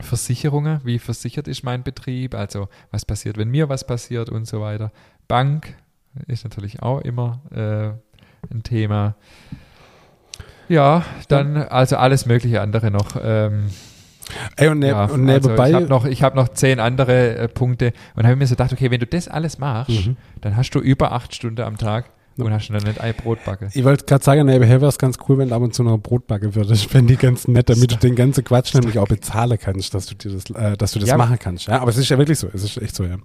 Versicherungen, 0.00 0.80
wie 0.84 0.98
versichert 0.98 1.48
ist 1.48 1.62
mein 1.62 1.82
Betrieb, 1.82 2.34
also 2.34 2.68
was 2.90 3.04
passiert, 3.04 3.36
wenn 3.36 3.50
mir 3.50 3.68
was 3.68 3.86
passiert 3.86 4.30
und 4.30 4.46
so 4.46 4.60
weiter. 4.60 4.90
Bank 5.28 5.76
ist 6.26 6.44
natürlich 6.44 6.82
auch 6.82 7.00
immer 7.00 7.42
äh, 7.50 8.13
ein 8.52 8.62
Thema. 8.62 9.14
Ja, 10.68 11.04
dann 11.28 11.56
also 11.56 11.96
alles 11.96 12.26
mögliche 12.26 12.60
andere 12.60 12.90
noch. 12.90 13.16
Ähm, 13.22 13.64
Ey, 14.56 14.68
und, 14.68 14.78
ne 14.78 14.88
ja, 14.88 15.04
und 15.04 15.28
also 15.28 15.48
nebenbei. 15.48 15.68
ich 15.68 15.74
habe 15.74 15.86
noch, 15.86 16.04
ich 16.06 16.22
hab 16.22 16.34
noch 16.34 16.48
zehn 16.48 16.80
andere 16.80 17.36
äh, 17.36 17.48
Punkte 17.48 17.92
und 18.16 18.24
habe 18.24 18.36
mir 18.36 18.46
so 18.46 18.52
gedacht, 18.54 18.72
okay, 18.72 18.90
wenn 18.90 19.00
du 19.00 19.06
das 19.06 19.28
alles 19.28 19.58
machst, 19.58 20.06
Mhm. 20.06 20.16
dann 20.40 20.56
hast 20.56 20.70
du 20.70 20.78
über 20.80 21.12
acht 21.12 21.34
Stunden 21.34 21.60
am 21.60 21.76
Tag 21.76 22.06
und 22.38 22.50
hast 22.50 22.68
dann 22.70 22.82
nicht 22.82 22.98
ein 23.00 23.14
Brot 23.14 23.44
backen. 23.44 23.68
Ich 23.74 23.84
wollte 23.84 24.06
gerade 24.06 24.24
sagen, 24.24 24.46
nebenher 24.46 24.80
wäre 24.80 24.88
es 24.88 24.96
ganz 24.96 25.18
cool, 25.28 25.36
wenn 25.36 25.50
du 25.50 25.54
ab 25.54 25.60
und 25.60 25.74
zu 25.74 25.82
noch 25.82 25.92
ein 25.92 26.00
Brotbacke 26.00 26.54
würdest, 26.54 26.92
wenn 26.94 27.06
die 27.06 27.16
ganz 27.16 27.46
nett, 27.46 27.68
damit 27.68 27.92
du 27.92 27.96
den 27.96 28.16
ganzen 28.16 28.42
Quatsch 28.44 28.72
nämlich 28.74 28.98
auch 28.98 29.06
bezahlen 29.06 29.58
kannst, 29.60 29.92
dass 29.92 30.06
du 30.06 30.14
dir 30.14 30.32
das, 30.32 30.48
äh, 30.50 30.76
dass 30.78 30.92
du 30.92 30.98
das 31.00 31.10
Ja. 31.10 31.18
machen 31.18 31.38
kannst. 31.38 31.66
Ja, 31.68 31.80
aber 31.80 31.90
es 31.90 31.98
ist 31.98 32.08
ja 32.08 32.16
wirklich 32.16 32.38
so. 32.38 32.48
Es 32.54 32.64
ist 32.64 32.78
echt 32.80 32.96
so, 32.96 33.04
ja. 33.04 33.16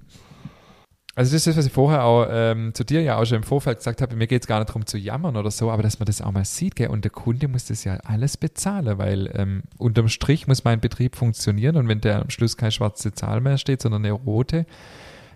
Also 1.20 1.34
das 1.34 1.42
ist 1.42 1.48
das, 1.48 1.58
was 1.58 1.66
ich 1.66 1.74
vorher 1.74 2.06
auch 2.06 2.28
ähm, 2.32 2.74
zu 2.74 2.86
dir 2.86 3.02
ja 3.02 3.18
auch 3.18 3.26
schon 3.26 3.36
im 3.36 3.44
Vorfeld 3.44 3.80
gesagt 3.80 4.02
habe, 4.02 4.16
mir 4.16 4.26
geht 4.26 4.44
es 4.44 4.48
gar 4.48 4.60
nicht 4.60 4.70
darum 4.70 4.86
zu 4.86 4.98
jammern 4.98 5.36
oder 5.36 5.52
so, 5.52 5.70
aber 5.70 5.84
dass 5.84 6.00
man 6.00 6.06
das 6.06 6.22
auch 6.22 6.32
mal 6.32 6.46
sieht, 6.46 6.78
gell? 6.78 6.88
und 6.88 7.04
der 7.04 7.12
Kunde 7.12 7.50
muss 7.50 7.66
das 7.66 7.84
ja 7.84 7.96
alles 8.06 8.38
bezahlen, 8.38 8.98
weil 8.98 9.30
ähm, 9.36 9.64
unterm 9.78 10.08
Strich 10.08 10.48
muss 10.48 10.64
mein 10.64 10.80
Betrieb 10.80 11.18
funktionieren 11.18 11.76
und 11.76 11.90
wenn 11.90 12.00
der 12.00 12.22
am 12.22 12.30
Schluss 12.30 12.56
keine 12.56 12.72
schwarze 12.72 13.12
Zahl 13.12 13.42
mehr 13.42 13.58
steht, 13.58 13.82
sondern 13.82 14.06
eine 14.06 14.14
rote, 14.14 14.66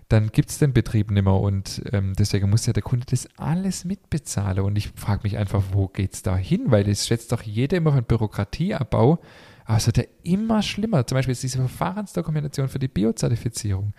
dann 0.08 0.32
gibt 0.32 0.48
es 0.48 0.58
den 0.58 0.72
Betrieb 0.72 1.10
nicht 1.10 1.22
mehr. 1.22 1.34
Und 1.34 1.82
ähm, 1.92 2.14
deswegen 2.18 2.48
muss 2.48 2.64
ja 2.64 2.72
der 2.72 2.82
Kunde 2.82 3.04
das 3.10 3.28
alles 3.36 3.84
mitbezahlen. 3.84 4.64
Und 4.64 4.78
ich 4.78 4.88
frage 4.96 5.20
mich 5.24 5.36
einfach, 5.36 5.62
wo 5.72 5.88
geht's 5.88 6.22
da 6.22 6.34
hin, 6.34 6.62
weil 6.68 6.84
das 6.84 7.06
schätzt 7.06 7.30
doch 7.30 7.42
jeder 7.42 7.76
immer 7.76 7.92
von 7.92 8.04
Bürokratieabbau, 8.04 9.18
aber 9.66 9.76
es 9.76 9.84
wird 9.84 9.98
ja 9.98 10.04
immer 10.22 10.62
schlimmer, 10.62 11.06
zum 11.06 11.16
Beispiel 11.16 11.32
ist 11.32 11.42
diese 11.42 11.58
Verfahrensdokumentation 11.58 12.68
für 12.68 12.78
die 12.78 12.88
Biozertifizierung. 12.88 13.92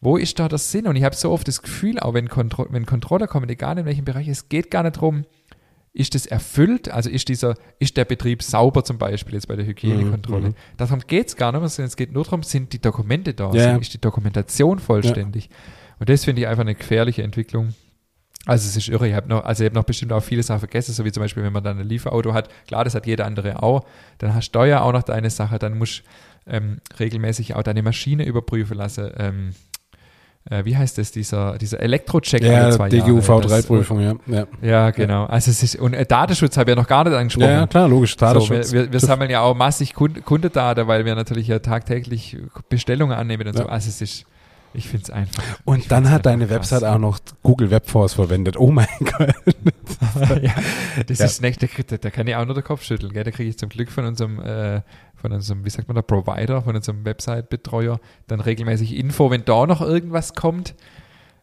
Wo 0.00 0.16
ist 0.16 0.38
da 0.38 0.48
der 0.48 0.58
Sinn? 0.58 0.86
Und 0.86 0.96
ich 0.96 1.04
habe 1.04 1.16
so 1.16 1.30
oft 1.30 1.48
das 1.48 1.62
Gefühl, 1.62 1.98
auch 1.98 2.14
wenn, 2.14 2.28
Kontro 2.28 2.66
wenn 2.70 2.86
Controller 2.86 3.26
kommen, 3.26 3.48
egal 3.48 3.78
in 3.78 3.86
welchem 3.86 4.04
Bereich, 4.04 4.28
es 4.28 4.48
geht 4.48 4.70
gar 4.70 4.82
nicht 4.82 4.96
darum, 4.96 5.24
ist 5.92 6.14
das 6.14 6.26
erfüllt? 6.26 6.90
Also 6.90 7.08
ist 7.08 7.28
dieser, 7.28 7.54
ist 7.78 7.96
der 7.96 8.04
Betrieb 8.04 8.42
sauber 8.42 8.84
zum 8.84 8.98
Beispiel 8.98 9.34
jetzt 9.34 9.48
bei 9.48 9.56
der 9.56 9.64
Hygienekontrolle? 9.64 10.48
Mhm, 10.48 10.48
mhm. 10.48 10.76
Darum 10.76 11.00
geht 11.00 11.28
es 11.28 11.36
gar 11.36 11.52
nicht 11.52 11.60
mehr, 11.60 11.70
sondern 11.70 11.88
es 11.88 11.96
geht 11.96 12.12
nur 12.12 12.24
darum, 12.24 12.42
sind 12.42 12.74
die 12.74 12.80
Dokumente 12.80 13.32
da? 13.32 13.50
Ja, 13.52 13.54
ja. 13.54 13.70
Sind, 13.72 13.80
ist 13.80 13.94
die 13.94 14.00
Dokumentation 14.00 14.78
vollständig? 14.78 15.48
Und 15.98 16.10
das 16.10 16.26
finde 16.26 16.42
ich 16.42 16.48
einfach 16.48 16.60
eine 16.60 16.74
gefährliche 16.74 17.22
Entwicklung. 17.22 17.74
Also 18.44 18.68
es 18.68 18.76
ist 18.76 18.88
irre, 18.88 19.08
ich 19.08 19.14
habe 19.14 19.28
noch, 19.28 19.44
also 19.44 19.64
ich 19.64 19.70
habe 19.70 19.74
noch 19.74 19.84
bestimmt 19.84 20.12
auch 20.12 20.22
viele 20.22 20.42
Sachen 20.42 20.60
vergessen, 20.60 20.92
so 20.92 21.04
wie 21.04 21.10
zum 21.10 21.22
Beispiel, 21.22 21.42
wenn 21.42 21.52
man 21.52 21.64
dann 21.64 21.80
ein 21.80 21.88
Lieferauto 21.88 22.32
hat, 22.34 22.48
klar, 22.66 22.84
das 22.84 22.94
hat 22.94 23.06
jeder 23.06 23.24
andere 23.24 23.62
auch, 23.62 23.84
dann 24.18 24.34
hast 24.34 24.52
du 24.52 24.64
ja 24.64 24.82
auch 24.82 24.92
noch 24.92 25.02
deine 25.02 25.30
Sache, 25.30 25.58
dann 25.58 25.78
musst 25.78 26.04
du 26.46 26.52
ähm, 26.52 26.80
regelmäßig 27.00 27.56
auch 27.56 27.62
deine 27.62 27.82
Maschine 27.82 28.24
überprüfen 28.24 28.76
lassen. 28.76 29.10
Ähm, 29.16 29.50
äh, 30.50 30.64
wie 30.64 30.76
heißt 30.76 30.98
das, 30.98 31.10
dieser, 31.12 31.58
dieser 31.58 31.80
Elektrocheck 31.80 32.42
Ja, 32.42 32.64
alle 32.64 32.72
zwei 32.76 32.88
Jahre. 32.88 33.14
Das- 33.14 33.26
DGUV3-Prüfung, 33.28 34.00
ja. 34.00 34.14
ja. 34.26 34.46
Ja, 34.62 34.90
genau. 34.90 35.24
Also 35.24 35.50
es 35.50 35.62
ist, 35.62 35.76
und 35.76 35.94
äh, 35.94 36.06
Datenschutz 36.06 36.56
habe 36.56 36.70
ich 36.70 36.76
ja 36.76 36.80
noch 36.82 36.88
gar 36.88 37.04
nicht 37.04 37.14
angesprochen. 37.16 37.48
Ja, 37.48 37.60
ja, 37.60 37.66
klar, 37.66 37.88
logisch. 37.88 38.16
So, 38.16 38.20
wir, 38.20 38.26
Datenschutz. 38.34 38.72
wir, 38.72 38.92
wir 38.92 39.00
sammeln 39.00 39.30
ja 39.30 39.40
auch 39.40 39.54
massig 39.54 39.94
Kund 39.94 40.24
Kundendaten, 40.24 40.86
weil 40.86 41.04
wir 41.04 41.14
natürlich 41.14 41.48
ja 41.48 41.58
tagtäglich 41.58 42.36
Bestellungen 42.68 43.16
annehmen 43.16 43.48
und 43.48 43.56
Ja. 43.56 43.62
so. 43.64 43.68
Also 43.68 43.88
es 43.88 44.00
ist, 44.00 44.24
ich 44.76 44.88
finde 44.88 45.04
es 45.04 45.10
einfach. 45.10 45.42
ich 45.42 45.66
und 45.66 45.90
dann 45.90 46.10
hat 46.10 46.26
deine 46.26 46.48
Website 46.50 46.80
krass. 46.80 46.94
auch 46.94 46.98
noch 46.98 47.18
Google 47.42 47.70
Webforce 47.70 48.14
verwendet. 48.14 48.56
Oh 48.58 48.70
mein 48.70 48.86
Gott. 49.00 49.34
ja, 50.42 50.54
das 51.06 51.18
Ja. 51.18 51.26
ist 51.26 51.42
nicht, 51.42 51.62
da, 51.62 51.66
kriegt- 51.66 52.04
da 52.04 52.10
kann 52.10 52.26
ich 52.26 52.36
auch 52.36 52.44
nur 52.44 52.54
den 52.54 52.64
Kopf 52.64 52.82
schütteln. 52.84 53.12
Gell? 53.12 53.24
Da 53.24 53.30
kriege 53.30 53.48
ich 53.48 53.58
zum 53.58 53.68
Glück 53.68 53.90
von 53.90 54.04
unserem, 54.04 54.40
äh, 54.40 54.82
von 55.14 55.32
unserem, 55.32 55.64
wie 55.64 55.70
sagt 55.70 55.88
man 55.88 55.94
da, 55.94 56.02
Provider, 56.02 56.62
von 56.62 56.76
unserem 56.76 57.04
Website-Betreuer 57.04 58.00
dann 58.26 58.40
regelmäßig 58.40 58.94
Info, 58.96 59.30
wenn 59.30 59.44
da 59.44 59.66
noch 59.66 59.80
irgendwas 59.80 60.34
kommt. 60.34 60.74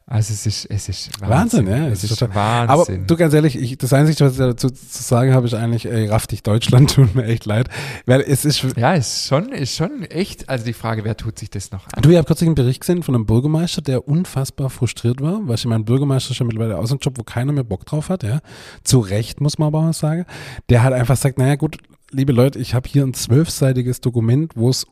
Also 0.06 0.34
es 0.34 0.45
ist, 0.45 0.66
es 0.66 0.89
ist 0.89 1.22
Wahnsinn, 1.22 1.66
Wahnsinn, 1.66 1.68
ja. 1.68 1.88
Es 1.88 2.04
es 2.04 2.12
ist 2.12 2.20
total- 2.20 2.36
Wahnsinn. 2.68 2.95
Aber 2.97 3.08
du 3.08 3.16
ganz 3.16 3.34
ehrlich, 3.34 3.56
ich, 3.56 3.78
das 3.78 3.93
Einzige, 3.93 4.26
was 4.26 4.34
ich 4.34 4.38
dazu 4.39 4.70
zu 4.70 5.01
sagen 5.01 5.34
habe, 5.34 5.47
ist 5.47 5.54
eigentlich, 5.54 5.86
ey, 5.86 6.08
raff 6.08 6.28
dich 6.28 6.43
Deutschland, 6.43 6.91
tut 6.95 7.16
mir 7.16 7.24
echt 7.24 7.45
leid. 7.45 7.70
Weil 8.06 8.20
es 8.22 8.43
ist, 8.43 8.64
ja, 8.76 8.93
ist 8.93 9.28
schon, 9.28 9.49
ist 9.54 9.76
schon 9.76 10.04
echt, 10.04 10.49
also 10.49 10.66
die 10.66 10.74
Frage, 10.74 11.06
wer 11.06 11.16
tut 11.16 11.39
sich 11.39 11.49
das 11.49 11.72
noch 11.72 11.86
an? 11.93 12.01
Du, 12.01 12.10
ich 12.10 12.18
habe 12.18 12.28
kürzlich 12.28 12.47
einen 12.47 12.56
Bericht 12.56 12.82
gesehen 12.82 13.01
von 13.01 13.16
einem 13.16 13.26
Bürgermeister, 13.26 13.82
der 13.82 14.06
unfassbar 14.08 14.70
frustriert 14.70 15.22
war, 15.22 15.39
weil 15.47 15.56
ich 15.56 15.66
meine, 15.66 15.86
Bürgermeister 15.86 16.32
ist 16.32 16.38
schon 16.38 16.47
mittlerweile 16.47 16.78
aus 16.78 16.89
dem 16.89 16.99
Job, 16.99 17.18
wo 17.18 17.24
keiner 17.24 17.54
mehr 17.54 17.64
Bock 17.64 17.86
drauf 17.86 18.10
hat, 18.10 18.24
ja. 18.24 18.41
Zu 18.84 18.99
Recht, 18.99 19.39
muss 19.39 19.58
man 19.58 19.68
aber 19.68 19.88
auch 19.88 19.93
sagen. 19.93 20.26
Der 20.70 20.84
halt 20.84 20.93
einfach 20.93 21.16
sagt, 21.16 21.38
naja 21.38 21.56
gut, 21.56 21.78
liebe 22.12 22.34
Leute, 22.34 22.60
ich 22.60 22.74
habe 22.74 22.89
hier 22.89 23.04
ein 23.04 23.14
zwölfseitiges 23.14 24.01
Dokument, 24.01 24.51
wo 24.56 24.70
es 24.70 24.86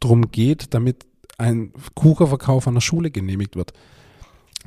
drum 0.00 0.30
geht, 0.30 0.74
damit 0.74 1.06
ein 1.38 1.72
Kuchenverkauf 1.94 2.68
an 2.68 2.74
der 2.74 2.80
Schule 2.82 3.10
genehmigt 3.10 3.56
wird. 3.56 3.72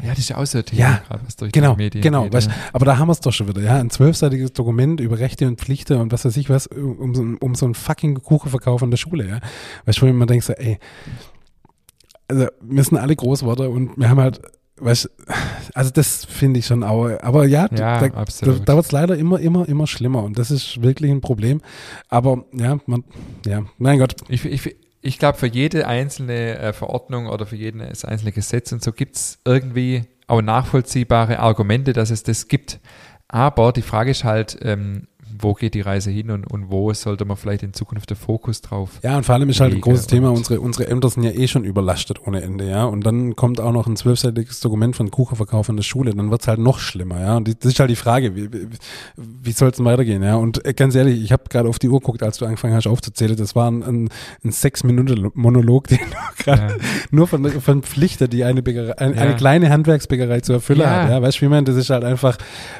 Ja, 0.01 0.09
das 0.09 0.19
ist 0.19 0.29
ja 0.29 0.37
auch 0.37 0.45
so 0.45 0.57
ein 0.57 0.65
Thema, 0.65 0.81
Ja, 0.81 1.01
gerade 1.07 1.25
was 1.25 1.35
durch 1.35 1.51
Genau, 1.51 1.73
die 1.75 1.83
Medien 1.83 2.01
genau. 2.01 2.23
geht. 2.23 2.33
weißt, 2.33 2.47
ja. 2.49 2.53
aber 2.73 2.85
da 2.85 2.97
haben 2.97 3.07
wir 3.07 3.11
es 3.11 3.19
doch 3.19 3.31
schon 3.31 3.47
wieder, 3.47 3.61
ja. 3.61 3.77
Ein 3.77 3.89
zwölfseitiges 3.91 4.51
Dokument 4.53 4.99
über 4.99 5.19
Rechte 5.19 5.47
und 5.47 5.59
Pflichten 5.59 5.97
und 5.99 6.11
was 6.11 6.25
weiß 6.25 6.35
ich 6.37 6.49
was, 6.49 6.65
um, 6.67 7.13
so- 7.13 7.21
um 7.39 7.53
so 7.55 7.65
einen 7.65 7.75
fucking 7.75 8.15
Kuchenverkauf 8.23 8.81
an 8.81 8.89
der 8.91 8.97
Schule, 8.97 9.27
ja. 9.27 9.39
Weißt 9.85 9.99
du, 9.99 10.01
wo 10.01 10.05
ich 10.07 10.11
immer 10.13 10.25
denke, 10.25 10.43
so, 10.43 10.53
ey, 10.53 10.79
also 12.27 12.47
wir 12.61 12.83
sind 12.83 12.97
alle 12.97 13.15
Großworte 13.15 13.69
und 13.69 13.97
wir 13.97 14.09
haben 14.09 14.19
halt, 14.19 14.41
weißt 14.77 15.09
also 15.75 15.91
das 15.91 16.25
finde 16.25 16.59
ich 16.59 16.65
schon 16.65 16.83
auch, 16.83 17.09
aber 17.21 17.45
ja, 17.45 17.67
Ja, 17.75 17.99
da, 17.99 18.09
da, 18.09 18.51
da 18.65 18.75
wird 18.75 18.85
es 18.85 18.91
leider 18.91 19.15
immer, 19.17 19.39
immer, 19.39 19.67
immer 19.67 19.85
schlimmer 19.87 20.23
und 20.23 20.39
das 20.39 20.49
ist 20.51 20.81
wirklich 20.81 21.11
ein 21.11 21.21
Problem. 21.21 21.61
Aber 22.09 22.45
ja, 22.53 22.77
man, 22.87 23.03
ja, 23.45 23.63
mein 23.77 23.99
Gott, 23.99 24.15
Ich, 24.29 24.43
ich, 24.45 24.75
ich 25.03 25.19
glaube, 25.19 25.37
für 25.37 25.47
jede 25.47 25.85
einzelne 25.85 26.57
äh, 26.57 26.73
Verordnung 26.73 27.27
oder 27.27 27.45
für 27.45 27.57
jedes 27.57 28.05
einzelne 28.05 28.31
Gesetz 28.31 28.71
und 28.71 28.81
so 28.81 28.93
gibt 28.93 29.17
es 29.17 29.39
irgendwie 29.45 30.05
auch 30.27 30.41
nachvollziehbare 30.41 31.39
Argumente, 31.39 31.91
dass 31.91 32.09
es 32.09 32.23
das 32.23 32.47
gibt. 32.47 32.79
Aber 33.27 33.73
die 33.73 33.81
Frage 33.81 34.11
ist 34.11 34.23
halt, 34.23 34.57
ähm, 34.61 35.07
wo 35.43 35.53
geht 35.53 35.73
die 35.73 35.81
Reise 35.81 36.09
hin 36.09 36.31
und, 36.31 36.49
und 36.51 36.71
wo 36.71 36.91
sollte 36.93 37.25
man 37.25 37.37
vielleicht 37.37 37.63
in 37.63 37.73
Zukunft 37.73 38.09
den 38.09 38.17
Fokus 38.17 38.61
drauf? 38.61 38.91
Ja, 39.03 39.17
und 39.17 39.25
vor 39.25 39.35
allem 39.35 39.49
ist 39.49 39.59
halt 39.59 39.73
ein 39.73 39.81
großes 39.81 40.07
Thema, 40.07 40.31
unsere, 40.31 40.59
unsere 40.61 40.89
Ämter 40.89 41.09
sind 41.09 41.23
ja 41.23 41.31
eh 41.31 41.47
schon 41.47 41.63
überlastet 41.63 42.25
ohne 42.25 42.41
Ende, 42.41 42.69
ja. 42.69 42.85
Und 42.85 43.05
dann 43.05 43.35
kommt 43.35 43.59
auch 43.59 43.71
noch 43.71 43.85
ein 43.87 43.95
zwölfseitiges 43.95 44.59
Dokument 44.61 44.95
von 44.95 45.11
Kuchenverkauf 45.11 45.69
an 45.69 45.75
der 45.75 45.83
Schule, 45.83 46.13
dann 46.15 46.31
wird's 46.31 46.47
halt 46.47 46.59
noch 46.59 46.79
schlimmer, 46.79 47.19
ja. 47.19 47.37
Und 47.37 47.47
das 47.47 47.71
ist 47.73 47.79
halt 47.79 47.89
die 47.89 47.95
Frage, 47.95 48.35
wie, 48.35 48.51
wie, 48.53 48.67
wie 49.17 49.51
soll's 49.51 49.77
denn 49.77 49.85
weitergehen, 49.85 50.23
ja. 50.23 50.35
Und 50.35 50.65
äh, 50.65 50.73
ganz 50.73 50.95
ehrlich, 50.95 51.21
ich 51.23 51.31
habe 51.31 51.43
gerade 51.49 51.67
auf 51.69 51.79
die 51.79 51.89
Uhr 51.89 51.99
geguckt, 51.99 52.23
als 52.23 52.37
du 52.37 52.45
angefangen 52.45 52.73
hast 52.75 52.87
aufzuzählen, 52.87 53.35
das 53.35 53.55
war 53.55 53.69
ein, 53.69 53.83
ein, 53.83 54.09
ein 54.43 54.51
Sechs-Minuten-Monolog, 54.51 55.87
den 55.87 55.97
du 55.99 56.03
gerade 56.43 56.73
Ja. 56.73 56.77
nur 57.11 57.27
von, 57.27 57.49
von 57.61 57.83
Pflichten, 57.83 58.29
die 58.29 58.43
eine, 58.43 58.61
Bäckerei, 58.61 58.97
ein, 58.97 59.13
Ja. 59.15 59.21
eine 59.21 59.35
kleine 59.35 59.69
Handwerksbäckerei 59.69 60.39
zu 60.41 60.53
erfüllen 60.53 60.81
Ja. 60.81 61.03
hat, 61.03 61.09
ja. 61.09 61.21
Weißt 61.21 61.37
du, 61.37 61.41
wie 61.45 61.49
man, 61.49 61.65
das 61.65 61.75
ist 61.75 61.89
halt 61.89 62.03
einfach, 62.03 62.37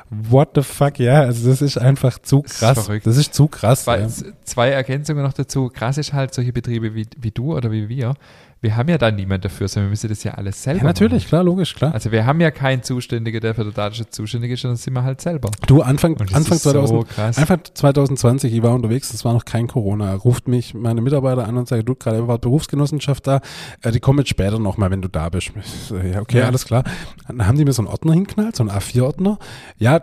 what 0.10 0.50
the 0.56 0.62
fuck, 0.62 1.00
ja. 1.00 1.22
Also 1.22 1.50
das 1.50 1.62
ist 1.62 1.78
einfach 1.78 2.20
zu 2.20 2.44
Das 2.60 2.70
ist 2.72 2.76
krass. 2.76 2.86
verrückt. 2.86 3.08
Das 3.08 3.18
ist 3.18 3.34
zu 3.34 3.48
krass. 3.48 3.84
Zwei, 3.84 4.00
ja. 4.00 4.08
zwei 4.44 4.70
Ergänzungen 4.70 5.24
noch 5.24 5.34
dazu. 5.34 5.70
Krass 5.74 5.98
ist 5.98 6.14
halt 6.14 6.34
solche 6.34 6.54
Betriebe 6.54 6.94
wie, 6.96 7.08
wie 7.18 7.32
du 7.32 7.56
oder 7.56 7.72
wie 7.72 7.90
wir. 7.90 8.16
Wir 8.62 8.78
haben 8.78 8.88
ja 8.88 8.98
da 8.98 9.12
niemand 9.12 9.44
dafür, 9.44 9.68
sondern 9.68 9.88
wir 9.88 9.92
müssen 9.92 10.08
das 10.08 10.24
ja 10.24 10.36
alles 10.36 10.64
selber 10.64 10.80
ja, 10.80 10.86
natürlich, 10.86 11.24
machen. 11.24 11.28
klar, 11.30 11.44
logisch, 11.44 11.76
klar. 11.76 11.94
Also 11.94 12.14
wir 12.14 12.26
haben 12.26 12.40
ja 12.40 12.50
keinen 12.50 12.82
Zuständiger, 12.82 13.42
der 13.42 13.56
für 13.56 13.66
den 13.66 13.74
Datenschutz 13.74 14.16
zuständig 14.16 14.52
ist, 14.52 14.62
sondern 14.62 14.78
sind 14.78 14.94
wir 14.94 15.04
halt 15.04 15.20
selber. 15.20 15.52
Du, 15.68 15.82
Anfang, 15.82 16.18
Anfang, 16.18 16.38
ist 16.40 16.64
so 16.64 16.72
2000, 16.72 17.10
krass. 17.10 17.38
Anfang 17.40 17.60
2020, 17.74 18.54
ich 18.54 18.64
war 18.64 18.74
unterwegs, 18.74 19.12
das 19.12 19.26
war 19.26 19.34
noch 19.34 19.44
kein 19.44 19.68
Corona, 19.68 20.14
ruft 20.14 20.48
mich 20.48 20.74
meine 20.74 21.02
Mitarbeiter 21.02 21.46
an 21.46 21.58
und 21.58 21.68
sagt, 21.68 21.90
du, 21.90 21.94
gerade 21.96 22.26
war 22.30 22.38
Berufsgenossenschaft 22.38 23.28
da, 23.28 23.42
äh, 23.82 23.92
die 23.92 24.00
kommen 24.00 24.20
jetzt 24.20 24.30
später 24.30 24.60
nochmal, 24.60 24.92
wenn 24.92 25.02
du 25.02 25.10
da 25.10 25.28
bist. 25.28 25.52
So, 25.90 25.98
ja, 25.98 26.22
okay, 26.22 26.40
Ja. 26.40 26.46
alles 26.46 26.64
klar. 26.64 26.86
Dann 27.28 27.46
haben 27.46 27.58
die 27.58 27.66
mir 27.66 27.74
so 27.74 27.82
einen 27.82 27.90
Ordner 27.90 28.14
hinknallt, 28.14 28.56
so 28.56 28.64
einen 28.64 28.72
A4-Ordner. 28.72 29.40
Ja, 29.78 30.00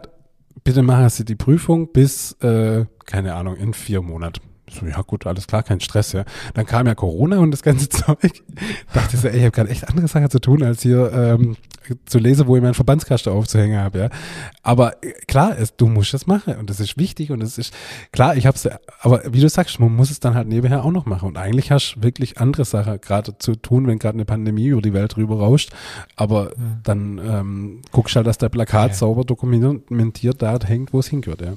bitte 0.70 0.82
machen 0.82 1.08
Sie 1.08 1.24
die 1.24 1.34
Prüfung 1.34 1.90
bis, 1.90 2.30
äh, 2.42 2.84
keine 3.04 3.34
Ahnung, 3.34 3.56
in 3.56 3.74
vier 3.74 4.02
Monaten. 4.02 4.49
So, 4.72 4.86
ja 4.86 5.02
gut, 5.02 5.26
alles 5.26 5.46
klar, 5.46 5.62
kein 5.62 5.80
Stress, 5.80 6.12
ja. 6.12 6.24
Dann 6.54 6.64
kam 6.66 6.86
ja 6.86 6.94
Corona 6.94 7.38
und 7.38 7.50
das 7.50 7.62
ganze 7.62 7.88
Zeug. 7.90 8.42
Dachte 8.94 9.14
ich 9.16 9.20
so, 9.20 9.28
ey, 9.28 9.38
ich 9.38 9.42
habe 9.42 9.50
gerade 9.50 9.70
echt 9.70 9.88
andere 9.88 10.06
Sachen 10.08 10.30
zu 10.30 10.38
tun, 10.38 10.62
als 10.62 10.82
hier 10.82 11.12
ähm, 11.12 11.56
zu 12.06 12.18
lesen, 12.18 12.46
wo 12.46 12.54
ich 12.56 12.62
meinen 12.62 12.74
Verbandskasten 12.74 13.32
aufzuhängen 13.32 13.80
habe, 13.80 13.98
ja. 13.98 14.08
Aber 14.62 15.02
äh, 15.02 15.12
klar, 15.26 15.58
es, 15.58 15.74
du 15.76 15.88
musst 15.88 16.14
das 16.14 16.26
machen 16.28 16.54
und 16.56 16.70
das 16.70 16.78
ist 16.78 16.96
wichtig 16.98 17.32
und 17.32 17.40
das 17.40 17.58
ist, 17.58 17.74
klar, 18.12 18.36
ich 18.36 18.46
hab's, 18.46 18.68
aber 19.00 19.22
wie 19.32 19.40
du 19.40 19.48
sagst, 19.48 19.80
man 19.80 19.94
muss 19.94 20.10
es 20.10 20.20
dann 20.20 20.34
halt 20.34 20.46
nebenher 20.46 20.84
auch 20.84 20.92
noch 20.92 21.06
machen 21.06 21.28
und 21.30 21.36
eigentlich 21.36 21.72
hast 21.72 21.94
du 21.96 22.02
wirklich 22.04 22.38
andere 22.38 22.64
Sachen 22.64 23.00
gerade 23.00 23.36
zu 23.38 23.56
tun, 23.56 23.86
wenn 23.88 23.98
gerade 23.98 24.14
eine 24.14 24.24
Pandemie 24.24 24.66
über 24.68 24.82
die 24.82 24.92
Welt 24.92 25.16
rüber 25.16 25.38
rauscht, 25.38 25.70
aber 26.16 26.52
dann 26.84 27.18
ähm, 27.18 27.82
guckst 27.90 28.14
halt, 28.14 28.26
dass 28.26 28.38
der 28.38 28.50
Plakat 28.50 28.90
Ja. 28.90 28.96
sauber 28.96 29.24
dokumentiert 29.24 30.40
da 30.42 30.58
hängt, 30.64 30.92
wo 30.92 31.00
es 31.00 31.08
hingehört, 31.08 31.40
ja. 31.40 31.54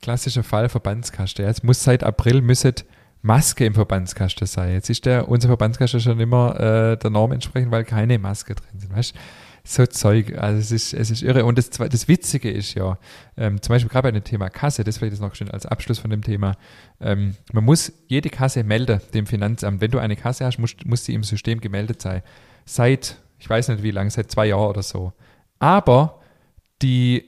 Klassischer 0.00 0.42
Fall 0.42 0.68
Verbandskasten. 0.68 1.44
Ja, 1.44 1.48
Jetzt 1.48 1.64
muss 1.64 1.82
seit 1.82 2.04
April 2.04 2.42
müsse 2.42 2.74
Maske 3.22 3.66
im 3.66 3.74
Verbandskasten 3.74 4.46
sein. 4.46 4.72
Jetzt 4.72 4.88
ist 4.88 5.04
der, 5.04 5.28
unser 5.28 5.48
Verbandskasten 5.48 6.00
schon 6.00 6.20
immer 6.20 6.58
äh, 6.60 6.96
der 6.96 7.10
Norm 7.10 7.32
entsprechend, 7.32 7.72
weil 7.72 7.84
keine 7.84 8.18
Maske 8.18 8.54
drin 8.54 8.78
sind. 8.78 8.94
Weißt? 8.94 9.14
So 9.64 9.84
Zeug, 9.84 10.38
also 10.38 10.60
es 10.60 10.70
ist, 10.70 10.94
es 10.94 11.10
ist 11.10 11.22
irre. 11.22 11.44
Und 11.44 11.58
das, 11.58 11.70
das 11.70 12.06
Witzige 12.06 12.48
ist 12.48 12.74
ja, 12.74 12.98
ähm, 13.36 13.60
zum 13.60 13.72
Beispiel 13.72 13.88
gerade 13.88 14.04
bei 14.04 14.12
dem 14.12 14.22
Thema 14.22 14.48
Kasse, 14.48 14.84
das 14.84 14.98
vielleicht 14.98 15.14
jetzt 15.14 15.20
noch 15.20 15.34
schön 15.34 15.50
als 15.50 15.66
Abschluss 15.66 15.98
von 15.98 16.10
dem 16.10 16.22
Thema, 16.22 16.56
ähm, 17.00 17.34
man 17.52 17.64
muss 17.64 17.92
jede 18.06 18.30
Kasse 18.30 18.62
melden 18.62 19.00
dem 19.12 19.26
Finanzamt. 19.26 19.80
Wenn 19.80 19.90
du 19.90 19.98
eine 19.98 20.14
Kasse 20.14 20.44
hast, 20.44 20.58
muss, 20.58 20.76
muss 20.84 21.04
sie 21.04 21.14
im 21.14 21.24
System 21.24 21.60
gemeldet 21.60 22.00
sein. 22.00 22.22
Seit, 22.64 23.16
ich 23.40 23.50
weiß 23.50 23.68
nicht 23.68 23.82
wie 23.82 23.90
lange, 23.90 24.10
seit 24.10 24.30
zwei 24.30 24.46
Jahren 24.46 24.68
oder 24.68 24.82
so. 24.82 25.12
Aber 25.58 26.20
die, 26.80 27.24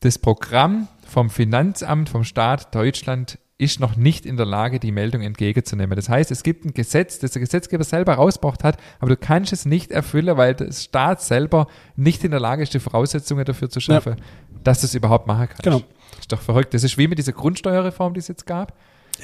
das 0.00 0.16
Programm 0.16 0.88
vom 1.12 1.30
Finanzamt, 1.30 2.08
vom 2.08 2.24
Staat 2.24 2.74
Deutschland 2.74 3.38
ist 3.58 3.78
noch 3.78 3.96
nicht 3.96 4.26
in 4.26 4.36
der 4.36 4.46
Lage, 4.46 4.80
die 4.80 4.90
Meldung 4.90 5.22
entgegenzunehmen. 5.22 5.94
Das 5.94 6.08
heißt, 6.08 6.32
es 6.32 6.42
gibt 6.42 6.64
ein 6.64 6.74
Gesetz, 6.74 7.20
das 7.20 7.30
der 7.32 7.40
Gesetzgeber 7.40 7.84
selber 7.84 8.14
rausgebracht 8.14 8.64
hat, 8.64 8.76
aber 8.98 9.10
du 9.10 9.16
kannst 9.16 9.52
es 9.52 9.66
nicht 9.66 9.92
erfüllen, 9.92 10.36
weil 10.36 10.54
der 10.54 10.72
Staat 10.72 11.22
selber 11.22 11.68
nicht 11.94 12.24
in 12.24 12.32
der 12.32 12.40
Lage 12.40 12.62
ist, 12.64 12.74
die 12.74 12.80
Voraussetzungen 12.80 13.44
dafür 13.44 13.70
zu 13.70 13.78
schaffen, 13.78 14.16
dass 14.64 14.80
du 14.80 14.86
es 14.86 14.94
überhaupt 14.94 15.26
machen 15.28 15.46
kannst. 15.48 15.62
Genau. 15.62 15.82
Ist 16.18 16.32
doch 16.32 16.40
verrückt. 16.40 16.74
Das 16.74 16.82
ist 16.82 16.98
wie 16.98 17.06
mit 17.06 17.18
dieser 17.18 17.32
Grundsteuerreform, 17.32 18.14
die 18.14 18.20
es 18.20 18.26
jetzt 18.28 18.46
gab, 18.46 18.72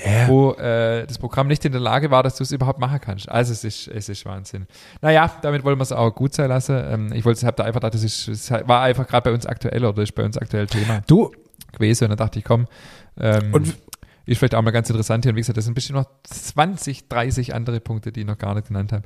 Ja. 0.04 0.28
wo 0.28 0.52
äh, 0.52 1.04
das 1.06 1.18
Programm 1.18 1.48
nicht 1.48 1.64
in 1.64 1.72
der 1.72 1.80
Lage 1.80 2.10
war, 2.12 2.22
dass 2.22 2.36
du 2.36 2.44
es 2.44 2.52
überhaupt 2.52 2.78
machen 2.78 3.00
kannst. 3.00 3.28
Also 3.28 3.52
es 3.52 3.64
ist, 3.64 3.88
es 3.88 4.08
ist 4.08 4.24
Wahnsinn. 4.24 4.66
Naja, 5.00 5.32
damit 5.42 5.64
wollen 5.64 5.78
wir 5.78 5.82
es 5.82 5.90
auch 5.92 6.14
gut 6.14 6.34
sein 6.34 6.48
lassen. 6.48 6.76
Ähm, 6.88 7.12
ich 7.12 7.24
wollte, 7.24 7.44
habe 7.44 7.56
da 7.56 7.64
einfach 7.64 7.80
gedacht, 7.80 7.94
das 7.94 8.04
ist, 8.04 8.28
es 8.28 8.50
war 8.50 8.82
einfach 8.82 9.06
gerade 9.08 9.30
bei 9.30 9.34
uns 9.34 9.46
aktuell 9.46 9.84
oder 9.84 10.02
ist 10.02 10.14
bei 10.14 10.24
uns 10.24 10.38
aktuell 10.38 10.66
Thema 10.68 11.00
Du, 11.08 11.32
gewesen. 11.72 12.04
Und 12.04 12.10
dann 12.10 12.18
dachte 12.18 12.38
ich, 12.38 12.44
komm, 12.44 12.66
ähm, 13.18 13.52
Und- 13.54 13.76
ist 14.26 14.38
vielleicht 14.38 14.54
auch 14.54 14.62
mal 14.62 14.72
ganz 14.72 14.90
interessant 14.90 15.24
hier. 15.24 15.30
Und 15.30 15.36
wie 15.36 15.40
gesagt, 15.40 15.56
das 15.56 15.64
sind 15.64 15.72
bestimmt 15.74 16.00
noch 16.00 16.08
20, 16.24 17.08
30 17.08 17.54
andere 17.54 17.80
Punkte, 17.80 18.12
die 18.12 18.20
ich 18.20 18.26
noch 18.26 18.36
gar 18.36 18.54
nicht 18.54 18.68
genannt 18.68 18.92
habe. 18.92 19.04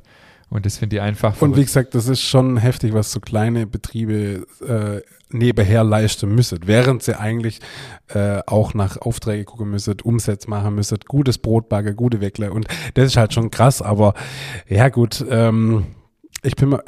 Und 0.49 0.65
das 0.65 0.77
finde 0.77 0.97
ich 0.97 1.01
einfach 1.01 1.29
Und 1.41 1.51
wie 1.51 1.53
verrückt. 1.53 1.67
gesagt, 1.67 1.95
das 1.95 2.07
ist 2.07 2.21
schon 2.21 2.57
heftig, 2.57 2.93
was 2.93 3.11
so 3.11 3.19
kleine 3.21 3.65
Betriebe 3.65 4.45
äh, 4.67 5.01
nebenher 5.29 5.83
leisten 5.85 6.35
müssen, 6.35 6.59
während 6.65 7.01
sie 7.03 7.17
eigentlich 7.17 7.59
äh, 8.09 8.41
auch 8.45 8.73
nach 8.73 8.97
Aufträge 8.97 9.45
gucken 9.45 9.71
müssen, 9.71 9.95
Umsatz 10.03 10.45
machen 10.47 10.75
müssen, 10.75 10.99
gutes 11.07 11.37
Brot 11.37 11.69
backen, 11.69 11.95
gute 11.95 12.19
Weckler. 12.21 12.51
Und 12.51 12.67
das 12.95 13.05
ist 13.07 13.17
halt 13.17 13.33
schon 13.33 13.49
krass, 13.49 13.81
aber 13.81 14.13
ja 14.67 14.89
gut, 14.89 15.25
ähm, 15.29 15.85
ich 16.43 16.55
bin 16.57 16.69
mal, 16.69 16.83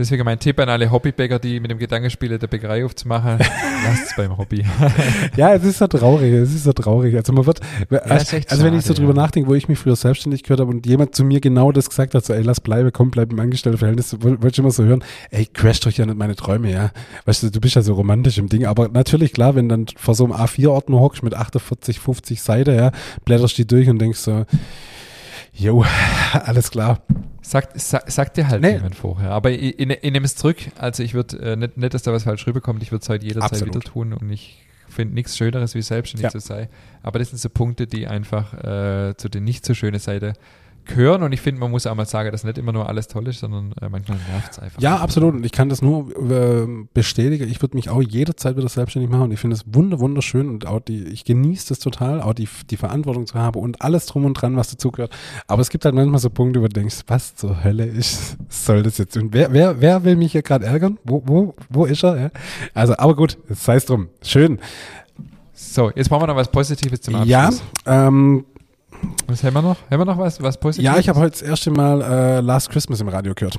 Deswegen 0.00 0.24
mein 0.24 0.38
Tipp 0.38 0.58
an 0.58 0.70
alle 0.70 0.90
Hobbybäcker, 0.90 1.38
die 1.38 1.60
mit 1.60 1.70
dem 1.70 1.76
Gedanken 1.76 2.08
spielen, 2.08 2.38
der 2.38 2.46
Bäckerei 2.46 2.86
aufzumachen, 2.86 3.36
lasst 3.84 4.06
es 4.06 4.16
beim 4.16 4.38
Hobby. 4.38 4.64
ja, 5.36 5.52
es 5.52 5.62
ist 5.62 5.76
so 5.76 5.86
traurig, 5.88 6.32
es 6.32 6.54
ist 6.54 6.64
so 6.64 6.72
traurig. 6.72 7.14
Also 7.16 7.34
man 7.34 7.44
wird, 7.44 7.60
ist 7.90 8.32
echt 8.32 8.50
also 8.50 8.64
wenn 8.64 8.72
ich 8.72 8.86
so 8.86 8.94
drüber 8.94 9.10
ja. 9.10 9.16
nachdenke, 9.16 9.50
wo 9.50 9.54
ich 9.54 9.68
mich 9.68 9.78
früher 9.78 9.96
selbstständig 9.96 10.42
gehört 10.42 10.60
habe 10.60 10.70
und 10.70 10.86
jemand 10.86 11.14
zu 11.14 11.22
mir 11.22 11.40
genau 11.40 11.70
das 11.70 11.90
gesagt 11.90 12.14
hat, 12.14 12.24
so 12.24 12.32
ey, 12.32 12.40
lass 12.40 12.62
bleiben, 12.62 12.90
komm, 12.94 13.10
bleib 13.10 13.30
im 13.30 13.40
Angestelltenverhältnis, 13.40 14.16
wollte 14.22 14.48
ich 14.48 14.58
immer 14.58 14.70
so 14.70 14.84
hören, 14.84 15.04
ey, 15.32 15.44
crash 15.44 15.80
doch 15.80 15.90
ja 15.90 16.06
nicht 16.06 16.16
meine 16.16 16.34
Träume, 16.34 16.72
ja. 16.72 16.92
Weißt 17.26 17.42
du, 17.42 17.50
du 17.50 17.60
bist 17.60 17.74
ja 17.74 17.82
so 17.82 17.92
romantisch 17.92 18.38
im 18.38 18.48
Ding, 18.48 18.64
aber 18.64 18.88
natürlich, 18.88 19.34
klar, 19.34 19.54
wenn 19.54 19.68
dann 19.68 19.84
vor 19.98 20.14
so 20.14 20.24
einem 20.24 20.32
A4-Ordner 20.32 20.98
hockst 20.98 21.22
mit 21.22 21.34
48, 21.34 22.00
50 22.00 22.40
Seiten, 22.40 22.74
ja, 22.74 22.90
blätterst 23.26 23.58
die 23.58 23.66
durch 23.66 23.90
und 23.90 23.98
denkst 23.98 24.20
so, 24.20 24.46
jo, 25.60 25.84
alles 26.32 26.70
klar. 26.70 27.00
Sagt, 27.42 27.80
sa, 27.80 28.02
sagt 28.06 28.36
dir 28.36 28.48
halt 28.48 28.60
Nee. 28.62 28.74
niemand 28.74 28.94
vorher. 28.94 29.30
Aber 29.30 29.50
ich, 29.50 29.78
ich, 29.78 29.90
ich 29.90 30.12
nehme 30.12 30.24
es 30.26 30.36
zurück. 30.36 30.58
Also 30.78 31.02
ich 31.02 31.14
würde, 31.14 31.38
äh, 31.38 31.56
nicht, 31.56 31.76
nicht, 31.76 31.94
dass 31.94 32.02
da 32.02 32.12
was 32.12 32.24
falsch 32.24 32.46
rüberkommt, 32.46 32.82
ich 32.82 32.92
würde 32.92 33.02
es 33.02 33.08
heute 33.08 33.24
jederzeit 33.26 33.64
wieder 33.64 33.80
tun 33.80 34.12
und 34.12 34.30
ich 34.30 34.64
finde 34.88 35.14
nichts 35.14 35.36
Schöneres, 35.36 35.74
wie 35.74 35.82
selbstständig 35.82 36.24
Ja. 36.24 36.30
zu 36.30 36.40
sein. 36.40 36.68
Aber 37.02 37.18
das 37.18 37.30
sind 37.30 37.38
so 37.38 37.48
Punkte, 37.48 37.86
die 37.86 38.06
einfach 38.06 38.54
äh, 38.54 39.14
zu 39.16 39.28
den 39.28 39.44
nicht 39.44 39.64
so 39.64 39.74
schönen 39.74 39.98
Gehören 40.90 41.22
und 41.22 41.32
ich 41.32 41.40
finde, 41.40 41.60
man 41.60 41.70
muss 41.70 41.86
auch 41.86 41.94
mal 41.94 42.04
sagen, 42.04 42.32
dass 42.32 42.42
nicht 42.42 42.58
immer 42.58 42.72
nur 42.72 42.88
alles 42.88 43.06
toll 43.06 43.28
ist, 43.28 43.40
sondern 43.40 43.72
äh, 43.80 43.88
manchmal 43.88 44.18
nervt 44.28 44.52
es 44.52 44.58
einfach. 44.58 44.80
Ja, 44.80 44.96
absolut. 44.96 45.34
Und 45.34 45.46
ich 45.46 45.52
kann 45.52 45.68
das 45.68 45.82
nur 45.82 46.10
äh, 46.30 46.66
bestätigen. 46.92 47.48
Ich 47.48 47.62
würde 47.62 47.76
mich 47.76 47.88
auch 47.88 48.02
jederzeit 48.02 48.56
wieder 48.56 48.68
selbstständig 48.68 49.10
machen 49.10 49.24
und 49.24 49.32
ich 49.32 49.38
finde 49.38 49.54
es 49.54 49.64
wunder, 49.66 50.00
wunderschön 50.00 50.48
und 50.48 50.66
auch 50.66 50.80
die, 50.80 51.04
ich 51.04 51.24
genieße 51.24 51.68
das 51.68 51.78
total, 51.78 52.20
auch 52.20 52.34
die, 52.34 52.48
die 52.70 52.76
Verantwortung 52.76 53.26
zu 53.26 53.34
haben 53.34 53.60
und 53.60 53.82
alles 53.82 54.06
drum 54.06 54.24
und 54.24 54.34
dran, 54.34 54.56
was 54.56 54.70
dazugehört. 54.70 55.12
Aber 55.46 55.62
es 55.62 55.70
gibt 55.70 55.84
halt 55.84 55.94
manchmal 55.94 56.18
so 56.18 56.28
Punkte, 56.28 56.60
wo 56.60 56.66
du 56.66 56.72
denkst, 56.72 57.02
was 57.06 57.36
zur 57.36 57.62
Hölle 57.62 57.86
ist, 57.86 58.36
soll 58.48 58.82
das 58.82 58.98
jetzt? 58.98 59.16
Und 59.16 59.32
wer, 59.32 59.52
wer, 59.52 59.80
wer 59.80 60.04
will 60.04 60.16
mich 60.16 60.32
hier 60.32 60.42
gerade 60.42 60.66
ärgern? 60.66 60.98
Wo, 61.04 61.22
wo, 61.24 61.54
wo 61.68 61.84
ist 61.84 62.02
er? 62.02 62.20
Ja? 62.20 62.30
Also, 62.74 62.96
aber 62.96 63.14
gut, 63.14 63.38
sei 63.48 63.76
es 63.76 63.86
drum. 63.86 64.08
Schön. 64.22 64.58
So, 65.52 65.92
jetzt 65.94 66.08
brauchen 66.08 66.22
wir 66.22 66.26
noch 66.28 66.36
was 66.36 66.50
Positives 66.50 67.02
zum 67.02 67.14
Abschluss. 67.14 67.30
Ja, 67.30 67.50
ähm, 68.08 68.46
Was 69.26 69.44
haben 69.44 69.54
wir 69.54 69.62
noch? 69.62 69.76
Haben 69.90 70.00
wir 70.00 70.04
noch 70.04 70.18
was, 70.18 70.42
was 70.42 70.58
Positives? 70.58 70.92
ja, 70.94 70.98
ich 70.98 71.08
habe 71.08 71.18
heute 71.20 71.30
das 71.32 71.42
erste 71.42 71.70
Mal 71.70 72.02
äh, 72.02 72.40
Last 72.40 72.70
Christmas 72.70 73.00
im 73.00 73.08
Radio 73.08 73.32
gehört. 73.34 73.58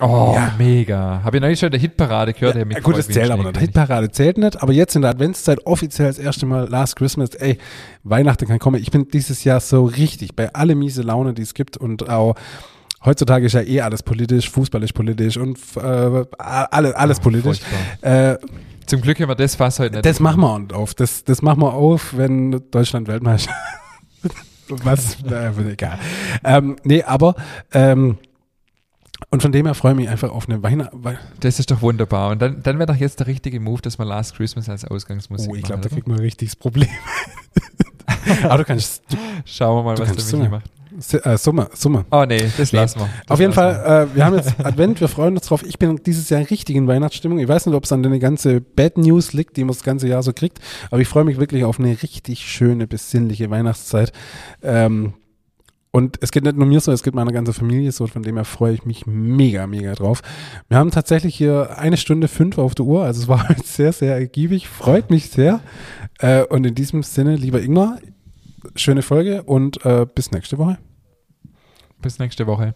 Oh, 0.00 0.32
Ja. 0.34 0.52
mega. 0.58 1.20
Habe 1.24 1.38
ich 1.38 1.40
neulich 1.40 1.58
schon 1.58 1.70
der 1.70 1.80
Hitparade 1.80 2.32
gehört. 2.32 2.54
der 2.54 2.62
Ja, 2.62 2.66
mich 2.66 2.82
gut, 2.82 2.96
das 2.98 3.08
zählt 3.08 3.30
aber 3.30 3.44
nicht. 3.44 3.58
Hitparade 3.58 4.10
zählt 4.10 4.38
nicht, 4.38 4.62
aber 4.62 4.72
jetzt 4.72 4.94
in 4.94 5.02
der 5.02 5.10
Adventszeit 5.10 5.66
offiziell 5.66 6.08
das 6.08 6.18
erste 6.18 6.46
Mal 6.46 6.68
Last 6.68 6.96
Christmas. 6.96 7.30
Ey, 7.30 7.58
Weihnachten 8.04 8.46
kann 8.46 8.58
kommen. 8.58 8.80
Ich 8.80 8.90
bin 8.90 9.08
dieses 9.08 9.42
Jahr 9.44 9.60
so 9.60 9.84
richtig 9.86 10.36
bei 10.36 10.52
alle 10.54 10.74
miese 10.74 11.02
Laune, 11.02 11.34
die 11.34 11.42
es 11.42 11.54
gibt 11.54 11.76
und 11.76 12.08
auch 12.08 12.34
heutzutage 13.04 13.46
ist 13.46 13.54
ja 13.54 13.62
eh 13.62 13.80
alles 13.80 14.02
politisch, 14.02 14.50
Fußball 14.50 14.82
ist 14.82 14.92
politisch 14.92 15.36
und 15.36 15.58
äh, 15.76 16.24
alle, 16.38 16.96
alles 16.96 17.18
Oh, 17.18 17.22
politisch. 17.22 17.58
Äh, 18.02 18.36
Zum 18.86 19.00
Glück 19.00 19.18
haben 19.20 19.28
wir 19.28 19.34
das 19.34 19.56
Fass 19.56 19.78
heute 19.80 19.94
nicht. 19.96 20.06
das 20.06 20.20
machen 20.20 20.40
wir 20.42 20.76
auf. 20.76 20.94
Das, 20.94 21.24
das 21.24 21.42
machen 21.42 21.60
wir 21.62 21.72
auf, 21.72 22.16
wenn 22.16 22.62
Deutschland 22.70 23.08
Weltmeister. 23.08 23.52
Was? 24.68 25.22
Äh, 25.22 25.50
egal. 25.70 25.98
Ähm, 26.44 26.76
nee, 26.84 27.02
aber 27.02 27.34
ähm, 27.72 28.18
und 29.30 29.42
von 29.42 29.52
dem 29.52 29.66
her 29.66 29.74
freue 29.74 29.92
ich 29.92 29.96
mich 29.98 30.08
einfach 30.08 30.30
auf 30.30 30.48
eine 30.48 30.62
Weihnachten. 30.62 31.02
Das 31.40 31.58
ist 31.58 31.70
doch 31.70 31.82
wunderbar. 31.82 32.30
Und 32.30 32.40
dann, 32.40 32.62
dann 32.62 32.78
wäre 32.78 32.86
doch 32.86 32.96
jetzt 32.96 33.20
der 33.20 33.26
richtige 33.26 33.60
Move, 33.60 33.82
dass 33.82 33.98
wir 33.98 34.04
Last 34.06 34.36
Christmas 34.36 34.68
als 34.68 34.84
Ausgangsmusik 34.84 35.50
Oh, 35.50 35.54
ich 35.54 35.64
glaube, 35.64 35.82
da 35.82 35.88
kriegt 35.88 36.06
man 36.06 36.16
ein 36.18 36.22
richtiges 36.22 36.56
Problem. 36.56 36.88
Aber 38.44 38.58
du 38.58 38.64
kannst 38.64 39.02
Schauen 39.44 39.78
wir 39.78 39.82
mal, 39.82 39.94
Du 39.96 40.02
was 40.02 40.26
der 40.26 40.38
Michi 40.38 40.50
macht. 40.50 40.70
Äh, 41.12 41.36
Summe, 41.38 41.68
Summe. 41.74 42.04
Oh 42.10 42.24
nee, 42.26 42.42
das 42.56 42.72
Nee. 42.72 42.78
lassen 42.80 43.00
wir. 43.00 43.08
Das 43.26 43.34
Auf 43.34 43.40
jeden 43.40 43.52
Fall, 43.52 44.08
äh, 44.12 44.16
wir 44.16 44.24
haben 44.24 44.36
jetzt 44.36 44.54
Advent, 44.64 45.00
wir 45.00 45.08
freuen 45.08 45.36
uns 45.36 45.46
drauf. 45.46 45.62
Ich 45.64 45.78
bin 45.78 46.00
dieses 46.04 46.28
Jahr 46.30 46.40
richtig 46.40 46.76
in 46.76 46.86
Weihnachtsstimmung. 46.86 47.38
Ich 47.38 47.48
weiß 47.48 47.66
nicht, 47.66 47.74
ob 47.74 47.84
es 47.84 47.92
an 47.92 48.04
eine 48.04 48.18
ganze 48.18 48.60
Bad 48.60 48.98
News 48.98 49.32
liegt, 49.32 49.56
die 49.56 49.64
man 49.64 49.74
das 49.74 49.82
ganze 49.82 50.08
Jahr 50.08 50.22
so 50.22 50.32
kriegt, 50.32 50.58
aber 50.90 51.00
ich 51.00 51.08
freue 51.08 51.24
mich 51.24 51.38
wirklich 51.38 51.64
auf 51.64 51.78
eine 51.78 51.90
richtig 52.02 52.40
schöne, 52.40 52.86
besinnliche 52.86 53.50
Weihnachtszeit. 53.50 54.12
Ähm, 54.62 55.14
und 55.90 56.18
es 56.20 56.32
geht 56.32 56.44
nicht 56.44 56.56
nur 56.56 56.66
mir 56.66 56.80
so, 56.80 56.92
es 56.92 57.02
geht 57.02 57.14
meiner 57.14 57.32
ganzen 57.32 57.54
Familie 57.54 57.90
so, 57.92 58.06
von 58.06 58.22
dem 58.22 58.36
her 58.36 58.44
freue 58.44 58.74
ich 58.74 58.84
mich 58.84 59.06
mega, 59.06 59.66
mega 59.66 59.94
drauf. 59.94 60.20
Wir 60.68 60.76
haben 60.76 60.90
tatsächlich 60.90 61.34
hier 61.34 61.78
eine 61.78 61.96
Stunde 61.96 62.28
fünf 62.28 62.58
auf 62.58 62.74
der 62.74 62.84
Uhr, 62.84 63.04
also 63.04 63.22
es 63.22 63.28
war 63.28 63.48
sehr, 63.64 63.92
sehr 63.92 64.14
ergiebig, 64.14 64.68
freut 64.68 65.10
mich 65.10 65.30
sehr. 65.30 65.60
Äh, 66.18 66.44
und 66.44 66.66
in 66.66 66.74
diesem 66.74 67.02
Sinne, 67.02 67.36
lieber 67.36 67.62
Ingmar, 67.62 67.98
schöne 68.76 69.02
Folge 69.02 69.42
und 69.44 69.84
äh, 69.86 70.06
bis 70.14 70.30
nächste 70.30 70.58
Woche. 70.58 70.78
Bis 72.00 72.18
nächste 72.18 72.46
Woche. 72.46 72.74